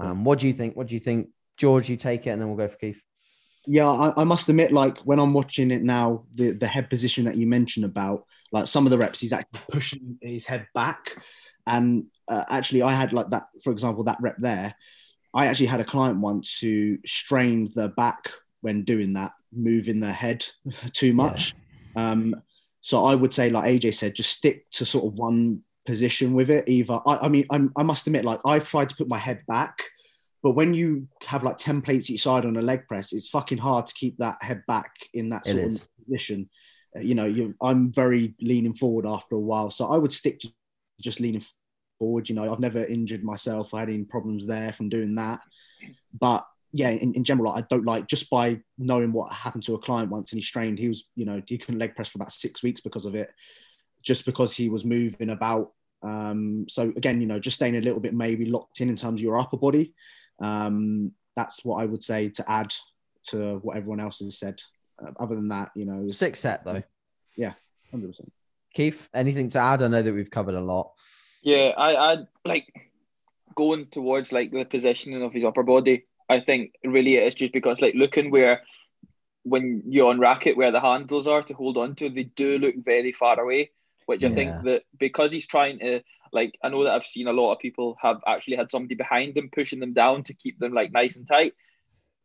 Um, 0.00 0.24
what 0.24 0.38
do 0.38 0.46
you 0.46 0.52
think? 0.52 0.76
What 0.76 0.86
do 0.86 0.94
you 0.94 1.00
think, 1.00 1.28
George? 1.56 1.88
You 1.88 1.96
take 1.96 2.26
it, 2.26 2.30
and 2.30 2.40
then 2.40 2.48
we'll 2.48 2.56
go 2.56 2.68
for 2.68 2.78
Keith. 2.78 3.02
Yeah, 3.70 3.86
I, 3.86 4.22
I, 4.22 4.24
must 4.24 4.48
admit, 4.48 4.72
like 4.72 4.98
when 5.00 5.18
I'm 5.18 5.34
watching 5.34 5.70
it 5.70 5.82
now, 5.82 6.24
the, 6.34 6.52
the 6.52 6.66
head 6.66 6.88
position 6.88 7.26
that 7.26 7.36
you 7.36 7.46
mentioned 7.46 7.84
about, 7.84 8.24
like 8.50 8.66
some 8.66 8.86
of 8.86 8.90
the 8.90 8.96
reps, 8.96 9.20
he's 9.20 9.34
actually 9.34 9.60
pushing 9.70 10.18
his 10.22 10.46
head 10.46 10.66
back. 10.74 11.22
And 11.66 12.06
uh, 12.28 12.44
actually, 12.48 12.80
I 12.80 12.94
had 12.94 13.12
like 13.12 13.28
that, 13.28 13.48
for 13.62 13.70
example, 13.70 14.04
that 14.04 14.22
rep 14.22 14.36
there. 14.38 14.74
I 15.34 15.46
actually 15.46 15.66
had 15.66 15.80
a 15.80 15.84
client 15.84 16.18
once 16.18 16.58
who 16.58 16.96
strained 17.04 17.72
the 17.74 17.90
back 17.90 18.30
when 18.62 18.84
doing 18.84 19.12
that, 19.12 19.32
moving 19.52 20.00
their 20.00 20.14
head 20.14 20.46
too 20.94 21.12
much. 21.12 21.54
Yeah. 21.94 22.10
Um, 22.10 22.42
so 22.80 23.04
I 23.04 23.14
would 23.14 23.34
say, 23.34 23.50
like 23.50 23.64
AJ 23.64 23.94
said, 23.94 24.14
just 24.14 24.32
stick 24.32 24.70
to 24.72 24.86
sort 24.86 25.04
of 25.04 25.18
one 25.18 25.60
position 25.84 26.32
with 26.32 26.48
it. 26.48 26.66
Either 26.68 27.00
I, 27.06 27.18
I 27.18 27.28
mean, 27.28 27.44
I'm, 27.50 27.70
I 27.76 27.82
must 27.82 28.06
admit, 28.06 28.24
like 28.24 28.40
I've 28.46 28.66
tried 28.66 28.88
to 28.88 28.96
put 28.96 29.08
my 29.08 29.18
head 29.18 29.42
back, 29.46 29.82
but 30.42 30.52
when 30.52 30.74
you 30.74 31.08
have 31.24 31.42
like 31.42 31.58
ten 31.58 31.82
plates 31.82 32.10
each 32.10 32.22
side 32.22 32.44
on 32.44 32.56
a 32.56 32.62
leg 32.62 32.86
press, 32.86 33.12
it's 33.12 33.28
fucking 33.28 33.58
hard 33.58 33.86
to 33.86 33.94
keep 33.94 34.18
that 34.18 34.42
head 34.42 34.62
back 34.66 34.92
in 35.14 35.30
that 35.30 35.46
sort 35.46 35.64
of 35.64 35.86
position. 36.04 36.48
Uh, 36.96 37.00
you 37.00 37.14
know, 37.14 37.26
you 37.26 37.54
I'm 37.60 37.92
very 37.92 38.34
leaning 38.40 38.74
forward 38.74 39.06
after 39.06 39.34
a 39.34 39.40
while, 39.40 39.70
so 39.70 39.88
I 39.88 39.98
would 39.98 40.12
stick 40.12 40.38
to 40.40 40.52
just 41.00 41.20
leaning 41.20 41.42
forward. 41.98 42.28
You 42.28 42.34
know, 42.34 42.52
I've 42.52 42.60
never 42.60 42.84
injured 42.84 43.24
myself. 43.24 43.74
I 43.74 43.80
had 43.80 43.88
any 43.88 44.04
problems 44.04 44.46
there 44.46 44.72
from 44.72 44.88
doing 44.88 45.16
that, 45.16 45.40
but 46.18 46.46
yeah, 46.72 46.90
in, 46.90 47.14
in 47.14 47.24
general, 47.24 47.52
I 47.52 47.62
don't 47.62 47.86
like 47.86 48.06
just 48.06 48.28
by 48.28 48.60
knowing 48.76 49.12
what 49.12 49.32
happened 49.32 49.64
to 49.64 49.74
a 49.74 49.78
client 49.78 50.10
once 50.10 50.32
and 50.32 50.38
he 50.38 50.44
strained. 50.44 50.78
He 50.78 50.88
was, 50.88 51.08
you 51.14 51.24
know, 51.24 51.42
he 51.46 51.56
couldn't 51.56 51.78
leg 51.78 51.96
press 51.96 52.10
for 52.10 52.18
about 52.18 52.32
six 52.32 52.62
weeks 52.62 52.80
because 52.80 53.06
of 53.06 53.14
it, 53.14 53.32
just 54.02 54.26
because 54.26 54.54
he 54.54 54.68
was 54.68 54.84
moving 54.84 55.30
about. 55.30 55.72
Um, 56.02 56.66
so 56.68 56.92
again, 56.96 57.20
you 57.20 57.26
know, 57.26 57.38
just 57.38 57.56
staying 57.56 57.76
a 57.76 57.80
little 57.80 58.00
bit 58.00 58.14
maybe 58.14 58.44
locked 58.44 58.80
in 58.80 58.90
in 58.90 58.96
terms 58.96 59.20
of 59.20 59.24
your 59.24 59.38
upper 59.38 59.56
body. 59.56 59.94
Um, 60.40 61.12
that's 61.36 61.64
what 61.64 61.80
I 61.80 61.86
would 61.86 62.02
say 62.02 62.28
to 62.30 62.50
add 62.50 62.74
to 63.28 63.58
what 63.62 63.76
everyone 63.76 64.00
else 64.00 64.20
has 64.20 64.38
said. 64.38 64.60
Uh, 65.00 65.12
other 65.20 65.36
than 65.36 65.48
that, 65.48 65.70
you 65.74 65.84
know, 65.84 66.08
six 66.08 66.40
set 66.40 66.64
though. 66.64 66.82
Yeah, 67.36 67.52
hundred 67.90 68.08
percent. 68.08 68.32
Keith, 68.74 69.08
anything 69.14 69.50
to 69.50 69.58
add? 69.58 69.82
I 69.82 69.88
know 69.88 70.02
that 70.02 70.12
we've 70.12 70.30
covered 70.30 70.54
a 70.54 70.60
lot. 70.60 70.92
Yeah, 71.42 71.72
I, 71.76 72.12
I 72.12 72.18
like 72.44 72.72
going 73.54 73.86
towards 73.86 74.32
like 74.32 74.50
the 74.50 74.64
positioning 74.64 75.22
of 75.22 75.32
his 75.32 75.44
upper 75.44 75.62
body. 75.62 76.04
I 76.28 76.40
think 76.40 76.74
really 76.84 77.16
it 77.16 77.26
is 77.26 77.34
just 77.34 77.52
because 77.52 77.80
like 77.80 77.94
looking 77.94 78.30
where 78.30 78.62
when 79.44 79.82
you're 79.86 80.10
on 80.10 80.20
racket 80.20 80.56
where 80.56 80.72
the 80.72 80.80
handles 80.80 81.26
are 81.26 81.42
to 81.42 81.54
hold 81.54 81.78
on 81.78 81.94
to, 81.96 82.10
they 82.10 82.24
do 82.24 82.58
look 82.58 82.74
very 82.84 83.12
far 83.12 83.40
away. 83.40 83.70
Which 84.06 84.24
I 84.24 84.28
yeah. 84.28 84.34
think 84.34 84.64
that 84.64 84.82
because 84.98 85.30
he's 85.32 85.46
trying 85.46 85.78
to 85.80 86.02
like 86.32 86.58
I 86.62 86.68
know 86.68 86.84
that 86.84 86.92
I've 86.92 87.04
seen 87.04 87.26
a 87.26 87.32
lot 87.32 87.52
of 87.52 87.60
people 87.60 87.96
have 88.02 88.20
actually 88.26 88.56
had 88.56 88.70
somebody 88.70 88.94
behind 88.94 89.34
them 89.34 89.50
pushing 89.52 89.80
them 89.80 89.92
down 89.92 90.24
to 90.24 90.34
keep 90.34 90.58
them 90.58 90.72
like 90.72 90.92
nice 90.92 91.16
and 91.16 91.26
tight. 91.26 91.54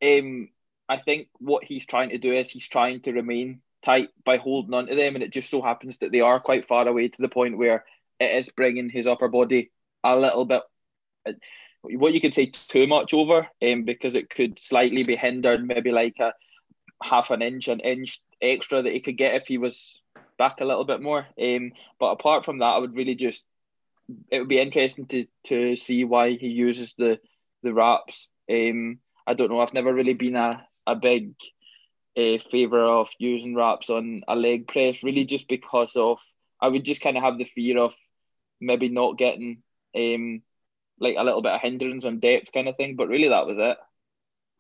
Um, 0.03 0.49
I 0.89 0.97
think 0.97 1.29
what 1.39 1.63
he's 1.63 1.85
trying 1.85 2.09
to 2.09 2.17
do 2.17 2.33
is 2.33 2.49
he's 2.49 2.67
trying 2.67 3.01
to 3.01 3.13
remain 3.13 3.61
tight 3.83 4.09
by 4.25 4.37
holding 4.37 4.73
on 4.73 4.87
to 4.87 4.95
them, 4.95 5.15
and 5.15 5.23
it 5.23 5.31
just 5.31 5.49
so 5.49 5.61
happens 5.61 5.97
that 5.99 6.11
they 6.11 6.21
are 6.21 6.39
quite 6.39 6.67
far 6.67 6.87
away 6.87 7.07
to 7.07 7.21
the 7.21 7.29
point 7.29 7.57
where 7.57 7.85
it 8.19 8.35
is 8.35 8.49
bringing 8.49 8.89
his 8.89 9.07
upper 9.07 9.27
body 9.27 9.71
a 10.03 10.17
little 10.17 10.45
bit 10.45 10.63
what 11.83 12.13
you 12.13 12.21
could 12.21 12.33
say 12.33 12.51
too 12.69 12.87
much 12.87 13.13
over 13.13 13.47
um, 13.61 13.83
because 13.83 14.15
it 14.15 14.29
could 14.29 14.57
slightly 14.57 15.03
be 15.03 15.15
hindered 15.15 15.65
maybe 15.65 15.91
like 15.91 16.15
a 16.19 16.33
half 17.01 17.29
an 17.31 17.41
inch 17.41 17.67
an 17.67 17.81
inch 17.81 18.21
extra 18.41 18.81
that 18.81 18.93
he 18.93 19.01
could 19.01 19.17
get 19.17 19.35
if 19.35 19.47
he 19.47 19.57
was 19.57 19.99
back 20.37 20.61
a 20.61 20.65
little 20.65 20.85
bit 20.85 21.01
more 21.01 21.27
um, 21.41 21.71
but 21.99 22.11
apart 22.11 22.45
from 22.45 22.59
that 22.59 22.65
I 22.65 22.77
would 22.77 22.95
really 22.95 23.15
just 23.15 23.43
it 24.29 24.39
would 24.39 24.49
be 24.49 24.59
interesting 24.59 25.05
to 25.07 25.25
to 25.45 25.75
see 25.75 26.03
why 26.03 26.31
he 26.31 26.47
uses 26.47 26.93
the 26.97 27.19
the 27.63 27.73
wraps 27.73 28.27
um, 28.51 28.99
I 29.25 29.33
don't 29.33 29.49
know 29.49 29.59
I've 29.59 29.73
never 29.73 29.93
really 29.93 30.13
been 30.13 30.35
a, 30.35 30.65
a 30.85 30.95
big 30.95 31.33
a 32.15 32.37
favor 32.37 32.83
of 32.83 33.09
using 33.17 33.55
wraps 33.55 33.89
on 33.89 34.21
a 34.27 34.35
leg 34.35 34.67
press 34.67 35.03
really 35.03 35.25
just 35.25 35.47
because 35.47 35.95
of 35.95 36.19
I 36.61 36.67
would 36.67 36.85
just 36.85 37.01
kind 37.01 37.17
of 37.17 37.23
have 37.23 37.37
the 37.37 37.43
fear 37.43 37.79
of 37.79 37.93
maybe 38.61 38.89
not 38.89 39.17
getting 39.17 39.61
um, 39.95 40.41
like 40.99 41.15
a 41.17 41.23
little 41.23 41.41
bit 41.41 41.51
of 41.51 41.61
hindrance 41.61 42.05
on 42.05 42.19
depth 42.19 42.53
kind 42.53 42.67
of 42.67 42.77
thing. 42.77 42.95
But 42.95 43.09
really, 43.09 43.29
that 43.29 43.45
was 43.45 43.57
it. 43.59 43.77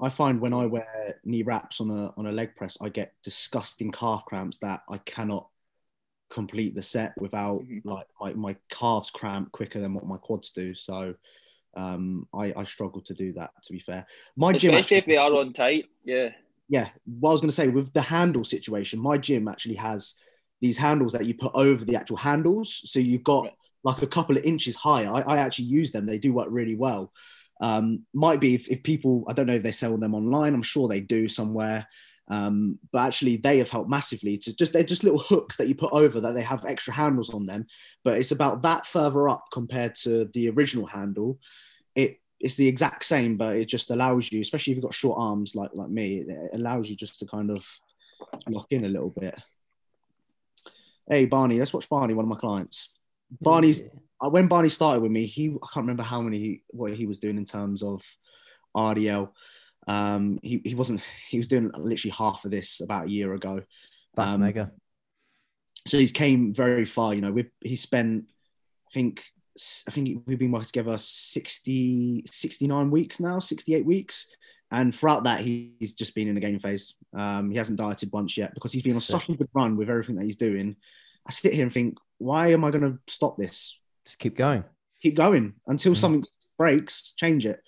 I 0.01 0.09
find 0.09 0.41
when 0.41 0.53
I 0.53 0.65
wear 0.65 1.19
knee 1.23 1.43
wraps 1.43 1.79
on 1.79 1.89
a 1.89 2.13
on 2.17 2.25
a 2.27 2.31
leg 2.31 2.55
press, 2.55 2.77
I 2.81 2.89
get 2.89 3.13
disgusting 3.23 3.91
calf 3.91 4.25
cramps 4.25 4.57
that 4.57 4.81
I 4.89 4.97
cannot 4.99 5.49
complete 6.33 6.75
the 6.75 6.83
set 6.83 7.13
without 7.17 7.61
mm-hmm. 7.61 7.87
like 7.87 8.07
my, 8.19 8.33
my 8.33 8.55
calves 8.69 9.09
cramp 9.09 9.51
quicker 9.51 9.79
than 9.79 9.93
what 9.93 10.05
my 10.05 10.17
quads 10.17 10.51
do. 10.51 10.73
So 10.73 11.13
um, 11.75 12.27
I, 12.33 12.53
I 12.55 12.63
struggle 12.63 13.01
to 13.01 13.13
do 13.13 13.33
that. 13.33 13.51
To 13.63 13.73
be 13.73 13.79
fair, 13.79 14.05
my 14.35 14.49
Especially 14.49 14.69
gym 14.69 14.77
actually, 14.77 14.97
if 14.97 15.05
they 15.05 15.17
are 15.17 15.33
on 15.39 15.53
tight, 15.53 15.85
yeah, 16.03 16.29
yeah. 16.67 16.89
What 17.05 17.29
I 17.29 17.33
was 17.33 17.41
going 17.41 17.49
to 17.49 17.55
say 17.55 17.67
with 17.69 17.93
the 17.93 18.01
handle 18.01 18.43
situation, 18.43 18.99
my 18.99 19.17
gym 19.17 19.47
actually 19.47 19.75
has 19.75 20.15
these 20.61 20.77
handles 20.77 21.13
that 21.13 21.25
you 21.25 21.33
put 21.33 21.51
over 21.55 21.83
the 21.85 21.95
actual 21.95 22.17
handles, 22.17 22.81
so 22.85 22.99
you've 22.99 23.23
got 23.23 23.45
right 23.45 23.53
like 23.83 24.01
a 24.01 24.07
couple 24.07 24.37
of 24.37 24.43
inches 24.43 24.75
higher. 24.75 25.09
I, 25.09 25.21
I 25.21 25.37
actually 25.37 25.65
use 25.65 25.91
them. 25.91 26.05
They 26.05 26.17
do 26.17 26.33
work 26.33 26.47
really 26.49 26.75
well. 26.75 27.11
Um, 27.61 28.05
might 28.13 28.39
be 28.39 28.55
if, 28.55 28.67
if 28.69 28.83
people, 28.83 29.25
I 29.27 29.33
don't 29.33 29.45
know 29.45 29.55
if 29.55 29.63
they 29.63 29.71
sell 29.71 29.97
them 29.97 30.15
online. 30.15 30.53
I'm 30.53 30.63
sure 30.63 30.87
they 30.87 31.01
do 31.01 31.27
somewhere. 31.27 31.87
Um, 32.29 32.79
but 32.91 33.05
actually 33.05 33.35
they 33.35 33.57
have 33.57 33.69
helped 33.69 33.89
massively 33.89 34.37
to 34.37 34.55
just 34.55 34.71
they're 34.71 34.83
just 34.83 35.03
little 35.03 35.19
hooks 35.19 35.57
that 35.57 35.67
you 35.67 35.75
put 35.75 35.91
over 35.91 36.21
that 36.21 36.31
they 36.33 36.41
have 36.41 36.63
extra 36.65 36.93
handles 36.93 37.33
on 37.33 37.45
them 37.45 37.65
but 38.05 38.17
it's 38.17 38.31
about 38.31 38.61
that 38.61 38.87
further 38.87 39.27
up 39.27 39.43
compared 39.51 39.93
to 39.95 40.23
the 40.33 40.49
original 40.49 40.85
handle 40.85 41.37
it 41.95 42.21
it's 42.39 42.55
the 42.55 42.65
exact 42.65 43.03
same 43.03 43.35
but 43.35 43.57
it 43.57 43.65
just 43.65 43.91
allows 43.91 44.31
you 44.31 44.39
especially 44.39 44.71
if 44.71 44.77
you've 44.77 44.85
got 44.85 44.93
short 44.93 45.19
arms 45.19 45.53
like 45.53 45.71
like 45.73 45.89
me 45.89 46.19
it 46.19 46.51
allows 46.53 46.89
you 46.89 46.95
just 46.95 47.19
to 47.19 47.25
kind 47.25 47.51
of 47.51 47.67
lock 48.47 48.67
in 48.71 48.85
a 48.85 48.89
little 48.89 49.09
bit 49.09 49.37
hey 51.09 51.25
barney 51.25 51.59
let's 51.59 51.73
watch 51.73 51.89
barney 51.89 52.13
one 52.13 52.23
of 52.23 52.29
my 52.29 52.37
clients 52.37 52.93
Barney's 53.41 53.81
yeah. 53.81 54.27
when 54.29 54.47
Barney 54.47 54.69
started 54.69 55.01
with 55.01 55.11
me, 55.11 55.25
he 55.25 55.49
I 55.49 55.67
can't 55.73 55.83
remember 55.83 56.03
how 56.03 56.21
many 56.21 56.63
what 56.69 56.93
he 56.93 57.05
was 57.05 57.19
doing 57.19 57.37
in 57.37 57.45
terms 57.45 57.83
of 57.83 58.03
RDL. 58.75 59.31
Um, 59.87 60.39
he, 60.41 60.61
he 60.63 60.75
wasn't 60.75 61.01
he 61.27 61.37
was 61.37 61.47
doing 61.47 61.71
literally 61.75 62.13
half 62.17 62.45
of 62.45 62.51
this 62.51 62.81
about 62.81 63.07
a 63.07 63.11
year 63.11 63.33
ago. 63.33 63.61
That's 64.15 64.31
um, 64.31 64.41
mega. 64.41 64.71
So 65.87 65.97
he's 65.97 66.11
came 66.11 66.53
very 66.53 66.85
far. 66.85 67.13
You 67.13 67.21
know, 67.21 67.31
we 67.31 67.45
he 67.61 67.75
spent 67.75 68.25
I 68.87 68.93
think 68.93 69.23
I 69.87 69.91
think 69.91 70.23
we've 70.25 70.39
been 70.39 70.51
working 70.51 70.65
together 70.65 70.97
60, 70.97 72.25
69 72.29 72.89
weeks 72.89 73.19
now, 73.19 73.39
68 73.39 73.85
weeks. 73.85 74.27
And 74.71 74.95
throughout 74.95 75.25
that, 75.25 75.41
he's 75.41 75.93
just 75.93 76.15
been 76.15 76.27
in 76.27 76.33
the 76.33 76.41
gain 76.41 76.57
phase. 76.57 76.95
Um, 77.15 77.51
he 77.51 77.57
hasn't 77.57 77.77
dieted 77.77 78.11
once 78.11 78.35
yet 78.35 78.55
because 78.55 78.73
he's 78.73 78.81
been 78.81 78.95
on 78.95 79.01
such 79.01 79.29
a 79.29 79.35
good 79.35 79.49
run 79.53 79.77
with 79.77 79.89
everything 79.89 80.15
that 80.15 80.25
he's 80.25 80.35
doing. 80.35 80.75
I 81.27 81.31
sit 81.31 81.53
here 81.53 81.63
and 81.63 81.71
think, 81.71 81.99
why 82.17 82.47
am 82.47 82.63
I 82.63 82.71
going 82.71 82.81
to 82.91 82.99
stop 83.07 83.37
this? 83.37 83.79
Just 84.05 84.17
keep 84.17 84.35
going. 84.35 84.63
Keep 85.03 85.15
going 85.15 85.53
until 85.67 85.91
mm-hmm. 85.91 85.99
something 85.99 86.25
breaks. 86.57 87.11
Change 87.15 87.45
it. 87.45 87.61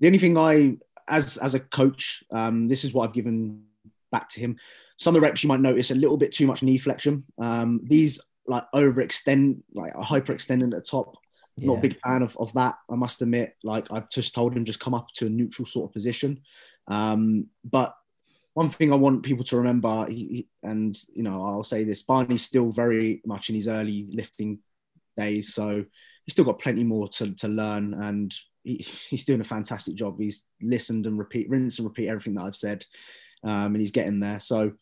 The 0.00 0.08
only 0.08 0.18
thing 0.18 0.36
I, 0.36 0.76
as 1.08 1.36
as 1.38 1.54
a 1.54 1.60
coach, 1.60 2.22
um, 2.30 2.68
this 2.68 2.84
is 2.84 2.92
what 2.92 3.08
I've 3.08 3.14
given 3.14 3.64
back 4.10 4.28
to 4.30 4.40
him. 4.40 4.56
Some 4.98 5.14
of 5.14 5.20
the 5.20 5.26
reps 5.26 5.42
you 5.42 5.48
might 5.48 5.60
notice 5.60 5.90
a 5.90 5.94
little 5.94 6.16
bit 6.16 6.32
too 6.32 6.46
much 6.46 6.62
knee 6.62 6.78
flexion. 6.78 7.24
Um, 7.38 7.80
these 7.84 8.20
like 8.46 8.64
overextend, 8.74 9.62
like 9.74 9.92
hyperextending 9.94 10.64
at 10.64 10.70
the 10.70 10.80
top. 10.80 11.14
Yeah. 11.56 11.68
Not 11.68 11.78
a 11.78 11.82
big 11.82 11.96
fan 11.96 12.22
of, 12.22 12.36
of 12.36 12.52
that. 12.54 12.76
I 12.90 12.94
must 12.94 13.20
admit. 13.20 13.56
Like 13.64 13.92
I've 13.92 14.10
just 14.10 14.34
told 14.34 14.56
him, 14.56 14.64
just 14.64 14.80
come 14.80 14.94
up 14.94 15.08
to 15.14 15.26
a 15.26 15.30
neutral 15.30 15.66
sort 15.66 15.90
of 15.90 15.92
position. 15.92 16.40
Um, 16.86 17.48
but 17.64 17.94
one 18.54 18.70
thing 18.70 18.92
I 18.92 18.96
want 18.96 19.22
people 19.22 19.44
to 19.44 19.56
remember, 19.56 20.06
he, 20.08 20.48
and 20.62 20.98
you 21.14 21.22
know, 21.22 21.42
I'll 21.42 21.64
say 21.64 21.84
this: 21.84 22.02
Barney's 22.02 22.42
still 22.42 22.70
very 22.70 23.22
much 23.26 23.50
in 23.50 23.54
his 23.54 23.68
early 23.68 24.08
lifting 24.12 24.60
days, 25.16 25.54
so 25.54 25.84
he's 26.24 26.32
still 26.32 26.44
got 26.44 26.60
plenty 26.60 26.84
more 26.84 27.08
to, 27.08 27.34
to 27.34 27.48
learn, 27.48 27.94
and 27.94 28.34
he, 28.68 28.86
he's 29.08 29.24
doing 29.24 29.40
a 29.40 29.44
fantastic 29.44 29.94
job. 29.94 30.20
He's 30.20 30.44
listened 30.60 31.06
and 31.06 31.18
repeat, 31.18 31.48
rinse 31.48 31.78
and 31.78 31.88
repeat 31.88 32.08
everything 32.08 32.34
that 32.34 32.44
I've 32.44 32.56
said, 32.56 32.84
um, 33.42 33.74
and 33.74 33.80
he's 33.80 33.92
getting 33.92 34.20
there. 34.20 34.40
So, 34.40 34.72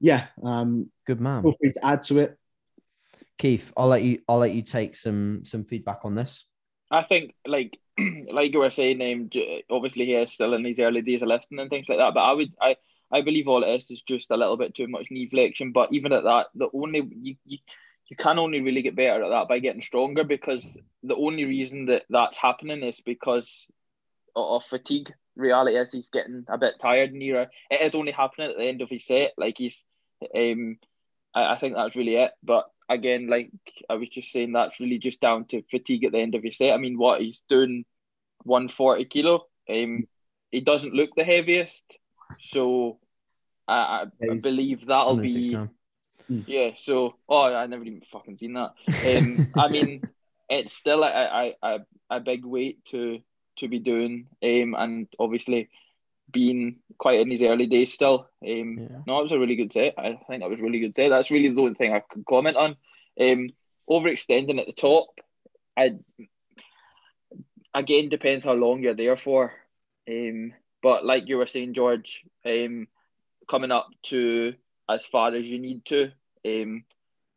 yeah, 0.00 0.26
um, 0.42 0.90
good 1.06 1.20
man. 1.20 1.42
Feel 1.42 1.56
free 1.58 1.72
to 1.72 1.86
add 1.86 2.02
to 2.04 2.18
it, 2.18 2.38
Keith. 3.38 3.72
I'll 3.76 3.88
let 3.88 4.02
you. 4.02 4.20
I'll 4.28 4.38
let 4.38 4.52
you 4.52 4.62
take 4.62 4.94
some 4.94 5.44
some 5.44 5.64
feedback 5.64 6.00
on 6.04 6.14
this. 6.14 6.44
I 6.90 7.02
think, 7.02 7.34
like, 7.46 7.78
like 8.30 8.52
you 8.52 8.58
were 8.58 8.70
saying, 8.70 9.00
um, 9.00 9.30
obviously 9.70 10.06
he 10.06 10.14
is 10.14 10.32
still 10.32 10.54
in 10.54 10.64
his 10.64 10.78
early 10.78 11.02
days 11.02 11.22
of 11.22 11.28
lifting 11.28 11.58
and 11.58 11.70
things 11.70 11.88
like 11.88 11.98
that. 11.98 12.14
But 12.14 12.20
I 12.20 12.32
would, 12.32 12.52
I, 12.60 12.76
I 13.10 13.22
believe 13.22 13.48
all 13.48 13.64
it 13.64 13.74
is 13.74 13.90
is 13.90 14.02
just 14.02 14.30
a 14.30 14.36
little 14.36 14.56
bit 14.56 14.74
too 14.74 14.86
much 14.86 15.10
knee 15.10 15.28
flexion. 15.28 15.72
But 15.72 15.92
even 15.92 16.12
at 16.12 16.24
that, 16.24 16.48
the 16.54 16.68
only 16.74 17.08
you, 17.20 17.36
you, 17.46 17.58
you 18.08 18.16
can 18.16 18.38
only 18.38 18.60
really 18.60 18.82
get 18.82 18.96
better 18.96 19.24
at 19.24 19.30
that 19.30 19.48
by 19.48 19.58
getting 19.58 19.80
stronger 19.80 20.24
because 20.24 20.76
the 21.02 21.16
only 21.16 21.44
reason 21.44 21.86
that 21.86 22.04
that's 22.10 22.36
happening 22.36 22.82
is 22.82 23.00
because 23.00 23.66
of 24.36 24.64
fatigue. 24.64 25.12
Reality 25.36 25.76
is 25.76 25.92
he's 25.92 26.10
getting 26.10 26.44
a 26.48 26.58
bit 26.58 26.74
tired 26.80 27.12
nearer. 27.12 27.48
It 27.70 27.80
is 27.80 27.94
only 27.94 28.12
happening 28.12 28.50
at 28.50 28.56
the 28.56 28.64
end 28.64 28.82
of 28.82 28.90
his 28.90 29.06
set. 29.06 29.32
Like 29.36 29.58
he's, 29.58 29.82
um, 30.34 30.78
I, 31.34 31.52
I 31.52 31.56
think 31.56 31.74
that's 31.74 31.96
really 31.96 32.16
it. 32.16 32.32
But 32.42 32.70
again, 32.88 33.28
like 33.28 33.50
I 33.88 33.94
was 33.94 34.10
just 34.10 34.30
saying, 34.30 34.52
that's 34.52 34.80
really 34.80 34.98
just 34.98 35.20
down 35.20 35.46
to 35.46 35.62
fatigue 35.70 36.04
at 36.04 36.12
the 36.12 36.18
end 36.18 36.34
of 36.34 36.42
his 36.42 36.58
set. 36.58 36.72
I 36.72 36.76
mean, 36.76 36.98
what 36.98 37.20
he's 37.20 37.42
doing, 37.48 37.84
one 38.42 38.68
forty 38.68 39.06
kilo. 39.06 39.46
Um, 39.68 40.06
he 40.50 40.60
doesn't 40.60 40.94
look 40.94 41.10
the 41.16 41.24
heaviest, 41.24 41.98
so 42.38 42.98
I, 43.66 44.06
I, 44.22 44.38
believe 44.38 44.86
that'll 44.86 45.16
be 45.16 45.56
169. 46.28 46.44
yeah. 46.46 46.70
So 46.76 47.16
oh, 47.28 47.54
I 47.54 47.66
never 47.66 47.84
even 47.84 48.02
fucking 48.12 48.38
seen 48.38 48.54
that. 48.54 48.72
Um, 49.04 49.48
I 49.56 49.68
mean, 49.68 50.02
it's 50.48 50.72
still 50.72 51.02
a, 51.04 51.08
a, 51.08 51.54
a, 51.62 51.78
a 52.10 52.20
big 52.20 52.44
weight 52.44 52.84
to 52.86 53.20
to 53.56 53.68
be 53.68 53.78
doing, 53.78 54.26
um, 54.42 54.74
and 54.76 55.08
obviously 55.18 55.68
being 56.32 56.76
quite 56.98 57.20
in 57.20 57.30
his 57.30 57.42
early 57.42 57.66
days 57.66 57.92
still. 57.92 58.28
Um, 58.44 58.78
Yeah. 58.78 58.98
no, 59.06 59.20
it 59.20 59.24
was 59.24 59.32
a 59.32 59.38
really 59.38 59.56
good 59.56 59.72
set. 59.72 59.94
I 59.98 60.18
think 60.28 60.42
that 60.42 60.50
was 60.50 60.58
a 60.58 60.62
really 60.62 60.80
good 60.80 60.96
set. 60.96 61.10
That's 61.10 61.30
really 61.30 61.48
the 61.48 61.60
only 61.60 61.74
thing 61.74 61.92
I 61.92 62.00
could 62.00 62.24
comment 62.26 62.56
on. 62.56 62.76
Um, 63.20 63.50
overextending 63.88 64.58
at 64.58 64.66
the 64.66 64.72
top, 64.72 65.06
I 65.76 65.94
again 67.74 68.08
depends 68.08 68.44
how 68.44 68.52
long 68.54 68.82
you're 68.82 68.94
there 68.94 69.16
for. 69.16 69.52
Um, 70.08 70.52
but 70.82 71.04
like 71.04 71.28
you 71.28 71.38
were 71.38 71.46
saying, 71.46 71.74
George, 71.74 72.24
um, 72.44 72.88
coming 73.48 73.70
up 73.70 73.88
to 74.04 74.54
as 74.88 75.04
far 75.06 75.34
as 75.34 75.44
you 75.44 75.58
need 75.58 75.84
to, 75.86 76.10
um, 76.46 76.84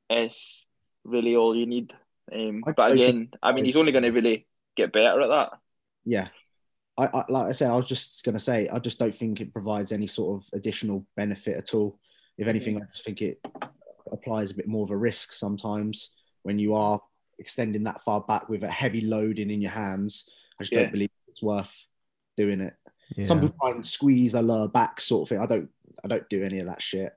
is 0.09 0.65
really 1.03 1.35
all 1.35 1.55
you 1.55 1.65
need. 1.65 1.93
Um, 2.33 2.63
I 2.67 2.71
but 2.73 2.91
again, 2.91 3.29
I 3.41 3.51
mean, 3.53 3.63
I- 3.63 3.67
he's 3.67 3.75
only 3.77 3.91
going 3.91 4.03
to 4.03 4.11
really 4.11 4.47
get 4.75 4.91
better 4.93 5.21
at 5.21 5.27
that. 5.27 5.59
yeah. 6.05 6.27
I, 6.99 7.05
I 7.13 7.25
like 7.29 7.45
I 7.45 7.51
said, 7.51 7.69
I 7.69 7.75
was 7.75 7.87
just 7.87 8.23
gonna 8.23 8.39
say, 8.39 8.67
I 8.69 8.79
just 8.79 8.97
don't 8.97 9.13
think 9.13 9.39
it 9.39 9.53
provides 9.53 9.91
any 9.91 10.07
sort 10.07 10.41
of 10.41 10.49
additional 10.53 11.05
benefit 11.15 11.55
at 11.55 11.75
all. 11.75 11.99
If 12.39 12.47
anything, 12.47 12.81
I 12.81 12.85
just 12.85 13.05
think 13.05 13.21
it 13.21 13.39
applies 14.11 14.49
a 14.49 14.55
bit 14.55 14.67
more 14.67 14.83
of 14.83 14.89
a 14.89 14.97
risk 14.97 15.31
sometimes 15.31 16.15
when 16.41 16.57
you 16.57 16.73
are 16.73 16.99
extending 17.37 17.83
that 17.83 18.01
far 18.01 18.21
back 18.21 18.49
with 18.49 18.63
a 18.63 18.67
heavy 18.67 19.01
loading 19.01 19.51
in 19.51 19.61
your 19.61 19.69
hands. 19.69 20.27
I 20.59 20.63
just 20.63 20.71
Yeah. 20.73 20.81
don't 20.83 20.91
believe 20.91 21.11
it's 21.27 21.43
worth 21.43 21.87
doing 22.35 22.61
it. 22.61 22.73
Yeah. 23.15 23.25
Some 23.25 23.41
people 23.41 23.55
try 23.61 23.71
and 23.75 23.85
squeeze 23.85 24.33
a 24.33 24.41
lower 24.41 24.67
back 24.67 24.99
sort 24.99 25.27
of 25.27 25.29
thing. 25.29 25.39
I 25.39 25.45
don't 25.45 25.69
I 26.03 26.07
don't 26.07 26.27
do 26.29 26.41
any 26.41 26.57
of 26.61 26.65
that 26.65 26.81
shit. 26.81 27.13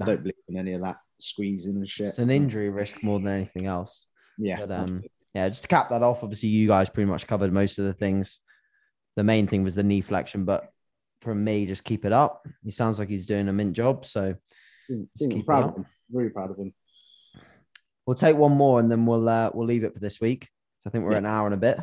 I 0.00 0.06
don't 0.06 0.22
believe 0.22 0.34
in 0.48 0.56
any 0.56 0.72
of 0.72 0.82
that 0.82 0.96
squeezing 1.20 1.76
and 1.76 1.88
shit. 1.88 2.08
It's 2.08 2.18
an 2.18 2.30
injury 2.30 2.70
risk 2.70 3.02
more 3.02 3.20
than 3.20 3.28
anything 3.28 3.66
else. 3.66 4.06
Yeah. 4.38 4.60
But 4.60 4.72
um, 4.72 5.02
yeah, 5.34 5.48
just 5.48 5.62
to 5.62 5.68
cap 5.68 5.90
that 5.90 6.02
off, 6.02 6.22
obviously 6.22 6.48
you 6.48 6.66
guys 6.66 6.88
pretty 6.88 7.10
much 7.10 7.26
covered 7.26 7.52
most 7.52 7.78
of 7.78 7.84
the 7.84 7.92
things. 7.92 8.40
The 9.16 9.24
main 9.24 9.46
thing 9.46 9.62
was 9.62 9.74
the 9.74 9.82
knee 9.82 10.00
flexion, 10.00 10.44
but 10.44 10.68
from 11.20 11.42
me, 11.44 11.66
just 11.66 11.84
keep 11.84 12.04
it 12.04 12.12
up. 12.12 12.46
He 12.64 12.70
sounds 12.70 12.98
like 12.98 13.08
he's 13.08 13.26
doing 13.26 13.48
a 13.48 13.52
mint 13.52 13.74
job, 13.74 14.04
so 14.04 14.34
just 14.88 15.30
keep 15.30 15.40
it 15.40 15.46
proud 15.46 15.64
up. 15.64 15.70
of 15.70 15.76
him. 15.76 15.86
Really 16.12 16.30
proud 16.30 16.50
of 16.50 16.58
him. 16.58 16.74
we'll 18.06 18.16
take 18.16 18.36
one 18.36 18.52
more 18.52 18.80
and 18.80 18.90
then 18.90 19.06
we'll 19.06 19.28
uh, 19.28 19.50
we'll 19.54 19.66
leave 19.66 19.84
it 19.84 19.94
for 19.94 20.00
this 20.00 20.20
week. 20.20 20.48
So 20.80 20.88
I 20.88 20.90
think 20.90 21.04
we're 21.04 21.12
at 21.12 21.18
an 21.18 21.26
hour 21.26 21.46
and 21.46 21.54
a 21.54 21.58
bit. 21.58 21.78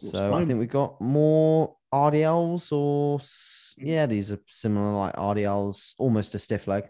So 0.00 0.34
I 0.34 0.44
think 0.44 0.58
we've 0.58 0.68
got 0.68 1.00
more 1.00 1.76
RDLs 1.92 2.72
or 2.72 3.20
yeah, 3.76 4.06
these 4.06 4.30
are 4.30 4.38
similar 4.48 4.92
like 4.92 5.14
RDLs, 5.16 5.94
almost 5.98 6.34
a 6.34 6.38
stiff 6.38 6.66
leg. 6.66 6.84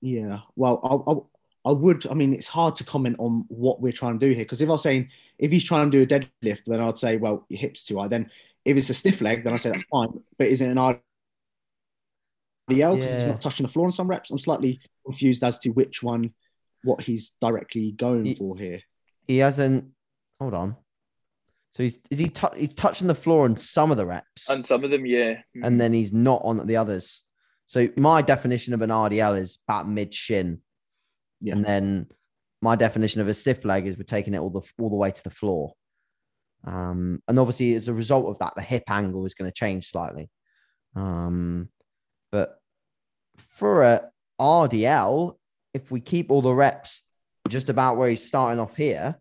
Yeah. 0.00 0.40
Well, 0.56 0.80
I, 0.82 1.68
I, 1.68 1.70
I 1.70 1.72
would. 1.74 2.06
I 2.10 2.14
mean, 2.14 2.32
it's 2.32 2.48
hard 2.48 2.76
to 2.76 2.84
comment 2.84 3.16
on 3.18 3.44
what 3.48 3.80
we're 3.80 3.92
trying 3.92 4.18
to 4.18 4.26
do 4.26 4.32
here 4.34 4.44
because 4.44 4.60
if 4.60 4.68
I 4.68 4.72
was 4.72 4.82
saying 4.82 5.10
if 5.38 5.50
he's 5.50 5.64
trying 5.64 5.90
to 5.90 6.04
do 6.04 6.14
a 6.14 6.18
deadlift, 6.20 6.64
then 6.64 6.80
I'd 6.80 6.98
say, 6.98 7.16
well, 7.16 7.44
your 7.48 7.60
hips 7.60 7.84
too 7.84 7.98
high. 7.98 8.08
Then 8.08 8.30
if 8.64 8.76
it's 8.76 8.90
a 8.90 8.94
stiff 8.94 9.20
leg, 9.20 9.44
then 9.44 9.52
I 9.52 9.56
say 9.56 9.70
that's 9.70 9.84
fine. 9.90 10.08
But 10.38 10.48
is 10.48 10.60
it 10.60 10.70
an 10.70 10.76
RDL 10.76 11.00
because 12.68 12.96
Yeah. 13.10 13.26
not 13.26 13.40
touching 13.40 13.66
the 13.66 13.72
floor 13.72 13.86
in 13.86 13.92
some 13.92 14.08
reps? 14.08 14.30
I'm 14.30 14.38
slightly 14.38 14.80
confused 15.04 15.44
as 15.44 15.58
to 15.60 15.70
which 15.70 16.02
one, 16.02 16.32
what 16.82 17.02
he's 17.02 17.34
directly 17.40 17.92
going 17.92 18.24
He- 18.24 18.34
for 18.34 18.56
here. 18.56 18.80
He 19.26 19.38
hasn't. 19.38 19.92
Hold 20.40 20.54
on. 20.54 20.76
So 21.72 21.84
he's 21.84 21.98
is 22.10 22.18
he 22.18 22.28
tou- 22.28 22.56
he's 22.56 22.74
touching 22.74 23.06
the 23.06 23.14
floor 23.14 23.44
on 23.44 23.56
some 23.56 23.90
of 23.90 23.96
the 23.96 24.06
reps, 24.06 24.48
And 24.48 24.66
some 24.66 24.82
of 24.84 24.90
them, 24.90 25.06
yeah. 25.06 25.40
and 25.62 25.80
then 25.80 25.92
he's 25.92 26.12
not 26.12 26.42
on 26.44 26.66
the 26.66 26.76
others. 26.76 27.22
So 27.66 27.88
my 27.96 28.22
definition 28.22 28.74
of 28.74 28.82
an 28.82 28.90
RDL 28.90 29.38
is 29.38 29.58
about 29.68 29.88
mid 29.88 30.12
shin, 30.12 30.60
Yeah. 31.40 31.52
and 31.54 31.64
then 31.64 32.06
my 32.60 32.74
definition 32.76 33.20
of 33.20 33.28
a 33.28 33.34
stiff 33.34 33.64
leg 33.64 33.86
is 33.86 33.96
we're 33.96 34.02
taking 34.02 34.34
it 34.34 34.38
all 34.38 34.50
the 34.50 34.62
all 34.80 34.90
the 34.90 34.96
way 34.96 35.10
to 35.12 35.22
the 35.24 35.30
floor. 35.30 35.74
Um, 36.64 37.22
and 37.28 37.38
obviously, 37.38 37.74
as 37.74 37.86
a 37.88 37.94
result 37.94 38.26
of 38.26 38.38
that, 38.40 38.54
the 38.56 38.62
hip 38.62 38.84
angle 38.88 39.24
is 39.24 39.34
going 39.34 39.50
to 39.50 39.54
change 39.54 39.90
slightly. 39.90 40.28
Um, 40.96 41.68
but 42.32 42.60
for 43.50 43.82
a 43.84 44.10
RDL, 44.40 45.36
if 45.72 45.90
we 45.90 46.00
keep 46.00 46.30
all 46.30 46.42
the 46.42 46.52
reps 46.54 47.02
just 47.48 47.68
about 47.68 47.96
where 47.96 48.10
he's 48.10 48.26
starting 48.26 48.60
off 48.60 48.76
here, 48.76 49.16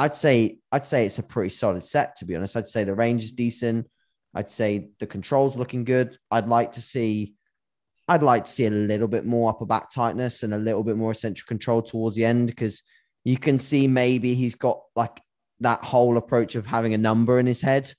I'd 0.00 0.16
say 0.16 0.58
I'd 0.72 0.86
say 0.86 1.04
it's 1.04 1.18
a 1.18 1.22
pretty 1.22 1.50
solid 1.50 1.84
set. 1.84 2.16
To 2.16 2.24
be 2.24 2.34
honest, 2.34 2.56
I'd 2.56 2.70
say 2.70 2.84
the 2.84 2.94
range 2.94 3.22
is 3.22 3.32
decent. 3.32 3.86
I'd 4.34 4.48
say 4.48 4.88
the 4.98 5.06
controls 5.06 5.56
looking 5.56 5.84
good. 5.84 6.16
I'd 6.30 6.48
like 6.48 6.72
to 6.72 6.80
see, 6.80 7.34
I'd 8.08 8.22
like 8.22 8.46
to 8.46 8.50
see 8.50 8.64
a 8.64 8.70
little 8.70 9.08
bit 9.08 9.26
more 9.26 9.50
upper 9.50 9.66
back 9.66 9.90
tightness 9.90 10.42
and 10.42 10.54
a 10.54 10.58
little 10.58 10.82
bit 10.82 10.96
more 10.96 11.10
eccentric 11.10 11.46
control 11.46 11.82
towards 11.82 12.16
the 12.16 12.24
end 12.24 12.46
because 12.46 12.82
you 13.24 13.36
can 13.36 13.58
see 13.58 13.86
maybe 13.88 14.34
he's 14.34 14.54
got 14.54 14.80
like 14.96 15.20
that 15.60 15.84
whole 15.84 16.16
approach 16.16 16.54
of 16.54 16.64
having 16.64 16.94
a 16.94 16.98
number 16.98 17.38
in 17.38 17.44
his 17.44 17.60
head. 17.60 17.92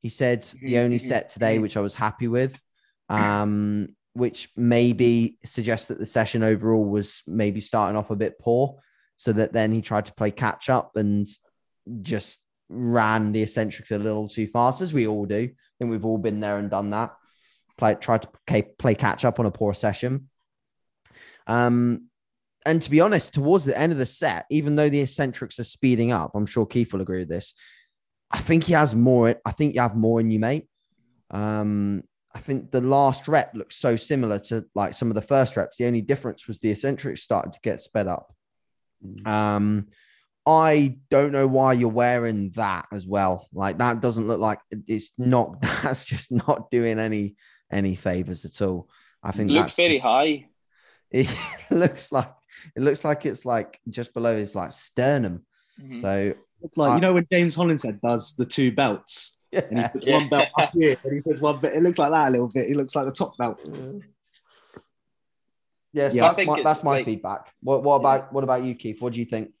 He 0.00 0.08
said 0.08 0.46
the 0.62 0.78
Mhm, 0.78 0.84
only 0.84 0.98
mhm, 0.98 1.06
set 1.06 1.28
today, 1.28 1.58
mhm. 1.58 1.62
which 1.62 1.76
I 1.76 1.80
was 1.80 1.94
happy 1.94 2.28
with, 2.28 2.58
um, 3.10 3.88
which 4.14 4.48
maybe 4.56 5.36
suggests 5.44 5.88
that 5.88 5.98
the 5.98 6.06
session 6.06 6.42
overall 6.42 6.82
was 6.84 7.22
maybe 7.26 7.60
starting 7.60 7.96
off 7.98 8.10
a 8.10 8.16
bit 8.16 8.38
poor, 8.38 8.78
so 9.16 9.32
that 9.32 9.52
then 9.52 9.72
he 9.72 9.82
tried 9.82 10.06
to 10.06 10.14
play 10.14 10.30
catch 10.30 10.68
up 10.68 10.96
and 10.96 11.28
just 12.00 12.42
ran 12.68 13.32
the 13.32 13.42
eccentrics 13.42 13.90
a 13.90 13.98
little 13.98 14.28
too 14.28 14.46
fast, 14.46 14.80
as 14.80 14.94
we 14.94 15.06
all 15.06 15.26
do. 15.26 15.48
I 15.50 15.74
think 15.78 15.90
we've 15.90 16.04
all 16.04 16.18
been 16.18 16.40
there 16.40 16.58
and 16.58 16.70
done 16.70 16.90
that. 16.90 17.14
Play, 17.76 17.94
tried 17.96 18.22
to 18.22 18.64
play, 18.78 18.94
catch 18.94 19.24
up 19.24 19.40
on 19.40 19.46
a 19.46 19.50
poor 19.50 19.74
session. 19.74 20.28
Um, 21.46 22.08
and 22.64 22.80
to 22.82 22.90
be 22.90 23.00
honest, 23.00 23.34
towards 23.34 23.64
the 23.64 23.78
end 23.78 23.92
of 23.92 23.98
the 23.98 24.06
set, 24.06 24.46
even 24.50 24.76
though 24.76 24.88
the 24.88 25.00
eccentrics 25.00 25.58
are 25.58 25.64
speeding 25.64 26.12
up, 26.12 26.32
I'm 26.34 26.46
sure 26.46 26.66
Keith 26.66 26.92
will 26.92 27.00
agree 27.00 27.18
with 27.18 27.28
this. 27.28 27.54
I 28.30 28.38
think 28.38 28.64
he 28.64 28.72
has 28.72 28.94
more. 28.94 29.34
I 29.44 29.50
think 29.52 29.74
you 29.74 29.80
have 29.80 29.96
more 29.96 30.20
in 30.20 30.30
you, 30.30 30.38
mate. 30.38 30.68
Um, 31.30 32.04
I 32.34 32.38
think 32.38 32.70
the 32.70 32.80
last 32.80 33.28
rep 33.28 33.54
looks 33.54 33.76
so 33.76 33.96
similar 33.96 34.38
to 34.38 34.64
like 34.74 34.94
some 34.94 35.08
of 35.08 35.14
the 35.14 35.22
first 35.22 35.56
reps. 35.56 35.76
The 35.76 35.86
only 35.86 36.00
difference 36.00 36.48
was 36.48 36.58
the 36.58 36.70
eccentrics 36.70 37.22
started 37.22 37.52
to 37.52 37.60
get 37.62 37.80
sped 37.80 38.06
up. 38.06 38.34
Um, 39.24 39.88
I 40.44 40.98
don't 41.10 41.32
know 41.32 41.46
why 41.46 41.72
you're 41.74 41.88
wearing 41.88 42.50
that 42.56 42.86
as 42.92 43.06
well. 43.06 43.48
Like 43.52 43.78
that 43.78 44.00
doesn't 44.00 44.26
look 44.26 44.40
like 44.40 44.58
it's 44.88 45.10
not. 45.18 45.60
That's 45.82 46.04
just 46.04 46.32
not 46.32 46.70
doing 46.70 46.98
any 46.98 47.36
any 47.70 47.94
favors 47.94 48.44
at 48.44 48.60
all. 48.60 48.88
I 49.22 49.30
think 49.32 49.50
looks 49.50 49.62
that's 49.62 49.74
very 49.74 49.94
just- 49.94 50.06
high. 50.06 50.48
It 51.14 51.28
looks 51.70 52.10
like 52.10 52.32
it 52.74 52.82
looks 52.82 53.04
like 53.04 53.26
it's 53.26 53.44
like 53.44 53.78
just 53.90 54.14
below 54.14 54.36
his 54.36 54.54
like 54.54 54.72
sternum. 54.72 55.44
Mhm. 55.80 56.00
So 56.00 56.34
It's 56.62 56.76
like 56.76 56.92
I- 56.92 56.94
you 56.96 57.00
know 57.02 57.12
when 57.14 57.26
James 57.30 57.54
Hollinshead 57.54 58.00
does 58.00 58.34
the 58.34 58.46
two 58.46 58.72
belts 58.72 59.38
and 59.52 59.64
he 59.70 59.76
yeah. 59.76 59.88
puts 59.88 60.06
Yeah. 60.06 60.16
one 60.18 60.28
belt 60.28 60.48
up 60.58 60.70
here 60.72 60.96
and 61.04 61.14
he 61.14 61.20
puts 61.20 61.40
one 61.40 61.60
bit. 61.60 61.74
It 61.74 61.82
looks 61.82 61.98
like 61.98 62.10
that 62.10 62.28
a 62.28 62.30
little 62.30 62.48
bit. 62.48 62.68
It 62.70 62.76
looks 62.76 62.96
like 62.96 63.04
the 63.06 63.12
top 63.12 63.36
belt. 63.38 63.60
Yeah, 65.92 66.08
so 66.10 66.16
Yeah. 66.16 66.32
That's 66.32 66.46
my 66.46 66.62
that's 66.62 66.84
my 66.84 66.90
like- 66.92 67.04
feedback. 67.04 67.46
What 67.62 67.82
what 67.82 67.96
about 67.96 68.32
what 68.32 68.44
about 68.44 68.64
you, 68.64 68.74
Keith? 68.74 69.00
What 69.00 69.12
do 69.12 69.20
you 69.20 69.26
think? 69.26 69.52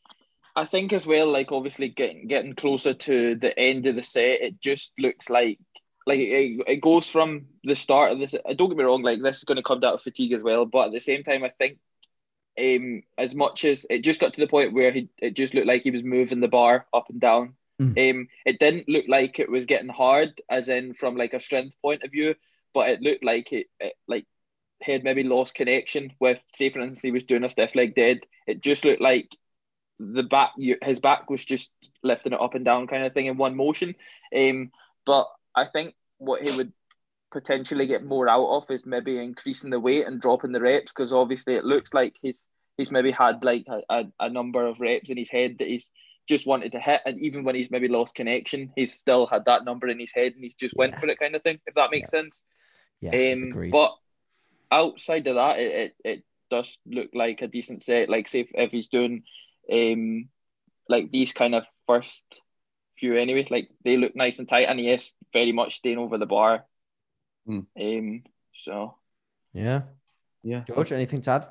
I 0.54 0.64
think 0.66 0.92
as 0.92 1.06
well, 1.06 1.28
like 1.28 1.50
obviously 1.50 1.88
getting 1.88 2.26
getting 2.26 2.54
closer 2.54 2.94
to 2.94 3.34
the 3.36 3.58
end 3.58 3.86
of 3.86 3.96
the 3.96 4.02
set, 4.02 4.42
it 4.42 4.60
just 4.60 4.92
looks 4.98 5.30
like 5.30 5.58
like 6.06 6.18
it, 6.18 6.60
it 6.66 6.80
goes 6.80 7.08
from 7.08 7.46
the 7.64 7.76
start 7.76 8.12
of 8.12 8.18
this. 8.18 8.34
Don't 8.56 8.68
get 8.68 8.76
me 8.76 8.84
wrong, 8.84 9.02
like 9.02 9.22
this 9.22 9.38
is 9.38 9.44
going 9.44 9.56
to 9.56 9.62
come 9.62 9.80
down 9.80 9.92
to 9.92 10.02
fatigue 10.02 10.32
as 10.32 10.42
well, 10.42 10.66
but 10.66 10.86
at 10.86 10.92
the 10.92 11.00
same 11.00 11.22
time, 11.22 11.44
I 11.44 11.48
think 11.50 11.78
um 12.60 13.02
as 13.16 13.34
much 13.34 13.64
as 13.64 13.86
it 13.88 14.00
just 14.00 14.20
got 14.20 14.34
to 14.34 14.40
the 14.42 14.46
point 14.46 14.74
where 14.74 14.92
he 14.92 15.08
it 15.18 15.34
just 15.34 15.54
looked 15.54 15.66
like 15.66 15.84
he 15.84 15.90
was 15.90 16.02
moving 16.02 16.40
the 16.40 16.48
bar 16.48 16.86
up 16.92 17.08
and 17.08 17.20
down. 17.20 17.54
Mm. 17.80 18.10
Um, 18.10 18.28
it 18.44 18.58
didn't 18.58 18.88
look 18.88 19.06
like 19.08 19.38
it 19.38 19.50
was 19.50 19.64
getting 19.64 19.88
hard, 19.88 20.40
as 20.50 20.68
in 20.68 20.92
from 20.94 21.16
like 21.16 21.32
a 21.32 21.40
strength 21.40 21.80
point 21.80 22.02
of 22.02 22.10
view, 22.10 22.34
but 22.74 22.88
it 22.90 23.00
looked 23.00 23.24
like 23.24 23.52
it, 23.52 23.68
it 23.80 23.94
like 24.06 24.26
had 24.82 25.04
maybe 25.04 25.22
lost 25.24 25.54
connection 25.54 26.12
with, 26.20 26.40
say, 26.54 26.70
for 26.70 26.80
instance, 26.80 27.00
he 27.00 27.10
was 27.10 27.24
doing 27.24 27.44
a 27.44 27.48
stiff 27.48 27.74
leg 27.74 27.94
dead. 27.94 28.20
It 28.46 28.62
just 28.62 28.84
looked 28.84 29.00
like 29.00 29.28
the 29.98 30.24
back, 30.24 30.52
his 30.82 31.00
back 31.00 31.30
was 31.30 31.44
just 31.44 31.70
lifting 32.02 32.32
it 32.32 32.40
up 32.40 32.54
and 32.54 32.64
down 32.64 32.86
kind 32.86 33.04
of 33.04 33.12
thing 33.12 33.26
in 33.26 33.36
one 33.36 33.56
motion. 33.56 33.94
Um, 34.36 34.70
but 35.06 35.26
I 35.54 35.66
think 35.66 35.94
what 36.18 36.44
he 36.44 36.56
would 36.56 36.72
potentially 37.32 37.86
get 37.86 38.04
more 38.04 38.28
out 38.28 38.48
of 38.48 38.70
is 38.70 38.84
maybe 38.84 39.18
increasing 39.18 39.70
the 39.70 39.80
weight 39.80 40.06
and 40.06 40.20
dropping 40.20 40.52
the 40.52 40.60
reps 40.60 40.92
because 40.92 41.12
obviously 41.12 41.54
it 41.54 41.64
looks 41.64 41.94
like 41.94 42.14
he's 42.20 42.44
he's 42.76 42.90
maybe 42.90 43.10
had 43.10 43.42
like 43.42 43.64
a, 43.90 44.04
a, 44.20 44.28
number 44.28 44.64
of 44.64 44.80
reps 44.80 45.10
in 45.10 45.16
his 45.16 45.30
head 45.30 45.56
that 45.58 45.68
he's 45.68 45.88
just 46.28 46.46
wanted 46.46 46.72
to 46.72 46.78
hit 46.78 47.00
and 47.06 47.20
even 47.20 47.42
when 47.42 47.54
he's 47.54 47.70
maybe 47.70 47.88
lost 47.88 48.14
connection 48.14 48.70
he's 48.76 48.94
still 48.94 49.26
had 49.26 49.46
that 49.46 49.64
number 49.64 49.88
in 49.88 49.98
his 49.98 50.12
head 50.14 50.34
and 50.34 50.44
he's 50.44 50.54
just 50.54 50.76
went 50.76 50.92
Yeah. 50.92 51.00
for 51.00 51.08
it 51.08 51.18
kind 51.18 51.34
of 51.34 51.42
thing 51.42 51.58
if 51.66 51.74
that 51.74 51.90
makes 51.90 52.10
sense 52.10 52.42
Yeah, 53.00 53.32
um, 53.32 53.70
but 53.70 53.92
outside 54.72 55.26
of 55.26 55.36
that, 55.36 55.58
it, 55.60 55.72
it, 55.72 55.94
it 56.04 56.24
does 56.50 56.76
look 56.86 57.10
like 57.14 57.42
a 57.42 57.48
decent 57.48 57.82
set. 57.82 58.08
Like 58.08 58.28
say 58.28 58.40
if, 58.40 58.48
if 58.54 58.72
he's 58.72 58.88
doing 58.88 59.22
um 59.72 60.28
like 60.88 61.10
these 61.10 61.32
kind 61.32 61.54
of 61.54 61.64
first 61.86 62.22
few 62.98 63.16
anyway, 63.16 63.46
like 63.50 63.68
they 63.84 63.96
look 63.96 64.16
nice 64.16 64.38
and 64.38 64.48
tight, 64.48 64.68
and 64.68 64.80
he 64.80 64.88
is 64.88 65.12
very 65.32 65.52
much 65.52 65.76
staying 65.76 65.98
over 65.98 66.18
the 66.18 66.26
bar. 66.26 66.64
Mm. 67.48 67.66
Um, 67.80 68.22
so 68.54 68.96
Yeah. 69.52 69.82
Yeah. 70.42 70.64
George, 70.66 70.92
anything 70.92 71.22
to 71.22 71.30
add? 71.30 71.46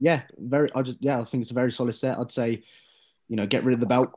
yeah, 0.00 0.22
very. 0.36 0.68
I 0.74 0.82
just 0.82 0.98
yeah, 1.00 1.20
I 1.20 1.24
think 1.24 1.42
it's 1.42 1.50
a 1.50 1.54
very 1.54 1.72
solid 1.72 1.92
set. 1.92 2.18
I'd 2.18 2.32
say, 2.32 2.62
you 3.28 3.36
know, 3.36 3.46
get 3.46 3.64
rid 3.64 3.74
of 3.74 3.80
the 3.80 3.86
belt, 3.86 4.10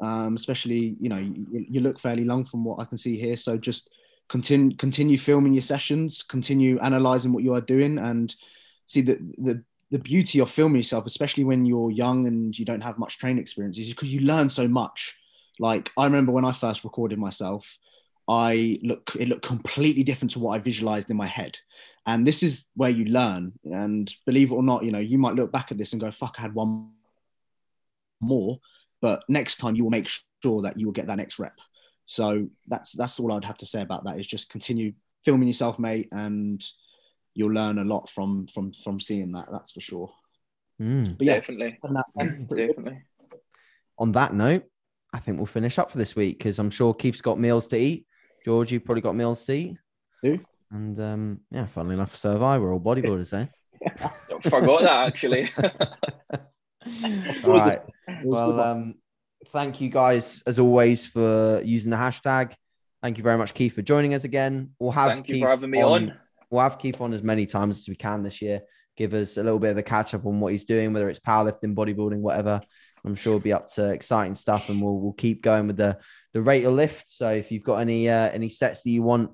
um, 0.00 0.34
especially 0.34 0.96
you 0.98 1.08
know 1.08 1.18
you, 1.18 1.46
you 1.50 1.80
look 1.80 1.98
fairly 1.98 2.24
long 2.24 2.44
from 2.44 2.64
what 2.64 2.80
I 2.80 2.84
can 2.84 2.98
see 2.98 3.16
here. 3.16 3.36
So 3.36 3.56
just 3.56 3.88
continue 4.32 4.74
continue 4.76 5.18
filming 5.18 5.52
your 5.52 5.62
sessions, 5.62 6.22
continue 6.22 6.78
analyzing 6.80 7.34
what 7.34 7.44
you 7.44 7.54
are 7.54 7.60
doing, 7.60 7.98
and 7.98 8.34
see 8.86 9.02
the 9.02 9.14
the 9.36 9.62
the 9.90 9.98
beauty 9.98 10.40
of 10.40 10.50
filming 10.50 10.78
yourself, 10.78 11.04
especially 11.04 11.44
when 11.44 11.66
you're 11.66 11.90
young 11.90 12.26
and 12.26 12.58
you 12.58 12.64
don't 12.64 12.82
have 12.82 12.98
much 12.98 13.18
training 13.18 13.42
experience, 13.42 13.78
is 13.78 13.90
because 13.90 14.12
you 14.12 14.20
learn 14.20 14.48
so 14.48 14.66
much. 14.66 15.18
Like 15.60 15.92
I 15.98 16.04
remember 16.04 16.32
when 16.32 16.46
I 16.46 16.52
first 16.52 16.82
recorded 16.82 17.18
myself, 17.18 17.78
I 18.26 18.78
look 18.82 19.14
it 19.20 19.28
looked 19.28 19.46
completely 19.46 20.02
different 20.02 20.30
to 20.32 20.38
what 20.40 20.52
I 20.54 20.58
visualized 20.60 21.10
in 21.10 21.16
my 21.18 21.26
head. 21.26 21.58
And 22.06 22.26
this 22.26 22.42
is 22.42 22.70
where 22.74 22.90
you 22.90 23.04
learn. 23.04 23.52
And 23.64 24.10
believe 24.24 24.50
it 24.50 24.54
or 24.54 24.62
not, 24.62 24.82
you 24.82 24.92
know, 24.92 24.98
you 24.98 25.18
might 25.18 25.34
look 25.34 25.52
back 25.52 25.70
at 25.70 25.78
this 25.78 25.92
and 25.92 26.00
go, 26.00 26.10
fuck, 26.10 26.36
I 26.38 26.42
had 26.42 26.54
one 26.54 26.88
more. 28.18 28.60
But 29.02 29.24
next 29.28 29.58
time 29.58 29.76
you 29.76 29.84
will 29.84 29.90
make 29.90 30.08
sure 30.42 30.62
that 30.62 30.78
you 30.78 30.86
will 30.86 30.92
get 30.92 31.08
that 31.08 31.18
next 31.18 31.38
rep. 31.38 31.58
So 32.12 32.46
that's 32.66 32.92
that's 32.92 33.18
all 33.18 33.32
I'd 33.32 33.46
have 33.46 33.56
to 33.56 33.66
say 33.66 33.80
about 33.80 34.04
that 34.04 34.20
is 34.20 34.26
just 34.26 34.50
continue 34.50 34.92
filming 35.24 35.48
yourself, 35.48 35.78
mate, 35.78 36.08
and 36.12 36.62
you'll 37.32 37.52
learn 37.52 37.78
a 37.78 37.84
lot 37.84 38.10
from 38.10 38.46
from 38.48 38.70
from 38.74 39.00
seeing 39.00 39.32
that, 39.32 39.48
that's 39.50 39.70
for 39.70 39.80
sure. 39.80 40.12
Mm. 40.78 41.16
But 41.16 41.26
yeah, 41.26 41.34
definitely, 41.36 41.78
that, 41.82 42.04
definitely. 42.50 43.02
On 43.98 44.12
that 44.12 44.34
note, 44.34 44.64
I 45.14 45.20
think 45.20 45.38
we'll 45.38 45.46
finish 45.46 45.78
up 45.78 45.90
for 45.90 45.96
this 45.96 46.14
week 46.14 46.36
because 46.36 46.58
I'm 46.58 46.68
sure 46.68 46.92
Keith's 46.92 47.22
got 47.22 47.40
meals 47.40 47.66
to 47.68 47.78
eat. 47.78 48.04
George, 48.44 48.72
you've 48.72 48.84
probably 48.84 49.00
got 49.00 49.16
meals 49.16 49.44
to 49.44 49.52
eat. 49.54 49.78
Do. 50.22 50.38
And 50.70 51.00
um, 51.00 51.40
yeah, 51.50 51.64
funnily 51.64 51.94
enough, 51.94 52.14
so 52.14 52.32
have 52.32 52.42
I. 52.42 52.58
We're 52.58 52.74
all 52.74 52.80
bodybuilders, 52.80 53.32
eh? 53.32 54.08
Forgot 54.50 54.82
that 54.82 55.06
actually. 55.06 55.48
all 57.44 57.58
right. 57.58 57.78
Well, 58.22 58.52
good. 58.52 58.60
um, 58.60 58.94
thank 59.48 59.80
you 59.80 59.88
guys 59.88 60.42
as 60.46 60.58
always 60.58 61.06
for 61.06 61.60
using 61.64 61.90
the 61.90 61.96
hashtag. 61.96 62.52
Thank 63.02 63.18
you 63.18 63.24
very 63.24 63.38
much, 63.38 63.54
Keith, 63.54 63.74
for 63.74 63.82
joining 63.82 64.14
us 64.14 64.24
again. 64.24 64.70
We'll 64.78 64.92
have 64.92 65.12
Thank 65.12 65.28
you 65.28 65.34
Keith 65.34 65.42
for 65.42 65.48
having 65.48 65.70
me 65.70 65.82
on. 65.82 66.14
We'll 66.50 66.62
have 66.62 66.78
Keith 66.78 67.00
on 67.00 67.12
as 67.12 67.22
many 67.22 67.46
times 67.46 67.78
as 67.78 67.88
we 67.88 67.96
can 67.96 68.22
this 68.22 68.40
year. 68.40 68.60
Give 68.96 69.14
us 69.14 69.38
a 69.38 69.42
little 69.42 69.58
bit 69.58 69.70
of 69.70 69.78
a 69.78 69.82
catch 69.82 70.14
up 70.14 70.26
on 70.26 70.38
what 70.38 70.52
he's 70.52 70.64
doing, 70.64 70.92
whether 70.92 71.08
it's 71.08 71.18
powerlifting, 71.18 71.74
bodybuilding, 71.74 72.18
whatever. 72.18 72.60
I'm 73.04 73.16
sure 73.16 73.32
we'll 73.32 73.40
be 73.40 73.52
up 73.52 73.66
to 73.74 73.88
exciting 73.88 74.34
stuff, 74.34 74.68
and 74.68 74.80
we'll 74.80 74.98
we'll 74.98 75.14
keep 75.14 75.42
going 75.42 75.66
with 75.66 75.76
the 75.76 75.98
the 76.32 76.42
rate 76.42 76.64
of 76.64 76.74
lift. 76.74 77.10
So 77.10 77.30
if 77.30 77.50
you've 77.50 77.64
got 77.64 77.76
any 77.76 78.08
uh, 78.08 78.28
any 78.28 78.48
sets 78.48 78.82
that 78.82 78.90
you 78.90 79.02
want 79.02 79.30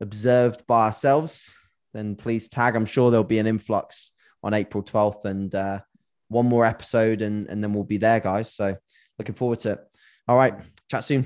observed 0.00 0.66
by 0.66 0.86
ourselves, 0.86 1.54
then 1.94 2.16
please 2.16 2.48
tag. 2.50 2.76
I'm 2.76 2.84
sure 2.84 3.10
there'll 3.10 3.24
be 3.24 3.38
an 3.38 3.46
influx 3.46 4.12
on 4.42 4.52
April 4.52 4.82
12th, 4.82 5.24
and 5.24 5.54
uh, 5.54 5.80
one 6.28 6.46
more 6.46 6.66
episode, 6.66 7.22
and 7.22 7.48
and 7.48 7.62
then 7.62 7.72
we'll 7.72 7.84
be 7.84 7.96
there, 7.96 8.20
guys. 8.20 8.52
So 8.54 8.76
looking 9.18 9.34
forward 9.34 9.60
to 9.60 9.72
it. 9.72 9.80
All 10.28 10.36
right, 10.36 10.54
chat 10.88 11.04
soon. 11.04 11.24